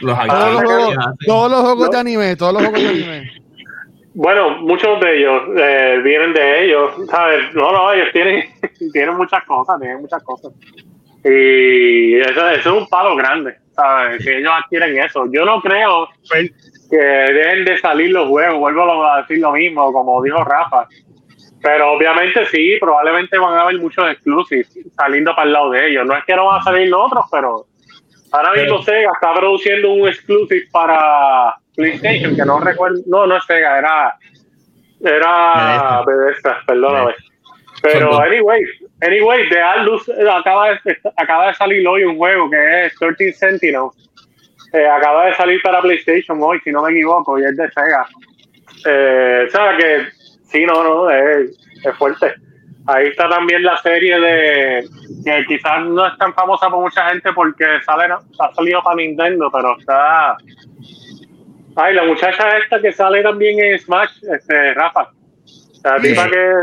Los 0.01 0.17
Ah, 0.19 0.25
Todos 0.27 0.53
los, 0.53 0.63
juegos, 0.63 0.89
que 0.89 0.99
hacen. 0.99 1.17
todos 1.27 1.51
los 1.51 1.61
juegos 1.61 1.85
No. 1.85 1.91
de 1.91 1.97
anime, 1.99 2.35
todos 2.35 2.53
los 2.53 2.61
juegos 2.63 2.81
de 2.81 2.89
anime. 2.89 3.31
bueno, 4.15 4.49
muchos 4.61 4.99
de 4.99 5.17
ellos 5.19 5.41
eh, 5.55 6.01
vienen 6.03 6.33
de 6.33 6.65
ellos, 6.65 6.91
¿sabes? 7.09 7.53
No, 7.53 7.71
no, 7.71 7.93
ellos 7.93 8.09
tienen, 8.11 8.43
tienen 8.93 9.15
muchas 9.15 9.43
cosas, 9.45 9.79
tienen 9.79 10.01
muchas 10.01 10.21
cosas. 10.23 10.51
Y 11.23 12.15
eso, 12.19 12.49
eso 12.49 12.75
es 12.75 12.81
un 12.81 12.87
palo 12.87 13.15
grande, 13.15 13.55
¿sabes? 13.75 14.23
Que 14.25 14.39
ellos 14.39 14.51
adquieren 14.53 14.97
eso. 14.99 15.25
Yo 15.31 15.45
no 15.45 15.61
creo 15.61 16.07
Pues, 16.29 16.51
que 16.93 17.33
dejen 17.33 17.65
de 17.65 17.77
salir 17.79 18.11
los 18.11 18.27
juegos, 18.27 18.59
vuelvo 18.59 19.03
a 19.03 19.21
decir 19.21 19.39
lo 19.39 19.51
mismo, 19.51 19.91
como 19.91 20.21
dijo 20.21 20.43
Rafa. 20.43 20.87
Pero 21.59 21.93
obviamente 21.93 22.45
sí, 22.47 22.77
probablemente 22.79 23.35
van 23.39 23.57
a 23.57 23.61
haber 23.61 23.79
muchos 23.79 24.11
exclusives 24.11 24.77
saliendo 24.95 25.33
para 25.33 25.47
el 25.47 25.53
lado 25.53 25.71
de 25.71 25.87
ellos. 25.87 26.05
No 26.05 26.15
es 26.15 26.23
que 26.25 26.35
no 26.35 26.45
van 26.45 26.61
a 26.61 26.63
salir 26.63 26.89
los 26.89 27.01
otros, 27.07 27.25
pero 27.31 27.65
ahora 28.31 28.53
mismo 28.53 28.83
Sega 28.83 29.11
está 29.11 29.33
produciendo 29.33 29.91
un 29.91 30.07
exclusive 30.07 30.67
para 30.71 31.55
PlayStation, 31.75 32.35
que 32.35 32.45
no 32.45 32.59
recuerdo, 32.59 33.01
no, 33.07 33.25
no 33.25 33.37
es 33.37 33.45
Sega, 33.45 33.79
era, 33.79 34.15
era 35.01 36.03
Bethesda, 36.05 36.59
perdóname. 36.67 37.15
Pero 37.81 38.19
anyway, 38.21 38.61
anyway, 39.01 39.49
de 39.49 39.57
eh, 39.57 40.29
acaba 40.31 40.69
de, 40.69 40.97
acaba 41.17 41.47
de 41.47 41.53
salir 41.55 41.87
hoy 41.87 42.03
un 42.03 42.17
juego 42.17 42.49
que 42.51 42.85
es 42.85 42.95
13 42.99 43.33
Sentinels. 43.33 44.02
Eh, 44.73 44.87
acaba 44.87 45.27
de 45.27 45.35
salir 45.35 45.61
para 45.61 45.81
PlayStation 45.81 46.39
hoy, 46.41 46.59
si 46.63 46.71
no 46.71 46.81
me 46.81 46.91
equivoco, 46.91 47.39
y 47.39 47.43
es 47.43 47.55
de 47.55 47.69
Sega. 47.71 48.07
Eh, 48.85 49.45
o 49.47 49.51
sea 49.51 49.77
que 49.77 50.07
sí, 50.45 50.65
no, 50.65 50.83
no, 50.83 51.09
es, 51.11 51.51
es 51.83 51.95
fuerte. 51.97 52.33
Ahí 52.87 53.07
está 53.07 53.29
también 53.29 53.63
la 53.63 53.77
serie 53.77 54.19
de 54.19 54.89
que 55.23 55.45
quizás 55.47 55.85
no 55.85 56.05
es 56.07 56.17
tan 56.17 56.33
famosa 56.33 56.69
por 56.69 56.81
mucha 56.81 57.07
gente 57.09 57.31
porque 57.33 57.65
sale, 57.85 58.05
ha 58.39 58.53
salido 58.55 58.83
para 58.83 58.95
Nintendo, 58.97 59.49
pero 59.51 59.77
está. 59.79 60.35
Ay, 61.75 61.93
la 61.93 62.03
muchacha 62.03 62.57
esta 62.57 62.81
que 62.81 62.91
sale 62.91 63.23
también 63.23 63.59
en 63.59 63.79
Smash, 63.79 64.11
este, 64.23 64.73
Rafa. 64.73 65.11
La 65.83 65.97
tipa 65.99 66.23
Sí. 66.25 66.31
que. 66.31 66.53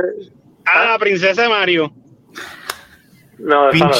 ah, 0.66 0.96
Princesa 0.98 1.42
de 1.42 1.48
Mario. 1.48 1.92
No, 3.38 3.70
esa 3.70 3.86
no. 3.86 3.92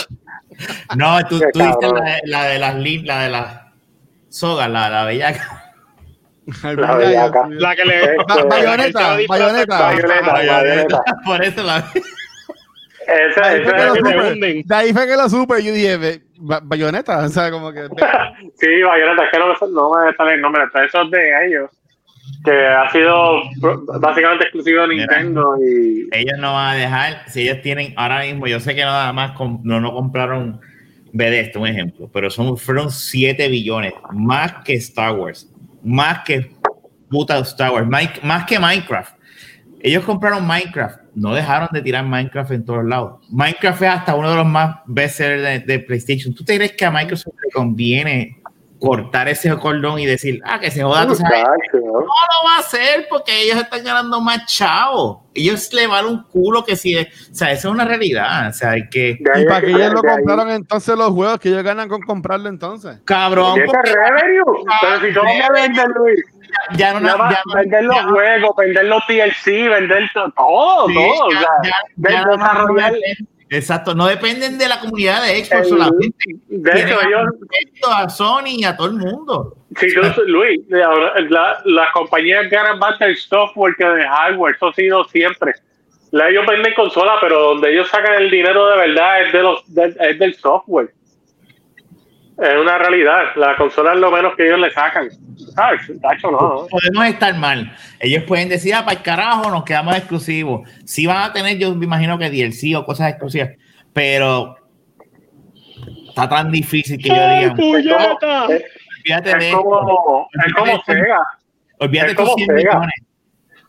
No, 0.96 1.26
tú, 1.28 1.40
tú 1.52 1.58
dices 1.58 1.92
la, 1.92 2.18
la 2.24 2.44
de 2.44 2.58
las 2.58 2.74
la 2.74 3.22
de 3.22 3.30
las 3.30 3.69
sogas, 4.30 4.70
la, 4.70 4.88
la 4.88 5.04
bellaca. 5.04 5.72
La 6.76 6.94
bellaca. 6.96 7.46
La 7.50 7.76
que 7.76 7.84
le. 7.84 8.16
Ba- 8.26 8.44
bayoneta, 8.48 9.16
bayoneta. 9.28 9.78
Bayoneta, 9.78 10.32
bayoneta. 10.32 11.02
Por 11.24 11.44
eso 11.44 11.62
la 11.62 11.84
Esa, 13.06 13.44
Ahí 13.44 13.62
fue 13.64 13.72
que 13.74 13.84
lo 13.84 13.94
esa, 13.94 14.02
que 14.02 14.10
supe. 14.12 14.32
hunden. 14.32 14.62
De 14.64 14.74
ahí 14.74 14.92
fue 14.92 15.06
que 15.06 15.16
lo 15.16 15.28
supe. 15.28 15.62
Yo 15.64 15.72
dije, 15.72 15.96
"Be- 15.96 16.22
ba- 16.38 16.60
bayoneta. 16.62 17.18
O 17.18 17.28
sea, 17.28 17.50
como 17.50 17.72
que. 17.72 17.82
Sí, 18.58 18.82
Bayonetta, 18.82 19.24
es 19.24 19.30
que 19.32 19.38
no 19.38 19.46
me, 19.48 19.54
no 19.72 19.90
me 20.06 20.14
sale 20.14 20.34
el 20.34 20.40
nombre, 20.40 20.62
pero 20.72 20.86
eso 20.86 21.02
es 21.02 21.10
de 21.10 21.46
ellos. 21.46 21.70
Que 22.44 22.66
ha 22.66 22.90
sido 22.90 23.42
básicamente 24.00 24.44
exclusivo 24.44 24.82
de 24.82 24.88
Mira. 24.88 25.06
Nintendo 25.06 25.56
y. 25.60 26.08
ellos 26.12 26.38
no 26.38 26.52
van 26.54 26.68
a 26.70 26.74
dejar, 26.74 27.22
si 27.28 27.42
ellos 27.48 27.60
tienen 27.62 27.92
ahora 27.96 28.20
mismo, 28.20 28.46
yo 28.46 28.60
sé 28.60 28.74
que 28.74 28.82
nada 28.82 29.12
más 29.12 29.32
no, 29.62 29.80
no 29.80 29.92
compraron 29.92 30.60
Bethesda, 31.12 31.60
un 31.60 31.66
ejemplo, 31.66 32.10
pero 32.12 32.30
son, 32.30 32.56
fueron 32.56 32.90
7 32.90 33.48
billones, 33.48 33.92
más 34.12 34.64
que 34.64 34.74
Star 34.74 35.14
Wars, 35.16 35.48
más 35.82 36.20
que 36.24 36.52
puta 37.08 37.38
Star 37.40 37.72
Wars, 37.72 37.88
más 38.22 38.44
que 38.46 38.58
Minecraft. 38.58 39.14
Ellos 39.82 40.04
compraron 40.04 40.46
Minecraft 40.46 41.00
no 41.14 41.34
dejaron 41.34 41.68
de 41.72 41.82
tirar 41.82 42.04
Minecraft 42.04 42.52
en 42.52 42.64
todos 42.64 42.84
lados. 42.84 43.26
Minecraft 43.30 43.82
es 43.82 43.88
hasta 43.88 44.14
uno 44.14 44.30
de 44.30 44.36
los 44.36 44.46
más 44.46 44.76
bestsellers 44.86 45.66
de, 45.66 45.72
de 45.72 45.78
PlayStation. 45.80 46.34
¿Tú 46.34 46.44
te 46.44 46.56
crees 46.56 46.72
que 46.72 46.84
a 46.84 46.90
Microsoft 46.90 47.34
le 47.44 47.50
conviene 47.50 48.39
cortar 48.80 49.28
ese 49.28 49.54
cordón 49.58 49.98
y 49.98 50.06
decir, 50.06 50.40
ah, 50.44 50.58
que 50.58 50.70
se 50.70 50.82
joda, 50.82 51.06
tú 51.06 51.14
sabes? 51.14 51.44
¿no? 51.74 51.80
No 51.80 52.00
lo 52.00 52.48
va 52.48 52.56
a 52.56 52.60
hacer 52.60 53.06
porque 53.10 53.42
ellos 53.42 53.58
están 53.58 53.84
ganando 53.84 54.20
más 54.22 54.46
chavos. 54.46 55.18
Ellos 55.34 55.70
le 55.74 55.86
van 55.86 56.06
un 56.06 56.22
culo 56.24 56.64
que 56.64 56.76
si, 56.76 56.96
o 56.96 57.04
sea, 57.30 57.52
eso 57.52 57.68
es 57.68 57.74
una 57.74 57.84
realidad. 57.84 58.48
O 58.48 58.52
sea, 58.52 58.70
hay 58.70 58.88
que, 58.88 59.18
¿Y 59.20 59.44
para 59.44 59.60
que- 59.60 59.66
ellos 59.68 59.92
ahí- 60.02 60.16
compraron 60.16 60.50
entonces 60.50 60.96
los 60.96 61.10
juegos 61.10 61.38
que 61.38 61.50
ellos 61.50 61.62
ganan 61.62 61.88
con 61.90 62.00
comprarlo 62.00 62.48
entonces? 62.48 62.98
cabrón, 63.04 63.58
ese 63.58 63.66
porque 63.66 63.92
revenue. 63.92 64.64
Pero 64.80 65.00
si 65.00 65.14
cómo 65.14 65.30
que 65.30 65.52
vender, 65.60 65.86
Luis, 65.94 66.24
ya 66.76 66.94
no, 66.94 67.00
Nada 67.00 67.30
ya 67.30 67.42
no- 67.46 67.54
vender 67.54 67.84
los 67.84 67.94
ya 67.96 68.02
no- 68.02 68.10
juegos, 68.12 68.50
vender 68.56 68.84
los 68.86 69.02
DLC, 69.06 69.68
vender 69.68 70.10
to- 70.14 70.32
todo, 70.34 70.88
Sí, 70.88 70.94
todo. 70.94 71.26
o 71.26 71.30
ya- 71.32 71.38
sea, 71.38 71.48
ya- 71.64 71.70
de- 71.96 72.12
ya 72.12 72.22
no 72.24 72.32
desarrollar- 72.32 72.92
dependen- 72.92 73.28
Exacto, 73.50 73.94
no 73.94 74.06
dependen 74.06 74.58
de 74.58 74.68
la 74.68 74.78
comunidad 74.80 75.22
de 75.24 75.44
Xbox 75.44 75.62
El- 75.62 75.68
solamente. 75.68 76.24
de 76.48 76.70
hecho, 76.80 76.98
ellos, 77.02 77.26
a 77.90 78.08
Sony 78.08 78.46
y 78.58 78.64
a 78.64 78.76
todo 78.76 78.86
el 78.88 78.92
mundo. 78.94 79.56
si 79.78 79.92
tú, 79.94 80.00
Luis, 80.26 80.60
la- 80.68 81.14
la- 81.28 81.60
las 81.64 81.90
compañías 81.92 82.48
ganan 82.48 82.78
más 82.78 82.98
del 83.00 83.16
software 83.16 83.74
que 83.76 83.84
del 83.84 84.06
hardware, 84.06 84.54
eso 84.54 84.68
ha 84.68 84.72
sido 84.74 85.04
siempre. 85.08 85.52
La- 86.12 86.28
Ellos 86.28 86.44
venden 86.46 86.74
consolas, 86.74 87.16
pero 87.20 87.40
donde 87.40 87.72
ellos 87.72 87.88
sacan 87.88 88.14
el 88.22 88.30
dinero 88.30 88.66
de 88.68 88.76
verdad 88.76 89.22
es, 89.26 89.32
de 89.32 89.42
los, 89.42 89.74
de- 89.74 89.96
es 90.00 90.18
del 90.18 90.34
software. 90.34 90.92
Es 92.40 92.56
una 92.58 92.78
realidad. 92.78 93.24
La 93.36 93.54
consola 93.56 93.92
es 93.92 93.98
lo 93.98 94.10
menos 94.10 94.34
que 94.34 94.46
ellos 94.46 94.58
le 94.60 94.70
sacan. 94.70 95.08
¿Sabes? 95.54 95.82
Tacho, 96.00 96.30
no. 96.30 96.38
no. 96.38 96.66
Podemos 96.68 97.06
estar 97.06 97.34
mal. 97.36 97.70
Ellos 97.98 98.24
pueden 98.24 98.48
decir, 98.48 98.74
ah, 98.74 98.82
para 98.84 98.96
el 98.96 99.02
carajo, 99.02 99.50
nos 99.50 99.62
quedamos 99.64 99.94
exclusivos. 99.94 100.68
Sí 100.86 101.06
van 101.06 101.22
a 101.22 101.32
tener, 101.34 101.58
yo 101.58 101.74
me 101.74 101.84
imagino 101.84 102.18
que 102.18 102.30
DLC 102.30 102.74
o 102.76 102.84
cosas 102.86 103.10
exclusivas, 103.10 103.50
pero 103.92 104.56
está 106.08 106.28
tan 106.28 106.50
difícil 106.50 106.96
que 106.96 107.08
yo 107.08 107.14
diga, 107.14 107.42
Es 107.42 107.50
como, 107.50 107.76
es, 107.76 108.64
olvídate 109.00 109.30
de 109.30 109.38
es 109.38 109.44
esto, 109.44 109.62
como, 109.62 110.28
es 110.46 110.52
como 110.54 110.82
Sega. 110.84 111.18
olvídate 111.78 112.10
es 112.10 112.16
como 112.16 112.34
100 112.34 112.46
Sega. 112.46 112.56
millones. 112.56 112.94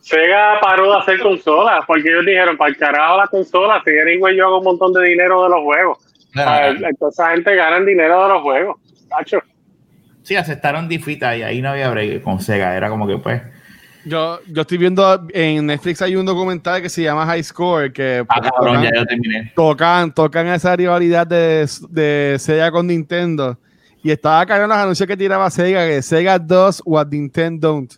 Sega 0.00 0.60
paró 0.60 0.92
de 0.92 0.98
hacer 0.98 1.20
consolas 1.20 1.84
porque 1.86 2.08
ellos 2.08 2.24
dijeron, 2.24 2.56
para 2.56 2.70
el 2.70 2.76
carajo 2.78 3.18
la 3.18 3.26
consola, 3.26 3.82
si 3.84 3.90
anyway 3.98 4.36
yo 4.36 4.46
hago 4.46 4.58
un 4.58 4.64
montón 4.64 4.92
de 4.94 5.08
dinero 5.08 5.42
de 5.44 5.50
los 5.50 5.60
juegos. 5.60 5.98
Ah, 6.36 6.68
Entonces 6.68 7.18
esa 7.18 7.30
gente 7.32 7.54
gana 7.54 7.80
dinero 7.84 8.22
de 8.22 8.28
los 8.34 8.42
juegos. 8.42 8.76
Tacho. 9.08 9.38
Sí, 10.22 10.36
aceptaron 10.36 10.88
Difita 10.88 11.36
y 11.36 11.42
ahí 11.42 11.60
no 11.60 11.70
había 11.70 11.90
break 11.90 12.22
con 12.22 12.40
Sega. 12.40 12.76
Era 12.76 12.88
como 12.88 13.06
que 13.06 13.18
pues. 13.18 13.42
Yo, 14.04 14.40
yo 14.48 14.62
estoy 14.62 14.78
viendo 14.78 15.26
en 15.32 15.66
Netflix 15.66 16.02
hay 16.02 16.16
un 16.16 16.26
documental 16.26 16.82
que 16.82 16.88
se 16.88 17.02
llama 17.02 17.24
High 17.26 17.44
Score 17.44 17.92
que 17.92 18.24
Ah, 18.28 18.40
cabrón, 18.40 18.74
tocan, 18.76 18.82
ya 18.82 18.90
yo 18.94 19.06
terminé. 19.06 19.52
tocan, 19.54 20.12
tocan 20.12 20.46
esa 20.48 20.74
rivalidad 20.74 21.24
de, 21.26 21.68
de 21.90 22.36
Sega 22.38 22.70
con 22.72 22.86
Nintendo. 22.88 23.58
Y 24.02 24.10
estaba 24.10 24.44
cayendo 24.44 24.66
los 24.68 24.76
anuncios 24.76 25.06
que 25.06 25.16
tiraba 25.16 25.48
Sega, 25.50 25.86
que 25.86 26.02
Sega 26.02 26.36
does 26.38 26.82
what 26.84 27.06
Nintendo 27.08 27.68
don't. 27.68 27.92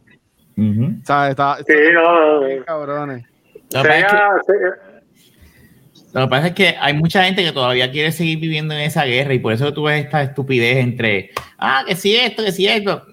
Ujú. 0.58 0.98
O 1.02 1.06
sea, 1.06 1.30
está, 1.30 1.56
Sí, 1.66 1.72
no, 1.94 2.02
no, 2.02 2.40
no. 2.58 2.64
cabrones. 2.66 3.24
Es 3.70 3.82
que- 3.82 3.88
Sega, 3.88 4.30
Sega- 4.46 4.76
Lo 6.14 6.20
que 6.20 6.28
pasa 6.28 6.46
es 6.46 6.54
que 6.54 6.76
hay 6.80 6.94
mucha 6.94 7.24
gente 7.24 7.42
que 7.42 7.50
todavía 7.50 7.90
quiere 7.90 8.12
seguir 8.12 8.38
viviendo 8.38 8.72
en 8.72 8.82
esa 8.82 9.04
guerra 9.04 9.34
y 9.34 9.40
por 9.40 9.52
eso 9.52 9.74
tú 9.74 9.82
ves 9.82 10.04
esta 10.04 10.22
estupidez 10.22 10.76
entre, 10.76 11.32
ah, 11.58 11.82
que 11.84 11.96
sí 11.96 12.14
esto, 12.14 12.44
que 12.44 12.52
sí 12.52 12.68
esto. 12.68 13.04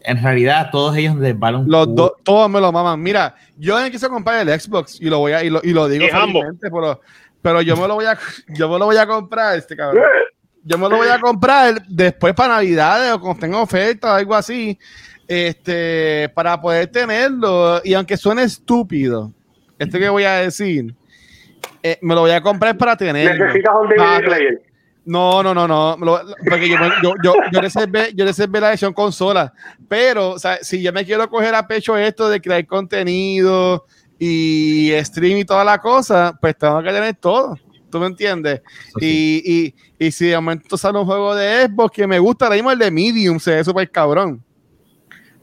En 0.00 0.20
realidad, 0.20 0.70
todos 0.72 0.96
ellos 0.96 1.14
les 1.16 1.38
vale 1.38 1.58
un 1.58 1.70
Los 1.70 1.94
dos, 1.94 2.14
todos 2.24 2.50
me 2.50 2.60
lo 2.60 2.72
maman. 2.72 3.00
Mira, 3.00 3.36
yo 3.56 3.76
quise 3.88 4.08
comprar 4.08 4.48
el 4.48 4.60
Xbox 4.60 5.00
y 5.00 5.04
lo 5.04 5.20
voy 5.20 5.30
a, 5.30 5.44
y 5.44 5.50
lo, 5.50 5.60
y 5.62 5.72
lo 5.72 5.88
digo 5.88 6.06
pero, 6.60 7.00
pero 7.40 7.62
yo 7.62 7.76
me 7.76 7.86
lo 7.86 7.94
voy 7.94 8.06
a, 8.06 8.18
yo 8.48 8.68
me 8.68 8.80
lo 8.80 8.86
voy 8.86 8.96
a 8.96 9.06
comprar, 9.06 9.56
este 9.56 9.76
cabrón. 9.76 10.02
Yo 10.64 10.76
me 10.76 10.88
lo 10.88 10.96
voy 10.96 11.08
a 11.08 11.20
comprar 11.20 11.86
después 11.86 12.34
para 12.34 12.54
Navidades 12.54 13.12
o 13.12 13.20
cuando 13.20 13.38
tenga 13.38 13.62
oferta 13.62 14.12
o 14.12 14.16
algo 14.16 14.34
así, 14.34 14.76
este, 15.28 16.28
para 16.34 16.60
poder 16.60 16.88
tenerlo. 16.88 17.80
Y 17.84 17.94
aunque 17.94 18.16
suene 18.16 18.42
estúpido, 18.42 19.32
esto 19.78 19.98
que 20.00 20.08
voy 20.08 20.24
a 20.24 20.32
decir, 20.32 20.96
eh, 21.82 21.98
me 22.02 22.14
lo 22.14 22.22
voy 22.22 22.30
a 22.32 22.40
comprar 22.40 22.76
para 22.76 22.96
tenerlo. 22.96 23.44
necesitas 23.46 23.74
un 23.80 23.88
DVD 23.88 24.00
Ah, 24.00 24.20
player. 24.24 24.62
No, 25.04 25.42
no, 25.42 25.54
no, 25.54 25.66
no. 25.66 25.96
lo- 25.98 26.20
porque 26.48 26.68
yo, 26.68 26.76
yo, 27.02 27.14
yo, 27.24 27.34
yo, 27.52 27.60
reservé, 27.60 28.12
yo 28.14 28.24
reservé 28.24 28.60
la 28.60 28.70
edición 28.70 28.92
consola. 28.92 29.52
Pero, 29.88 30.30
o 30.32 30.38
sea, 30.38 30.58
si 30.62 30.82
yo 30.82 30.92
me 30.92 31.04
quiero 31.04 31.28
coger 31.28 31.54
a 31.54 31.66
pecho 31.66 31.96
esto 31.96 32.28
de 32.28 32.40
crear 32.40 32.64
contenido 32.66 33.86
y 34.18 34.92
stream 35.02 35.38
y 35.38 35.44
toda 35.44 35.64
la 35.64 35.78
cosa, 35.78 36.36
pues 36.40 36.56
tengo 36.56 36.82
que 36.82 36.92
tener 36.92 37.14
todo. 37.16 37.56
¿Tú 37.90 37.98
me 37.98 38.06
entiendes? 38.06 38.60
Y, 39.00 39.42
y, 39.44 39.74
y 40.06 40.12
si 40.12 40.26
de 40.26 40.36
momento 40.36 40.76
sale 40.76 40.98
un 40.98 41.06
juego 41.06 41.34
de 41.34 41.64
Xbox 41.66 41.96
que 41.96 42.06
me 42.06 42.18
gusta, 42.20 42.44
ahora 42.44 42.54
mismo 42.56 42.70
el 42.70 42.78
de 42.78 42.90
Medium 42.90 43.40
se 43.40 43.56
ve 43.56 43.64
súper 43.64 43.90
cabrón. 43.90 44.44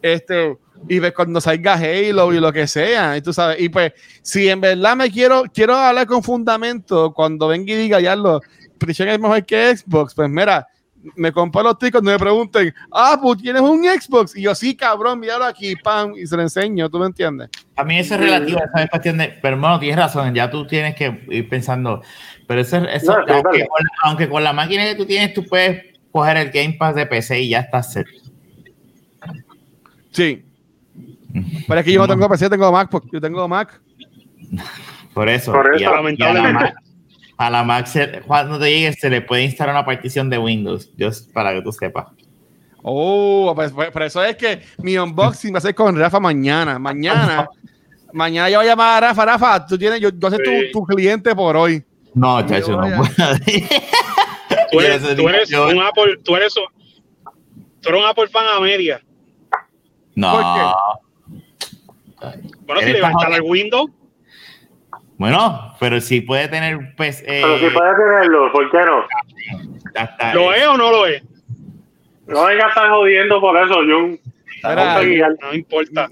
Este, 0.02 0.56
y 0.88 1.00
pues 1.00 1.14
cuando 1.14 1.42
salga 1.42 1.74
Halo 1.74 2.34
y 2.34 2.40
lo 2.40 2.54
que 2.54 2.68
sea, 2.68 3.18
y 3.18 3.22
tú 3.22 3.34
sabes, 3.34 3.60
y 3.60 3.70
pues 3.70 3.94
si 4.22 4.48
en 4.50 4.62
verdad 4.62 4.96
me 4.96 5.12
quiero, 5.12 5.44
quiero 5.54 5.76
hablar 5.76 6.08
con 6.08 6.24
fundamento, 6.24 7.14
cuando 7.14 7.48
venga 7.48 7.74
y 7.74 7.76
diga 7.76 8.00
ya 8.00 8.16
lo, 8.16 8.42
PlayStation 8.78 9.14
es 9.14 9.20
mejor 9.20 9.46
que 9.46 9.76
Xbox, 9.76 10.14
pues 10.14 10.30
mira, 10.30 10.68
me 11.16 11.32
compro 11.32 11.64
los 11.64 11.78
ticos, 11.78 12.02
no 12.04 12.12
me 12.12 12.20
pregunten, 12.20 12.74
ah, 12.92 13.18
pues 13.22 13.42
tienes 13.42 13.62
un 13.62 13.84
Xbox, 13.84 14.36
y 14.36 14.42
yo 14.42 14.56
sí, 14.56 14.76
cabrón, 14.76 15.20
míralo 15.20 15.46
aquí, 15.46 15.76
pam, 15.76 16.14
y 16.16 16.26
se 16.26 16.36
lo 16.36 16.42
enseño, 16.42 16.90
¿tú 16.90 17.00
me 17.00 17.06
entiendes? 17.06 17.50
A 17.76 17.84
mí 17.84 18.00
eso 18.00 18.16
es 18.16 18.22
relativo, 18.22 18.60
esa 18.60 18.84
es 18.84 18.90
cuestión 18.90 19.18
de. 19.18 19.38
Pero 19.42 19.58
bueno, 19.60 19.80
tienes 19.80 19.98
razón, 19.98 20.34
ya 20.34 20.50
tú 20.50 20.66
tienes 20.66 20.96
que 20.96 21.24
ir 21.30 21.48
pensando. 21.48 22.02
Pero 22.48 22.62
eso, 22.62 22.78
eso 22.78 23.12
No, 23.12 23.26
sí, 23.26 23.34
aunque, 23.34 23.44
vale. 23.44 23.68
con, 23.68 23.88
aunque 24.04 24.30
con 24.30 24.44
la 24.44 24.54
máquina 24.54 24.84
que 24.86 24.96
tú 24.96 25.06
tienes, 25.06 25.34
tú 25.34 25.46
puedes 25.46 25.98
coger 26.12 26.38
el 26.38 26.50
Game 26.50 26.76
Pass 26.80 26.96
de 26.96 27.06
PC 27.06 27.42
y 27.42 27.50
ya 27.50 27.60
estás 27.60 27.94
set. 27.94 28.08
Sí. 30.12 30.47
Pero 31.68 31.80
es 31.80 31.86
que 31.86 31.92
yo 31.94 32.00
no 32.02 32.08
tengo 32.08 32.30
PC, 32.30 32.50
tengo 32.50 32.72
Mac, 32.72 32.90
porque 32.92 33.10
yo 33.14 33.22
tengo 33.22 33.48
Mac. 33.48 33.80
Por 35.14 35.30
eso. 35.30 35.52
Por 35.52 35.74
eso, 35.76 35.82
y 35.82 35.86
a, 35.86 36.12
y 36.12 36.22
a 36.24 36.34
la. 36.34 36.52
Mac, 36.54 36.76
a 37.38 37.50
la 37.50 37.64
Mac 37.64 37.86
se- 37.88 38.22
cuando 38.22 38.58
te 38.60 38.70
llegue 38.72 38.94
se 38.94 39.10
le 39.10 39.22
puede 39.22 39.44
instalar 39.44 39.76
una 39.76 39.86
partición 39.86 40.30
de 40.30 40.38
Windows, 40.38 40.90
just 41.00 41.32
para 41.34 41.54
que 41.54 41.62
tú 41.62 41.72
sepas. 41.72 42.08
Oh, 42.82 43.52
pues, 43.56 43.72
pues, 43.72 43.92
por 43.92 44.04
eso 44.04 44.24
es 44.24 44.36
que 44.38 44.62
mi 44.80 44.98
unboxing 44.98 45.54
va 45.54 45.58
a 45.58 45.62
ser 45.62 45.76
con 45.76 45.98
Rafa 45.98 46.20
mañana. 46.20 46.80
Mañana, 46.80 47.48
mañana 48.14 48.50
yo 48.50 48.60
voy 48.60 48.68
a 48.68 48.70
llamar 48.70 49.04
a 49.04 49.08
Rafa. 49.10 49.26
Rafa, 49.26 49.66
tú 49.66 49.78
tienes, 49.78 50.00
yo, 50.00 50.10
yo 50.14 50.30
soy 50.30 50.40
Sí. 50.46 50.72
tu, 50.72 50.80
tu 50.80 50.86
cliente 50.86 51.36
por 51.36 51.58
hoy. 51.58 51.84
No, 52.14 52.42
chacho, 52.48 52.72
no 52.80 52.88
puedo. 52.98 53.10
Tú 54.72 54.80
eres, 54.82 55.02
tú 55.16 55.28
eres 55.30 55.52
un 55.54 55.82
Apple, 55.82 56.18
tú 56.24 56.36
eres, 56.36 56.54
un- 56.58 56.66
tú 57.82 57.90
eres 57.90 58.02
un 58.02 58.08
Apple 58.08 58.28
fan 58.28 58.46
a 58.48 58.60
media. 58.60 59.02
No. 60.16 60.76
Bueno, 62.66 62.82
si 62.82 62.94
le 62.94 63.02
va 63.02 63.08
a 63.10 63.12
instalar 63.12 63.42
Windows, 63.44 63.92
Bueno, 65.18 65.76
pero 65.80 66.00
si 66.02 66.22
puede 66.22 66.48
tener 66.48 66.94
pues, 66.96 67.22
eh, 67.22 67.42
Pero 67.44 67.60
si 67.60 67.70
puedes 67.70 67.96
tenerlo, 67.98 68.52
¿por 68.52 68.72
qué 68.72 68.78
no? 68.86 69.04
hasta- 69.96 70.34
¿lo 70.34 70.54
es 70.54 70.68
o 70.68 70.78
no 70.78 70.92
lo 70.92 71.08
es? 71.08 71.24
No 72.28 72.46
venga 72.46 72.66
a 72.66 72.70
estar 72.70 72.90
jodiendo 72.90 73.40
por 73.40 73.58
eso, 73.58 73.76
Jun. 73.76 74.20
No 74.64 75.54
importa. 75.54 76.10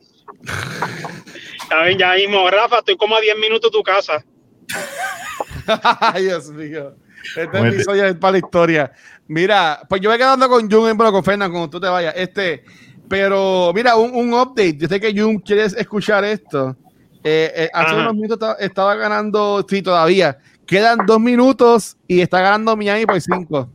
Está 1.64 1.84
bien, 1.84 1.98
ya 1.98 2.14
mismo, 2.14 2.50
Rafa, 2.50 2.78
estoy 2.80 2.96
como 2.96 3.16
a 3.16 3.22
10 3.22 3.38
minutos 3.38 3.72
de 3.72 3.78
tu 3.78 3.84
casa. 3.84 4.24
Ay, 6.00 6.24
Dios 6.24 6.50
mío. 6.52 6.96
Este 7.36 7.58
episodio 7.60 8.06
es 8.06 8.16
para 8.16 8.34
la 8.34 8.38
historia. 8.38 8.92
Mira, 9.28 9.82
pues 9.90 10.00
yo 10.00 10.10
voy 10.10 10.18
quedando 10.20 10.48
con 10.48 10.70
Jun, 10.70 10.96
bueno, 10.96 11.12
con 11.12 11.24
Fernan, 11.24 11.50
cuando 11.52 11.70
tú 11.70 11.80
te 11.80 11.88
vayas. 11.88 12.14
Este, 12.16 12.64
pero 13.10 13.72
mira, 13.74 13.96
un, 13.96 14.14
un 14.16 14.34
update. 14.34 14.78
Yo 14.78 14.88
sé 14.88 15.00
que 15.00 15.14
Jun 15.20 15.40
quieres 15.40 15.74
escuchar 15.76 16.24
esto. 16.24 16.76
Eh, 17.24 17.52
eh, 17.56 17.70
hace 17.74 17.92
Ajá. 17.94 18.02
unos 18.02 18.16
minutos 18.16 18.36
estaba, 18.38 18.54
estaba 18.60 18.96
ganando, 18.96 19.66
sí, 19.68 19.82
todavía. 19.82 20.38
Quedan 20.66 21.06
dos 21.06 21.20
minutos 21.20 21.98
y 22.08 22.22
está 22.22 22.42
ganando 22.42 22.76
Miami 22.76 23.06
por 23.06 23.20
cinco. 23.22 23.70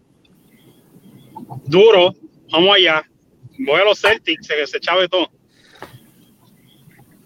Duro, 1.66 2.14
vamos 2.52 2.76
allá. 2.76 3.02
Voy 3.58 3.80
a 3.80 3.84
los 3.84 4.00
Celtics, 4.00 4.46
se, 4.46 4.66
se 4.66 4.80
chave 4.80 5.08
todo. 5.08 5.28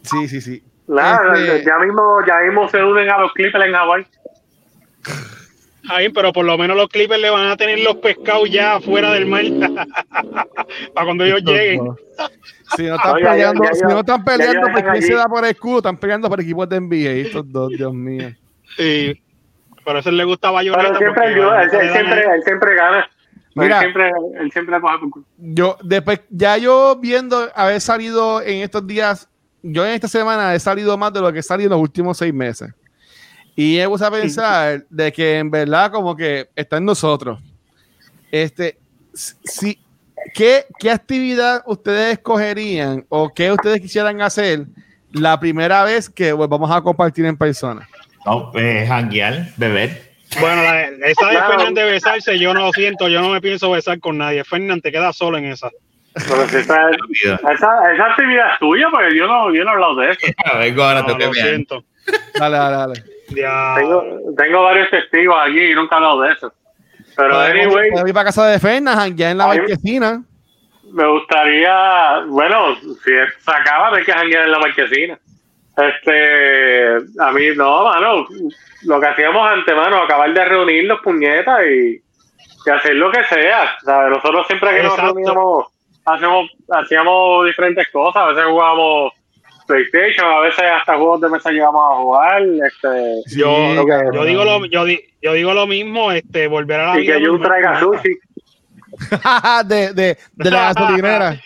Sí, 0.02 0.28
sí, 0.28 0.40
sí. 0.40 0.62
Nada, 0.86 1.32
Este- 1.38 1.64
ya 1.64 1.78
mismo, 1.78 2.18
ya 2.26 2.38
mismo 2.40 2.68
se 2.68 2.82
unen 2.82 3.09
a 3.11 3.18
los 3.18 3.32
Clippers 3.32 3.64
en 3.64 3.74
Hawaii. 3.74 4.07
Ahí, 5.91 6.09
pero 6.09 6.32
por 6.32 6.45
lo 6.45 6.57
menos 6.57 6.76
los 6.76 6.89
Clippers 6.89 7.20
le 7.20 7.30
van 7.30 7.49
a 7.49 7.57
tener 7.57 7.78
los 7.80 7.97
pescados 7.97 8.51
ya 8.51 8.80
fuera 8.80 9.12
del 9.12 9.26
mar. 9.26 9.43
Para 10.95 11.05
cuando 11.05 11.24
ellos 11.24 11.43
lleguen. 11.45 11.80
Si 12.76 12.85
no 12.85 12.97
están 12.97 13.14
Oye, 13.14 13.24
ya- 13.24 13.30
peleando, 13.32 13.64
ya- 13.64 13.72
si 13.74 13.80
ya- 13.80 13.87
no 13.89 14.01
están 14.01 14.18
ya 14.18 14.24
peleando 14.24 14.68
quién 14.72 14.89
allí. 14.89 15.03
se 15.03 15.14
da 15.14 15.26
por 15.26 15.45
el 15.45 15.51
escudo, 15.51 15.76
están 15.78 15.97
peleando 15.99 16.28
por 16.28 16.41
equipos 16.41 16.68
de 16.68 16.76
NBA. 16.80 17.11
Estos 17.26 17.51
dos, 17.53 17.70
Dios 17.70 17.93
mío. 17.93 18.30
Sí. 18.76 19.20
Por 19.85 19.97
eso 19.97 20.11
le 20.11 20.24
gusta 20.24 20.51
Bayonetta. 20.51 20.82
Pero 20.99 20.99
siempre, 20.99 21.22
porque 21.24 21.87
él, 21.87 21.93
siempre, 21.93 22.26
a- 22.26 22.35
él 22.35 22.43
siempre 22.45 22.74
gana. 22.74 23.11
Mira. 23.57 23.76
él 23.76 23.82
siempre, 23.82 24.11
él 24.41 24.53
siempre. 24.53 24.76
Yo, 25.39 25.76
después, 25.82 26.20
ya 26.30 26.57
yo 26.57 26.97
viendo 27.01 27.49
haber 27.55 27.80
salido 27.80 28.41
en 28.43 28.62
estos 28.62 28.85
días, 28.87 29.28
yo 29.62 29.85
en 29.87 29.93
esta 29.93 30.09
semana 30.09 30.55
he 30.55 30.59
salido 30.61 30.97
más 30.99 31.12
de 31.12 31.20
lo 31.20 31.32
que 31.32 31.39
he 31.39 31.43
salido 31.43 31.68
en 31.68 31.72
los 31.72 31.80
últimos 31.80 32.16
seis 32.18 32.35
meses. 32.35 32.72
Y 33.57 33.76
me 33.78 33.88
puse 33.88 34.05
a 34.05 34.11
pensar 34.11 34.84
de 34.90 35.12
que 35.12 35.38
en 35.38 35.50
verdad 35.50 35.90
como 35.92 36.16
que 36.16 36.48
está 36.57 36.78
en 36.78 36.84
nosotros. 36.84 37.38
Este, 38.32 38.76
si, 39.14 39.78
¿qué, 40.34 40.64
¿qué 40.78 40.90
actividad 40.90 41.62
ustedes 41.66 42.14
escogerían 42.14 43.05
o 43.09 43.32
qué 43.32 43.52
ustedes 43.52 43.80
quisieran 43.80 44.20
hacer 44.22 44.64
la 45.12 45.38
primera 45.38 45.84
vez 45.84 46.11
que 46.11 46.34
pues, 46.34 46.48
vamos 46.48 46.70
a 46.70 46.80
compartir 46.80 47.24
en 47.26 47.36
persona? 47.36 47.88
No, 48.26 48.50
eh, 48.57 48.84
janguear, 48.88 49.48
beber. 49.57 50.14
Bueno, 50.40 50.62
la- 50.62 50.82
esa 50.88 51.26
de 51.26 51.32
Claro. 51.36 51.48
Fernández 51.50 51.84
de 51.84 51.90
besarse, 51.92 52.38
yo 52.40 52.52
no 52.55 52.61
lo 52.66 52.72
siento, 52.72 53.07
yo 53.09 53.20
no 53.20 53.28
me 53.30 53.40
pienso 53.40 53.70
besar 53.70 54.00
con 54.00 54.18
nadie. 54.18 54.42
Fernández, 54.42 54.82
te 54.82 54.90
quedas 54.92 55.14
solo 55.14 55.38
en 55.38 55.44
esa. 55.44 55.70
Pero 56.14 56.48
si 56.48 56.57
esa, 56.57 56.90
esa, 56.90 57.92
esa 57.92 58.07
actividad 58.11 58.52
es 58.55 58.59
tuya, 58.59 58.86
porque 58.90 59.16
yo 59.16 59.26
no, 59.26 59.52
yo 59.55 59.62
no 59.64 59.70
he 59.70 59.74
hablado 59.74 59.96
de 59.96 60.11
eso. 60.11 60.20
Vengo 60.59 60.82
ahora, 60.82 61.02
No, 61.02 61.16
te 61.16 61.26
lo 61.26 61.34
siento. 61.34 61.84
Dale, 62.38 62.57
dale, 62.57 62.76
dale. 62.76 63.05
Ya. 63.28 63.74
Tengo, 63.76 64.05
tengo 64.36 64.62
varios 64.62 64.90
testigos 64.90 65.36
aquí 65.46 65.61
y 65.61 65.74
nunca 65.74 65.94
he 65.94 65.98
hablado 65.98 66.20
de 66.22 66.32
eso. 66.32 66.52
Pero, 67.16 67.38
anyway, 67.38 67.90
ir 68.07 68.12
para 68.12 68.26
casa 68.26 68.46
de 68.46 68.59
Fernández, 68.59 69.14
ya 69.16 69.30
en 69.30 69.38
la 69.38 69.46
marquesina. 69.46 70.22
me 70.90 71.07
gustaría, 71.07 72.24
bueno, 72.26 72.74
si 72.76 73.11
se 73.11 73.50
acaba, 73.50 73.96
hay 73.96 74.05
que 74.05 74.12
janguear 74.12 74.44
en 74.44 74.50
la 74.50 74.59
marquesina. 74.59 75.18
Este, 75.76 76.96
a 77.20 77.32
mí 77.32 77.46
no, 77.57 77.84
mano, 77.84 78.26
lo 78.82 79.00
que 79.00 79.07
hacíamos 79.07 79.50
antes, 79.50 79.74
mano, 79.74 80.02
acabar 80.02 80.32
de 80.32 80.44
reunirnos, 80.44 81.00
puñetas 81.00 81.66
y, 81.66 82.00
y 82.66 82.70
hacer 82.70 82.94
lo 82.94 83.11
que 83.11 83.24
sea. 83.24 83.76
¿sabes? 83.84 84.11
Nosotros 84.11 84.46
siempre 84.46 84.70
que 84.76 84.82
nos 84.82 84.92
Exacto. 84.92 85.14
reuníamos, 85.14 85.66
hacemos, 86.05 86.50
hacíamos 86.70 87.46
diferentes 87.46 87.88
cosas, 87.92 88.22
a 88.22 88.26
veces 88.26 88.44
jugábamos 88.44 89.12
PlayStation, 89.66 90.26
a 90.26 90.40
veces 90.40 90.64
hasta 90.78 90.96
juegos 90.96 91.20
de 91.20 91.28
mesa 91.30 91.50
llegamos 91.50 91.82
a 91.90 91.96
jugar, 91.96 92.42
este, 92.42 93.36
Yo, 93.36 93.54
Sí, 93.54 93.74
lo 93.74 93.86
que- 93.86 94.02
yo 94.14 94.24
digo 94.24 94.44
lo, 94.44 94.64
yo, 94.66 94.84
di- 94.84 95.00
yo 95.22 95.32
digo 95.32 95.54
lo 95.54 95.66
mismo, 95.66 96.12
este, 96.12 96.46
volver 96.48 96.80
a 96.80 96.86
la 96.94 96.98
y 96.98 97.02
vida 97.02 97.16
que 97.16 97.24
yo 97.24 97.38
traiga 97.40 97.80
sushi. 97.80 98.16
de, 99.66 99.92
de, 99.92 100.18
de 100.34 100.50
la 100.50 100.72
gasolinera. 100.72 101.40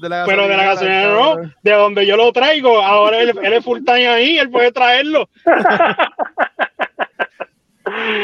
De 0.00 0.08
la 0.08 0.24
Pero 0.24 0.48
de 0.48 0.56
la 0.56 0.64
gasolinera 0.64 1.12
no, 1.12 1.36
de 1.62 1.72
donde 1.72 2.06
yo 2.06 2.16
lo 2.16 2.32
traigo, 2.32 2.80
ahora 2.82 3.20
él, 3.20 3.32
él 3.42 3.52
es 3.52 3.62
full 3.64 3.80
time 3.84 4.08
ahí, 4.08 4.38
él 4.38 4.48
puede 4.50 4.72
traerlo. 4.72 5.28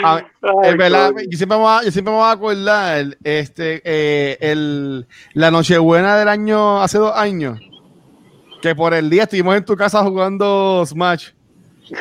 Ay, 0.05 0.23
es 0.65 0.77
verdad, 0.77 1.11
coño. 1.13 1.25
yo 1.29 1.37
siempre, 1.37 1.57
me 1.59 1.63
voy 1.65 1.73
a, 1.73 1.85
yo 1.85 1.91
siempre 1.91 2.13
me 2.13 2.19
voy 2.19 2.29
a 2.29 2.31
acordar 2.31 3.05
este, 3.25 3.83
eh, 3.85 4.37
el, 4.41 5.07
la 5.35 5.51
Nochebuena 5.51 6.17
del 6.19 6.29
año, 6.29 6.81
hace 6.83 6.99
dos 6.99 7.13
años, 7.17 7.59
que 8.63 8.75
por 8.75 8.95
el 8.95 9.09
día 9.11 9.25
estuvimos 9.25 9.57
en 9.57 9.65
tu 9.65 9.77
casa 9.77 10.03
jugando 10.03 10.85
Smash. 10.87 11.31
Sí, 11.85 11.95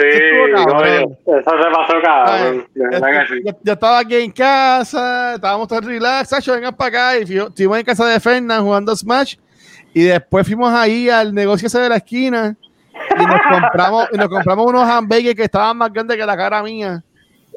no, 0.52 0.66
cabrón. 0.66 1.18
yo- 1.28 1.36
eso 1.38 1.52
se 1.52 1.70
pasó 1.72 1.94
cabrón. 2.02 2.68
De 2.74 3.54
Yo, 3.64 3.74
estaba 3.74 4.00
aquí 4.00 4.16
en 4.16 4.32
casa, 4.32 5.36
estábamos 5.36 5.68
todos 5.68 5.86
relax, 5.86 6.30
Sacho, 6.30 6.54
vengan 6.54 6.76
para 6.76 6.88
acá, 7.12 7.20
y 7.20 7.26
fui- 7.28 7.38
estuvimos 7.38 7.78
en 7.78 7.86
casa 7.86 8.06
de 8.08 8.20
Fernan 8.20 8.64
jugando 8.64 8.96
Smash, 8.96 9.36
y 9.94 10.04
después 10.04 10.48
fuimos 10.48 10.74
ahí 10.74 11.08
al 11.10 11.34
negocio 11.34 11.68
ese 11.68 11.80
de 11.80 11.90
la 11.90 11.98
esquina, 11.98 12.56
y 13.20 13.26
nos 13.26 13.42
compramos, 13.52 14.08
y 14.12 14.18
nos 14.18 14.28
compramos 14.30 14.66
unos 14.66 14.90
hamburgues 14.90 15.36
que 15.36 15.44
estaban 15.44 15.78
más 15.78 15.94
grandes 15.94 16.18
que 16.18 16.26
la 16.26 16.36
cara 16.36 16.64
mía. 16.64 17.04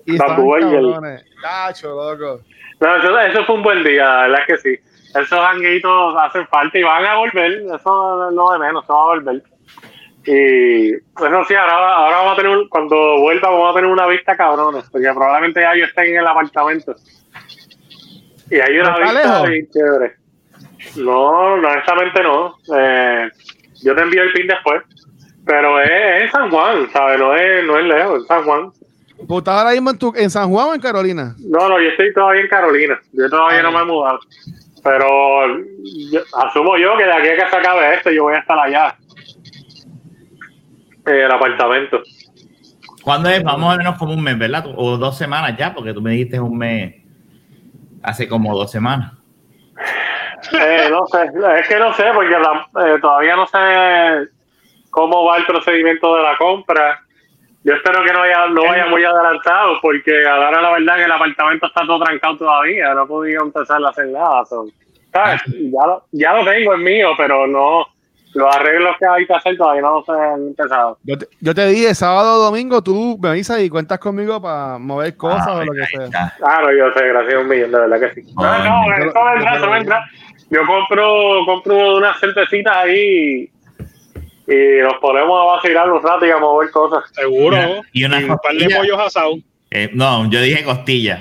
Y 0.04 0.12
estaban 0.16 0.36
cabrones. 0.36 1.24
Tacho, 1.42 1.88
loco. 1.88 2.42
No, 2.80 2.96
eso, 2.96 3.18
eso 3.20 3.44
fue 3.46 3.54
un 3.54 3.62
buen 3.62 3.82
día, 3.82 4.04
la 4.04 4.20
verdad 4.22 4.38
que 4.46 4.56
sí. 4.58 4.76
Esos 5.20 5.38
hanguitos 5.38 6.16
hacen 6.16 6.46
falta 6.48 6.78
y 6.78 6.82
van 6.82 7.04
a 7.04 7.16
volver, 7.16 7.52
eso 7.52 8.28
es 8.28 8.34
lo 8.34 8.50
de 8.52 8.58
menos, 8.58 8.84
eso 8.84 8.92
va 8.94 9.02
a 9.02 9.06
volver. 9.06 9.42
Y 10.24 10.92
eso 10.92 11.44
sí, 11.46 11.54
ahora, 11.54 11.94
ahora 11.94 12.16
vamos 12.18 12.32
a 12.34 12.36
tener, 12.36 12.56
un- 12.56 12.68
cuando 12.68 12.96
vuelva 13.20 13.48
vamos 13.50 13.70
a 13.70 13.74
tener 13.74 13.90
una 13.90 14.06
vista 14.06 14.36
cabrones, 14.36 14.84
porque 14.90 15.08
probablemente 15.14 15.60
ya 15.62 15.74
yo 15.74 15.84
esté 15.86 16.10
en 16.10 16.18
el 16.18 16.26
apartamento. 16.26 16.94
Y 18.50 18.56
hay 18.60 18.78
una 18.78 18.94
¿Pero 18.94 19.06
está 19.06 19.12
vista 19.20 19.32
lejos? 19.34 19.48
bien 19.50 19.68
chévere. 19.72 20.16
No, 20.96 21.56
no, 21.56 21.68
honestamente 21.68 22.22
no. 22.22 22.56
Eh, 22.76 23.30
yo 23.82 23.94
te 23.94 24.02
envío 24.02 24.22
el 24.22 24.32
pin 24.32 24.46
después. 24.46 24.82
Pero 25.46 25.80
es, 25.80 25.88
es 25.90 26.22
en 26.24 26.30
San 26.30 26.50
Juan, 26.50 26.90
¿sabes? 26.92 27.18
No 27.18 27.34
es, 27.34 27.64
no 27.64 27.78
es 27.78 27.84
lejos, 27.86 28.20
es 28.22 28.26
San 28.26 28.44
Juan. 28.44 28.70
¿Tú 29.26 29.38
estás 29.38 29.54
ahora 29.58 29.70
mismo 29.72 29.90
en, 29.90 29.98
tu- 29.98 30.14
en 30.14 30.30
San 30.30 30.48
Juan 30.50 30.68
o 30.68 30.74
en 30.74 30.80
Carolina? 30.80 31.34
No, 31.38 31.68
no, 31.68 31.80
yo 31.80 31.88
estoy 31.88 32.12
todavía 32.12 32.42
en 32.42 32.48
Carolina. 32.48 33.00
Yo 33.12 33.28
todavía 33.30 33.60
Ah, 33.60 33.62
no 33.62 33.72
me 33.72 33.80
he 33.80 33.84
mudado. 33.84 34.20
Pero 34.82 35.44
asumo 36.44 36.76
yo 36.76 36.96
que 36.96 37.04
de 37.04 37.12
aquí 37.12 37.28
a 37.28 37.36
que 37.44 37.50
se 37.50 37.56
acabe 37.56 37.94
esto, 37.94 38.10
yo 38.10 38.24
voy 38.24 38.34
a 38.34 38.38
estar 38.38 38.58
allá. 38.58 38.96
En 41.06 41.14
el 41.14 41.30
apartamento. 41.30 42.02
¿Cuándo 43.02 43.28
es? 43.30 43.42
Vamos 43.42 43.72
a 43.72 43.76
vernos 43.78 43.96
como 43.98 44.12
un 44.12 44.22
mes, 44.22 44.38
¿verdad? 44.38 44.66
O 44.76 44.96
dos 44.98 45.16
semanas 45.16 45.56
ya, 45.56 45.72
porque 45.74 45.94
tú 45.94 46.02
me 46.02 46.10
dijiste 46.12 46.38
un 46.38 46.58
mes 46.58 46.94
hace 48.02 48.28
como 48.28 48.54
dos 48.56 48.70
semanas. 48.70 49.12
Eh, 50.52 50.88
no 50.90 51.06
sé, 51.06 51.24
es 51.60 51.68
que 51.68 51.78
no 51.78 51.92
sé, 51.94 52.04
porque 52.14 52.30
la- 52.30 52.68
eh, 52.86 52.98
todavía 53.00 53.34
no 53.36 53.46
sé 53.46 54.30
cómo 54.90 55.24
va 55.24 55.38
el 55.38 55.46
procedimiento 55.46 56.14
de 56.16 56.22
la 56.22 56.36
compra. 56.36 57.00
Yo 57.64 57.74
espero 57.74 58.02
que 58.04 58.12
no 58.12 58.20
vaya, 58.20 58.46
no 58.48 58.62
vaya 58.62 58.86
muy 58.86 59.04
adelantado, 59.04 59.78
porque 59.82 60.26
ahora 60.26 60.60
la 60.62 60.70
verdad 60.72 60.96
que 60.96 61.04
el 61.04 61.12
apartamento 61.12 61.66
está 61.66 61.82
todo 61.86 62.02
trancado 62.04 62.36
todavía, 62.36 62.94
no 62.94 63.04
he 63.04 63.06
podido 63.06 63.42
empezar 63.44 63.82
a 63.84 63.88
hacer 63.88 64.06
nada. 64.08 64.44
so, 64.46 64.66
¿sabes? 65.12 65.42
Ya, 65.46 65.86
lo, 65.86 66.04
ya 66.12 66.32
lo 66.34 66.44
tengo, 66.50 66.74
es 66.74 66.80
mío, 66.80 67.08
pero 67.18 67.46
no, 67.46 67.84
los 68.34 68.56
arreglos 68.56 68.94
que 68.98 69.06
hay 69.06 69.26
que 69.26 69.34
hacer 69.34 69.56
todavía 69.56 69.82
no 69.82 70.04
los 70.06 70.08
he 70.08 70.34
empezado. 70.48 70.98
Yo 71.02 71.18
te, 71.18 71.26
yo 71.40 71.54
te 71.54 71.66
dije, 71.66 71.94
sábado 71.94 72.34
o 72.40 72.44
domingo, 72.44 72.80
tú 72.82 73.18
me 73.20 73.30
avisas 73.30 73.60
y 73.60 73.68
cuentas 73.68 73.98
conmigo 73.98 74.40
para 74.40 74.78
mover 74.78 75.16
cosas 75.16 75.48
Ah, 75.48 75.54
o 75.56 75.64
lo 75.64 75.72
que 75.72 75.84
sea. 75.86 76.04
está. 76.04 76.34
Claro, 76.38 76.72
yo 76.72 76.92
sé, 76.92 77.08
gracias 77.08 77.34
a 77.34 77.38
un 77.40 77.48
millón, 77.48 77.72
de 77.72 77.80
verdad 77.80 78.00
que 78.00 78.14
sí. 78.14 78.32
No, 78.36 78.44
Ay, 78.50 78.70
no, 78.70 78.86
yo- 78.98 79.10
eso 79.10 79.24
vendrá, 79.24 79.50
yo- 79.52 79.58
eso 79.58 79.70
vendrá. 79.70 80.04
Yo 80.50 80.60
compro, 80.64 81.44
compro 81.44 81.96
unas 81.96 82.18
cervecitas 82.20 82.74
ahí 82.76 83.50
y, 84.48 84.78
y 84.78 84.82
nos 84.82 84.94
ponemos 85.00 85.40
a 85.40 85.44
vacilar 85.56 85.90
un 85.90 86.02
rato 86.02 86.26
y 86.26 86.30
a 86.30 86.38
mover 86.38 86.70
cosas. 86.70 87.04
Seguro. 87.12 87.58
Y 87.92 88.04
una 88.04 88.18
un 88.18 88.38
par 88.38 88.54
de 88.54 88.74
pollos 88.74 88.98
asados. 88.98 89.36
Eh, 89.70 89.90
no, 89.92 90.30
yo 90.30 90.40
dije 90.40 90.64
costillas. 90.64 91.20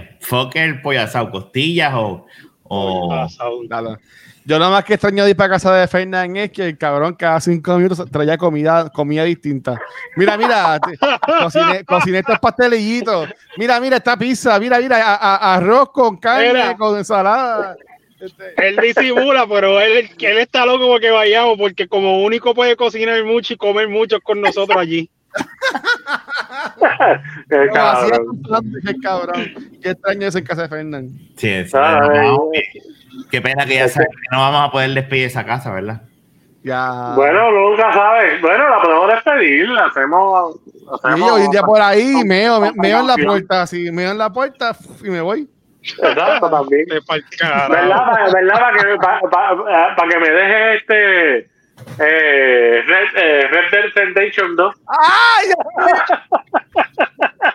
El 0.56 0.82
pollo 0.82 1.02
asado, 1.02 1.30
costillas 1.32 1.94
o. 1.96 2.26
o 2.64 3.14
Asados. 3.14 3.68
Dale. 3.68 3.98
Yo 4.46 4.58
nada 4.60 4.72
más 4.72 4.86
que 4.86 4.94
extraño 4.94 5.26
de 5.26 5.32
ir 5.32 5.36
para 5.36 5.50
casa 5.50 5.76
de 5.76 5.86
Fernan 5.90 6.38
es 6.38 6.52
que 6.54 6.68
el 6.68 6.78
cabrón 6.78 7.16
cada 7.16 7.42
cinco 7.42 7.76
minutos 7.78 8.10
traía 8.10 8.38
comida, 8.38 8.90
comida 8.90 9.26
distinta. 9.26 9.78
Mira, 10.16 10.38
mira, 10.38 10.80
cociné, 11.44 11.84
cociné 11.84 12.20
estos 12.20 12.40
pastelillitos. 12.40 13.28
Mira, 13.58 13.78
mira 13.82 13.98
esta 13.98 14.16
pizza. 14.16 14.58
Mira, 14.58 14.80
mira, 14.80 15.04
a- 15.06 15.16
a- 15.16 15.56
arroz 15.56 15.90
con 15.92 16.16
carne, 16.16 16.54
Mira. 16.54 16.78
con 16.78 16.98
ensalada. 16.98 17.76
Este, 18.20 18.54
Él 18.68 18.78
disimula, 18.78 19.46
pero 19.48 19.80
él, 19.80 20.10
él 20.20 20.38
está 20.40 20.66
loco 20.66 20.88
porque 20.88 21.12
vayamos, 21.12 21.58
porque 21.58 21.88
como 21.88 22.24
único 22.24 22.56
puede 22.56 22.76
cocinar 22.76 23.24
mucho 23.24 23.54
y 23.54 23.58
comer 23.58 23.88
mucho 23.90 24.20
con 24.22 24.42
nosotros 24.42 24.78
allí. 24.78 25.10
Qué 27.50 27.58
como 27.68 27.74
cabrón. 27.74 28.42
el 28.88 29.02
cabrón. 29.02 29.70
Qué 29.82 29.90
extraño 29.92 30.28
eso 30.28 30.38
en 30.40 30.46
casa 30.46 30.64
de 30.64 30.70
Fernan. 30.70 31.10
Sí, 31.36 31.64
sí, 31.66 31.72
Ay, 31.76 32.28
no, 32.28 32.50
Qué 33.30 33.42
pena 33.42 33.66
que 33.66 33.76
ya 33.76 33.88
sabes 33.88 34.10
que 34.10 34.36
no 34.36 34.40
vamos 34.40 34.68
a 34.68 34.72
poder 34.72 34.92
despedir 34.92 35.26
esa 35.26 35.46
casa, 35.46 35.72
¿verdad? 35.72 36.02
Ya. 36.64 37.14
Bueno, 37.16 37.52
nunca 37.52 37.94
sabes. 37.94 38.42
Bueno, 38.42 38.70
la 38.70 38.82
podemos 38.82 39.08
despedir, 39.10 39.70
la 39.70 39.86
hacemos. 39.86 40.60
Hacemos 41.04 41.32
hoy 41.32 41.48
día 41.52 41.62
por 41.64 41.82
ahí, 41.82 42.24
meo, 42.26 42.60
me- 42.62 42.72
meo 42.74 43.00
en 43.02 43.08
la 43.08 43.16
puerta, 43.16 43.62
así, 43.64 43.92
meo 43.92 44.12
en 44.12 44.18
la 44.18 44.32
puerta 44.32 44.76
y 45.04 45.10
me 45.10 45.22
voy. 45.22 45.48
Exacto, 46.02 46.50
también. 46.52 46.86
¿Verdad? 46.90 47.70
Para, 47.70 48.32
¿verdad? 48.32 48.60
Para 48.60 48.78
que, 48.78 48.96
pa- 48.98 49.22
pa- 49.30 49.96
pa' 49.96 50.08
que 50.10 50.18
me 50.20 50.30
deje 50.30 50.76
este. 50.76 51.50
Eh, 52.00 52.82
Red, 52.88 53.08
eh, 53.16 53.48
Red 53.50 53.72
Dead 53.72 53.84
Redemption 53.96 54.56
2. 54.56 54.76
¡Ay! 54.88 55.48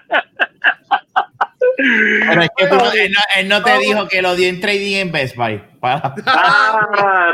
Pero 2.28 2.43
es 2.43 2.49
que 2.57 2.66
tú 2.66 2.74
no- 2.76 2.93
él, 2.93 3.12
no, 3.12 3.20
él 3.41 3.49
no 3.49 3.62
te 3.62 3.78
dijo 3.78 4.07
que 4.09 4.22
lo 4.22 4.35
dio 4.35 4.49
en 4.49 4.61
trading 4.61 4.97
en 4.97 5.12
Best 5.12 5.37
Buy. 5.37 5.62
Ah, 5.83 6.14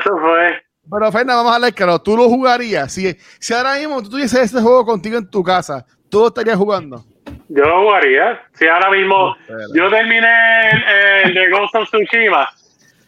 eso 0.00 0.10
fue. 0.18 0.62
Pero 0.90 1.12
Fernan, 1.12 1.36
vamos 1.36 1.52
a 1.52 1.56
hablar 1.56 1.74
claro, 1.74 1.98
tú 2.00 2.16
lo 2.16 2.24
jugarías. 2.28 2.90
Si, 2.92 3.14
si 3.38 3.52
ahora 3.52 3.74
mismo 3.74 4.02
tú 4.02 4.08
tuvieses 4.10 4.40
este 4.40 4.60
juego 4.60 4.86
contigo 4.86 5.18
en 5.18 5.28
tu 5.28 5.42
casa, 5.42 5.84
tú 6.08 6.20
lo 6.20 6.28
estarías 6.28 6.56
jugando. 6.56 7.04
Yo 7.48 7.64
lo 7.64 7.82
jugaría. 7.82 8.42
Si 8.54 8.66
ahora 8.66 8.90
mismo 8.90 9.36
yo 9.74 9.90
terminé 9.90 10.70
el, 10.70 11.28
el 11.28 11.34
de 11.34 11.50
Ghost 11.50 11.74
of 11.76 11.88
Tsushima 11.88 12.48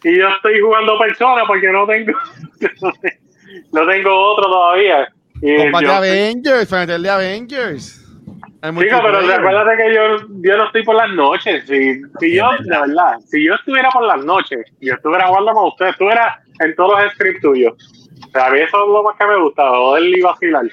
y 0.03 0.17
yo 0.17 0.29
estoy 0.29 0.59
jugando 0.59 0.97
persona 0.97 1.43
porque 1.45 1.71
no 1.71 1.85
tengo 1.85 2.13
no 3.71 3.87
tengo 3.87 4.31
otro 4.33 4.45
todavía. 4.45 5.07
Y 5.41 5.57
Combate 5.57 5.85
yo- 5.85 5.93
Avengers, 5.93 6.67
para 6.69 6.81
meterle 6.81 7.09
Avengers. 7.09 7.97
Chico, 8.79 8.99
pero 9.03 9.17
acuérdate 9.39 9.77
que 9.83 9.95
yo, 9.95 10.17
yo 10.43 10.57
no 10.57 10.65
estoy 10.65 10.83
por 10.83 10.95
las 10.95 11.09
noches. 11.09 11.63
Si, 11.67 11.99
si 12.19 12.35
yo, 12.35 12.47
de 12.59 12.79
verdad, 12.79 13.17
si 13.25 13.43
yo 13.43 13.55
estuviera 13.55 13.89
por 13.89 14.03
las 14.05 14.23
noches, 14.23 14.59
yo 14.79 14.93
estuviera 14.93 15.25
jugando 15.27 15.51
con 15.53 15.67
ustedes, 15.69 15.91
estuviera 15.93 16.39
en 16.59 16.75
todos 16.75 17.01
los 17.01 17.11
scripts 17.13 17.41
tuyos. 17.41 17.73
O 18.27 18.29
sea, 18.31 18.45
a 18.47 18.49
mí 18.51 18.59
eso 18.59 18.77
es 18.83 18.87
lo 18.87 19.01
más 19.03 19.17
que 19.17 19.25
me 19.25 19.37
gusta, 19.37 19.67
joder 19.67 20.03
y 20.03 20.21
vacilar. 20.21 20.65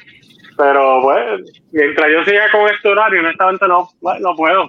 Pero 0.58 1.00
pues, 1.02 1.62
mientras 1.72 2.08
yo 2.12 2.24
siga 2.24 2.50
con 2.50 2.68
este 2.68 2.88
horario, 2.88 3.20
honestamente 3.20 3.66
no, 3.68 3.88
bueno, 4.00 4.20
no 4.30 4.36
puedo. 4.36 4.68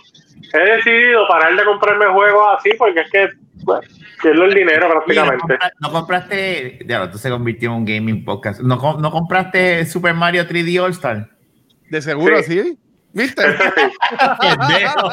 He 0.53 0.75
decidido 0.77 1.27
parar 1.27 1.55
de 1.55 1.65
comprarme 1.65 2.05
juegos 2.13 2.45
así 2.57 2.69
porque 2.77 3.01
es 3.01 3.09
que 3.11 3.29
pues, 3.65 3.79
pierdo 4.21 4.45
el 4.45 4.53
dinero 4.53 4.85
Oye, 4.85 4.93
¿no, 4.93 4.93
prácticamente. 4.93 5.41
compra- 5.57 5.71
no 5.81 5.91
compraste, 5.91 6.79
ya, 6.87 7.03
esto 7.03 7.17
se 7.17 7.29
convirtió 7.29 7.71
en 7.71 7.75
un 7.77 7.85
gaming 7.85 8.23
podcast. 8.23 8.61
¿No, 8.61 8.77
no 8.99 9.11
compraste 9.11 9.83
Super 9.85 10.13
Mario 10.13 10.47
3D 10.47 10.79
All 10.79 10.91
Star? 10.91 11.27
De 11.89 12.01
seguro, 12.01 12.37
Sí. 12.43 12.61
sí. 12.61 12.79
¿Viste? 13.11 13.41
Pendejo. 14.39 15.09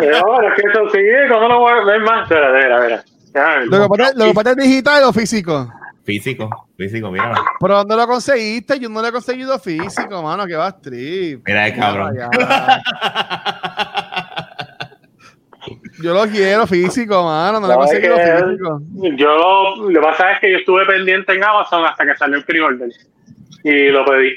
Pero 0.00 0.42
es 0.42 0.54
que 0.54 0.68
eso 0.70 0.88
sigue, 0.92 1.28
¿cómo 1.30 1.48
lo 1.48 1.58
voy 1.60 1.72
a 1.72 1.84
ver 1.84 2.00
más? 2.02 2.22
Espera, 2.24 2.54
espera, 2.54 2.78
espera. 2.78 3.04
Ya, 3.34 3.60
Lo 3.64 3.82
que 3.82 3.88
pasa- 3.96 4.12
lo 4.14 4.24
que 4.26 4.34
pasa 4.34 4.50
es 4.50 4.56
digital 4.56 5.02
o 5.04 5.12
físico. 5.12 5.72
Físico, 6.12 6.48
físico, 6.74 7.10
mira. 7.10 7.34
¿Pero 7.60 7.76
dónde 7.76 7.94
lo 7.94 8.06
conseguiste? 8.06 8.80
Yo 8.80 8.88
no 8.88 9.02
lo 9.02 9.08
he 9.08 9.12
conseguido 9.12 9.58
físico, 9.58 10.22
mano. 10.22 10.46
Que 10.46 10.56
va 10.56 10.72
trip. 10.80 11.42
Mira 11.46 11.66
el 11.66 11.74
cabrón. 11.76 12.16
Yo 16.02 16.14
lo 16.14 16.26
quiero 16.30 16.66
físico, 16.66 17.24
mano. 17.24 17.60
No 17.60 17.66
lo 17.66 17.74
he 17.74 17.76
conseguido 17.76 18.16
que- 18.16 18.22
físico. 18.46 18.80
Yo 19.18 19.36
lo, 19.36 19.90
lo 19.90 20.00
que 20.00 20.06
pasa 20.06 20.32
es 20.32 20.40
que 20.40 20.50
yo 20.52 20.58
estuve 20.58 20.86
pendiente 20.86 21.34
en 21.34 21.44
Amazon 21.44 21.84
hasta 21.84 22.06
que 22.06 22.16
salió 22.16 22.38
el 22.38 22.44
pre-order 22.44 22.88
y 23.64 23.88
lo 23.90 24.02
pedí. 24.06 24.30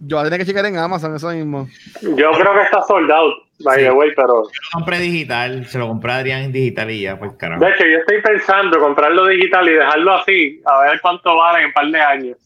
Yo 0.00 0.16
voy 0.16 0.22
a 0.22 0.24
tener 0.30 0.40
que 0.40 0.46
checar 0.46 0.66
en 0.66 0.76
Amazon 0.76 1.14
eso 1.14 1.28
mismo. 1.30 1.68
Yo 2.02 2.32
creo 2.32 2.54
que 2.54 2.62
está 2.64 2.82
sold 2.88 3.08
out, 3.12 3.34
by 3.64 3.76
Sí. 3.78 3.82
the 3.84 3.90
way, 3.92 4.10
pero 4.14 4.42
Yo 4.44 4.50
lo 4.62 4.70
compré 4.72 4.98
digital, 4.98 5.64
se 5.66 5.78
lo 5.78 5.88
compré 5.88 6.12
a 6.12 6.16
Adrián 6.16 6.42
en 6.42 6.52
digital 6.52 6.90
y 6.90 7.00
ya, 7.02 7.18
pues 7.18 7.32
carajo. 7.36 7.64
de 7.64 7.70
hecho 7.70 7.84
yo 7.84 7.98
estoy 7.98 8.20
pensando 8.22 8.78
comprarlo 8.78 9.26
digital 9.26 9.68
y 9.68 9.72
dejarlo 9.72 10.14
así, 10.14 10.60
a 10.64 10.80
ver 10.82 11.00
cuánto 11.00 11.36
vale 11.36 11.60
en 11.60 11.66
un 11.66 11.72
par 11.72 11.86
de 11.86 12.00
años. 12.00 12.36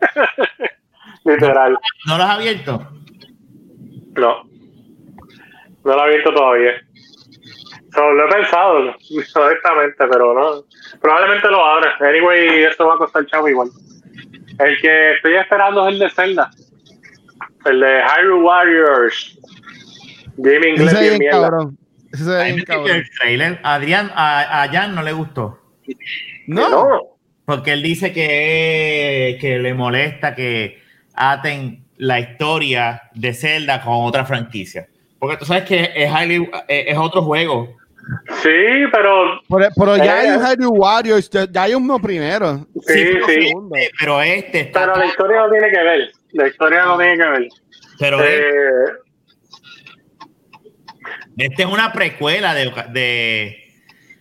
Literal. 1.24 1.76
¿No 2.06 2.16
lo 2.18 2.24
has 2.24 2.30
abierto? 2.30 2.86
No. 4.16 4.42
No 5.84 5.94
lo 5.96 6.06
he 6.06 6.14
visto 6.16 6.32
todavía. 6.32 6.72
So, 7.94 8.12
lo 8.12 8.26
he 8.26 8.32
pensado, 8.32 8.76
honestamente, 9.34 10.06
pero 10.10 10.34
no. 10.34 10.64
Probablemente 11.00 11.48
lo 11.48 11.64
abra. 11.64 11.96
Anyway, 12.00 12.62
eso 12.64 12.86
va 12.86 12.94
a 12.94 12.98
costar 12.98 13.26
chavo 13.26 13.48
igual. 13.48 13.68
El 14.58 14.80
que 14.80 15.12
estoy 15.12 15.34
esperando 15.36 15.86
es 15.88 15.94
el 15.94 15.98
de 16.00 16.10
Zelda. 16.10 16.50
El 17.64 17.80
de 17.80 18.00
Hyrule 18.02 18.42
Warriors. 18.42 19.38
Game 20.36 20.58
Ese 20.58 20.68
inglés 20.70 21.00
bien 21.00 21.18
bien 21.18 21.30
cabrón. 21.30 21.78
Bien 22.12 22.64
cabrón. 22.64 22.90
el 22.96 23.10
trailer. 23.10 23.60
Adrián, 23.62 24.10
a, 24.14 24.62
a 24.62 24.68
Jan 24.68 24.94
no 24.94 25.02
le 25.02 25.12
gustó. 25.12 25.58
No. 26.46 26.68
No. 26.68 27.00
Porque 27.44 27.72
él 27.72 27.82
dice 27.82 28.12
que, 28.12 29.38
que 29.40 29.58
le 29.58 29.74
molesta 29.74 30.34
que 30.34 30.80
aten 31.14 31.84
la 31.96 32.20
historia 32.20 33.02
de 33.14 33.34
Zelda 33.34 33.82
con 33.82 33.94
otra 34.06 34.24
franquicia. 34.24 34.86
Porque 35.18 35.36
tú 35.36 35.44
sabes 35.44 35.64
que 35.64 35.90
es, 35.94 36.10
highly- 36.10 36.48
es, 36.68 36.96
otro 36.96 37.22
juego. 37.22 37.76
Sí, 38.42 38.48
pero 38.92 39.40
Pero, 39.48 39.68
pero 39.76 39.96
ya 39.98 40.24
Eh. 40.24 40.38
hay 40.42 40.56
un 40.60 40.78
Warriors, 40.78 41.28
ya, 41.30 41.62
hay 41.62 41.74
uno 41.74 41.98
primero. 41.98 42.66
Sí, 42.86 43.04
pero, 43.12 43.26
sí. 43.26 43.52
eh, 43.76 43.90
pero 43.98 44.22
este 44.22 44.60
está. 44.60 44.80
pero 44.80 44.96
la 44.96 45.06
historia 45.06 45.36
no 45.42 45.50
tiene 45.50 45.70
que 45.70 45.82
ver. 45.82 46.10
La 46.32 46.46
historia 46.48 46.84
no 46.84 46.98
tiene 46.98 47.16
que 47.16 47.30
ver. 47.30 47.48
pero 47.98 48.24
Eh, 48.24 48.84
este 51.42 51.62
es 51.62 51.68
una 51.68 51.92
precuela 51.92 52.54
de. 52.54 52.72
de 52.90 53.56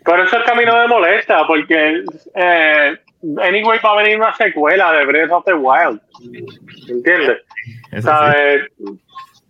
Por 0.04 0.20
eso 0.20 0.38
es 0.38 0.44
que 0.46 0.52
a 0.52 0.56
mí 0.56 0.66
no 0.66 0.76
me 0.76 0.88
molesta, 0.88 1.46
porque 1.48 2.04
eh, 2.36 2.98
anyway 3.42 3.80
va 3.84 3.94
a 3.94 4.04
venir 4.04 4.18
una 4.18 4.36
secuela 4.36 4.94
de 4.94 5.06
Breath 5.06 5.32
of 5.32 5.46
the 5.46 5.54
Wild. 5.54 6.00
¿Entiendes? 6.90 7.38
sí. 7.92 8.02
¿Sabes? 8.02 8.64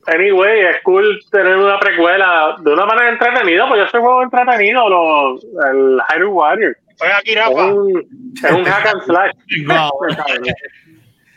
Anyway, 0.08 0.62
es 0.62 0.78
cool 0.84 1.20
tener 1.32 1.56
una 1.56 1.80
precuela 1.80 2.56
de 2.62 2.74
una 2.74 2.86
manera 2.86 3.10
entretenida, 3.10 3.68
pues 3.68 3.82
yo 3.82 3.88
soy 3.90 4.02
juego 4.02 4.24
entretenido, 4.24 4.90
lo, 4.90 5.36
el 5.36 6.00
Hyrule 6.10 6.32
Warrior. 6.32 6.78
Oye, 7.02 7.14
aquí, 7.14 7.32
Es 7.34 7.48
un, 7.48 8.34
es 8.44 8.52
un 8.52 8.66
hack 8.66 8.88
and 8.88 9.02
slash. 9.04 9.32
Wow. 9.68 9.92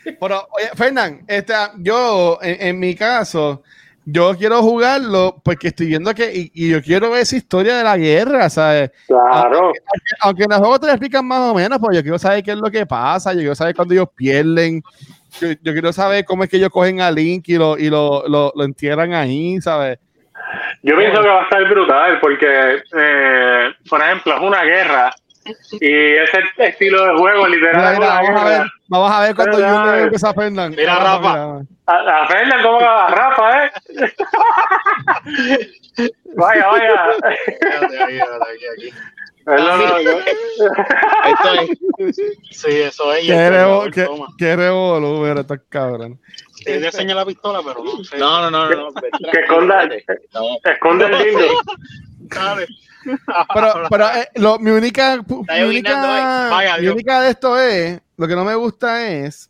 Pero, 0.19 0.47
oye, 0.51 0.69
Fernán, 0.75 1.23
este, 1.27 1.53
yo, 1.77 2.39
en, 2.41 2.67
en 2.67 2.79
mi 2.79 2.95
caso, 2.95 3.63
yo 4.05 4.35
quiero 4.37 4.61
jugarlo 4.61 5.41
porque 5.43 5.69
estoy 5.69 5.87
viendo 5.87 6.13
que, 6.13 6.31
y, 6.33 6.51
y 6.53 6.69
yo 6.69 6.81
quiero 6.81 7.11
ver 7.11 7.21
esa 7.21 7.37
historia 7.37 7.77
de 7.77 7.83
la 7.83 7.97
guerra, 7.97 8.49
¿sabes? 8.49 8.91
Claro. 9.07 9.71
Aunque 10.21 10.43
en 10.43 10.51
el 10.51 10.59
juego 10.59 10.79
te 10.79 10.87
lo 10.87 10.93
explican 10.93 11.25
más 11.25 11.51
o 11.51 11.55
menos, 11.55 11.79
pues 11.79 11.95
yo 11.95 12.01
quiero 12.01 12.19
saber 12.19 12.43
qué 12.43 12.51
es 12.51 12.57
lo 12.57 12.69
que 12.69 12.85
pasa, 12.85 13.33
yo 13.33 13.39
quiero 13.39 13.55
saber 13.55 13.75
cuándo 13.75 13.93
ellos 13.93 14.09
pierden, 14.15 14.81
yo, 15.39 15.49
yo 15.61 15.71
quiero 15.71 15.93
saber 15.93 16.25
cómo 16.25 16.43
es 16.43 16.49
que 16.49 16.57
ellos 16.57 16.69
cogen 16.69 17.01
a 17.01 17.11
Link 17.11 17.47
y 17.47 17.57
lo, 17.57 17.77
y 17.77 17.89
lo, 17.89 18.27
lo, 18.27 18.51
lo 18.55 18.63
entierran 18.63 19.13
ahí, 19.13 19.59
¿sabes? 19.61 19.99
Yo 20.81 20.97
pienso 20.97 21.21
que 21.21 21.27
va 21.27 21.41
a 21.41 21.43
estar 21.43 21.69
brutal 21.69 22.19
porque, 22.19 22.83
eh, 22.97 23.73
por 23.89 24.01
ejemplo, 24.01 24.35
es 24.35 24.41
una 24.41 24.63
guerra 24.63 25.13
y 25.79 26.15
ese 26.15 26.39
estilo 26.57 27.05
de 27.05 27.13
juego 27.19 27.47
literal 27.47 27.99
Mira, 27.99 27.99
mira, 27.99 28.21
vamos 28.21 28.41
a 28.41 28.45
ver, 28.45 28.61
vamos 28.87 29.11
a 29.11 29.19
ver 29.21 29.35
cuando 29.35 29.57
Mira, 29.57 29.69
yo 29.69 29.79
mira. 29.81 30.01
empieza 30.01 30.29
a 30.29 30.33
Fernán. 30.33 30.71
Mira, 30.75 30.95
Rafa. 30.95 31.61
A, 31.85 32.23
a 32.23 32.27
Fernan, 32.27 32.63
¿cómo 32.63 32.79
va? 32.79 33.07
A 33.07 33.11
Rafa, 33.11 33.65
¿eh? 33.65 33.71
vaya, 36.35 36.67
vaya. 36.67 36.93
Espérate, 37.47 38.03
aquí, 38.03 38.17
espérate, 38.17 38.45
aquí, 38.53 38.65
aquí. 38.87 38.89
No, 39.45 39.55
no, 39.57 39.77
no, 39.77 40.01
no. 40.01 40.11
Esto 41.25 41.53
es. 42.07 42.15
Sí, 42.51 42.71
eso 42.79 43.13
es. 43.13 43.25
Qué 44.37 44.55
revolú, 44.55 45.19
mira, 45.25 45.41
estos 45.41 45.59
cabrones. 45.67 46.17
Te 46.63 46.75
enseña 46.85 47.13
la 47.15 47.25
pistola, 47.25 47.59
pero 47.65 47.83
no 47.83 48.01
sé. 48.05 48.17
No, 48.17 48.39
no, 48.41 48.49
no, 48.49 48.69
no. 48.69 48.91
no. 48.91 49.01
Que 49.31 49.39
esconda, 49.41 49.83
esconde 50.63 51.05
el 51.05 51.11
lindo. 51.23 51.45
¿Sabes? 52.31 52.69
Pero, 53.53 53.73
pero 53.89 54.07
eh, 54.15 54.27
lo, 54.35 54.59
mi 54.59 54.71
única, 54.71 55.17
mi 55.27 55.63
única. 55.63 56.49
Vaya, 56.49 56.75
mi 56.77 56.81
Dios. 56.81 56.93
única 56.93 57.21
de 57.21 57.29
esto 57.31 57.59
es, 57.59 58.01
lo 58.17 58.27
que 58.27 58.35
no 58.35 58.43
me 58.45 58.55
gusta 58.55 59.05
es, 59.07 59.49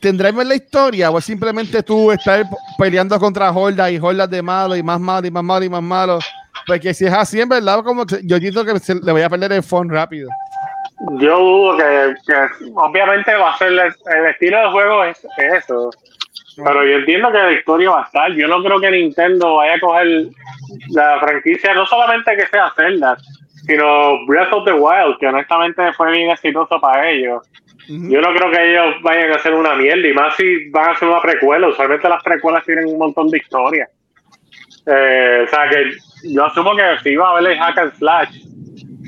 ¿tendremos 0.00 0.44
la 0.44 0.54
historia 0.54 1.10
o 1.10 1.18
es 1.18 1.24
simplemente 1.24 1.82
tú 1.82 2.10
estar 2.12 2.44
peleando 2.78 3.18
contra 3.18 3.50
hordas 3.50 3.90
y 3.90 3.98
hordas 3.98 4.28
de 4.30 4.42
malos 4.42 4.78
y 4.78 4.82
más 4.82 5.00
malos 5.00 5.26
y 5.28 5.30
más 5.30 5.44
malos 5.44 5.66
y 5.66 5.70
más 5.70 5.82
malos? 5.82 6.24
Porque 6.66 6.94
si 6.94 7.06
es 7.06 7.12
así, 7.12 7.40
en 7.40 7.48
verdad, 7.48 7.82
como 7.82 8.06
que 8.06 8.20
yo 8.24 8.38
siento 8.38 8.64
que 8.64 8.78
se- 8.78 8.94
le 8.94 9.12
voy 9.12 9.22
a 9.22 9.28
perder 9.28 9.52
el 9.52 9.62
phone 9.62 9.88
rápido. 9.90 10.28
Yo 11.18 11.38
dudo 11.38 11.76
que, 11.76 12.14
que 12.26 12.34
obviamente 12.74 13.34
va 13.34 13.52
a 13.52 13.58
ser 13.58 13.68
el, 13.72 13.78
el 13.80 14.26
estilo 14.30 14.58
de 14.60 14.70
juego 14.70 15.04
es, 15.04 15.18
es 15.36 15.54
eso. 15.64 15.90
Pero 16.56 16.84
yo 16.84 16.98
entiendo 16.98 17.32
que 17.32 17.38
la 17.38 17.52
historia 17.52 17.90
va 17.90 18.02
a 18.02 18.04
estar. 18.04 18.32
Yo 18.32 18.46
no 18.48 18.62
creo 18.62 18.80
que 18.80 18.90
Nintendo 18.90 19.56
vaya 19.56 19.74
a 19.74 19.80
coger 19.80 20.26
la 20.90 21.18
franquicia, 21.20 21.74
no 21.74 21.86
solamente 21.86 22.36
que 22.36 22.46
sea 22.46 22.72
Zelda, 22.76 23.16
sino 23.66 24.24
Breath 24.26 24.52
of 24.52 24.64
the 24.64 24.72
Wild, 24.72 25.18
que 25.18 25.26
honestamente 25.26 25.92
fue 25.94 26.12
bien 26.12 26.30
exitoso 26.30 26.80
para 26.80 27.10
ellos. 27.10 27.42
Yo 27.86 28.20
no 28.20 28.34
creo 28.34 28.50
que 28.50 28.70
ellos 28.70 28.94
vayan 29.02 29.32
a 29.32 29.36
hacer 29.36 29.52
una 29.52 29.74
mierda, 29.74 30.08
y 30.08 30.14
más 30.14 30.34
si 30.36 30.70
van 30.70 30.88
a 30.88 30.92
hacer 30.92 31.08
una 31.08 31.20
precuela. 31.20 31.68
Usualmente 31.68 32.08
las 32.08 32.22
precuelas 32.22 32.64
tienen 32.64 32.86
un 32.86 32.98
montón 32.98 33.28
de 33.28 33.38
historia. 33.38 33.88
Eh, 34.86 35.44
o 35.44 35.48
sea 35.48 35.68
que 35.68 35.92
yo 36.24 36.44
asumo 36.44 36.74
que 36.76 36.82
sí 37.02 37.16
va 37.16 37.28
a 37.28 37.30
haber 37.32 37.52
el 37.52 37.58
hack 37.58 37.78
and 37.78 37.92
slash. 37.94 38.38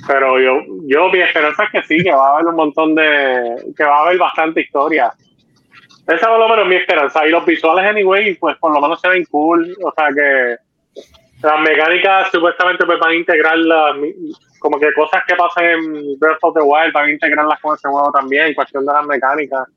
Pero 0.06 0.38
yo, 0.40 0.62
yo 0.86 1.08
mi 1.08 1.20
esperanza 1.20 1.64
es 1.64 1.70
que 1.70 1.82
sí, 1.82 2.02
que 2.02 2.12
va 2.12 2.28
a 2.28 2.32
haber 2.34 2.46
un 2.46 2.56
montón 2.56 2.94
de. 2.94 3.56
que 3.76 3.84
va 3.84 3.98
a 3.98 4.02
haber 4.02 4.18
bastante 4.18 4.60
historia. 4.60 5.12
Esa 6.06 6.28
por 6.28 6.38
lo 6.38 6.48
menos 6.48 6.68
mi 6.68 6.76
esperanza. 6.76 7.26
Y 7.26 7.30
los 7.30 7.44
visuales, 7.44 7.84
anyway, 7.84 8.34
pues 8.34 8.56
por 8.58 8.72
lo 8.72 8.80
menos 8.80 9.00
se 9.00 9.08
ven 9.08 9.24
cool. 9.30 9.76
O 9.82 9.92
sea 9.96 10.08
que 10.14 10.56
las 11.42 11.60
mecánicas 11.60 12.30
supuestamente 12.30 12.86
pues 12.86 12.98
van 12.98 13.10
a 13.10 13.14
integrar 13.14 13.58
las, 13.58 13.96
como 14.58 14.78
que 14.78 14.92
cosas 14.94 15.22
que 15.26 15.34
pasan 15.34 15.64
en 15.64 16.18
Breath 16.18 16.38
of 16.42 16.54
the 16.54 16.62
Wild, 16.62 16.92
van 16.92 17.06
a 17.06 17.10
integrarlas 17.10 17.60
con 17.60 17.74
ese 17.74 17.88
juego 17.88 18.10
también, 18.12 18.46
en 18.46 18.54
cuestión 18.54 18.86
de 18.86 18.92
las 18.92 19.06
mecánicas. 19.06 19.68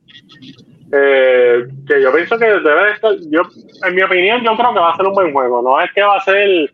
Eh, 0.92 1.68
que 1.88 2.02
yo 2.02 2.12
pienso 2.12 2.38
que 2.40 2.46
debe 2.46 2.86
de 2.86 2.92
estar, 2.92 3.12
yo, 3.30 3.42
en 3.86 3.96
mi 3.96 4.02
opinión, 4.02 4.42
yo 4.44 4.56
creo 4.56 4.74
que 4.74 4.80
va 4.80 4.92
a 4.92 4.98
ser 4.98 5.06
un 5.06 5.14
buen 5.14 5.32
juego. 5.34 5.62
No 5.62 5.82
es 5.82 5.92
que 5.94 6.02
va 6.02 6.16
a 6.16 6.22
ser 6.22 6.38
el, 6.38 6.72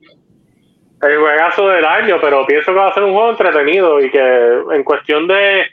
el 1.01 1.17
juegazo 1.17 1.67
del 1.67 1.85
año, 1.85 2.17
pero 2.21 2.45
pienso 2.45 2.71
que 2.71 2.79
va 2.79 2.87
a 2.87 2.93
ser 2.93 3.03
un 3.03 3.13
juego 3.13 3.31
entretenido 3.31 4.01
y 4.01 4.09
que 4.09 4.59
en 4.71 4.83
cuestión 4.83 5.27
de, 5.27 5.65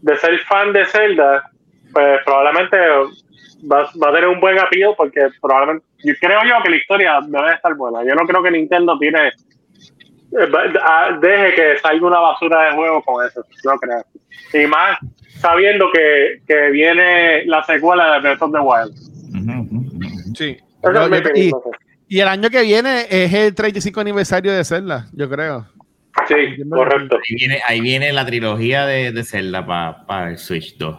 de 0.00 0.16
ser 0.16 0.38
fan 0.40 0.72
de 0.72 0.84
Zelda, 0.86 1.50
pues 1.92 2.20
probablemente 2.24 2.76
va, 3.70 3.88
va 4.02 4.08
a 4.08 4.12
tener 4.12 4.28
un 4.28 4.40
buen 4.40 4.58
appeal 4.58 4.94
porque 4.96 5.20
probablemente, 5.40 5.84
yo 6.04 6.14
creo 6.20 6.40
yo 6.44 6.62
que 6.62 6.70
la 6.70 6.76
historia 6.76 7.18
debe 7.26 7.48
de 7.48 7.54
estar 7.54 7.74
buena. 7.74 8.00
Yo 8.04 8.14
no 8.14 8.26
creo 8.26 8.42
que 8.42 8.50
Nintendo 8.50 8.98
tire, 8.98 9.28
eh, 9.28 10.46
va- 10.46 11.06
a- 11.08 11.18
deje 11.18 11.54
que 11.54 11.78
salga 11.78 12.06
una 12.06 12.18
basura 12.20 12.64
de 12.64 12.72
juego 12.76 13.02
con 13.02 13.26
eso, 13.26 13.44
no 13.64 13.72
creo. 13.76 14.04
Y 14.64 14.66
más 14.66 14.98
sabiendo 15.40 15.86
que, 15.92 16.40
que 16.46 16.70
viene 16.70 17.44
la 17.46 17.62
secuela 17.64 18.14
de 18.14 18.20
Breath 18.20 18.42
of 18.42 18.52
the 18.52 18.60
Wild. 18.60 20.36
Sí. 20.36 20.56
Eso 20.82 20.92
Yo- 20.92 21.02
es 21.14 21.32
mi 21.32 21.50
yo- 21.50 21.62
y, 22.08 22.20
el 22.20 22.28
año 22.28 22.50
que 22.50 22.62
viene 22.62 23.06
es 23.08 23.32
el 23.32 23.54
35 23.54 24.00
aniversario 24.00 24.52
de 24.52 24.64
Zelda, 24.64 25.06
yo 25.12 25.28
creo. 25.30 25.66
Sí, 26.28 26.34
correcto. 26.70 27.16
Ahí 27.16 27.34
viene, 27.36 27.60
ahí 27.66 27.80
viene 27.80 28.12
la 28.12 28.26
trilogía 28.26 28.84
de, 28.86 29.12
de 29.12 29.24
Zelda 29.24 29.64
para 30.06 30.30
el 30.30 30.38
Switch 30.38 30.76
2. 30.76 30.96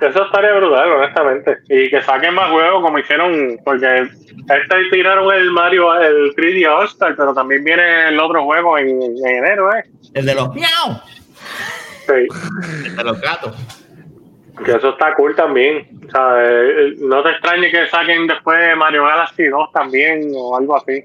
Eso 0.00 0.24
estaría 0.24 0.52
brutal, 0.52 0.92
honestamente. 0.92 1.58
Y 1.68 1.88
que 1.88 2.02
saquen 2.02 2.34
más 2.34 2.50
juegos 2.50 2.82
como 2.82 2.98
hicieron, 2.98 3.58
porque 3.64 4.02
este 4.02 4.76
tiraron 4.90 5.32
el 5.34 5.50
Mario, 5.50 5.94
el 6.00 6.34
3D 6.34 6.66
All 6.68 6.86
Star, 6.86 7.14
pero 7.16 7.32
también 7.32 7.64
viene 7.64 8.08
el 8.08 8.20
otro 8.20 8.44
juego 8.44 8.78
en, 8.78 8.88
en 9.02 9.26
enero, 9.26 9.74
¿eh? 9.74 9.84
El 10.14 10.26
de 10.26 10.34
los 10.34 10.54
miau. 10.54 11.00
Sí. 12.06 12.28
El 12.84 12.96
de 12.96 13.04
los 13.04 13.20
gatos. 13.20 13.54
Que 14.64 14.72
eso 14.72 14.90
está 14.90 15.14
cool 15.14 15.34
también. 15.34 15.86
O 16.06 16.10
sea, 16.10 16.36
eh, 16.42 16.94
no 17.00 17.22
te 17.22 17.30
extrañe 17.30 17.70
que 17.70 17.86
saquen 17.88 18.26
después 18.26 18.76
Mario 18.76 19.04
Galaxy 19.04 19.44
2 19.44 19.72
también 19.72 20.30
o 20.34 20.56
algo 20.56 20.76
así. 20.76 21.04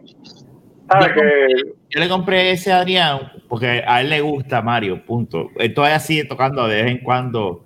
¿Sabes 0.90 1.08
Yo 1.08 1.14
que 1.16 1.48
Yo 1.90 2.00
le 2.00 2.10
compré 2.10 2.52
ese 2.52 2.72
a 2.72 2.80
Adrián 2.80 3.32
porque 3.52 3.84
a 3.86 4.00
él 4.00 4.10
le 4.10 4.22
gusta 4.22 4.62
Mario, 4.62 5.06
punto. 5.06 5.50
Él 5.58 5.74
todavía 5.74 6.00
sigue 6.00 6.24
tocando 6.24 6.66
de 6.70 6.84
vez 6.84 6.92
en 6.92 7.00
cuando 7.00 7.66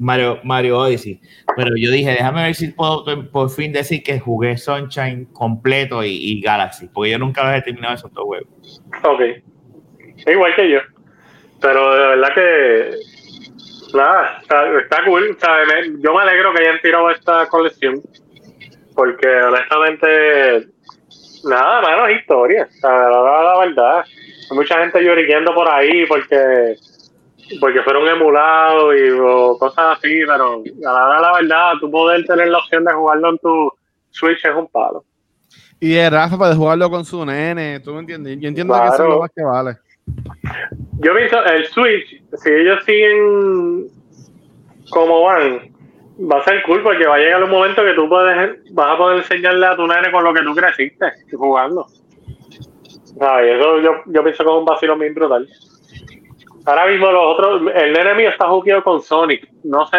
Mario, 0.00 0.40
Mario 0.42 0.78
Odyssey. 0.78 1.20
Pero 1.56 1.70
yo 1.76 1.90
dije, 1.92 2.10
déjame 2.12 2.42
ver 2.44 2.54
si 2.54 2.68
puedo 2.68 3.04
por 3.30 3.50
fin 3.50 3.72
decir 3.72 4.02
que 4.02 4.18
jugué 4.18 4.56
Sunshine 4.56 5.26
completo 5.26 6.02
y, 6.02 6.40
Galaxy, 6.40 6.88
porque 6.92 7.10
yo 7.10 7.18
nunca 7.18 7.56
he 7.56 7.62
terminado 7.62 7.94
esos 7.94 8.12
dos 8.12 8.24
juegos. 8.24 8.82
Ok. 9.04 9.20
Igual 10.26 10.54
que 10.56 10.70
yo. 10.70 10.78
Pero 11.60 11.92
de 11.94 12.06
verdad 12.16 12.34
que. 12.34 12.90
Nada, 13.94 14.38
está, 14.40 14.78
está 14.80 15.04
cool. 15.04 15.36
Me- 15.66 16.02
yo 16.02 16.14
me 16.14 16.22
alegro 16.22 16.52
que 16.54 16.62
hayan 16.62 16.80
tirado 16.80 17.10
esta 17.10 17.46
colección. 17.48 18.00
Porque 18.94 19.28
honestamente. 19.28 20.68
Nada, 21.44 21.80
mano, 21.82 22.10
historia. 22.10 22.68
La, 22.82 23.08
la- 23.10 23.42
la 23.44 23.58
verdad. 23.58 24.04
Hay 24.50 24.56
mucha 24.56 24.78
gente 24.80 25.02
lloriqueando 25.04 25.54
por 25.54 25.68
ahí 25.70 26.06
porque. 26.06 26.76
Porque 27.58 27.82
fueron 27.82 28.06
emulados 28.06 28.94
y 28.96 29.10
o 29.10 29.56
cosas 29.58 29.98
así, 29.98 30.20
pero 30.26 30.62
a 30.62 30.92
la 30.92 31.04
hora 31.06 31.16
de 31.16 31.22
la 31.22 31.32
verdad, 31.32 31.72
tú 31.80 31.90
poder 31.90 32.24
tener 32.24 32.48
la 32.48 32.58
opción 32.58 32.84
de 32.84 32.92
jugarlo 32.92 33.30
en 33.30 33.38
tu 33.38 33.72
Switch 34.10 34.44
es 34.44 34.54
un 34.54 34.68
palo. 34.68 35.04
Y 35.80 35.94
de 35.94 36.10
Rafa 36.10 36.38
para 36.38 36.54
jugarlo 36.54 36.90
con 36.90 37.04
su 37.04 37.24
nene, 37.24 37.80
¿tú 37.80 37.92
me 37.94 38.00
entiendes? 38.00 38.38
Yo 38.38 38.48
entiendo 38.48 38.74
que 38.74 38.88
eso 38.88 39.02
es 39.02 39.08
lo 39.08 39.20
más 39.20 39.30
que 39.34 39.42
vale. 39.42 39.78
Yo 40.98 41.14
pienso, 41.14 41.42
el 41.44 41.66
Switch, 41.66 42.22
si 42.34 42.50
ellos 42.50 42.84
siguen 42.84 43.86
como 44.90 45.22
van, 45.22 45.72
va 46.30 46.38
a 46.38 46.44
ser 46.44 46.62
cool 46.64 46.82
porque 46.82 47.06
va 47.06 47.14
a 47.14 47.18
llegar 47.18 47.42
un 47.42 47.50
momento 47.50 47.82
que 47.82 47.94
tú 47.94 48.08
puedes, 48.08 48.58
vas 48.72 48.94
a 48.94 48.98
poder 48.98 49.18
enseñarle 49.18 49.66
a 49.66 49.76
tu 49.76 49.86
nene 49.86 50.12
con 50.12 50.22
lo 50.22 50.34
que 50.34 50.42
tú 50.42 50.54
creciste 50.54 51.06
jugando. 51.32 51.86
¿Sabes? 53.18 53.58
Eso 53.58 53.80
yo, 53.80 53.92
yo 54.06 54.22
pienso 54.22 54.44
que 54.44 54.50
es 54.50 54.56
un 54.56 54.64
vacilo 54.64 54.98
bien 54.98 55.14
brutal. 55.14 55.48
Ahora 56.66 56.86
mismo 56.88 57.10
los 57.10 57.22
otros, 57.24 57.62
el 57.74 57.92
nene 57.92 58.14
mío 58.14 58.28
está 58.28 58.46
jugueado 58.48 58.84
con 58.84 59.00
Sonic. 59.02 59.48
No 59.64 59.86
sé 59.86 59.98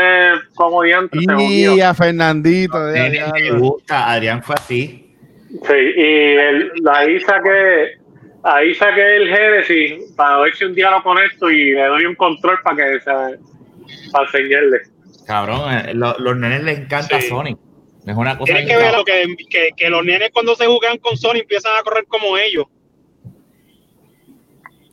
cómo 0.56 0.84
diantres 0.84 1.24
se 1.26 1.34
Y 1.44 1.66
jugueó. 1.66 1.88
a 1.90 1.94
Fernandito, 1.94 2.86
de 2.88 3.52
gusta, 3.58 4.12
Adrián 4.12 4.44
fue 4.44 4.56
así. 4.56 5.16
Sí, 5.50 5.74
y 5.74 6.02
el, 6.38 6.72
ahí 6.94 7.20
saqué, 7.22 7.98
ahí 8.44 8.74
saqué 8.76 9.16
el 9.18 9.28
Genesis 9.36 10.14
para 10.16 10.40
ver 10.42 10.56
si 10.56 10.66
un 10.66 10.76
día 10.76 10.92
lo 10.92 11.02
conecto 11.04 11.50
y 11.50 11.72
le 11.72 11.84
doy 11.86 12.06
un 12.06 12.16
control 12.16 12.60
para 12.64 12.76
que 12.78 13.00
se, 13.00 13.12
para 14.12 14.26
enseñarle. 14.26 14.82
Cabrón, 15.28 15.74
eh, 15.74 15.94
lo- 15.94 16.18
los 16.20 16.38
nenes 16.38 16.64
les 16.64 16.80
encanta 16.80 17.20
Sí. 17.20 17.28
Sonic. 17.28 17.58
Es 18.06 18.16
una 18.16 18.38
cosa 18.38 18.54
Tienes 18.54 18.70
que 18.70 18.78
ver 18.78 18.94
lo 18.96 19.04
que, 19.04 19.36
que, 19.50 19.70
que 19.76 19.90
los 19.90 20.04
nenes 20.06 20.30
cuando 20.32 20.56
se 20.56 20.66
juegan 20.66 20.98
con 21.00 21.18
Sony 21.18 21.38
empiezan 21.42 21.74
a 21.78 21.84
correr 21.84 22.06
como 22.08 22.36
ellos 22.38 22.66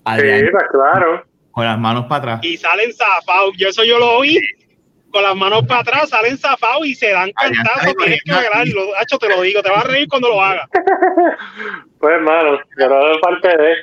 Adrián, 0.04 0.40
Sí, 0.40 0.46
pues 0.50 0.64
claro. 0.70 1.24
Con 1.58 1.66
las 1.66 1.78
manos 1.78 2.04
para 2.04 2.18
atrás. 2.34 2.40
y 2.44 2.56
salen 2.56 2.92
zafados. 2.94 3.52
Yo 3.56 3.68
eso 3.68 3.82
yo 3.82 3.98
lo 3.98 4.18
oí 4.18 4.38
con 5.10 5.24
las 5.24 5.34
manos 5.34 5.66
para 5.66 5.80
atrás, 5.80 6.08
salen 6.08 6.38
zafados 6.38 6.86
y 6.86 6.94
se 6.94 7.10
dan 7.10 7.32
cantazos. 7.32 7.80
¿sabes 7.80 7.96
Tienes 7.96 8.22
que 8.22 8.30
agarrarlo. 8.30 8.82
Hacho, 9.00 9.18
te 9.18 9.28
lo 9.28 9.42
digo, 9.42 9.60
te 9.60 9.68
vas 9.70 9.84
a 9.84 9.88
reír 9.88 10.06
cuando 10.08 10.28
lo 10.28 10.40
hagas. 10.40 10.68
Pues 11.98 12.14
hermano, 12.14 12.60
pero 12.76 13.12
es 13.12 13.18
parte 13.20 13.48
de. 13.48 13.74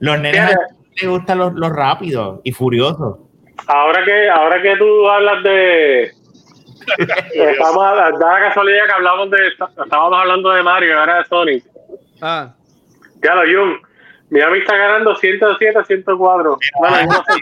Los 0.00 0.18
nenes 0.18 0.56
les 0.96 1.08
gustan 1.08 1.38
los, 1.38 1.52
los 1.54 1.70
rápidos 1.70 2.40
y 2.42 2.50
furiosos. 2.50 3.20
Ahora 3.68 4.04
que, 4.04 4.28
ahora 4.28 4.60
que 4.60 4.76
tú 4.76 5.08
hablas 5.08 5.44
de. 5.44 6.10
Estamos 7.32 7.84
a, 7.84 7.94
da 7.94 8.10
la 8.10 8.48
casualidad 8.48 8.86
que 8.86 8.92
hablamos 8.92 9.30
de. 9.30 9.46
Estábamos 9.84 10.18
hablando 10.18 10.50
de 10.50 10.62
Mario 10.64 10.98
ahora 10.98 11.18
de 11.18 11.24
Sonic. 11.26 11.64
Ah, 12.20 12.52
Ya 13.22 13.36
lo, 13.36 13.42
Jun. 13.42 13.89
Miami 14.30 14.58
está 14.60 14.76
ganando 14.76 15.14
107 15.16 15.78
a 15.78 15.84
104. 15.84 16.58
Bueno, 16.78 16.96
no 17.06 17.12
sé. 17.12 17.40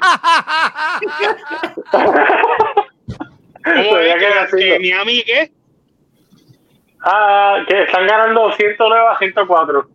¿Cómo 3.64 3.82
Todavía 3.90 4.14
es 4.14 4.18
queda 4.22 4.32
que, 4.32 4.38
así, 4.38 4.56
que 4.56 4.72
¿no? 4.74 4.80
Miami 4.80 5.22
qué? 5.24 5.50
Ah, 7.04 7.58
que 7.68 7.82
están 7.82 8.06
ganando 8.06 8.52
109 8.52 9.06
a 9.14 9.18
104. 9.18 9.88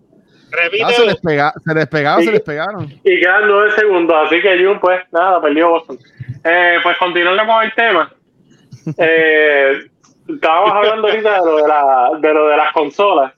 Repite. 0.51 0.83
ah, 0.83 0.89
se 0.91 1.05
les 1.05 1.17
pega, 1.17 1.53
se 1.65 1.73
les 1.73 1.87
pegaron, 1.87 2.19
Sí. 2.21 2.25
se 2.27 2.31
les 2.33 2.41
pegaron. 2.41 2.83
Y 3.03 3.19
quedan 3.19 3.47
9 3.47 3.71
segundos. 3.71 4.15
Así 4.27 4.41
que 4.41 4.63
Jun, 4.63 4.79
pues 4.79 5.01
nada, 5.11 5.41
perdió 5.41 5.69
Boston. 5.69 5.97
Eh, 6.43 6.77
pues 6.83 6.97
continuando 6.97 7.45
con 7.45 7.63
el 7.63 7.73
tema. 7.73 8.11
Eh, 8.97 9.79
estábamos 10.27 10.71
hablando 10.75 11.07
ahorita 11.07 11.31
de 11.33 11.39
lo 11.45 11.55
de, 11.57 11.67
la, 11.67 12.09
de 12.19 12.33
lo 12.33 12.47
de 12.47 12.57
las 12.57 12.71
consolas. 12.73 13.33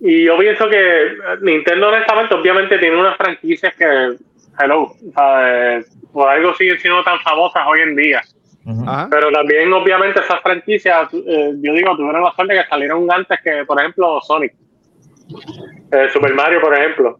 Y 0.00 0.24
yo 0.24 0.38
pienso 0.38 0.68
que 0.68 1.14
Nintendo, 1.42 1.88
honestamente, 1.88 2.34
obviamente 2.34 2.78
tiene 2.78 2.96
unas 2.96 3.16
franquicias 3.16 3.74
que, 3.74 4.16
hello, 4.58 4.94
¿sabes? 5.14 5.94
por 6.12 6.28
algo 6.28 6.54
siguen 6.54 6.78
siendo 6.78 7.02
tan 7.04 7.18
famosas 7.20 7.62
hoy 7.66 7.80
en 7.80 7.96
día. 7.96 8.22
Ajá. 8.66 9.08
Pero 9.10 9.30
también, 9.30 9.72
obviamente, 9.72 10.20
esas 10.20 10.40
franquicias, 10.40 11.12
eh, 11.12 11.52
yo 11.60 11.72
digo, 11.72 11.96
tuvieron 11.96 12.22
la 12.22 12.32
suerte 12.32 12.54
que 12.54 12.64
salieron 12.68 13.06
antes 13.10 13.38
que, 13.42 13.64
por 13.66 13.78
ejemplo, 13.78 14.20
Sonic. 14.22 14.54
Eh, 15.92 16.08
Super 16.12 16.34
Mario, 16.34 16.60
por 16.60 16.76
ejemplo. 16.76 17.18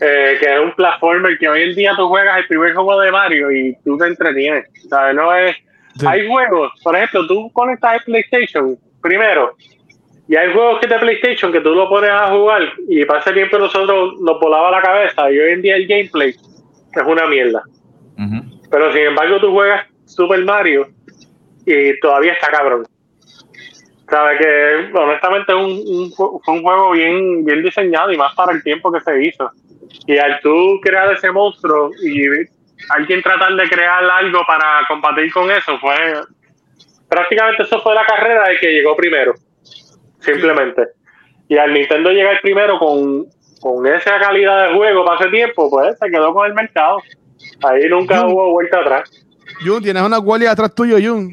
Eh, 0.00 0.38
que 0.40 0.54
es 0.54 0.60
un 0.60 0.72
platformer 0.72 1.38
que 1.38 1.48
hoy 1.48 1.62
en 1.62 1.74
día 1.74 1.92
tú 1.94 2.08
juegas 2.08 2.38
el 2.38 2.46
primer 2.46 2.72
juego 2.72 2.98
de 3.00 3.12
Mario 3.12 3.50
y 3.50 3.76
tú 3.84 3.98
te 3.98 4.06
entretienes. 4.06 4.66
¿sabes? 4.88 5.14
No 5.14 5.34
es... 5.34 5.56
Sí. 5.98 6.06
Hay 6.06 6.26
juegos, 6.26 6.72
por 6.82 6.96
ejemplo, 6.96 7.26
tú 7.26 7.50
conectas 7.52 7.96
el 7.96 8.04
PlayStation 8.04 8.78
primero 9.02 9.56
y 10.30 10.36
hay 10.36 10.52
juegos 10.52 10.78
que 10.78 10.86
de 10.86 10.96
PlayStation 10.96 11.50
que 11.50 11.60
tú 11.60 11.74
lo 11.74 11.88
pones 11.88 12.12
a 12.12 12.30
jugar 12.30 12.62
y 12.88 13.04
para 13.04 13.18
ese 13.18 13.32
tiempo 13.32 13.58
nosotros 13.58 14.14
nos 14.20 14.38
volaba 14.38 14.70
la 14.70 14.80
cabeza 14.80 15.28
y 15.28 15.36
hoy 15.36 15.54
en 15.54 15.62
día 15.62 15.74
el 15.74 15.88
gameplay 15.88 16.30
es 16.30 17.02
una 17.04 17.26
mierda. 17.26 17.64
Pero 18.70 18.92
sin 18.92 19.06
embargo, 19.06 19.40
tú 19.40 19.50
juegas 19.50 19.88
Super 20.06 20.44
Mario 20.44 20.86
y 21.66 21.98
todavía 21.98 22.34
está 22.34 22.46
cabrón. 22.46 22.86
Sabes 24.08 24.38
que 24.38 24.96
honestamente 24.96 25.50
es 25.50 25.58
un, 25.58 25.96
un 25.96 26.12
fue 26.12 26.54
un 26.54 26.62
juego 26.62 26.92
bien, 26.92 27.44
bien 27.44 27.64
diseñado 27.64 28.12
y 28.12 28.16
más 28.16 28.32
para 28.36 28.52
el 28.52 28.62
tiempo 28.62 28.92
que 28.92 29.00
se 29.00 29.24
hizo. 29.24 29.50
Y 30.06 30.16
al 30.16 30.40
tú 30.42 30.78
crear 30.80 31.12
ese 31.12 31.32
monstruo 31.32 31.90
y 32.04 32.28
alguien 32.90 33.20
tratar 33.20 33.56
de 33.56 33.68
crear 33.68 34.04
algo 34.04 34.44
para 34.46 34.86
combatir 34.86 35.32
con 35.32 35.50
eso, 35.50 35.76
fue 35.80 35.96
prácticamente 37.08 37.64
eso 37.64 37.80
fue 37.80 37.96
la 37.96 38.04
carrera 38.04 38.48
de 38.48 38.58
que 38.58 38.72
llegó 38.74 38.94
primero. 38.94 39.34
Simplemente. 40.20 40.88
Y 41.48 41.56
al 41.56 41.72
Nintendo 41.72 42.10
llegar 42.10 42.40
primero 42.42 42.78
con, 42.78 43.26
con 43.60 43.86
esa 43.86 44.18
calidad 44.20 44.68
de 44.68 44.74
juego 44.74 45.04
para 45.04 45.20
ese 45.20 45.30
tiempo, 45.30 45.68
pues 45.70 45.98
se 45.98 46.10
quedó 46.10 46.32
con 46.32 46.46
el 46.46 46.54
mercado. 46.54 46.98
Ahí 47.62 47.88
nunca 47.88 48.26
hubo 48.26 48.52
vuelta 48.52 48.80
atrás. 48.80 49.10
Jun, 49.64 49.82
tienes 49.82 50.02
una 50.02 50.18
guardia 50.18 50.52
atrás 50.52 50.74
tuyo, 50.74 50.96
Jun. 50.96 51.32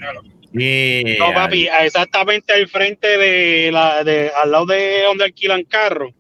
Yeah. 0.52 1.20
No, 1.20 1.34
papi, 1.34 1.68
exactamente 1.82 2.54
al 2.54 2.68
frente 2.68 3.18
de 3.18 3.70
la, 3.72 4.04
de, 4.04 4.32
al 4.36 4.52
lado 4.52 4.66
de 4.66 5.04
donde 5.04 5.26
alquilan 5.26 5.64
carros, 5.64 6.14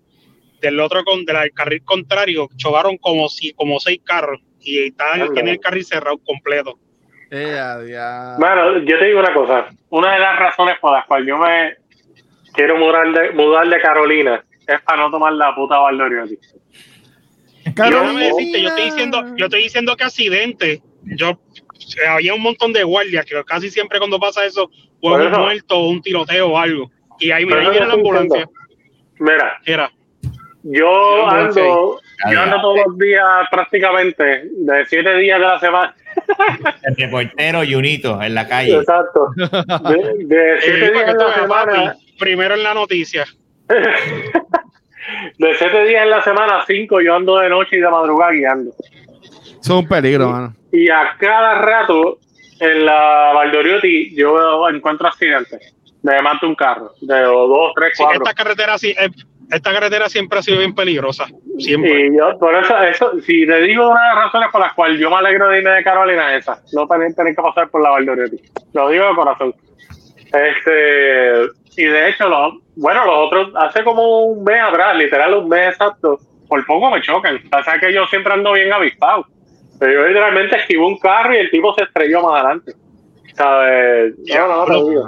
del 0.62 0.80
otro 0.80 1.04
con, 1.04 1.26
del 1.26 1.52
carril 1.54 1.84
contrario, 1.84 2.48
chocaron 2.56 2.98
como 2.98 3.30
si, 3.30 3.54
como 3.54 3.80
seis 3.80 4.02
carros 4.04 4.42
y 4.60 4.88
están, 4.88 5.22
Anda. 5.22 5.34
tiene 5.34 5.52
el 5.52 5.60
carril 5.60 5.86
cerrado 5.86 6.18
completo. 6.20 6.78
Eh. 7.32 7.58
Bueno, 8.38 8.80
yo 8.80 9.00
te 9.00 9.06
digo 9.06 9.20
una 9.20 9.34
cosa. 9.34 9.68
Una 9.90 10.14
de 10.14 10.20
las 10.20 10.40
razones 10.40 10.76
por 10.80 10.94
las 10.94 11.06
cuales 11.06 11.28
yo 11.28 11.38
me 11.38 11.76
quiero 12.58 12.78
mudar 12.78 13.12
de, 13.14 13.32
mudar 13.32 13.70
de 13.70 13.80
Carolina 13.80 14.44
es 14.68 14.82
para 14.82 15.04
no 15.04 15.12
tomar 15.12 15.32
la 15.34 15.56
puta 15.56 15.78
Valdoriotti. 15.78 16.38
Carolina. 17.76 18.02
Déjame 18.20 18.26
decirte, 18.26 18.62
yo 18.62 18.68
estoy 18.70 18.86
diciendo, 18.86 19.26
yo 19.38 19.46
estoy 19.46 19.64
diciendo 19.64 19.96
que 19.96 20.04
accidente, 20.04 20.82
yo 21.04 21.30
eh, 21.30 22.08
había 22.08 22.34
un 22.34 22.42
montón 22.42 22.74
de 22.74 22.84
guardias 22.84 23.26
que 23.26 23.42
casi 23.46 23.70
siempre 23.70 24.00
cuando 24.00 24.20
pasa 24.20 24.44
eso, 24.46 24.70
o 25.02 25.14
un 25.14 25.22
eso. 25.28 25.40
muerto 25.40 25.78
o 25.78 25.90
un 25.90 26.02
tiroteo 26.02 26.50
o 26.50 26.58
algo. 26.58 26.92
Y 27.20 27.32
ahí, 27.32 27.46
Por 27.46 27.58
ahí 27.60 27.70
viene 27.70 27.88
la 27.88 27.94
ambulancia. 27.94 28.40
diciendo. 28.40 28.52
Mira, 29.20 29.60
Era. 29.66 29.92
yo 30.64 31.28
ando, 31.30 32.00
yo 32.32 32.42
ando 32.42 32.62
todos 32.62 32.80
los 32.88 32.98
días 32.98 33.24
prácticamente, 33.52 34.24
de 34.52 34.86
siete 34.88 35.16
días 35.18 35.40
de 35.40 35.46
la 35.46 35.60
semana. 35.60 35.96
El 36.84 36.96
reportero 36.96 37.60
Junito 37.68 38.22
en 38.22 38.34
la 38.36 38.48
calle. 38.48 38.78
Exacto. 38.78 39.28
De, 39.36 40.26
de 40.26 40.62
siete 40.62 40.92
días 40.92 41.10
en 41.10 41.18
la 41.18 41.34
semana. 41.36 41.74
papi, 41.94 42.16
primero 42.20 42.56
en 42.56 42.64
la 42.64 42.74
noticia. 42.74 43.26
De 45.38 45.56
siete 45.56 45.84
días 45.86 46.04
en 46.04 46.10
la 46.10 46.22
semana, 46.24 46.64
cinco 46.68 47.00
yo 47.02 47.16
ando 47.16 47.38
de 47.40 47.50
noche 47.50 47.78
y 47.78 47.80
de 47.80 47.90
madrugada 47.90 48.32
guiando. 48.32 48.72
Eso 49.22 49.60
es 49.62 49.70
un 49.70 49.88
peligro, 49.88 50.30
mano. 50.30 50.54
Y 50.72 50.90
a 50.90 51.16
cada 51.18 51.56
rato 51.62 52.20
en 52.60 52.86
la 52.86 53.32
Valdoriotti 53.34 54.14
yo 54.16 54.68
encuentro 54.70 55.08
accidentes. 55.08 55.74
Me 56.04 56.22
mato 56.22 56.48
un 56.48 56.56
carro 56.56 56.92
de 57.02 57.22
dos, 57.22 57.72
tres, 57.76 57.94
Sí, 57.96 58.04
cuatro. 58.04 58.24
esta 58.24 58.34
carretera 58.34 58.78
sí, 58.78 58.90
eh, 58.98 59.10
esta 59.52 59.72
carretera 59.72 60.10
siempre 60.10 60.40
ha 60.40 60.42
sido 60.42 60.60
bien 60.60 60.76
peligrosa. 60.76 61.26
Siempre. 61.58 62.08
Y 62.08 62.18
yo, 62.18 62.38
por 62.38 62.54
eso, 62.56 62.78
eso, 62.82 63.12
si 63.22 63.46
te 63.46 63.62
digo 63.62 63.90
una 63.90 64.02
de 64.02 64.16
las 64.16 64.26
razones 64.26 64.50
por 64.52 64.62
las 64.62 64.74
cuales 64.74 65.00
yo 65.00 65.10
me 65.10 65.16
alegro 65.18 65.50
de 65.50 65.60
irme 65.60 65.72
de 65.72 65.84
Carolina 65.84 66.36
es 66.36 66.42
esa, 66.42 66.62
no 66.74 66.88
tener, 66.88 67.14
tener 67.14 67.36
que 67.36 67.42
pasar 67.42 67.70
por 67.70 67.82
la 67.82 67.92
Valdoriotti. 67.92 68.38
Lo 68.74 68.90
digo 68.90 69.08
de 69.08 69.16
corazón. 69.16 69.56
Este, 70.34 71.48
y 71.78 71.86
de 71.86 72.10
hecho, 72.10 72.28
los, 72.28 72.56
bueno, 72.76 73.06
los 73.06 73.28
otros, 73.28 73.52
hace 73.56 73.84
como 73.84 74.26
un 74.26 74.44
mes 74.44 74.62
atrás, 74.62 74.98
literal 74.98 75.34
un 75.36 75.48
mes 75.48 75.70
exacto, 75.70 76.20
por 76.48 76.66
poco 76.66 76.92
me 76.92 77.02
chocan. 77.02 77.36
O 77.38 77.64
sea 77.64 77.80
que 77.80 77.94
yo 77.94 78.06
siempre 78.08 78.34
ando 78.34 78.54
bien 78.54 78.72
avispado. 78.72 79.26
Pero 79.80 79.94
yo 79.94 80.08
literalmente 80.08 80.58
esquivo 80.58 80.88
un 80.88 80.98
carro 80.98 81.34
y 81.34 81.38
el 81.38 81.52
tipo 81.52 81.74
se 81.76 81.84
estrelló 81.84 82.24
más 82.24 82.42
adelante. 82.42 82.74
¿Sabes? 83.36 84.16
No, 84.28 84.48
no, 84.48 84.66
te 84.66 84.90
digo. 84.90 85.04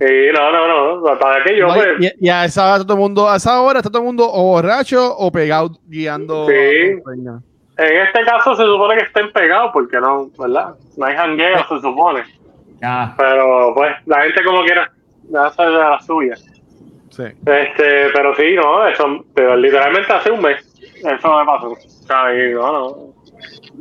Sí, 0.00 0.06
no, 0.32 0.52
no, 0.52 1.00
no. 1.00 1.18
Para 1.18 1.42
que 1.42 1.56
yo, 1.56 1.66
No, 1.66 1.74
pues, 1.74 1.88
y, 2.00 2.26
y 2.26 2.28
a 2.28 2.44
esa 2.44 2.74
hora 2.74 2.84
todo 2.84 2.94
el 2.94 3.00
mundo, 3.00 3.28
a 3.28 3.36
esa 3.36 3.60
hora 3.60 3.78
está 3.80 3.90
todo 3.90 4.02
el 4.02 4.06
mundo 4.06 4.28
o 4.30 4.44
borracho 4.44 5.16
o 5.16 5.32
pegado 5.32 5.70
guiando. 5.86 6.46
Sí. 6.46 6.52
en 6.54 7.42
este 7.76 8.24
caso 8.24 8.54
se 8.54 8.62
supone 8.62 8.96
que 8.96 9.04
estén 9.04 9.32
pegados 9.32 9.70
porque 9.72 10.00
no, 10.00 10.30
¿verdad? 10.38 10.74
No 10.96 11.06
hay 11.06 11.16
jangueo, 11.16 11.58
se 11.68 11.80
supone. 11.80 12.22
Ah, 12.82 13.14
Pero 13.18 13.72
pues 13.74 13.92
la 14.06 14.22
gente 14.22 14.44
como 14.44 14.62
quiera 14.62 14.90
hace 15.36 15.62
de 15.62 15.70
la 15.72 16.00
suya. 16.00 16.36
Sí. 16.36 17.24
Este, 17.24 18.10
pero 18.12 18.34
sí, 18.36 18.54
no, 18.54 18.86
eso 18.86 19.24
pero 19.34 19.56
literalmente 19.56 20.12
hace 20.12 20.30
un 20.30 20.42
mes. 20.42 20.64
Eso 20.94 21.38
me 21.38 21.44
pasó. 21.44 21.76
¿sabes? 22.06 22.50
Y 22.50 22.54
no, 22.54 22.72
no. 22.72 22.96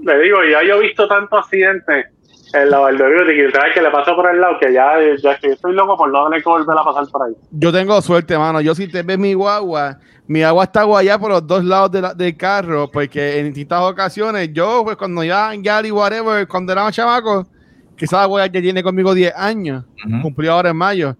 Le 0.04 0.20
digo, 0.20 0.44
ya 0.44 0.64
yo 0.64 0.76
he 0.76 0.88
visto 0.88 1.08
tantos 1.08 1.40
accidentes 1.40 2.08
en 2.54 2.70
la 2.70 2.80
Valdoriotti 2.80 3.36
que 3.36 3.52
sabes 3.52 3.74
que 3.74 3.82
le 3.82 3.90
pasó 3.92 4.16
por 4.16 4.30
el 4.34 4.40
lado 4.40 4.58
que 4.60 4.72
ya, 4.74 4.94
ya 5.22 5.32
estoy, 5.34 5.52
estoy 5.52 5.74
loco 5.74 5.98
por 5.98 6.12
no 6.12 6.26
tener 6.26 6.42
que 6.44 6.50
volver 6.50 6.78
a 6.78 6.84
pasar 6.84 7.06
por 7.12 7.28
ahí. 7.28 7.34
Yo 7.52 7.72
tengo 7.72 8.02
suerte, 8.02 8.38
mano. 8.38 8.62
Yo 8.62 8.74
si 8.76 8.88
te 8.88 9.04
ves 9.04 9.18
mi 9.18 9.34
guagua, 9.34 10.00
mi 10.28 10.44
agua 10.44 10.64
está 10.66 10.84
guayada 10.84 11.20
por 11.20 11.32
los 11.32 11.46
dos 11.48 11.64
lados 11.66 11.92
de 11.92 12.02
la- 12.02 12.14
del 12.14 12.36
carro, 12.38 12.90
porque 12.92 13.40
en 13.40 13.48
distintas 13.48 13.82
ocasiones, 13.82 14.50
yo, 14.54 14.82
pues 14.84 14.96
cuando 14.98 15.24
ya 15.24 15.54
en 15.54 15.62
Gary, 15.64 15.92
whatever, 15.92 16.48
cuando 16.48 16.72
era 16.72 16.84
más 16.84 16.96
chamaco, 16.96 17.48
que 17.96 18.06
esa 18.06 18.22
agua 18.24 18.46
ya 18.48 18.62
tiene 18.62 18.84
conmigo 18.84 19.14
10 19.14 19.34
años, 19.36 19.84
cumplió 20.22 20.54
ahora 20.54 20.70
en 20.70 20.78
mayo. 20.78 21.16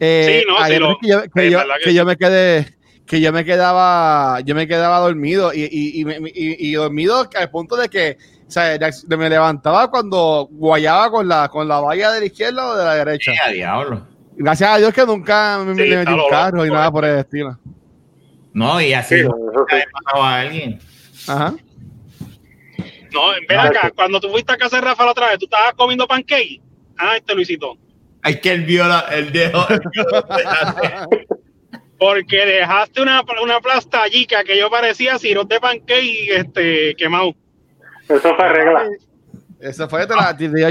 Eh, 0.00 0.42
Sí, 0.42 0.46
no, 0.48 0.60
veces 0.62 0.80
lo- 0.80 0.98
que, 1.00 1.08
yo, 1.08 1.22
que, 1.34 1.50
yo, 1.50 1.60
que 1.82 2.04
me 2.04 2.16
quedé 2.16 2.66
que 3.04 3.22
yo 3.22 3.32
me 3.32 3.42
quedaba 3.42 4.40
yo 4.40 4.54
me 4.54 4.68
quedaba 4.68 4.98
dormido 4.98 5.52
y, 5.54 5.62
y, 5.62 6.00
y, 6.00 6.04
me- 6.04 6.18
y- 6.18 6.68
y 6.68 6.72
dormido 6.74 7.26
al 7.34 7.50
punto 7.50 7.74
de 7.76 7.88
que 7.88 8.18
o 8.48 8.50
sea, 8.50 8.78
me 9.08 9.28
levantaba 9.30 9.90
cuando 9.90 10.48
guayaba 10.50 11.10
con 11.10 11.28
la 11.28 11.48
con 11.48 11.68
la 11.68 11.80
valla 11.80 12.12
de 12.12 12.20
la 12.20 12.26
izquierda 12.26 12.66
o 12.70 12.76
de 12.76 12.84
la 12.84 12.94
derecha 12.94 13.32
Sí, 13.32 13.38
a 13.44 13.50
diablo. 13.52 14.06
gracias 14.36 14.70
a 14.70 14.78
Dios 14.78 14.92
que 14.94 15.04
nunca 15.04 15.58
me, 15.64 15.74
Sí, 15.74 15.82
me 15.90 15.96
metí 15.98 16.12
un 16.12 16.28
carro 16.30 16.64
y 16.64 16.70
nada 16.70 16.90
por 16.90 17.04
el 17.04 17.18
estilo 17.18 17.58
No, 18.54 18.80
y 18.80 18.92
así 18.94 19.18
Sí, 19.20 19.24
pasado 19.92 20.24
a 20.24 20.40
alguien. 20.40 20.78
ajá 21.28 21.54
No, 23.12 23.20
ven 23.48 23.58
acá, 23.58 23.90
cuando 23.94 24.18
tú 24.20 24.28
fuiste 24.30 24.52
a 24.52 24.56
casa 24.56 24.76
de 24.76 24.82
Rafa 24.82 25.04
la 25.04 25.10
otra 25.12 25.28
vez, 25.28 25.38
tú 25.38 25.44
estabas 25.46 25.74
comiendo 25.74 26.06
pancake. 26.06 26.60
Ah, 26.98 27.16
este 27.16 27.34
Luisito. 27.34 27.76
Hay 28.22 28.40
que 28.40 28.50
él 28.52 28.64
vio 28.64 28.86
la, 28.88 29.00
el 29.12 29.30
dedo. 29.32 29.64
Porque 31.98 32.44
dejaste 32.46 33.02
una, 33.02 33.22
una 33.42 33.60
plastallica 33.60 34.44
que 34.44 34.56
yo 34.58 34.70
parecía 34.70 35.18
sirope 35.18 35.54
de 35.56 35.60
pancake 35.60 36.28
este, 36.36 36.94
quemado. 36.96 37.34
Eso 38.08 38.34
fue 38.36 38.48
regla. 38.48 38.88
eso 39.60 39.88
fue 39.88 40.06
te 40.06 40.14
la 40.14 40.36
te 40.36 40.48
dio 40.48 40.68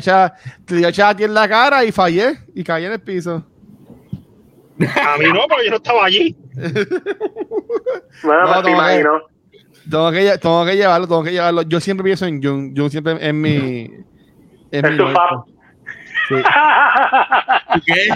dio 0.77 0.87
echar 0.87 1.11
a 1.11 1.15
ti 1.15 1.23
en 1.23 1.33
la 1.33 1.47
cara 1.47 1.83
y 1.85 1.91
fallé 1.91 2.37
y 2.55 2.63
caí 2.63 2.85
en 2.85 2.93
el 2.93 2.99
piso 3.01 3.45
A 4.79 5.17
mí 5.17 5.25
no, 5.33 5.41
porque 5.49 5.65
yo 5.65 5.71
no 5.71 5.77
estaba 5.77 6.05
allí. 6.05 6.35
Bueno, 8.23 8.45
No, 8.47 8.63
te 8.63 8.69
no, 8.71 8.75
imagino. 8.75 9.21
tengo 9.89 10.11
que, 10.11 10.37
tengo 10.39 10.65
que 10.65 10.75
llevarlo 10.75 11.07
tengo 11.07 11.23
que 11.23 11.31
llevarlo 11.31 11.61
yo 11.63 11.79
siempre 11.79 12.03
pienso 12.03 12.25
en 12.25 12.41
Jun 12.41 12.75
Jun 12.75 12.89
siempre 12.89 13.17
es 13.21 13.33
mi 13.33 13.83
es 14.71 14.83
Es 14.83 14.91
mi 14.91 14.97
tu 14.97 15.03
norte. 15.03 15.13
fab. 15.13 15.43
Sí. 16.27 16.35
¿Qué? 17.85 18.07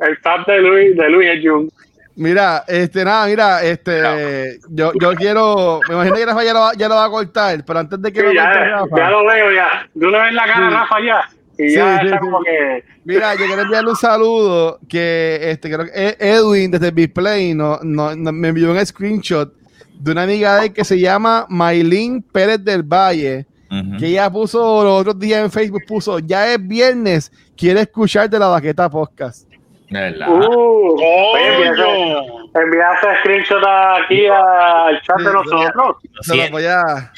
El 0.00 0.16
fab 0.18 0.44
de 0.46 0.60
Luis, 0.60 0.96
de 0.96 1.08
Luis 1.10 1.28
es 1.28 1.44
Jun. 1.48 1.70
Mira, 2.16 2.64
este, 2.66 3.04
nada, 3.04 3.26
mira, 3.26 3.62
este, 3.62 4.58
yo, 4.70 4.90
yo 4.98 5.14
quiero, 5.14 5.80
me 5.86 5.94
imagino 5.96 6.16
que 6.16 6.26
Rafa 6.26 6.44
ya 6.44 6.52
lo, 6.54 6.60
va- 6.60 6.72
ya 6.74 6.88
lo 6.88 6.94
va 6.94 7.04
a 7.04 7.10
cortar, 7.10 7.62
pero 7.64 7.78
antes 7.78 8.00
de 8.00 8.10
que 8.12 8.20
Sí, 8.20 8.26
lo 8.26 8.32
ya, 8.32 8.44
corte 8.44 8.64
Rafa, 8.70 8.96
ya 8.96 9.10
lo 9.10 9.26
veo, 9.26 9.52
ya. 9.52 9.66
De 9.92 10.06
una 10.06 10.24
vez 10.24 10.32
la 10.34 10.46
cara 10.46 10.68
Sí. 10.68 10.74
Rafa 10.74 10.96
ya. 11.04 11.28
Y 11.58 11.68
Sí, 11.70 11.74
ya 11.76 11.98
sí, 12.00 12.06
está 12.06 12.18
sí. 12.18 12.24
como 12.24 12.42
que. 12.42 12.84
mira, 13.04 13.34
yo 13.34 13.46
quiero 13.46 13.62
enviarle 13.62 13.90
un 13.90 13.96
saludo 13.96 14.78
que, 14.88 15.38
este, 15.42 15.70
creo 15.70 15.84
que 15.86 15.92
Ed- 15.94 16.16
Edwin 16.18 16.70
desde 16.70 16.90
Bisplay 16.90 17.52
no, 17.54 17.78
no, 17.82 18.16
no- 18.16 18.32
me 18.32 18.48
envió 18.48 18.70
un 18.72 18.84
screenshot 18.86 19.52
de 19.98 20.12
una 20.12 20.22
amiga 20.22 20.56
de 20.56 20.66
él 20.66 20.72
que 20.72 20.84
se 20.84 20.98
llama 20.98 21.44
Maylin 21.50 22.22
Pérez 22.22 22.64
del 22.64 22.82
Valle, 22.82 23.46
que 23.98 24.06
ella 24.06 24.30
puso 24.30 24.82
los 24.84 25.00
otros 25.00 25.18
días 25.18 25.42
en 25.44 25.50
Facebook, 25.50 25.82
puso, 25.86 26.18
ya 26.18 26.50
es 26.52 26.66
viernes, 26.66 27.30
quiere 27.56 27.80
escuchar 27.82 28.30
de 28.30 28.38
la 28.38 28.46
baqueta 28.48 28.88
podcast. 28.88 29.46
De 29.88 30.00
verdad. 30.00 30.28
Uh, 30.28 30.98
ese 32.54 33.18
screenshot 33.20 33.62
aquí 33.64 34.26
al 34.26 35.00
chat 35.02 35.18
de 35.18 35.32
nosotros. 35.32 35.96
Se 36.22 36.36
los 36.36 36.50
voy 36.50 36.64
a, 36.66 37.12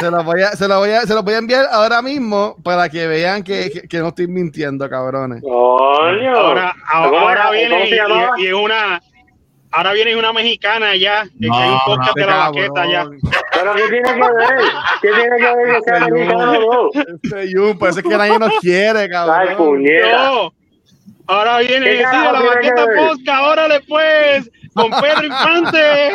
se 0.00 0.10
los 0.10 0.24
voy 0.24 0.42
a, 0.42 0.48
se 0.52 0.68
los 0.68 0.78
voy 0.78 0.90
a, 0.90 1.00
se 1.02 1.14
los 1.14 1.24
voy 1.24 1.34
a 1.34 1.38
enviar 1.38 1.66
ahora 1.70 2.02
mismo 2.02 2.56
para 2.64 2.88
que 2.88 3.06
vean 3.06 3.42
que, 3.42 3.70
que- 3.70 3.88
que 3.88 3.98
no 3.98 4.08
estoy 4.08 4.26
mintiendo, 4.26 4.88
cabrones. 4.88 5.42
Coño. 5.42 6.36
Ahora, 6.36 6.74
¿Cómo 6.92 7.18
ahora 7.18 7.32
era? 7.32 7.50
viene 7.50 7.74
¿Cómo 7.74 8.26
se 8.36 8.42
y, 8.42 8.44
y 8.44 8.46
es 8.48 8.54
una. 8.54 9.00
Ahora 9.70 9.92
viene 9.92 10.16
una 10.16 10.32
mexicana 10.32 10.96
ya, 10.96 11.24
que 11.24 11.46
No, 11.46 11.54
hay 11.58 11.68
un 11.70 11.78
podcast 11.84 12.16
no, 12.16 12.22
de 12.22 12.26
la 12.26 12.36
baqueta 12.36 12.86
ya. 12.90 13.04
Pero 13.52 13.74
¿qué 13.74 13.82
tiene 13.90 14.14
que 14.14 14.20
ver? 14.20 14.58
¿Qué 15.02 15.08
tiene 15.10 15.36
que 15.36 15.54
ver 15.56 15.76
que 15.76 15.82
sea 15.82 15.96
americano 16.04 16.52
no? 16.52 16.88
Este 17.22 17.52
Jun, 17.54 17.78
parece 17.78 18.02
que 18.02 18.08
nadie 18.08 18.38
nos 18.38 18.58
quiere, 18.60 19.00
Ay, 19.00 19.08
cabrón. 19.10 19.56
puñeta. 19.58 20.24
No, 20.30 20.52
ahora 21.28 21.58
viene 21.58 21.86
¿Qué 21.86 21.92
sí, 21.92 21.96
de 21.98 22.02
carajo 22.02 22.32
la 22.32 22.86
ver? 22.86 22.96
podcast, 22.96 23.42
órale 23.42 23.80
pues, 23.86 24.50
con 24.74 24.90
Pedro 24.90 25.24
Infante. 25.24 26.12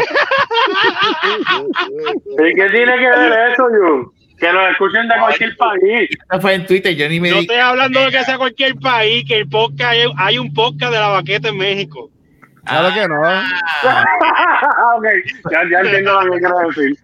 ¿Y 2.30 2.56
qué 2.56 2.70
tiene 2.70 2.98
que 2.98 3.10
ver 3.10 3.52
eso, 3.52 3.64
Jun? 3.70 4.12
Que 4.38 4.52
nos 4.52 4.72
escuchen 4.72 5.08
de 5.08 5.16
cualquier 5.20 5.56
país. 5.56 6.10
Esto 6.12 6.42
fue 6.42 6.54
en 6.56 6.66
Twitter, 6.66 6.96
yo 6.96 7.08
ni 7.08 7.20
me 7.20 7.30
No 7.30 7.40
estoy 7.40 7.58
hablando 7.58 8.02
de 8.02 8.12
que 8.12 8.24
sea 8.24 8.38
cualquier 8.38 8.76
país, 8.76 9.24
que 9.26 9.38
el 9.38 9.48
podcast, 9.48 9.92
hay, 9.92 10.06
hay 10.18 10.38
un 10.38 10.54
podcast 10.54 10.92
de 10.92 11.00
la 11.00 11.08
baqueta 11.08 11.50
en 11.50 11.58
México. 11.58 12.10
Claro 12.66 12.94
que 12.94 13.08
no. 13.08 13.22
Ah, 13.26 13.44
ok, 14.98 15.06
ya, 15.52 15.62
ya 15.70 15.80
entiendo 15.80 16.22
lo 16.22 16.34
que 16.34 16.40
quieres 16.40 16.76
decir. 16.76 16.98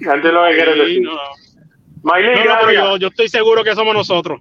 Ya 0.00 0.12
entiendo 0.12 0.42
lo 0.42 0.48
que 0.48 0.54
quieres 0.54 0.78
decir. 0.78 1.02
no, 1.02 1.12
no, 1.12 1.20
Maylin, 2.02 2.32
no, 2.32 2.38
pero 2.42 2.54
gracias. 2.54 2.74
yo, 2.74 2.96
yo 2.98 3.08
estoy 3.08 3.28
seguro 3.28 3.64
que 3.64 3.74
somos 3.74 3.94
nosotros. 3.94 4.40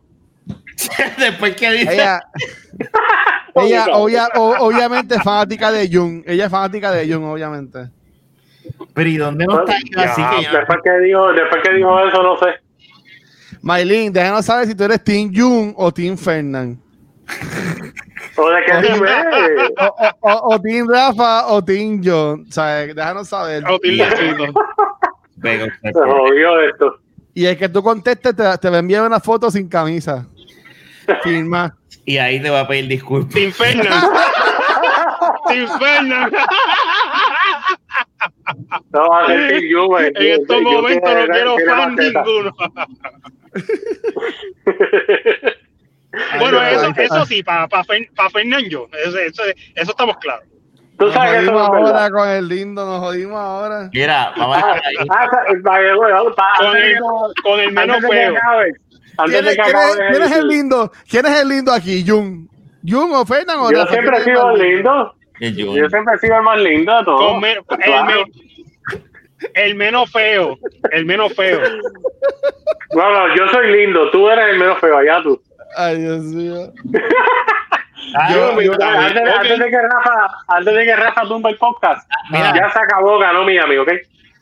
Después 1.17 1.55
que 1.55 1.71
dice. 1.71 1.93
Ella, 1.93 2.21
ella 3.55 3.85
obvia- 3.93 4.29
o- 4.35 4.55
obviamente 4.67 5.15
es 5.15 5.23
fanática 5.23 5.71
de 5.71 5.89
Jun. 5.91 6.23
Ella 6.27 6.45
es 6.45 6.51
fanática 6.51 6.91
de 6.91 7.11
Jun, 7.11 7.23
obviamente. 7.25 7.89
Pero 8.93 9.09
¿y 9.09 9.17
dónde 9.17 9.45
no 9.45 9.59
está 9.61 9.75
Ya, 9.95 10.11
así 10.11 10.21
que 10.21 10.43
yo- 10.43 10.57
después, 10.57 10.79
que 10.83 10.99
dijo, 10.99 11.33
después 11.33 11.63
que 11.63 11.73
dijo 11.73 11.99
eso, 12.07 12.21
no 12.23 12.37
sé. 12.37 12.45
Maylin, 13.61 14.13
déjanos 14.13 14.45
saber 14.45 14.67
si 14.67 14.75
tú 14.75 14.83
eres 14.83 15.03
Team 15.03 15.31
Jun 15.33 15.73
o 15.75 15.91
Team 15.91 16.17
Fernand. 16.17 16.77
¿O 18.37 18.49
de 18.49 18.57
qué 18.65 18.93
dime? 18.93 19.09
O, 19.79 19.85
o, 19.85 20.31
o- 20.31 20.53
o 20.55 20.61
Team 20.61 20.87
Rafa 20.87 21.47
o 21.47 21.63
Team 21.63 22.01
John. 22.03 22.45
O 22.47 22.51
sea, 22.51 22.85
déjanos 22.85 23.27
saber. 23.27 23.63
Utilizarlo. 23.69 24.53
Pego, 25.41 25.65
Se 25.81 25.91
jodió 25.93 26.59
esto. 26.61 26.99
Y 27.33 27.45
el 27.45 27.57
que 27.57 27.69
tú 27.69 27.81
contestes 27.83 28.35
te, 28.35 28.57
te 28.57 28.69
va 28.69 28.75
a 28.77 28.79
enviar 28.79 29.05
una 29.05 29.19
foto 29.19 29.49
sin 29.51 29.67
camisa. 29.67 30.25
Firma. 31.23 31.75
Y 32.05 32.17
ahí 32.17 32.39
te 32.41 32.49
va 32.49 32.61
a 32.61 32.67
pedir 32.67 32.87
disculpas. 32.87 33.33
Te 33.33 33.43
infernan. 33.45 34.03
Te 35.47 35.55
infernan. 35.55 36.31
No 38.91 39.09
va 39.09 39.23
a 39.23 39.27
Team 39.27 39.61
Juve. 39.73 40.11
En 40.15 40.41
estos 40.41 40.61
Yo 40.61 40.71
momentos 40.71 41.13
no 41.13 41.25
quiero 41.33 41.55
fan 41.67 41.95
ninguno. 41.95 42.55
Bueno, 46.39 46.61
eso, 46.63 46.91
eso 46.97 47.25
sí, 47.25 47.43
para 47.43 47.67
pa, 47.67 47.83
pa 48.15 48.29
Fernando, 48.29 48.89
eso, 49.05 49.17
eso, 49.19 49.43
eso 49.75 49.91
estamos 49.91 50.17
claros. 50.17 50.45
Tú 50.97 51.05
Nos 51.05 51.13
sabes 51.13 51.31
que 51.31 51.39
eso 51.43 51.51
jodimos 51.51 51.71
verdad. 51.71 52.03
ahora 52.05 52.09
con 52.09 52.29
el 52.29 52.47
lindo, 52.47 52.85
nos 52.85 52.99
jodimos 53.01 53.39
ahora. 53.39 53.89
Mira, 53.93 54.33
vamos 54.35 54.57
a 54.57 54.81
Ah, 55.09 55.27
Con 56.63 57.59
el, 57.59 57.67
que- 57.67 57.71
menos 57.71 57.97
que 57.97 58.07
fuego. 58.07 58.35
¿Quién 59.25 59.45
de 59.45 59.51
es, 59.51 59.55
que 59.57 59.63
quién 59.63 59.75
es- 59.77 59.97
quién 60.11 60.23
es 60.23 60.31
el 60.31 60.47
lindo? 60.47 60.91
¿Quién 61.09 61.25
es 61.25 61.39
el 61.41 61.47
lindo 61.49 61.73
aquí? 61.73 62.05
¿Jun? 62.07 62.49
¿Jun 62.87 63.11
o 63.13 63.25
Fernand 63.25 63.59
o 63.59 63.71
Yo 63.71 63.85
siempre 63.87 64.17
he 64.17 64.23
¿Quién 64.23 64.35
es 64.35 64.41
sido 64.41 64.51
el 64.51 64.61
lindo. 64.75 65.13
Yo 65.39 65.89
siempre 65.89 66.15
he 66.15 66.17
sido 66.19 66.35
el 66.37 66.43
más 66.43 66.59
lindo 66.59 66.97
de 66.97 67.03
todos. 67.05 67.39
Me- 67.41 67.61
Pues 67.63 67.79
el 67.79 67.85
claro. 67.85 68.05
me- 68.05 68.31
El 69.53 69.75
menos 69.75 70.11
feo. 70.11 70.57
El 70.91 71.05
menos 71.05 71.33
feo. 71.35 71.59
No, 72.95 73.11
no, 73.11 73.35
yo 73.35 73.47
soy 73.49 73.71
lindo, 73.71 74.09
tú 74.11 74.27
eres 74.29 74.49
el 74.49 74.57
menos 74.59 74.79
feo, 74.79 74.97
allá 74.97 75.21
tú. 75.21 75.39
Ay, 75.75 75.99
Dios 76.01 76.23
mío. 76.23 76.71
Ah, 78.15 78.29
Yo- 78.31 78.61
yo- 78.61 78.71
antes, 78.73 79.21
ok. 79.21 79.29
antes 79.39 79.59
de 79.59 79.69
que 79.69 79.81
Rafa, 79.81 80.27
antes 80.47 80.75
de 80.75 80.85
que 80.85 80.95
Rafa 80.95 81.21
tumba 81.23 81.49
el 81.49 81.57
podcast, 81.57 82.09
Mira. 82.31 82.53
ya 82.55 82.69
se 82.71 82.79
acabó, 82.79 83.19
ganó 83.19 83.43
Miami, 83.43 83.75
¿ok? 83.77 83.89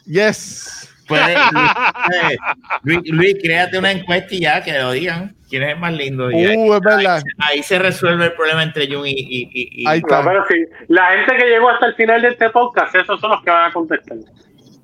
Yes. 0.05 0.94
Puede- 1.07 1.35
Luis, 2.83 2.99
Luis, 3.03 3.11
Luis, 3.13 3.35
créate 3.41 3.77
una 3.77 3.91
encuesta 3.91 4.33
y 4.35 4.39
ya 4.41 4.63
que 4.63 4.73
lo 4.77 4.91
digan. 4.91 5.35
¿Quién 5.49 5.61
es 5.63 5.69
el 5.73 5.79
más 5.79 5.93
lindo? 5.93 6.31
Y 6.31 6.43
ahí, 6.45 6.57
Uh, 6.57 6.73
es 6.73 6.81
verdad. 6.81 7.21
ahí 7.39 7.61
se 7.63 7.77
resuelve 7.77 8.25
el 8.25 8.33
problema 8.33 8.63
entre 8.63 8.87
Jun 8.93 9.05
y. 9.07 9.11
y, 9.11 9.43
y- 9.53 9.83
y- 9.83 9.87
Ahí 9.87 10.01
No, 10.01 10.07
está. 10.07 10.23
pero 10.27 10.43
sí, 10.49 10.55
la 10.87 11.11
gente 11.11 11.35
que 11.37 11.45
llegó 11.45 11.69
hasta 11.69 11.85
el 11.85 11.95
final 11.95 12.21
de 12.23 12.29
este 12.29 12.49
podcast, 12.49 12.95
esos 12.95 13.19
son 13.21 13.29
los 13.31 13.43
que 13.43 13.51
van 13.51 13.69
a 13.69 13.73
contestar. 13.73 14.17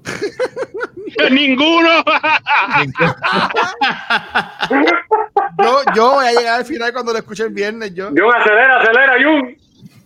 Ninguno. 1.31 1.89
Yo, 5.59 5.81
yo 5.95 6.11
voy 6.13 6.25
a 6.25 6.31
llegar 6.31 6.59
al 6.59 6.65
final 6.65 6.93
cuando 6.93 7.11
lo 7.11 7.19
escuche 7.19 7.43
el 7.43 7.49
viernes. 7.49 7.93
Yo. 7.93 8.09
Jun, 8.09 8.33
acelera, 8.35 8.79
acelera, 8.79 9.13
Jun. 9.21 9.57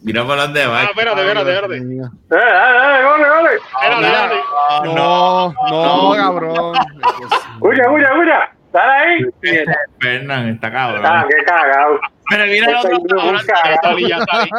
Mira 0.05 0.23
por 0.25 0.37
dónde 0.37 0.65
va. 0.67 0.81
Ah, 0.81 0.83
espérate, 0.85 1.21
espérate, 1.21 1.51
espérate. 1.53 1.77
Eh, 1.77 2.09
dale, 2.29 2.77
dale, 2.77 3.03
gole, 3.03 3.29
gole. 3.29 3.49
Espérate, 3.55 4.05
espérate. 4.05 4.35
No, 4.95 5.53
no, 5.69 6.13
cabrón. 6.15 6.75
Escucha, 7.55 7.81
escucha, 7.83 8.05
escucha. 8.13 8.49
Dale 8.71 8.93
ahí. 8.93 9.19
Este 9.41 9.65
Fernan 9.99 10.49
está 10.49 10.71
cabrón. 10.71 11.01
Ah, 11.05 11.25
qué 11.27 11.43
cagado. 11.43 11.99
Pero 12.29 12.43
mira 12.45 12.67
el 12.69 12.75
Este 12.75 12.93
otro. 12.93 13.39
Salí, 13.81 14.09
ya 14.09 14.19
salí. 14.31 14.49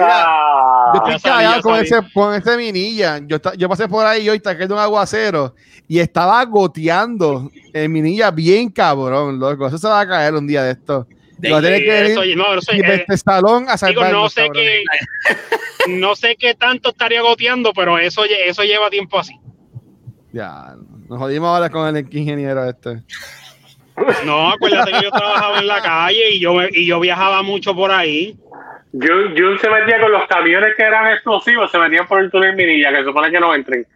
Ah. 0.00 0.92
Yo 0.94 1.10
estoy 1.10 1.30
cagado 1.30 1.62
con 1.62 1.74
sabía. 1.76 1.98
ese, 1.98 2.12
con 2.12 2.34
ese 2.34 2.56
minilla. 2.56 3.18
Yo, 3.26 3.36
esta- 3.36 3.54
yo 3.54 3.68
pasé 3.68 3.88
por 3.88 4.06
ahí 4.06 4.22
y 4.24 4.28
hoy 4.30 4.36
está 4.36 4.52
cayendo 4.54 4.76
un 4.76 4.80
aguacero 4.80 5.54
y 5.88 5.98
estaba 5.98 6.44
goteando 6.44 7.50
el 7.72 7.88
minilla 7.88 8.30
bien 8.30 8.70
cabrón, 8.70 9.38
loco. 9.40 9.66
Eso 9.66 9.78
se 9.78 9.88
va 9.88 10.00
a 10.00 10.06
caer 10.08 10.34
un 10.34 10.46
día 10.46 10.62
de 10.62 10.72
esto. 10.72 11.06
De- 11.38 11.48
Yo 11.50 11.54
voy 11.56 11.64
a 11.64 11.68
tener 11.68 11.78
Sí, 11.80 11.84
que 11.84 12.12
eso, 12.12 12.24
ir 12.24 12.36
no, 12.36 12.44
y 12.72 12.78
de 12.82 12.88
eh, 12.88 12.94
este 12.96 13.16
salón 13.16 13.64
a 13.68 13.72
digo, 13.74 13.76
salvarnos, 13.76 14.12
no 14.22 14.28
sé 14.28 14.48
qué, 14.52 14.82
no 15.88 16.16
sé 16.16 16.36
qué 16.36 16.54
tanto 16.54 16.90
estaría 16.90 17.22
goteando, 17.22 17.72
pero 17.72 17.98
eso, 17.98 18.24
eso 18.24 18.62
lleva 18.64 18.90
tiempo 18.90 19.18
así. 19.20 19.34
Ya, 20.32 20.74
nos 21.08 21.18
jodimos 21.18 21.48
ahora 21.48 21.70
con 21.70 21.96
el 21.96 22.06
ingeniero 22.14 22.68
este. 22.68 23.02
No, 24.24 24.50
acuérdate 24.50 24.92
que 24.92 25.02
yo 25.02 25.10
trabajaba 25.10 25.58
en 25.58 25.66
la 25.66 25.80
calle 25.82 26.30
y 26.32 26.40
yo, 26.40 26.54
me- 26.54 26.68
y 26.72 26.86
yo 26.86 27.00
viajaba 27.00 27.42
mucho 27.42 27.74
por 27.74 27.90
ahí. 27.90 28.36
Jun, 28.92 29.34
Jun 29.36 29.58
se 29.60 29.68
metía 29.70 30.00
con 30.00 30.10
los 30.12 30.26
camiones 30.28 30.74
que 30.76 30.82
eran 30.82 31.12
explosivos, 31.12 31.70
se 31.70 31.78
metían 31.78 32.06
por 32.06 32.20
el 32.22 32.30
túnel 32.30 32.56
Minilla, 32.56 32.90
que 32.90 33.04
supone 33.04 33.30
que 33.30 33.38
no 33.40 33.54
entren. 33.54 33.86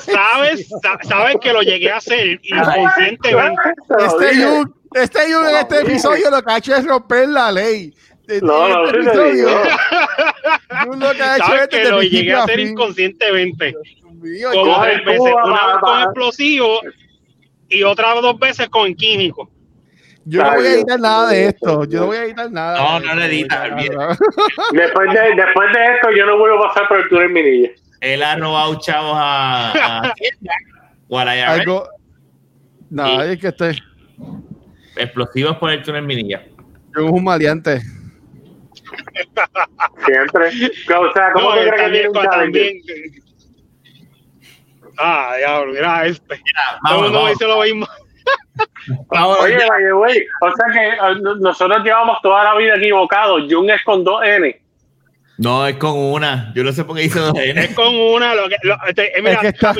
¿Sabes? 0.00 0.68
Sa- 0.82 0.98
¿Sabes 1.02 1.36
que 1.40 1.52
lo 1.52 1.62
llegué 1.62 1.90
a 1.90 1.96
hacer 1.98 2.38
inconscientemente? 2.42 3.60
Este. 3.98 4.44
Jun, 4.44 4.74
este 4.94 5.22
en 5.24 5.56
este 5.56 5.80
episodio 5.80 6.30
lo 6.30 6.42
que 6.42 6.52
ha 6.52 6.58
hecho 6.58 6.74
es 6.74 6.86
romper 6.86 7.28
la 7.28 7.52
ley. 7.52 7.94
En 8.28 8.44
No, 8.44 8.68
no, 8.68 8.84
este. 8.88 9.44
Jun 10.84 11.00
lo 11.00 11.12
que 11.12 11.22
ha 11.22 11.36
hecho 11.36 11.46
¿Sabes 11.46 11.62
es 11.62 11.68
que 11.68 11.84
lo 11.90 12.02
llegué 12.02 12.34
a 12.34 12.42
hacer 12.44 12.60
inconscientemente? 12.60 13.74
Mío, 14.20 14.50
Como 14.52 14.82
tres 14.82 15.04
veces. 15.04 15.20
va, 15.20 15.44
Una 15.44 15.66
vez 15.68 15.76
con 15.80 15.90
va. 15.92 16.02
explosivo 16.04 16.80
y 17.68 17.82
otras 17.84 18.20
dos 18.20 18.38
veces 18.38 18.68
con 18.68 18.94
químico. 18.94 19.48
Yo 20.24 20.42
no 20.42 20.56
voy 20.56 20.66
a 20.66 20.70
editar 20.74 21.00
nada 21.00 21.28
de 21.30 21.46
esto. 21.46 21.84
Yo 21.84 22.00
no 22.00 22.06
voy 22.06 22.16
a 22.18 22.24
editar 22.24 22.50
nada. 22.50 22.78
No, 22.78 23.00
no 23.00 23.14
lo 23.14 23.22
editas. 23.22 23.70
Después 24.72 25.12
de, 25.14 25.20
después 25.36 25.72
de 25.72 25.84
esto, 25.94 26.10
yo 26.14 26.26
no 26.26 26.36
vuelvo 26.38 26.64
a 26.64 26.68
pasar 26.68 26.88
por 26.88 26.98
el 26.98 27.08
túnel 27.08 27.30
Minilla. 27.30 27.70
Él 28.00 28.22
ha 28.22 28.36
robado 28.36 28.78
chavos 28.80 29.14
a. 29.16 29.72
a 29.72 30.00
Hacienda, 30.10 30.52
o 31.08 31.18
a 31.18 31.24
la 31.24 31.36
IRS, 31.36 31.48
Algo. 31.60 31.88
No, 32.90 33.22
es 33.22 33.38
que 33.38 33.48
estoy. 33.48 33.78
Explosivos 34.96 35.56
por 35.58 35.70
el 35.70 35.82
túnel 35.82 36.02
Minilla. 36.04 36.44
Yo 36.96 37.06
un 37.06 37.24
maleante. 37.24 37.80
Siempre. 40.06 40.48
O 40.96 41.12
sea, 41.12 41.32
¿cómo 41.32 41.50
No, 41.50 41.54
que 41.56 41.68
crees 41.68 41.72
que 41.72 41.82
también, 41.82 41.92
tiene 41.92 42.08
un 42.08 42.14
challenge? 42.14 43.22
Ah, 44.98 45.34
diablo, 45.38 45.72
mira 45.72 46.06
este. 46.06 46.26
Todo 46.26 46.36
el 46.36 46.42
Vamos, 46.82 47.02
mundo 47.02 47.10
me 47.10 47.16
vamos. 47.24 47.30
dice 47.30 47.46
lo 47.46 47.60
mismo. 47.62 47.86
Vamos, 49.08 49.38
Oye, 49.40 49.56
ya. 49.58 49.66
by 49.68 49.82
the 49.84 49.92
way, 49.94 50.26
o 50.42 50.52
sea 50.54 50.66
que 50.72 50.88
eh, 50.88 51.20
no- 51.22 51.36
nosotros 51.36 51.82
llevamos 51.84 52.18
toda 52.22 52.42
la 52.44 52.56
vida 52.56 52.74
equivocados. 52.76 53.44
Jun 53.48 53.70
es 53.70 53.82
con 53.84 54.02
dos 54.04 54.20
N. 54.24 54.60
No, 55.38 55.64
es 55.68 55.76
con 55.76 55.96
una. 55.96 56.52
Yo 56.54 56.64
no 56.64 56.72
sé 56.72 56.84
por 56.84 56.96
qué 56.96 57.04
hice 57.04 57.20
dos 57.20 57.32
N. 57.38 57.60
Es 57.60 57.72
con 57.74 57.94
una, 57.94 58.34
lo 58.34 58.48
que, 58.48 58.56
lo, 58.64 58.76
este, 58.88 59.16
eh, 59.16 59.22
mira, 59.22 59.34
Es 59.34 59.40
que 59.40 59.48
está-. 59.48 59.72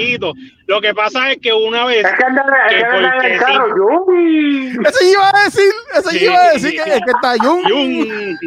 Lo 0.68 0.80
que 0.80 0.94
pasa 0.94 1.32
es 1.32 1.38
que 1.38 1.52
una 1.52 1.84
vez, 1.84 2.04
Es 2.06 2.14
que 2.14 2.24
anda 2.24 2.44
es 2.68 2.74
Que 2.74 2.78
que 2.78 2.84
anda 2.84 3.16
en 3.26 3.32
el 3.32 3.38
carro. 3.40 3.74
Jun. 4.04 4.86
Eso 4.86 5.04
iba 5.12 5.28
a 5.28 5.44
decir. 5.44 5.72
Eso 5.94 6.10
Sí, 6.10 6.24
iba 6.24 6.34
a 6.34 6.50
sí, 6.50 6.54
decir 6.54 6.70
sí. 6.70 6.76
que, 6.76 6.90
es 6.94 7.00
que 7.04 7.10
está 7.10 7.34
Jun. 7.44 7.62
Jun, 7.64 8.38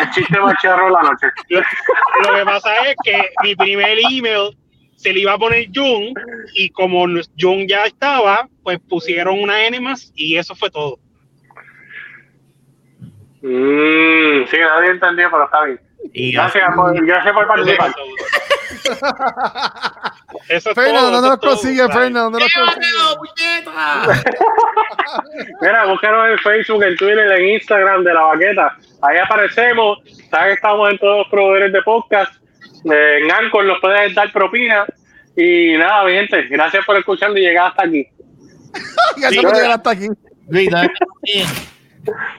El 0.00 0.10
chiste 0.12 0.40
más 0.40 0.54
charro 0.60 0.86
de 0.86 0.90
la 0.92 1.02
noche. 1.02 1.26
lo, 1.50 1.60
lo 1.60 2.36
que 2.36 2.44
pasa 2.44 2.74
es 2.88 2.96
que 3.04 3.30
mi 3.44 3.54
primer 3.54 3.98
email 4.10 4.56
se 4.96 5.12
le 5.12 5.20
iba 5.20 5.34
a 5.34 5.38
poner 5.38 5.68
Jun 5.72 6.12
y 6.54 6.70
como 6.70 7.06
Jun 7.38 7.68
ya 7.68 7.84
estaba, 7.84 8.48
pues 8.64 8.80
pusieron 8.88 9.40
una 9.40 9.66
N 9.66 9.78
más 9.78 10.10
y 10.16 10.36
eso 10.36 10.56
fue 10.56 10.68
todo. 10.70 10.98
Mmm, 13.42 14.46
sí, 14.50 14.56
nadie 14.58 14.90
entendió, 14.90 15.30
pero 15.30 15.44
está 15.44 15.62
bien. 15.64 15.80
Y 16.12 16.32
Gracias 16.32 16.74
por, 16.74 17.04
gracias 17.04 17.34
por 17.34 17.46
participar. 17.46 17.94
Eso 20.48 20.70
es 20.70 20.74
Fernando, 20.74 21.10
todo, 21.10 21.20
no 21.20 21.28
nos 21.28 21.38
consigue, 21.38 21.88
Fernando. 21.88 22.30
No 22.30 22.38
nos 22.38 22.52
consigue. 22.52 22.86
Mira, 25.60 25.86
búscanos 25.86 26.28
en 26.30 26.38
Facebook, 26.38 26.82
en 26.84 26.96
Twitter, 26.96 27.32
en 27.32 27.48
Instagram 27.54 28.04
de 28.04 28.14
La 28.14 28.20
Baqueta. 28.22 28.76
Ahí 29.02 29.18
aparecemos. 29.18 29.98
Saben 30.30 30.48
que 30.48 30.54
estamos 30.54 30.90
en 30.90 30.98
todos 30.98 31.18
los 31.18 31.28
proveedores 31.28 31.72
de 31.72 31.82
podcast. 31.82 32.32
Eh, 32.90 33.18
en 33.22 33.30
Anchor 33.30 33.64
nos 33.64 33.80
pueden 33.80 34.14
dar 34.14 34.32
propina. 34.32 34.86
Y 35.36 35.76
nada, 35.76 36.04
mi 36.04 36.12
gente, 36.12 36.42
gracias 36.48 36.84
por 36.84 36.96
escuchando 36.96 37.38
y 37.38 37.42
llegar 37.42 37.68
hasta 37.68 37.84
aquí. 37.84 38.06
Gracias 39.16 39.44
por 39.44 39.54
llegar 39.54 39.72
hasta 39.72 39.90
aquí. 39.90 40.08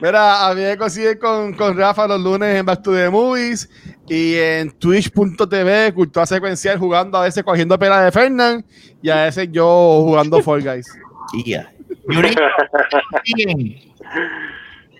Mira, 0.00 0.48
a 0.48 0.54
mí 0.54 0.62
me 0.62 0.76
consiguen 0.76 1.18
con, 1.18 1.54
con 1.54 1.76
Rafa 1.76 2.06
los 2.06 2.20
lunes 2.20 2.56
en 2.56 2.64
Back 2.64 2.82
to 2.82 2.92
the 2.92 3.08
Movies 3.10 3.68
y 4.08 4.36
en 4.36 4.70
twitch.tv, 4.70 5.92
cultura 5.94 6.26
secuencial, 6.26 6.78
jugando 6.78 7.18
a 7.18 7.24
veces 7.24 7.42
cogiendo 7.42 7.78
pela 7.78 8.02
de 8.02 8.12
Fernand 8.12 8.64
y 9.02 9.10
a 9.10 9.24
veces 9.24 9.48
yo 9.50 9.64
jugando 10.02 10.40
Fall 10.42 10.62
Guys. 10.62 10.86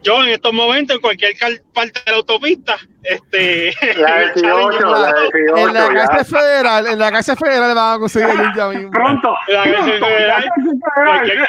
Yo 0.02 0.22
en 0.22 0.28
estos 0.28 0.52
momentos, 0.52 0.96
en 0.96 1.02
cualquier 1.02 1.34
parte 1.74 2.00
de 2.04 2.12
la 2.12 2.18
autopista, 2.18 2.76
este, 3.02 3.74
La 3.96 4.22
en 4.22 4.28
el 4.28 4.34
challenge 4.34 4.78
18, 4.78 4.90
la 4.90 5.60
En 5.60 5.74
la 5.74 5.88
18. 5.88 5.94
cárcel 5.94 6.38
federal, 6.38 6.86
en 6.86 6.98
la 6.98 7.10
cárcel 7.10 7.36
federal 7.36 7.68
le 7.68 7.74
van 7.74 7.94
a 7.94 7.98
conseguir 7.98 8.28
ya 8.56 8.68
mismo. 8.68 8.90
Pronto. 8.90 9.34
Federal, 9.46 9.70
la 9.70 9.76
cárcel 9.76 10.80
federal. 10.94 11.48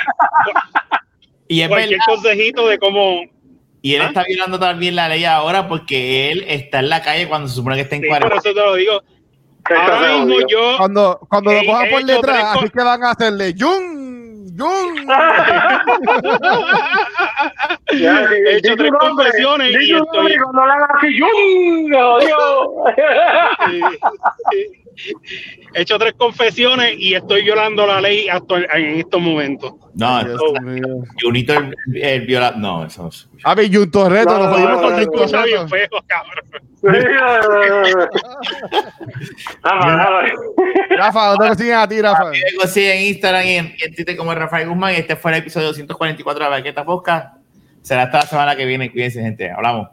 Y 1.49 1.61
es 1.61 1.67
cualquier 1.67 1.99
verdad. 1.99 2.05
consejito 2.07 2.67
de 2.67 2.79
cómo 2.79 3.21
Y 3.81 3.95
él 3.95 4.01
¿Ah? 4.03 4.07
está 4.07 4.23
violando 4.25 4.57
también 4.59 4.95
la 4.95 5.09
ley 5.09 5.25
ahora 5.25 5.67
porque 5.67 6.31
él 6.31 6.45
está 6.47 6.79
en 6.79 6.87
la 6.89 7.01
calle 7.01 7.27
cuando 7.27 7.47
se 7.49 7.55
supone 7.55 7.75
que 7.75 7.81
está 7.81 7.95
en 7.97 8.03
Sí, 8.03 8.07
por 8.07 8.19
cuarentena. 8.19 8.41
eso 8.51 8.53
te 8.53 8.65
lo 8.65 8.75
digo. 8.75 9.03
Ahora 9.65 10.17
mismo 10.17 10.47
yo 10.47 10.75
Cuando, 10.77 11.19
cuando 11.29 11.51
lo 11.53 11.65
cojan 11.65 11.89
por 11.89 12.03
detrás, 12.05 12.57
así 12.57 12.69
que 12.69 12.83
van 12.83 13.03
a 13.03 13.11
hacerle 13.11 13.53
Jun, 13.59 14.55
Jun. 14.57 15.07
Ya, 17.99 18.27
sí, 18.29 18.35
he 18.45 18.57
hecho 18.57 18.75
tres 18.75 18.91
confesiones 18.99 19.71
y 19.71 19.93
estoy- 19.93 20.37
cuando 20.37 20.65
le 20.65 20.71
hagas 20.73 20.89
he 25.73 25.81
hecho 25.81 25.97
tres 25.97 26.13
confesiones 26.17 26.95
y 26.97 27.13
estoy 27.15 27.43
violando 27.43 27.85
la 27.87 28.01
ley 28.01 28.27
hasta 28.27 28.57
en 28.77 28.99
estos 28.99 29.21
momentos. 29.21 29.73
No. 29.93 30.19
Junito 31.21 31.53
el, 31.53 31.75
el 31.95 32.21
viola. 32.25 32.51
No, 32.57 32.85
eso 32.85 33.03
no 33.03 33.09
es. 33.09 33.29
A 33.43 33.55
ver, 33.55 33.73
Jun 33.73 33.89
Torreto, 33.89 34.37
No, 34.37 34.43
nos 34.43 34.53
jodimos 34.53 34.71
no, 34.71 34.81
con 34.81 34.91
no, 34.91 35.05
Jun 35.05 35.31
Torreto. 35.31 35.67
feo, 35.67 35.89
cabrón. 36.07 36.45
Rafa, 40.97 41.25
¿dónde 41.29 41.47
consiguen 41.49 41.75
a 41.75 41.87
ti, 41.87 42.01
Rafa? 42.01 42.25
Me 42.31 42.39
consiguen 42.57 42.97
en 42.97 43.03
Instagram 43.07 43.45
y 43.45 43.51
en, 43.55 43.75
y 43.77 43.83
en 43.85 43.95
Twitter 43.95 44.15
como 44.15 44.33
Rafael 44.33 44.67
Guzmán. 44.67 44.93
Este 44.95 45.15
fue 45.15 45.31
el 45.31 45.37
episodio 45.39 45.67
244 45.67 46.43
de 46.43 46.49
la 46.49 46.57
Baqueta 46.57 46.83
Podcast. 46.85 47.28
Será 47.81 48.03
hasta 48.03 48.19
la 48.19 48.25
semana 48.25 48.55
que 48.55 48.65
viene. 48.65 48.91
Cuídense, 48.91 49.21
gente. 49.21 49.49
Hablamos. 49.49 49.89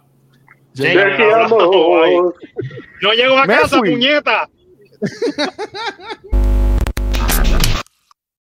Quiero. 0.75 2.35
No 3.03 3.13
llego 3.13 3.39
a 3.39 3.47
Me 3.47 3.55
casa, 3.55 3.79
fui. 3.79 3.93
puñeta. 3.93 4.49